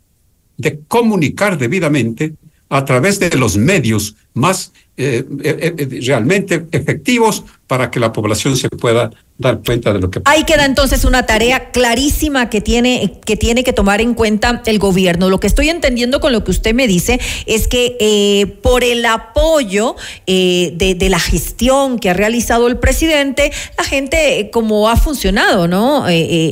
de 0.56 0.80
comunicar 0.86 1.58
debidamente 1.58 2.34
a 2.68 2.84
través 2.84 3.18
de 3.18 3.30
los 3.36 3.56
medios 3.56 4.16
más 4.34 4.72
eh, 4.96 5.24
eh, 5.42 5.74
eh, 5.76 6.00
realmente 6.06 6.66
efectivos 6.70 7.44
para 7.66 7.90
que 7.90 7.98
la 7.98 8.12
población 8.12 8.56
se 8.56 8.68
pueda 8.68 9.10
dar 9.36 9.60
cuenta 9.66 9.92
de 9.92 9.98
lo 9.98 10.10
que 10.10 10.20
pasa. 10.20 10.36
Ahí 10.36 10.44
queda 10.44 10.64
entonces 10.64 11.04
una 11.04 11.26
tarea 11.26 11.72
clarísima 11.72 12.50
que 12.50 12.60
tiene, 12.60 13.18
que 13.24 13.36
tiene 13.36 13.64
que 13.64 13.72
tomar 13.72 14.00
en 14.00 14.14
cuenta 14.14 14.62
el 14.66 14.78
gobierno. 14.78 15.28
Lo 15.28 15.40
que 15.40 15.48
estoy 15.48 15.70
entendiendo 15.70 16.20
con 16.20 16.32
lo 16.32 16.44
que 16.44 16.52
usted 16.52 16.72
me 16.72 16.86
dice 16.86 17.18
es 17.46 17.66
que 17.66 17.96
eh, 17.98 18.46
por 18.62 18.84
el 18.84 19.04
apoyo 19.06 19.96
eh, 20.26 20.72
de, 20.76 20.94
de, 20.94 21.08
la 21.08 21.18
gestión 21.18 21.98
que 21.98 22.10
ha 22.10 22.14
realizado 22.14 22.68
el 22.68 22.78
presidente, 22.78 23.50
la 23.76 23.84
gente, 23.84 24.38
eh, 24.38 24.50
como 24.50 24.88
ha 24.88 24.96
funcionado, 24.96 25.66
¿no? 25.66 26.04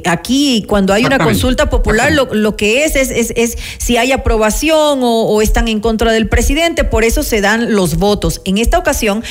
aquí, 0.06 0.64
cuando 0.66 0.92
hay 0.92 1.04
una 1.04 1.18
consulta 1.18 1.70
popular, 1.70 2.12
lo, 2.12 2.34
lo 2.34 2.56
que 2.56 2.84
es 2.84 2.96
es, 2.96 3.10
es 3.10 3.32
es, 3.36 3.56
si 3.78 3.96
hay 3.96 4.12
aprobación 4.12 5.00
o, 5.02 5.22
o, 5.26 5.42
están 5.42 5.68
en 5.68 5.80
contra 5.80 6.12
del 6.12 6.28
presidente, 6.28 6.84
por 6.84 7.04
eso 7.04 7.22
se 7.22 7.40
dan 7.40 7.71
los 7.74 7.96
votos. 7.96 8.40
En 8.44 8.58
esta 8.58 8.78
ocasión, 8.78 9.22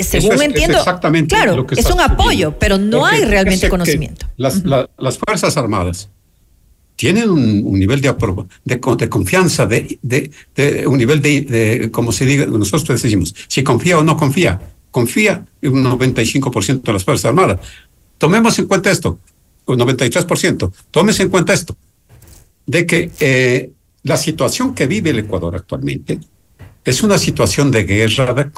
según 0.00 0.36
me 0.36 0.46
entiendo, 0.46 0.78
exactamente 0.78 1.34
claro, 1.34 1.66
es 1.70 1.90
un 1.90 2.00
apoyo, 2.00 2.58
pero 2.58 2.78
no 2.78 3.06
hay 3.06 3.24
realmente 3.24 3.68
conocimiento. 3.68 4.26
Las, 4.36 4.62
las, 4.64 5.18
Fuerzas 5.18 5.56
Armadas 5.56 6.08
tienen 6.96 7.30
un, 7.30 7.78
nivel 7.78 8.00
de, 8.00 8.14
de, 8.64 8.80
de 8.96 9.08
confianza, 9.08 9.66
de, 9.66 9.98
de, 10.02 10.86
un 10.86 10.98
nivel 10.98 11.20
de, 11.20 11.88
como 11.90 12.12
se 12.12 12.24
diga, 12.24 12.46
nosotros 12.46 13.02
decimos, 13.02 13.34
si 13.48 13.62
confía 13.62 13.98
o 13.98 14.04
no 14.04 14.16
confía, 14.16 14.60
confía 14.90 15.44
en 15.60 15.72
un 15.72 15.84
95% 15.84 16.82
de 16.82 16.92
las 16.92 17.04
Fuerzas 17.04 17.24
Armadas. 17.24 17.60
Tomemos 18.18 18.58
en 18.58 18.66
cuenta 18.66 18.90
esto, 18.90 19.18
un 19.66 19.78
93%, 19.78 20.72
tómese 20.90 21.24
en 21.24 21.28
cuenta 21.28 21.52
esto, 21.52 21.76
de 22.66 22.86
que 22.86 23.10
eh, 23.18 23.72
la 24.04 24.16
situación 24.16 24.74
que 24.74 24.86
vive 24.86 25.10
el 25.10 25.20
Ecuador 25.20 25.56
actualmente 25.56 26.20
es 26.84 27.02
una 27.02 27.18
situación 27.18 27.70
de 27.70 27.84
guerra 27.84 28.50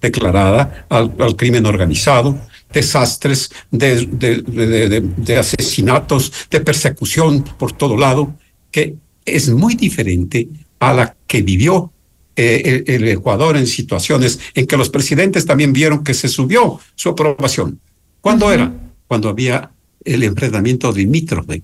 declarada 0.00 0.86
al, 0.88 1.12
al 1.18 1.36
crimen 1.36 1.66
organizado, 1.66 2.38
desastres, 2.72 3.50
de, 3.70 4.06
de, 4.06 5.02
de, 5.16 5.36
asesinatos, 5.36 6.32
de 6.50 6.60
persecución 6.60 7.42
por 7.58 7.72
todo 7.72 7.96
lado, 7.96 8.34
que 8.70 8.96
es 9.24 9.50
muy 9.50 9.74
diferente 9.74 10.48
a 10.80 10.92
la 10.92 11.16
que 11.26 11.42
vivió 11.42 11.92
eh, 12.34 12.84
el, 12.86 13.08
Ecuador 13.08 13.56
en 13.56 13.66
situaciones 13.66 14.40
en 14.54 14.66
que 14.66 14.76
los 14.76 14.88
presidentes 14.88 15.44
también 15.44 15.72
vieron 15.72 16.02
que 16.02 16.14
se 16.14 16.28
subió 16.28 16.80
su 16.94 17.10
aprobación. 17.10 17.78
¿Cuándo 18.20 18.50
era? 18.50 18.72
Cuando 19.06 19.28
había 19.28 19.70
el 20.04 20.22
enfrentamiento 20.22 20.90
limítrofe 20.92 21.62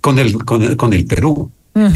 con 0.00 0.18
el, 0.18 0.44
con 0.44 0.62
el, 0.62 0.76
con 0.76 0.92
el 0.92 1.06
Perú. 1.06 1.50
Uh 1.74 1.88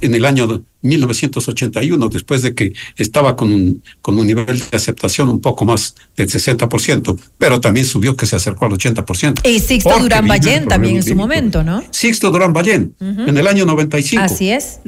en 0.00 0.14
el 0.14 0.24
año 0.24 0.62
1981, 0.82 2.08
después 2.08 2.42
de 2.42 2.54
que 2.54 2.72
estaba 2.96 3.34
con 3.34 3.52
un, 3.52 3.82
con 4.00 4.18
un 4.18 4.26
nivel 4.26 4.46
de 4.46 4.76
aceptación 4.76 5.28
un 5.28 5.40
poco 5.40 5.64
más 5.64 5.94
del 6.16 6.28
60%, 6.28 7.18
pero 7.36 7.60
también 7.60 7.86
subió 7.86 8.16
que 8.16 8.26
se 8.26 8.36
acercó 8.36 8.66
al 8.66 8.72
80%. 8.72 9.46
Y 9.48 9.58
Sixto 9.58 9.98
Durán 9.98 10.28
Ballén 10.28 10.68
también 10.68 10.96
en 10.96 11.02
su 11.02 11.16
momento, 11.16 11.64
¿no? 11.64 11.82
Sixto 11.90 12.30
Durán 12.30 12.52
Ballén, 12.52 12.94
en 13.00 13.36
el 13.36 13.46
año 13.46 13.66
95. 13.66 14.22
Así 14.22 14.50
es. 14.50 14.80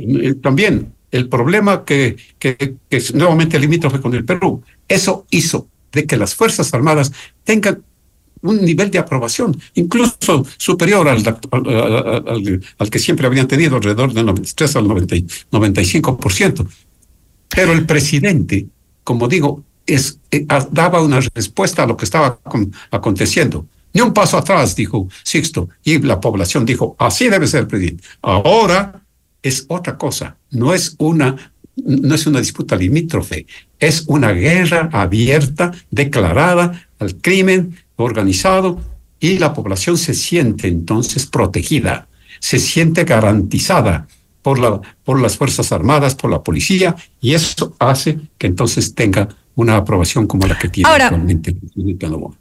También 0.43 0.93
el 1.11 1.29
problema 1.29 1.85
que, 1.85 2.17
que, 2.39 2.75
que 2.89 3.03
nuevamente 3.15 3.59
limítrofe 3.59 4.01
con 4.01 4.15
el 4.15 4.25
Perú. 4.25 4.63
Eso 4.89 5.27
hizo 5.31 5.67
de 5.93 6.07
que 6.07 6.17
las 6.17 6.35
Fuerzas 6.35 6.73
Armadas 6.73 7.13
tengan 7.45 7.83
un 8.43 8.65
nivel 8.65 8.91
de 8.91 8.99
aprobación 8.99 9.59
incluso 9.75 10.47
superior 10.57 11.09
al, 11.09 11.23
al, 12.79 12.91
que 12.91 12.99
siempre 12.99 13.27
habían 13.27 13.49
tenido, 13.49 13.77
alrededor 13.77 14.13
del 14.13 14.27
93 14.27 14.77
al 14.77 14.89
90, 14.89 15.17
95%. 15.51 16.67
Pero 17.49 17.73
el 17.73 17.85
presidente, 17.85 18.67
como 19.05 19.29
digo, 19.29 19.65
es, 19.87 20.19
eh, 20.31 20.47
daba 20.71 21.03
una 21.03 21.21
respuesta 21.35 21.83
a 21.83 21.87
lo 21.87 21.97
que 21.97 22.05
estaba 22.05 22.37
con, 22.37 22.73
aconteciendo. 22.91 23.67
Ni 23.93 24.01
un 24.01 24.13
paso 24.13 24.39
atrás, 24.39 24.77
dijo 24.77 25.09
Sixto, 25.25 25.69
y 25.83 25.99
la 25.99 26.21
población 26.21 26.65
dijo, 26.65 26.95
así 26.99 27.29
debe 27.29 27.47
ser 27.47 27.67
presidente. 27.67 28.05
Ahora 28.23 29.03
es 29.43 29.65
otra 29.69 29.99
cosa, 29.99 30.37
no 30.51 30.73
es 30.73 30.95
una, 30.99 31.53
no 31.77 32.15
es 32.15 32.27
una 32.27 32.39
disputa 32.39 32.77
limítrofe, 32.77 33.47
es 33.81 34.05
una 34.07 34.31
guerra 34.33 34.91
abierta, 34.93 35.73
declarada 35.91 36.87
al 36.99 37.17
crimen 37.17 37.77
organizado, 38.05 38.81
y 39.19 39.39
la 39.39 39.53
población 39.53 39.99
se 39.99 40.15
siente 40.15 40.69
entonces 40.69 41.27
protegida, 41.27 42.09
se 42.39 42.59
siente 42.59 43.05
garantizada 43.05 44.09
por, 44.43 44.59
la, 44.59 44.81
por 45.05 45.21
las 45.21 45.37
Fuerzas 45.37 45.73
Armadas, 45.73 46.15
por 46.15 46.31
la 46.31 46.43
policía, 46.43 46.97
y 47.21 47.35
eso 47.35 47.75
hace 47.79 48.19
que 48.39 48.47
entonces 48.47 48.95
tenga 48.95 49.29
una 49.61 49.77
aprobación 49.77 50.27
como 50.27 50.47
la 50.47 50.59
que 50.59 50.69
tiene 50.69 50.89
Ahora, 50.89 51.07
actualmente. 51.07 51.55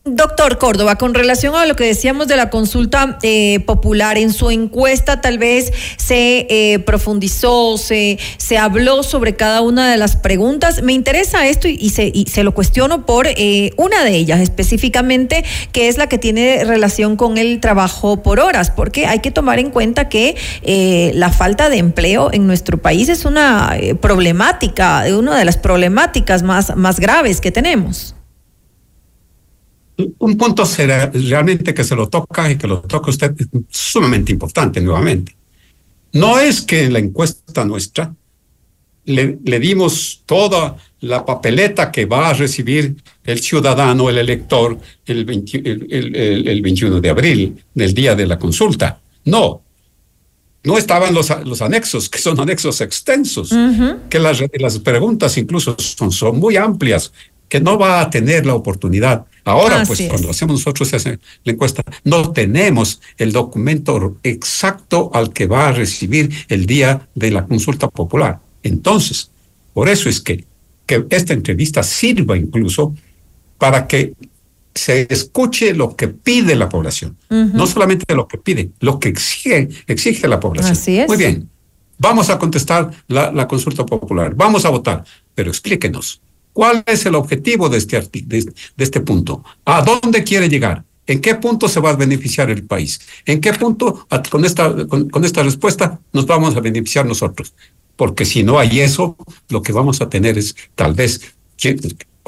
Doctor 0.06 0.58
Córdoba, 0.58 0.96
con 0.96 1.14
relación 1.14 1.56
a 1.56 1.66
lo 1.66 1.76
que 1.76 1.84
decíamos 1.84 2.28
de 2.28 2.38
la 2.38 2.50
consulta 2.50 3.20
eh, 3.22 3.60
popular, 3.62 4.18
en 4.18 4.32
su 4.32 4.50
encuesta 4.50 5.22
tal 5.22 5.38
vez 5.38 5.72
se 5.98 6.48
eh, 6.50 6.80
profundizó, 6.80 7.78
se, 7.78 8.18
se 8.38 8.58
habló 8.58 9.04
sobre 9.04 9.36
cada 9.36 9.62
una 9.62 9.92
de 9.92 9.98
las 9.98 10.16
preguntas. 10.16 10.82
Me 10.82 10.94
interesa 10.94 11.48
esto 11.48 11.68
y, 11.68 11.78
y, 11.80 11.90
se, 11.90 12.12
y 12.14 12.26
se, 12.26 12.44
lo 12.44 12.54
cuestiono 12.54 13.06
por 13.06 13.28
eh, 13.28 13.72
una 13.78 14.04
de 14.04 14.16
ellas 14.16 14.40
específicamente, 14.40 15.44
que 15.72 15.90
es 15.90 15.98
la 15.98 16.08
que 16.08 16.18
tiene 16.18 16.64
relación 16.64 17.18
con 17.18 17.38
el 17.38 17.60
trabajo 17.60 18.24
por 18.24 18.40
horas, 18.40 18.72
porque 18.72 19.06
hay 19.08 19.20
que 19.20 19.32
tomar 19.32 19.60
en 19.60 19.72
cuenta 19.72 20.10
que 20.10 20.36
la 21.14 21.32
falta 21.32 21.70
de 21.70 21.78
empleo 21.78 22.32
en 22.32 22.48
nuestro 22.48 22.78
país 22.78 23.10
es 23.10 23.26
una 23.26 23.76
problemática, 24.00 25.04
una 25.18 25.38
de 25.38 25.46
las 25.46 25.58
problemáticas 25.58 26.44
más, 26.44 26.76
más 26.76 27.00
graves 27.10 27.42
que 27.42 27.52
tenemos. 27.52 28.16
Un 30.20 30.38
punto 30.38 30.66
será 30.66 31.08
realmente 31.08 31.74
que 31.74 31.84
se 31.84 31.96
lo 31.96 32.08
toca 32.08 32.50
y 32.52 32.56
que 32.56 32.68
lo 32.68 32.82
toca 32.82 33.10
usted 33.10 33.36
es 33.40 33.48
sumamente 33.70 34.32
importante 34.32 34.80
nuevamente. 34.80 35.36
No 36.14 36.40
es 36.40 36.62
que 36.62 36.84
en 36.86 36.94
la 36.94 37.00
encuesta 37.00 37.66
nuestra 37.66 38.14
le, 39.06 39.60
dimos 39.60 40.22
toda 40.28 40.78
la 41.02 41.26
papeleta 41.26 41.92
que 41.92 42.06
va 42.06 42.30
a 42.30 42.34
recibir 42.34 42.96
el 43.24 43.40
ciudadano, 43.40 44.10
el 44.10 44.20
elector, 44.20 44.78
el, 45.06 45.26
20, 45.26 45.58
el, 45.58 45.88
el, 45.90 46.48
el 46.48 46.62
21 46.62 47.02
de 47.02 47.10
abril, 47.10 47.64
del 47.74 47.94
día 47.94 48.14
de 48.16 48.28
la 48.28 48.38
consulta. 48.38 49.02
No, 49.26 49.64
no 50.64 50.78
estaban 50.78 51.14
los, 51.14 51.30
los 51.46 51.62
anexos, 51.62 52.10
que 52.10 52.20
son 52.20 52.40
anexos 52.40 52.82
extensos, 52.82 53.52
uh 53.52 53.56
-huh. 53.56 54.10
que 54.10 54.20
las, 54.20 54.42
las 54.60 54.80
preguntas 54.80 55.38
incluso 55.38 55.76
son, 55.80 56.12
son 56.12 56.40
muy 56.40 56.58
amplias, 56.58 57.12
que 57.48 57.60
no 57.60 57.78
va 57.78 58.02
a 58.02 58.10
tener 58.10 58.46
la 58.46 58.54
oportunidad. 58.54 59.26
Ahora, 59.44 59.82
Así 59.82 59.88
pues, 59.88 60.00
es. 60.02 60.10
cuando 60.10 60.30
hacemos 60.30 60.56
nosotros 60.58 60.94
esa, 60.94 61.18
la 61.44 61.52
encuesta, 61.52 61.82
no 62.04 62.32
tenemos 62.32 63.02
el 63.18 63.32
documento 63.32 64.18
exacto 64.24 65.10
al 65.14 65.34
que 65.34 65.48
va 65.48 65.70
a 65.70 65.72
recibir 65.72 66.30
el 66.50 66.66
día 66.66 67.08
de 67.16 67.32
la 67.32 67.46
consulta 67.46 67.88
popular. 67.88 68.40
Entonces, 68.62 69.32
por 69.74 69.90
eso 69.90 70.10
es 70.10 70.22
que, 70.22 70.46
que 70.86 71.06
esta 71.10 71.34
entrevista 71.34 71.82
sirva 71.82 72.38
incluso 72.38 72.94
para 73.58 73.88
que 73.88 74.14
se 74.80 75.08
escuche 75.10 75.74
lo 75.74 75.96
que 75.96 76.08
pide 76.08 76.56
la 76.56 76.70
población, 76.70 77.18
uh 77.30 77.36
-huh. 77.36 77.52
no 77.54 77.68
solamente 77.68 78.16
lo 78.16 78.28
que 78.28 78.38
pide, 78.38 78.72
lo 78.80 79.00
que 79.00 79.10
exige, 79.10 79.70
exige 79.88 80.28
la 80.28 80.40
población. 80.40 80.74
Así 80.74 80.98
es. 80.98 81.08
Muy 81.08 81.18
bien, 81.18 81.50
vamos 81.98 82.30
a 82.30 82.38
contestar 82.38 82.90
la, 83.08 83.32
la, 83.32 83.48
consulta 83.48 83.86
popular, 83.86 84.34
vamos 84.36 84.66
a 84.66 84.70
votar, 84.70 85.04
pero 85.36 85.50
explíquenos, 85.50 86.22
¿cuál 86.54 86.84
es 86.86 87.06
el 87.06 87.16
objetivo 87.16 87.70
de 87.70 87.78
este, 87.78 88.02
de, 88.02 88.54
de 88.78 88.84
este 88.84 89.00
punto? 89.02 89.44
¿A 89.66 89.82
dónde 89.82 90.24
quiere 90.24 90.48
llegar? 90.48 90.84
¿En 91.06 91.20
qué 91.22 91.36
punto 91.36 91.68
se 91.68 91.80
va 91.80 91.90
a 91.90 91.96
beneficiar 91.96 92.50
el 92.52 92.64
país? 92.64 93.02
¿En 93.26 93.42
qué 93.42 93.52
punto 93.54 94.08
con 94.30 94.46
esta, 94.46 94.88
con, 94.88 95.10
con 95.10 95.26
esta 95.26 95.42
respuesta 95.42 96.00
nos 96.14 96.26
vamos 96.26 96.56
a 96.56 96.60
beneficiar 96.60 97.06
nosotros? 97.06 97.54
Porque 97.96 98.26
si 98.26 98.44
no 98.44 98.60
hay 98.60 98.80
eso, 98.80 99.18
lo 99.50 99.62
que 99.62 99.74
vamos 99.74 100.02
a 100.02 100.08
tener 100.08 100.38
es 100.38 100.56
tal 100.76 100.94
vez 100.94 101.22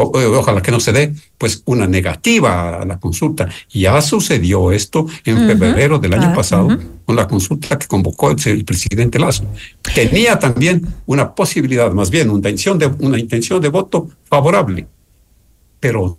ojalá 0.04 0.62
que 0.62 0.72
no 0.72 0.80
se 0.80 0.92
dé, 0.92 1.14
pues 1.38 1.62
una 1.66 1.88
negativa 1.88 2.82
a 2.82 2.86
la 2.86 3.00
consulta. 3.00 3.50
Ya 3.70 4.02
sucedió 4.02 4.72
esto 4.72 5.06
en 5.26 5.38
uh 5.38 5.40
-huh. 5.42 5.48
febrero 5.48 6.00
del 6.00 6.14
año 6.14 6.30
ah, 6.32 6.34
pasado 6.34 6.66
uh 6.68 6.72
-huh. 6.72 6.88
con 7.06 7.16
la 7.16 7.28
consulta 7.28 7.78
que 7.78 7.88
convocó 7.88 8.32
el, 8.32 8.38
el, 8.46 8.66
presidente 8.66 9.20
Lazo. 9.20 9.46
Tenía 9.94 10.40
también 10.40 10.86
una 11.06 11.34
posibilidad, 11.34 11.92
más 11.92 12.10
bien 12.10 12.30
una 12.30 12.38
intención 12.38 12.78
de, 12.80 12.88
una 13.00 13.20
intención 13.20 13.62
de 13.62 13.70
voto 13.70 14.10
favorable, 14.30 14.88
pero 15.80 16.18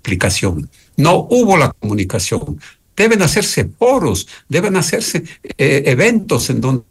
aplicación. 0.00 0.68
No 0.96 1.26
hubo 1.30 1.56
la 1.56 1.72
comunicación. 1.72 2.58
Deben 2.96 3.22
hacerse 3.22 3.68
foros, 3.78 4.26
deben 4.48 4.76
hacerse 4.76 5.22
eh, 5.56 5.82
eventos 5.86 6.50
en 6.50 6.60
donde 6.60 6.82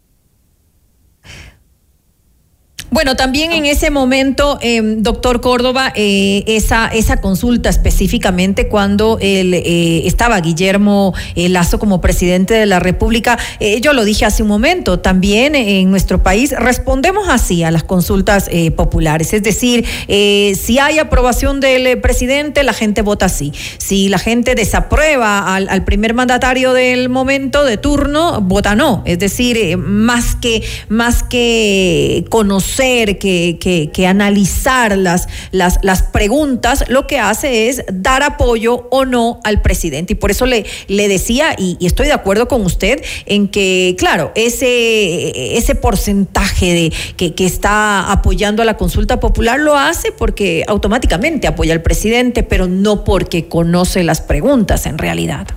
bueno, 2.89 3.15
también 3.15 3.51
en 3.51 3.65
ese 3.65 3.89
momento, 3.89 4.59
eh, 4.61 4.81
doctor 4.81 5.41
Córdoba, 5.41 5.91
eh, 5.95 6.43
esa, 6.47 6.87
esa 6.87 7.17
consulta 7.17 7.69
específicamente 7.69 8.69
cuando 8.69 9.17
él, 9.19 9.53
eh, 9.53 10.03
estaba 10.05 10.39
Guillermo 10.39 11.13
Lazo 11.35 11.79
como 11.79 11.99
presidente 11.99 12.53
de 12.53 12.65
la 12.65 12.79
República, 12.79 13.37
yo 13.81 13.93
lo 13.93 14.05
dije 14.05 14.25
hace 14.25 14.43
un 14.43 14.49
momento, 14.49 14.99
también 14.99 15.55
en 15.55 15.89
nuestro 15.89 16.23
país 16.23 16.53
respondemos 16.57 17.27
así 17.29 17.63
a 17.63 17.71
las 17.71 17.83
consultas 17.83 18.49
populares, 18.75 19.33
es 19.33 19.43
decir, 19.43 19.85
si 20.07 20.79
hay 20.79 20.99
aprobación 20.99 21.59
del 21.59 21.99
presidente, 21.99 22.63
la 22.63 22.73
gente 22.73 23.01
vota 23.01 23.25
así. 23.25 23.53
Si 23.77 24.09
la 24.09 24.19
gente 24.19 24.55
desaprueba 24.55 25.55
al, 25.55 25.69
al, 25.69 25.83
primer 25.83 26.13
mandatario 26.13 26.73
del 26.73 27.09
momento, 27.09 27.63
de 27.63 27.77
turno, 27.77 28.41
vota 28.41 28.75
no. 28.75 29.03
Es 29.05 29.19
decir, 29.19 29.77
más 29.77 30.35
que, 30.35 30.63
más 30.89 31.23
que 31.23 32.25
conocer 32.29 32.76
que, 32.77 33.57
que, 33.59 33.89
que, 33.91 34.07
analizar 34.07 34.97
las, 34.97 35.27
las, 35.51 35.79
las 35.81 36.03
preguntas, 36.03 36.85
lo 36.87 37.07
que 37.07 37.19
hace 37.19 37.69
es 37.69 37.83
dar 37.91 38.23
apoyo 38.23 38.87
o 38.91 39.05
no 39.05 39.39
al 39.43 39.61
presidente. 39.61 40.13
Y 40.13 40.15
por 40.15 40.31
eso 40.31 40.45
le, 40.45 40.65
le 40.87 41.07
decía, 41.07 41.55
y, 41.57 41.77
y 41.79 41.87
estoy 41.87 42.07
de 42.07 42.13
acuerdo 42.13 42.47
con 42.47 42.63
usted, 42.65 43.03
en 43.25 43.47
que, 43.47 43.95
claro, 43.97 44.31
ese, 44.35 45.57
ese 45.57 45.75
porcentaje 45.75 46.73
de, 46.73 46.93
que, 47.15 47.33
que 47.33 47.45
está 47.45 48.11
apoyando 48.11 48.61
a 48.61 48.65
la 48.65 48.77
consulta 48.77 49.19
popular 49.19 49.59
lo 49.59 49.75
hace 49.75 50.11
porque 50.11 50.63
automáticamente 50.67 51.47
apoya 51.47 51.73
al 51.73 51.81
presidente, 51.81 52.43
pero 52.43 52.67
no 52.67 53.03
porque 53.03 53.47
conoce 53.47 54.03
las 54.03 54.21
preguntas 54.21 54.85
en 54.85 54.97
realidad. 54.97 55.47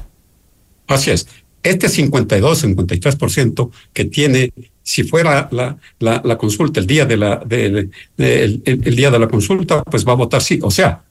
Así 0.87 1.11
es. 1.11 1.27
Este 1.63 1.89
52, 1.89 2.65
53% 2.65 3.71
que 3.93 4.05
tiene 4.07 4.53
si 4.83 5.05
fuera 5.05 5.49
la, 5.53 5.77
la, 5.99 6.21
la, 6.25 6.39
consulta 6.39 6.81
el 6.81 6.87
día 6.87 7.05
de 7.05 7.17
la 7.17 7.37
de, 7.37 7.71
de, 7.71 7.91
de, 8.17 8.45
el, 8.45 8.63
el, 8.65 8.97
día 8.97 9.11
de 9.11 9.19
la 9.19 9.29
consulta, 9.29 9.83
pues 9.85 10.07
va 10.07 10.13
a 10.13 10.17
votar 10.17 10.43
sí. 10.43 10.59
O 10.63 10.71
sea, 10.71 11.03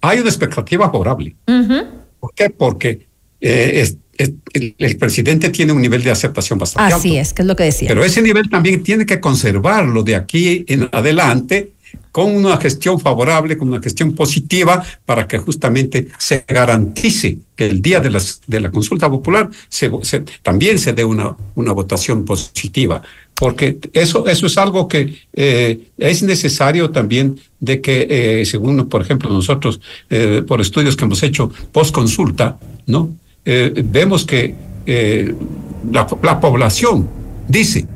hay 0.00 0.18
una 0.18 0.28
expectativa 0.28 0.90
favorable. 0.90 1.36
Uh 1.46 1.52
-huh. 1.52 1.86
¿Por 2.20 2.34
qué? 2.34 2.50
Porque 2.50 3.06
eh, 3.40 3.80
es, 3.80 3.96
es, 4.18 4.32
el, 4.52 4.74
el, 4.78 4.96
presidente 4.96 5.48
tiene 5.50 5.72
un 5.72 5.80
nivel 5.80 6.02
de 6.02 6.10
aceptación 6.10 6.58
bastante 6.58 6.94
Así 6.94 7.10
alto. 7.10 7.20
es, 7.20 7.32
que 7.32 7.42
es 7.42 7.48
lo 7.48 7.56
que 7.56 7.64
decía. 7.64 7.88
Pero 7.88 8.04
ese 8.04 8.20
nivel 8.20 8.48
también 8.50 8.82
tiene 8.82 9.06
que 9.06 9.20
conservarlo 9.20 10.02
de 10.02 10.16
aquí 10.16 10.64
en 10.68 10.88
adelante 10.92 11.73
con 12.14 12.32
una 12.32 12.56
gestión 12.58 13.00
favorable, 13.00 13.58
con 13.58 13.66
una 13.66 13.82
gestión 13.82 14.12
positiva, 14.12 14.84
para 15.04 15.26
que 15.26 15.38
justamente 15.38 16.06
se 16.16 16.44
garantice 16.46 17.38
que 17.56 17.66
el 17.66 17.82
día 17.82 17.98
de, 17.98 18.08
las, 18.08 18.40
de 18.46 18.60
la 18.60 18.70
consulta 18.70 19.10
popular 19.10 19.50
se, 19.68 19.90
se, 20.02 20.20
también 20.40 20.78
se 20.78 20.92
dé 20.92 21.04
una, 21.04 21.34
votación 21.56 22.24
positiva. 22.24 23.02
Porque 23.34 23.80
eso, 23.92 24.28
eso 24.28 24.46
es 24.46 24.56
algo 24.58 24.86
que 24.86 25.12
eh, 25.32 25.88
es 25.98 26.22
necesario 26.22 26.90
también 26.90 27.40
de 27.58 27.80
que, 27.80 28.06
eh, 28.08 28.46
según, 28.46 28.88
por 28.88 29.02
ejemplo, 29.02 29.28
nosotros, 29.28 29.80
eh, 30.08 30.44
por 30.46 30.60
estudios 30.60 30.94
que 30.94 31.06
hemos 31.06 31.20
hecho 31.24 31.50
post 31.72 31.92
consulta, 31.92 32.60
¿no? 32.86 33.10
vemos 33.44 34.24
que 34.24 34.54
la 35.90 36.40
población 36.40 37.08
dice, 37.48 37.88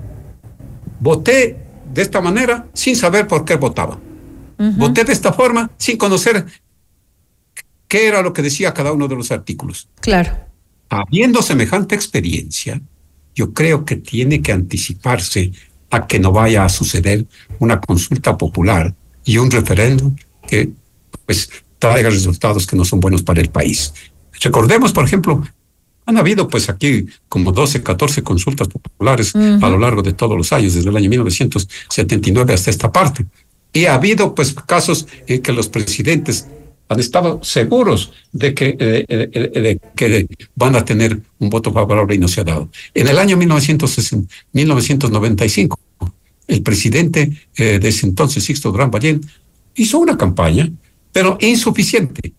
voté 0.98 1.56
de 1.94 2.02
esta 2.02 2.20
manera 2.20 2.66
sin 2.74 2.96
saber 2.96 3.28
por 3.28 3.44
qué 3.44 3.54
votaba. 3.54 3.96
Uh 4.58 4.64
-huh. 4.64 4.76
Voté 4.76 5.04
de 5.04 5.12
esta 5.12 5.32
forma 5.32 5.70
sin 5.78 5.96
conocer 5.96 6.44
qué 7.86 8.06
era 8.06 8.22
lo 8.22 8.32
que 8.32 8.42
decía 8.42 8.74
cada 8.74 8.92
uno 8.92 9.08
de 9.08 9.16
los 9.16 9.30
artículos. 9.30 9.88
Claro. 10.00 10.30
Habiendo 10.90 11.42
semejante 11.42 11.94
experiencia, 11.94 12.80
yo 13.34 13.52
creo 13.52 13.84
que 13.84 13.96
tiene 13.96 14.42
que 14.42 14.52
anticiparse 14.52 15.52
a 15.90 16.06
que 16.06 16.18
no 16.18 16.32
vaya 16.32 16.64
a 16.64 16.68
suceder 16.68 17.26
una 17.58 17.80
consulta 17.80 18.36
popular 18.36 18.94
y 19.24 19.38
un 19.38 19.50
referéndum 19.50 20.16
que 20.46 20.70
pues 21.24 21.50
traiga 21.78 22.10
resultados 22.10 22.66
que 22.66 22.76
no 22.76 22.84
son 22.84 23.00
buenos 23.00 23.22
para 23.22 23.40
el 23.40 23.50
país. 23.50 23.92
Recordemos, 24.40 24.92
por 24.92 25.04
ejemplo, 25.04 25.42
han 26.06 26.16
habido 26.16 26.48
pues 26.48 26.68
aquí 26.68 27.06
como 27.28 27.52
12, 27.52 27.82
14 27.82 28.22
consultas 28.22 28.68
populares 28.68 29.34
a 29.34 29.68
lo 29.68 29.78
largo 29.78 30.02
de 30.02 30.14
todos 30.14 30.36
los 30.36 30.52
años, 30.52 30.74
desde 30.74 30.88
el 30.88 30.96
año 30.96 31.10
1979 31.10 32.54
hasta 32.54 32.70
esta 32.70 32.90
parte. 32.90 33.26
Y 33.72 33.86
ha 33.86 33.94
habido 33.94 34.34
pues 34.34 34.54
casos 34.54 35.06
en 35.26 35.42
que 35.42 35.52
los 35.52 35.68
presidentes 35.68 36.46
han 36.88 37.00
estado 37.00 37.40
seguros 37.42 38.12
de 38.32 38.54
que, 38.54 38.76
eh, 38.78 39.04
eh, 39.08 39.28
eh, 39.32 39.60
de 39.60 39.80
que 39.94 40.28
van 40.54 40.76
a 40.76 40.84
tener 40.84 41.20
un 41.38 41.50
voto 41.50 41.72
favorable 41.72 42.14
y 42.14 42.18
no 42.18 42.28
se 42.28 42.40
ha 42.40 42.44
dado. 42.44 42.70
En 42.94 43.08
el 43.08 43.18
año 43.18 43.36
1995, 43.36 45.80
el 46.46 46.62
presidente 46.62 47.32
de 47.56 47.88
ese 47.88 48.06
entonces, 48.06 48.44
Sixto 48.44 48.70
Durán 48.72 48.90
Ballén, 48.90 49.20
hizo 49.74 49.98
una 49.98 50.16
campaña, 50.16 50.72
pero 51.12 51.36
insuficiente. 51.40 52.32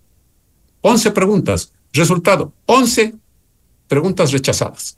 11 0.81 1.11
preguntas. 1.11 1.71
Resultado, 1.93 2.51
11 2.65 3.13
preguntas 3.87 4.31
rechazadas. 4.31 4.97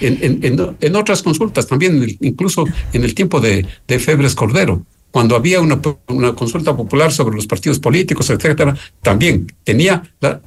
En, 0.00 0.96
otras 0.96 1.22
consultas, 1.22 1.68
también 1.68 2.16
incluso 2.20 2.64
en 2.92 3.04
el 3.04 3.14
tiempo 3.14 3.40
de, 3.40 3.64
de 3.86 3.98
Febres 4.00 4.34
Cordero, 4.34 4.84
cuando 5.12 5.36
había 5.36 5.60
una, 5.60 5.80
una, 6.08 6.34
consulta 6.34 6.74
popular 6.74 7.12
sobre 7.12 7.36
los 7.36 7.46
partidos 7.46 7.78
políticos, 7.78 8.28
etcétera, 8.30 8.74
también 9.02 9.46
tenía 9.62 10.02
la, 10.20 10.40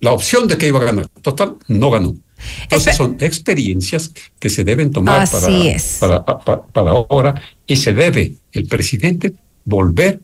la 0.00 0.12
opción 0.12 0.48
de 0.48 0.56
que 0.56 0.68
iba 0.68 0.78
a 0.78 0.84
ganar. 0.84 1.08
Total, 1.20 1.56
no 1.68 1.90
ganó. 1.90 2.14
Entonces 2.62 2.96
son 2.96 3.16
experiencias 3.20 4.12
que 4.38 4.50
se 4.50 4.64
deben 4.64 4.90
tomar 4.90 5.28
para, 5.28 6.24
para, 6.24 6.62
para, 6.62 6.90
ahora 6.90 7.42
y 7.66 7.76
se 7.76 7.92
debe 7.92 8.34
el 8.52 8.66
presidente 8.66 9.34
volver 9.64 10.20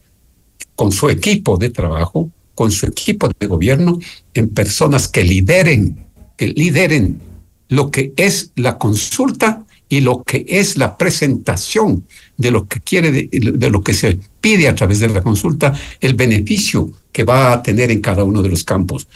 con 0.76 0.92
su 0.92 1.08
equipo 1.08 1.56
de 1.56 1.70
trabajo, 1.70 2.30
con 2.54 2.70
su 2.70 2.86
equipo 2.86 3.28
de 3.38 3.46
gobierno, 3.46 3.98
en 4.34 4.50
personas 4.50 5.08
que 5.08 5.24
lideren, 5.24 6.06
que 6.36 6.48
lideren 6.48 7.20
lo 7.68 7.90
que 7.90 8.12
es 8.16 8.52
la 8.56 8.78
consulta 8.78 9.64
y 9.90 10.00
lo 10.00 10.22
que 10.22 10.46
es 10.48 10.78
la 10.78 10.96
presentación 10.96 12.06
de 12.36 12.50
lo 12.52 12.66
que 12.66 12.80
quiere, 12.80 13.10
de, 13.10 13.70
lo 13.70 13.82
que 13.82 13.92
se 13.92 14.18
pide 14.40 14.68
a 14.68 14.74
través 14.74 15.00
de 15.00 15.08
la 15.08 15.20
consulta, 15.20 15.74
el 16.00 16.14
beneficio 16.14 16.92
que 17.12 17.24
va 17.24 17.52
a 17.52 17.62
tener 17.62 17.90
en 17.90 18.00
cada 18.00 18.22
uno 18.22 18.40
de 18.40 18.48
los 18.48 18.62
campos. 18.64 19.08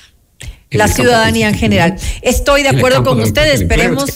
La 0.71 0.89
ciudadanía 0.89 1.49
en 1.49 1.55
general. 1.55 1.97
Estoy 2.23 2.65
de 2.65 2.71
acuerdo 2.71 3.05
con 3.05 3.21
ustedes, 3.21 3.61
esperemos. 3.61 4.13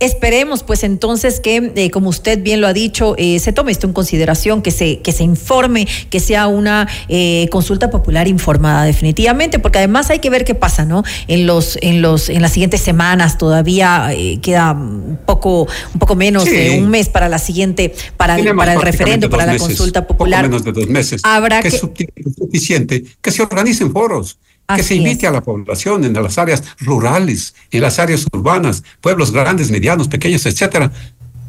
Esperemos, 0.00 0.62
pues 0.62 0.82
entonces 0.82 1.40
que, 1.40 1.72
eh, 1.76 1.90
como 1.90 2.08
usted 2.08 2.42
bien 2.42 2.62
lo 2.62 2.66
ha 2.66 2.72
dicho, 2.72 3.14
eh, 3.18 3.38
se 3.38 3.52
tome 3.52 3.70
esto 3.70 3.86
en 3.86 3.92
consideración, 3.92 4.62
que 4.62 4.70
se, 4.70 5.00
que 5.00 5.12
se 5.12 5.24
informe, 5.24 5.86
que 6.08 6.20
sea 6.20 6.46
una 6.46 6.88
eh, 7.08 7.48
consulta 7.50 7.90
popular 7.90 8.26
informada, 8.26 8.84
definitivamente, 8.84 9.58
porque 9.58 9.76
además 9.76 10.08
hay 10.08 10.18
que 10.20 10.30
ver 10.30 10.46
qué 10.46 10.54
pasa, 10.54 10.86
¿no? 10.86 11.02
En 11.28 11.46
los, 11.46 11.78
en 11.82 12.00
los, 12.00 12.30
en 12.30 12.40
las 12.40 12.52
siguientes 12.52 12.80
semanas 12.80 13.36
todavía 13.36 14.10
queda 14.40 14.72
un 14.72 15.18
poco, 15.26 15.68
un 15.92 15.98
poco 16.00 16.14
menos 16.14 16.46
de 16.46 16.78
un 16.80 16.88
mes 16.88 17.10
para 17.10 17.28
la 17.28 17.38
siguiente, 17.38 17.94
para, 18.16 18.38
el, 18.38 18.56
para 18.56 18.72
el 18.72 18.80
referendo, 18.80 19.28
para 19.28 19.44
la 19.44 19.58
consulta 19.58 20.06
popular. 20.06 20.44
menos 20.44 20.64
de 20.64 20.72
dos 20.72 20.88
meses. 20.88 21.20
Habrá 21.24 21.60
que, 21.60 21.68
es 21.68 21.78
suficiente 21.78 23.04
que 23.20 23.30
se 23.30 23.42
organicen 23.42 23.92
foros 23.92 24.38
que 24.76 24.82
se 24.82 24.94
invite 24.94 25.26
a 25.26 25.30
la 25.30 25.42
población 25.42 26.04
en 26.04 26.12
las 26.12 26.38
áreas 26.38 26.62
rurales, 26.80 27.54
en 27.70 27.82
las 27.82 27.98
áreas 27.98 28.26
urbanas, 28.32 28.82
pueblos 29.00 29.32
grandes, 29.32 29.70
medianos, 29.70 30.08
pequeños, 30.08 30.44
etcétera, 30.46 30.90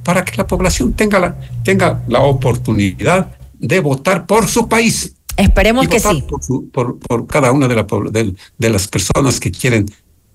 para 0.03 0.25
que 0.25 0.35
la 0.37 0.47
población 0.47 0.93
tenga 0.93 1.19
la, 1.19 1.39
tenga 1.63 2.03
la 2.07 2.21
oportunidad 2.21 3.35
de 3.59 3.79
votar 3.79 4.25
por 4.25 4.47
su 4.47 4.67
país. 4.67 5.13
Esperemos 5.37 5.87
que 5.87 5.99
sí. 5.99 6.25
Por, 6.71 6.99
por, 6.99 7.27
cada 7.27 7.51
una 7.51 7.67
de, 7.67 7.75
la, 7.75 7.87
de, 8.11 8.35
de 8.57 8.69
las 8.69 8.87
personas 8.87 9.39
que 9.39 9.51
quieren 9.51 9.85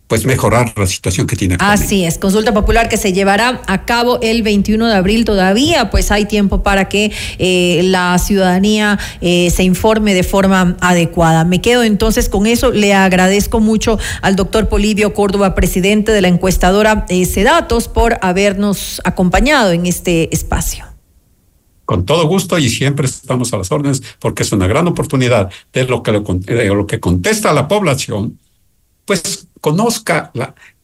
pues 0.06 0.24
mejorar 0.24 0.72
la 0.76 0.86
situación 0.86 1.26
que 1.26 1.36
tiene. 1.36 1.56
Así 1.58 2.04
es, 2.04 2.18
consulta 2.18 2.54
popular 2.54 2.88
que 2.88 2.96
se 2.96 3.12
llevará 3.12 3.62
a 3.66 3.84
cabo 3.84 4.18
el 4.22 4.42
21 4.42 4.86
de 4.86 4.94
abril 4.94 5.24
todavía, 5.24 5.90
pues 5.90 6.10
hay 6.10 6.26
tiempo 6.26 6.62
para 6.62 6.88
que 6.88 7.12
eh, 7.38 7.80
la 7.84 8.18
ciudadanía 8.18 8.98
eh, 9.20 9.50
se 9.50 9.64
informe 9.64 10.14
de 10.14 10.22
forma 10.22 10.76
adecuada. 10.80 11.44
Me 11.44 11.60
quedo 11.60 11.82
entonces 11.82 12.28
con 12.28 12.46
eso, 12.46 12.70
le 12.70 12.94
agradezco 12.94 13.60
mucho 13.60 13.98
al 14.22 14.36
doctor 14.36 14.68
Polivio 14.68 15.12
Córdoba, 15.12 15.54
presidente 15.54 16.12
de 16.12 16.20
la 16.20 16.28
encuestadora 16.28 17.06
eh, 17.08 17.26
por 17.92 18.18
habernos 18.22 19.00
acompañado 19.04 19.72
en 19.72 19.86
este 19.86 20.34
espacio 20.34 20.84
con 21.84 22.04
todo 22.04 22.26
gusto 22.26 22.58
y 22.58 22.68
siempre 22.68 23.06
estamos 23.06 23.52
a 23.52 23.58
las 23.58 23.70
órdenes 23.70 24.02
porque 24.18 24.42
es 24.42 24.52
una 24.52 24.66
gran 24.66 24.88
oportunidad 24.88 25.50
de 25.72 25.84
lo 25.84 26.02
que, 26.02 26.12
de 26.12 26.66
lo 26.66 26.86
que 26.86 26.98
contesta 27.00 27.52
la 27.52 27.68
población 27.68 28.38
pues 29.06 29.48
conozca 29.62 30.30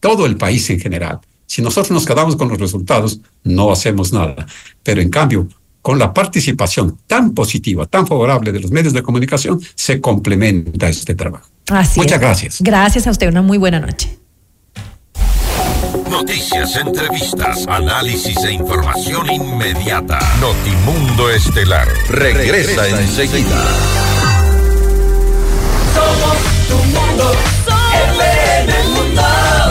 todo 0.00 0.24
el 0.24 0.36
país 0.38 0.70
en 0.70 0.80
general. 0.80 1.20
Si 1.46 1.60
nosotros 1.60 1.90
nos 1.90 2.06
quedamos 2.06 2.36
con 2.36 2.48
los 2.48 2.58
resultados, 2.58 3.20
no 3.44 3.70
hacemos 3.70 4.12
nada. 4.14 4.46
Pero 4.82 5.02
en 5.02 5.10
cambio, 5.10 5.48
con 5.82 5.98
la 5.98 6.14
participación 6.14 6.98
tan 7.06 7.34
positiva, 7.34 7.84
tan 7.84 8.06
favorable 8.06 8.52
de 8.52 8.60
los 8.60 8.70
medios 8.70 8.94
de 8.94 9.02
comunicación, 9.02 9.60
se 9.74 10.00
complementa 10.00 10.88
este 10.88 11.14
trabajo. 11.14 11.50
Muchas 11.96 12.20
gracias. 12.20 12.56
Gracias 12.60 13.06
a 13.06 13.10
usted. 13.10 13.28
Una 13.28 13.42
muy 13.42 13.58
buena 13.58 13.80
noche. 13.80 14.18
Noticias, 16.08 16.76
entrevistas, 16.76 17.66
análisis 17.66 18.36
e 18.44 18.52
información 18.52 19.30
inmediata. 19.30 20.18
Notimundo 20.40 21.28
Estelar. 21.28 21.88
Regresa, 22.08 22.88
enseguida. 22.88 23.64
Somos 25.94 26.38
tu 26.68 26.76
mundo. 26.76 27.71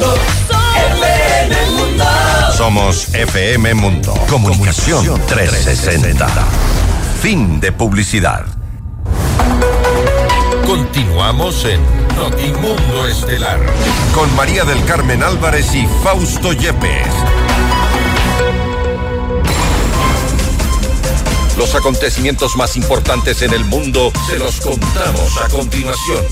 Mundo. 0.00 0.14
FM 0.76 1.66
Mundo. 1.72 2.04
Somos 2.56 3.14
FM 3.14 3.74
Mundo. 3.74 4.14
Comunicación 4.28 5.20
360. 5.26 6.26
Fin 7.20 7.60
de 7.60 7.72
publicidad. 7.72 8.46
Continuamos 10.66 11.64
en 11.64 11.80
Notimundo 12.16 13.06
Estelar 13.08 13.58
con 14.14 14.34
María 14.36 14.64
del 14.64 14.84
Carmen 14.84 15.22
Álvarez 15.22 15.74
y 15.74 15.86
Fausto 16.02 16.52
Yepes. 16.52 17.12
Los 21.56 21.74
acontecimientos 21.74 22.56
más 22.56 22.76
importantes 22.76 23.42
en 23.42 23.52
el 23.52 23.64
mundo 23.64 24.12
se 24.26 24.38
los 24.38 24.60
contamos 24.60 25.36
a 25.44 25.48
continuación. 25.48 26.24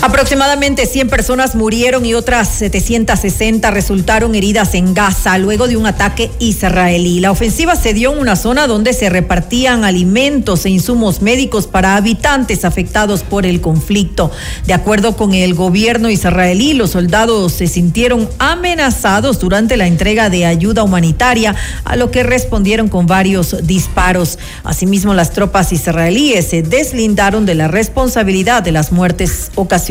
Aproximadamente 0.00 0.86
100 0.86 1.08
personas 1.08 1.56
murieron 1.56 2.06
y 2.06 2.14
otras 2.14 2.48
760 2.50 3.68
resultaron 3.72 4.36
heridas 4.36 4.74
en 4.74 4.94
Gaza 4.94 5.36
luego 5.38 5.66
de 5.66 5.76
un 5.76 5.86
ataque 5.86 6.30
israelí. 6.38 7.18
La 7.18 7.32
ofensiva 7.32 7.74
se 7.74 7.94
dio 7.94 8.12
en 8.12 8.20
una 8.20 8.36
zona 8.36 8.68
donde 8.68 8.92
se 8.92 9.10
repartían 9.10 9.82
alimentos 9.82 10.64
e 10.66 10.70
insumos 10.70 11.20
médicos 11.20 11.66
para 11.66 11.96
habitantes 11.96 12.64
afectados 12.64 13.24
por 13.24 13.44
el 13.44 13.60
conflicto. 13.60 14.30
De 14.66 14.72
acuerdo 14.72 15.16
con 15.16 15.34
el 15.34 15.54
gobierno 15.54 16.08
israelí, 16.10 16.74
los 16.74 16.90
soldados 16.90 17.52
se 17.54 17.66
sintieron 17.66 18.28
amenazados 18.38 19.40
durante 19.40 19.76
la 19.76 19.88
entrega 19.88 20.30
de 20.30 20.46
ayuda 20.46 20.84
humanitaria, 20.84 21.56
a 21.84 21.96
lo 21.96 22.12
que 22.12 22.22
respondieron 22.22 22.88
con 22.88 23.06
varios 23.06 23.66
disparos. 23.66 24.38
Asimismo, 24.62 25.12
las 25.12 25.32
tropas 25.32 25.72
israelíes 25.72 26.46
se 26.46 26.62
deslindaron 26.62 27.46
de 27.46 27.56
la 27.56 27.66
responsabilidad 27.66 28.62
de 28.62 28.70
las 28.70 28.92
muertes 28.92 29.50
ocasionadas 29.56 29.87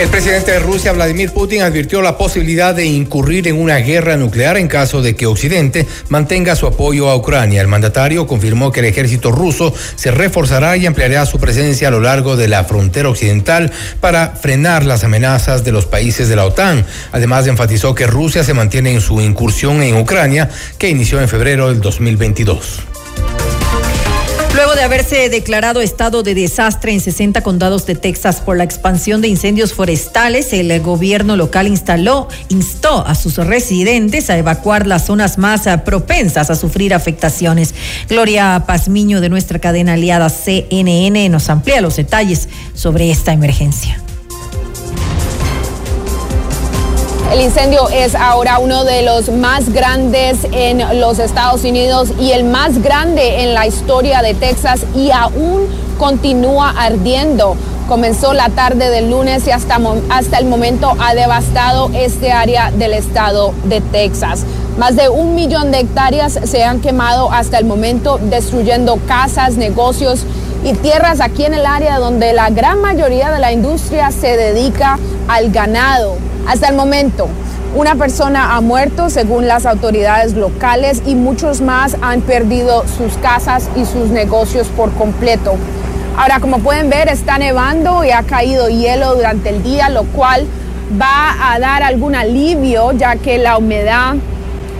el 0.00 0.08
presidente 0.10 0.52
de 0.52 0.60
Rusia, 0.60 0.92
Vladimir 0.92 1.32
Putin, 1.32 1.62
advirtió 1.62 2.00
la 2.02 2.16
posibilidad 2.16 2.72
de 2.72 2.86
incurrir 2.86 3.48
en 3.48 3.60
una 3.60 3.78
guerra 3.78 4.16
nuclear 4.16 4.56
en 4.56 4.68
caso 4.68 5.02
de 5.02 5.16
que 5.16 5.26
Occidente 5.26 5.88
mantenga 6.08 6.54
su 6.54 6.68
apoyo 6.68 7.08
a 7.08 7.16
Ucrania. 7.16 7.60
El 7.60 7.66
mandatario 7.66 8.28
confirmó 8.28 8.70
que 8.70 8.78
el 8.78 8.86
ejército 8.86 9.32
ruso 9.32 9.74
se 9.96 10.12
reforzará 10.12 10.76
y 10.76 10.86
ampliará 10.86 11.26
su 11.26 11.40
presencia 11.40 11.88
a 11.88 11.90
lo 11.90 11.98
largo 11.98 12.36
de 12.36 12.46
la 12.46 12.62
frontera 12.62 13.08
occidental 13.08 13.72
para 14.00 14.28
frenar 14.30 14.84
las 14.84 15.02
amenazas 15.02 15.64
de 15.64 15.72
los 15.72 15.86
países 15.86 16.28
de 16.28 16.36
la 16.36 16.44
OTAN. 16.44 16.86
Además, 17.10 17.48
enfatizó 17.48 17.96
que 17.96 18.06
Rusia 18.06 18.44
se 18.44 18.54
mantiene 18.54 18.92
en 18.92 19.00
su 19.00 19.20
incursión 19.20 19.82
en 19.82 19.96
Ucrania, 19.96 20.48
que 20.78 20.88
inició 20.88 21.20
en 21.20 21.28
febrero 21.28 21.70
del 21.70 21.80
2022. 21.80 22.82
Luego 24.58 24.74
de 24.74 24.82
haberse 24.82 25.28
declarado 25.28 25.80
estado 25.80 26.24
de 26.24 26.34
desastre 26.34 26.92
en 26.92 26.98
60 26.98 27.42
condados 27.42 27.86
de 27.86 27.94
Texas 27.94 28.40
por 28.40 28.56
la 28.56 28.64
expansión 28.64 29.20
de 29.20 29.28
incendios 29.28 29.72
forestales, 29.72 30.52
el 30.52 30.80
gobierno 30.80 31.36
local 31.36 31.68
instaló, 31.68 32.26
instó 32.48 33.06
a 33.06 33.14
sus 33.14 33.36
residentes 33.36 34.30
a 34.30 34.36
evacuar 34.36 34.88
las 34.88 35.06
zonas 35.06 35.38
más 35.38 35.68
propensas 35.84 36.50
a 36.50 36.56
sufrir 36.56 36.92
afectaciones. 36.92 37.72
Gloria 38.08 38.64
Pazmiño 38.66 39.20
de 39.20 39.28
nuestra 39.28 39.60
cadena 39.60 39.92
aliada 39.92 40.28
CNN 40.28 41.28
nos 41.28 41.50
amplía 41.50 41.80
los 41.80 41.94
detalles 41.94 42.48
sobre 42.74 43.12
esta 43.12 43.32
emergencia. 43.32 44.02
El 47.32 47.42
incendio 47.42 47.90
es 47.90 48.14
ahora 48.14 48.58
uno 48.58 48.84
de 48.84 49.02
los 49.02 49.28
más 49.28 49.70
grandes 49.70 50.38
en 50.50 50.98
los 50.98 51.18
Estados 51.18 51.62
Unidos 51.62 52.08
y 52.18 52.32
el 52.32 52.44
más 52.44 52.82
grande 52.82 53.42
en 53.42 53.52
la 53.52 53.66
historia 53.66 54.22
de 54.22 54.32
Texas 54.32 54.86
y 54.96 55.10
aún 55.10 55.66
continúa 55.98 56.70
ardiendo. 56.70 57.54
Comenzó 57.86 58.32
la 58.32 58.48
tarde 58.48 58.88
del 58.88 59.10
lunes 59.10 59.46
y 59.46 59.50
hasta, 59.50 59.78
hasta 60.08 60.38
el 60.38 60.46
momento 60.46 60.94
ha 60.98 61.14
devastado 61.14 61.90
este 61.94 62.32
área 62.32 62.70
del 62.70 62.94
estado 62.94 63.52
de 63.64 63.82
Texas. 63.82 64.44
Más 64.78 64.96
de 64.96 65.10
un 65.10 65.34
millón 65.34 65.70
de 65.70 65.80
hectáreas 65.80 66.38
se 66.44 66.64
han 66.64 66.80
quemado 66.80 67.30
hasta 67.30 67.58
el 67.58 67.66
momento, 67.66 68.18
destruyendo 68.18 68.98
casas, 69.06 69.56
negocios 69.56 70.20
y 70.64 70.72
tierras 70.72 71.20
aquí 71.20 71.44
en 71.44 71.52
el 71.52 71.66
área 71.66 71.98
donde 71.98 72.32
la 72.32 72.48
gran 72.48 72.80
mayoría 72.80 73.30
de 73.30 73.38
la 73.38 73.52
industria 73.52 74.12
se 74.12 74.36
dedica 74.36 74.98
al 75.28 75.50
ganado. 75.50 76.27
Hasta 76.48 76.70
el 76.70 76.76
momento, 76.76 77.28
una 77.76 77.94
persona 77.96 78.56
ha 78.56 78.62
muerto 78.62 79.10
según 79.10 79.46
las 79.46 79.66
autoridades 79.66 80.32
locales 80.32 81.02
y 81.04 81.14
muchos 81.14 81.60
más 81.60 81.94
han 82.00 82.22
perdido 82.22 82.84
sus 82.88 83.18
casas 83.18 83.68
y 83.76 83.84
sus 83.84 84.08
negocios 84.08 84.66
por 84.68 84.90
completo. 84.94 85.56
Ahora, 86.16 86.40
como 86.40 86.60
pueden 86.60 86.88
ver, 86.88 87.10
está 87.10 87.36
nevando 87.36 88.02
y 88.02 88.12
ha 88.12 88.22
caído 88.22 88.70
hielo 88.70 89.14
durante 89.14 89.50
el 89.50 89.62
día, 89.62 89.90
lo 89.90 90.04
cual 90.04 90.46
va 90.98 91.52
a 91.52 91.58
dar 91.58 91.82
algún 91.82 92.14
alivio 92.14 92.92
ya 92.92 93.16
que 93.16 93.36
la 93.36 93.58
humedad 93.58 94.14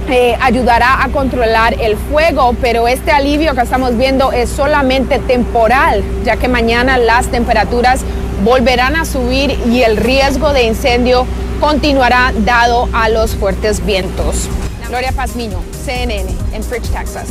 eh, 0.09 0.39
ayudará 0.40 1.05
a 1.05 1.11
controlar 1.11 1.74
el 1.78 1.99
fuego, 1.99 2.57
pero 2.62 2.89
este 2.89 3.11
alivio 3.11 3.55
que 3.55 3.61
estamos 3.61 3.95
viendo 3.99 4.32
es 4.32 4.49
solamente 4.49 5.19
temporal, 5.19 6.03
ya 6.24 6.39
que 6.39 6.49
mañana 6.49 6.97
las 6.97 7.27
temperaturas 7.27 8.01
volverán 8.43 8.97
a 8.97 9.05
subir 9.05 9.59
y 9.70 9.82
el 9.82 9.99
riesgo 9.99 10.55
de 10.55 10.62
incendio 10.62 11.27
continuará 11.60 12.32
dado 12.44 12.89
a 12.93 13.09
los 13.09 13.35
fuertes 13.35 13.85
vientos. 13.85 14.48
Gloria 14.89 15.12
Pazmiño, 15.12 15.60
CNN, 15.85 16.35
en 16.52 16.62
Fridge, 16.62 16.89
Texas. 16.90 17.28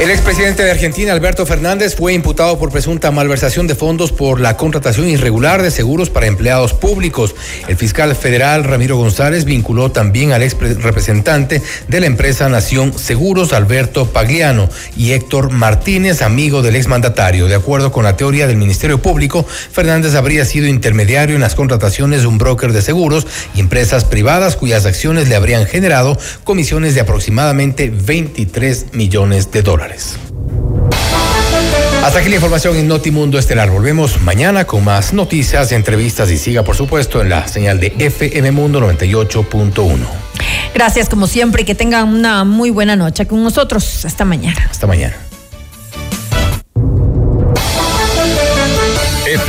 El 0.00 0.10
expresidente 0.12 0.62
de 0.62 0.70
Argentina, 0.70 1.12
Alberto 1.12 1.44
Fernández, 1.44 1.96
fue 1.96 2.14
imputado 2.14 2.56
por 2.56 2.70
presunta 2.70 3.10
malversación 3.10 3.66
de 3.66 3.74
fondos 3.74 4.12
por 4.12 4.40
la 4.40 4.56
contratación 4.56 5.08
irregular 5.08 5.60
de 5.60 5.72
seguros 5.72 6.08
para 6.08 6.28
empleados 6.28 6.72
públicos. 6.72 7.34
El 7.66 7.76
fiscal 7.76 8.14
federal 8.14 8.62
Ramiro 8.62 8.96
González 8.96 9.44
vinculó 9.44 9.90
también 9.90 10.30
al 10.30 10.44
ex 10.44 10.56
representante 10.80 11.60
de 11.88 12.00
la 12.00 12.06
empresa 12.06 12.48
Nación 12.48 12.96
Seguros, 12.96 13.52
Alberto 13.52 14.06
Pagliano, 14.06 14.68
y 14.96 15.12
Héctor 15.12 15.50
Martínez, 15.50 16.22
amigo 16.22 16.62
del 16.62 16.76
exmandatario. 16.76 17.48
De 17.48 17.56
acuerdo 17.56 17.90
con 17.90 18.04
la 18.04 18.16
teoría 18.16 18.46
del 18.46 18.56
Ministerio 18.56 19.02
Público, 19.02 19.44
Fernández 19.44 20.14
habría 20.14 20.44
sido 20.44 20.68
intermediario 20.68 21.34
en 21.34 21.40
las 21.40 21.56
contrataciones 21.56 22.20
de 22.20 22.28
un 22.28 22.38
broker 22.38 22.72
de 22.72 22.82
seguros 22.82 23.26
y 23.52 23.58
empresas 23.58 24.04
privadas 24.04 24.54
cuyas 24.54 24.86
acciones 24.86 25.28
le 25.28 25.34
habrían 25.34 25.66
generado 25.66 26.16
comisiones 26.44 26.94
de 26.94 27.00
aproximadamente 27.00 27.90
23 27.90 28.92
millones 28.92 29.50
de 29.50 29.64
dólares. 29.78 30.18
Hasta 32.04 32.18
aquí 32.18 32.28
la 32.28 32.36
información 32.36 32.76
en 32.76 32.88
Notimundo 32.88 33.38
Estelar. 33.38 33.70
Volvemos 33.70 34.20
mañana 34.22 34.64
con 34.64 34.84
más 34.84 35.12
noticias, 35.12 35.72
entrevistas 35.72 36.30
y 36.30 36.38
siga, 36.38 36.64
por 36.64 36.76
supuesto, 36.76 37.22
en 37.22 37.28
la 37.28 37.46
señal 37.46 37.78
de 37.78 37.94
FM 37.96 38.50
Mundo 38.50 38.80
98.1. 38.80 39.98
Gracias, 40.74 41.08
como 41.08 41.26
siempre, 41.26 41.62
y 41.62 41.64
que 41.64 41.74
tengan 41.74 42.08
una 42.08 42.44
muy 42.44 42.70
buena 42.70 42.96
noche 42.96 43.26
con 43.26 43.42
nosotros. 43.42 44.04
Hasta 44.04 44.24
mañana. 44.24 44.68
Hasta 44.70 44.86
mañana. 44.86 45.27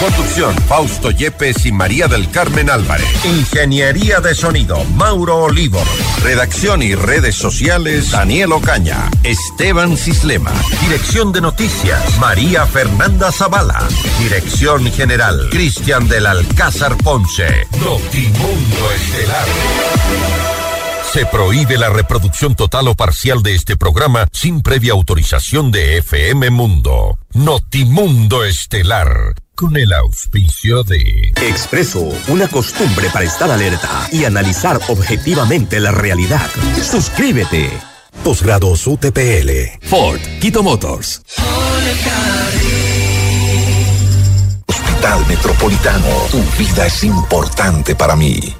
Conducción, 0.00 0.54
Fausto 0.68 1.10
Yepes 1.10 1.64
y 1.64 1.72
María 1.72 2.06
del 2.06 2.30
Carmen 2.30 2.68
Álvarez. 2.68 3.06
Ingeniería 3.24 4.20
de 4.20 4.34
sonido, 4.34 4.84
Mauro 4.94 5.44
Olivo. 5.44 5.82
Redacción 6.22 6.82
y 6.82 6.94
redes 6.94 7.34
sociales, 7.34 8.10
Daniel 8.10 8.52
Ocaña. 8.52 9.10
Esteban 9.22 9.96
Cislema. 9.96 10.52
Dirección 10.82 11.32
de 11.32 11.40
noticias, 11.40 12.18
María 12.18 12.66
Fernanda 12.66 13.32
Zavala. 13.32 13.88
Dirección 14.18 14.84
general, 14.92 15.48
Cristian 15.50 16.06
del 16.08 16.26
Alcázar 16.26 16.98
Ponce. 16.98 17.66
Notimundo 17.80 18.92
Estelar. 18.94 19.46
Se 21.10 21.24
prohíbe 21.24 21.78
la 21.78 21.88
reproducción 21.88 22.54
total 22.54 22.88
o 22.88 22.94
parcial 22.94 23.42
de 23.42 23.54
este 23.54 23.78
programa 23.78 24.28
sin 24.30 24.60
previa 24.60 24.92
autorización 24.92 25.70
de 25.70 25.98
FM 25.98 26.50
Mundo. 26.50 27.18
Notimundo 27.32 28.44
Estelar 28.44 29.34
con 29.56 29.76
el 29.76 29.92
auspicio 29.92 30.82
de 30.84 31.32
Expreso, 31.42 32.06
una 32.28 32.46
costumbre 32.46 33.08
para 33.10 33.24
estar 33.24 33.50
alerta 33.50 34.06
y 34.12 34.24
analizar 34.24 34.78
objetivamente 34.88 35.80
la 35.80 35.90
realidad. 35.90 36.48
Suscríbete. 36.82 37.70
Posgrados 38.22 38.86
UTPL. 38.86 39.50
Ford, 39.82 40.20
Quito 40.40 40.62
Motors. 40.62 41.22
Hospital 44.66 45.26
Metropolitano, 45.26 46.08
tu 46.30 46.42
vida 46.58 46.86
es 46.86 47.02
importante 47.04 47.96
para 47.96 48.14
mí. 48.14 48.54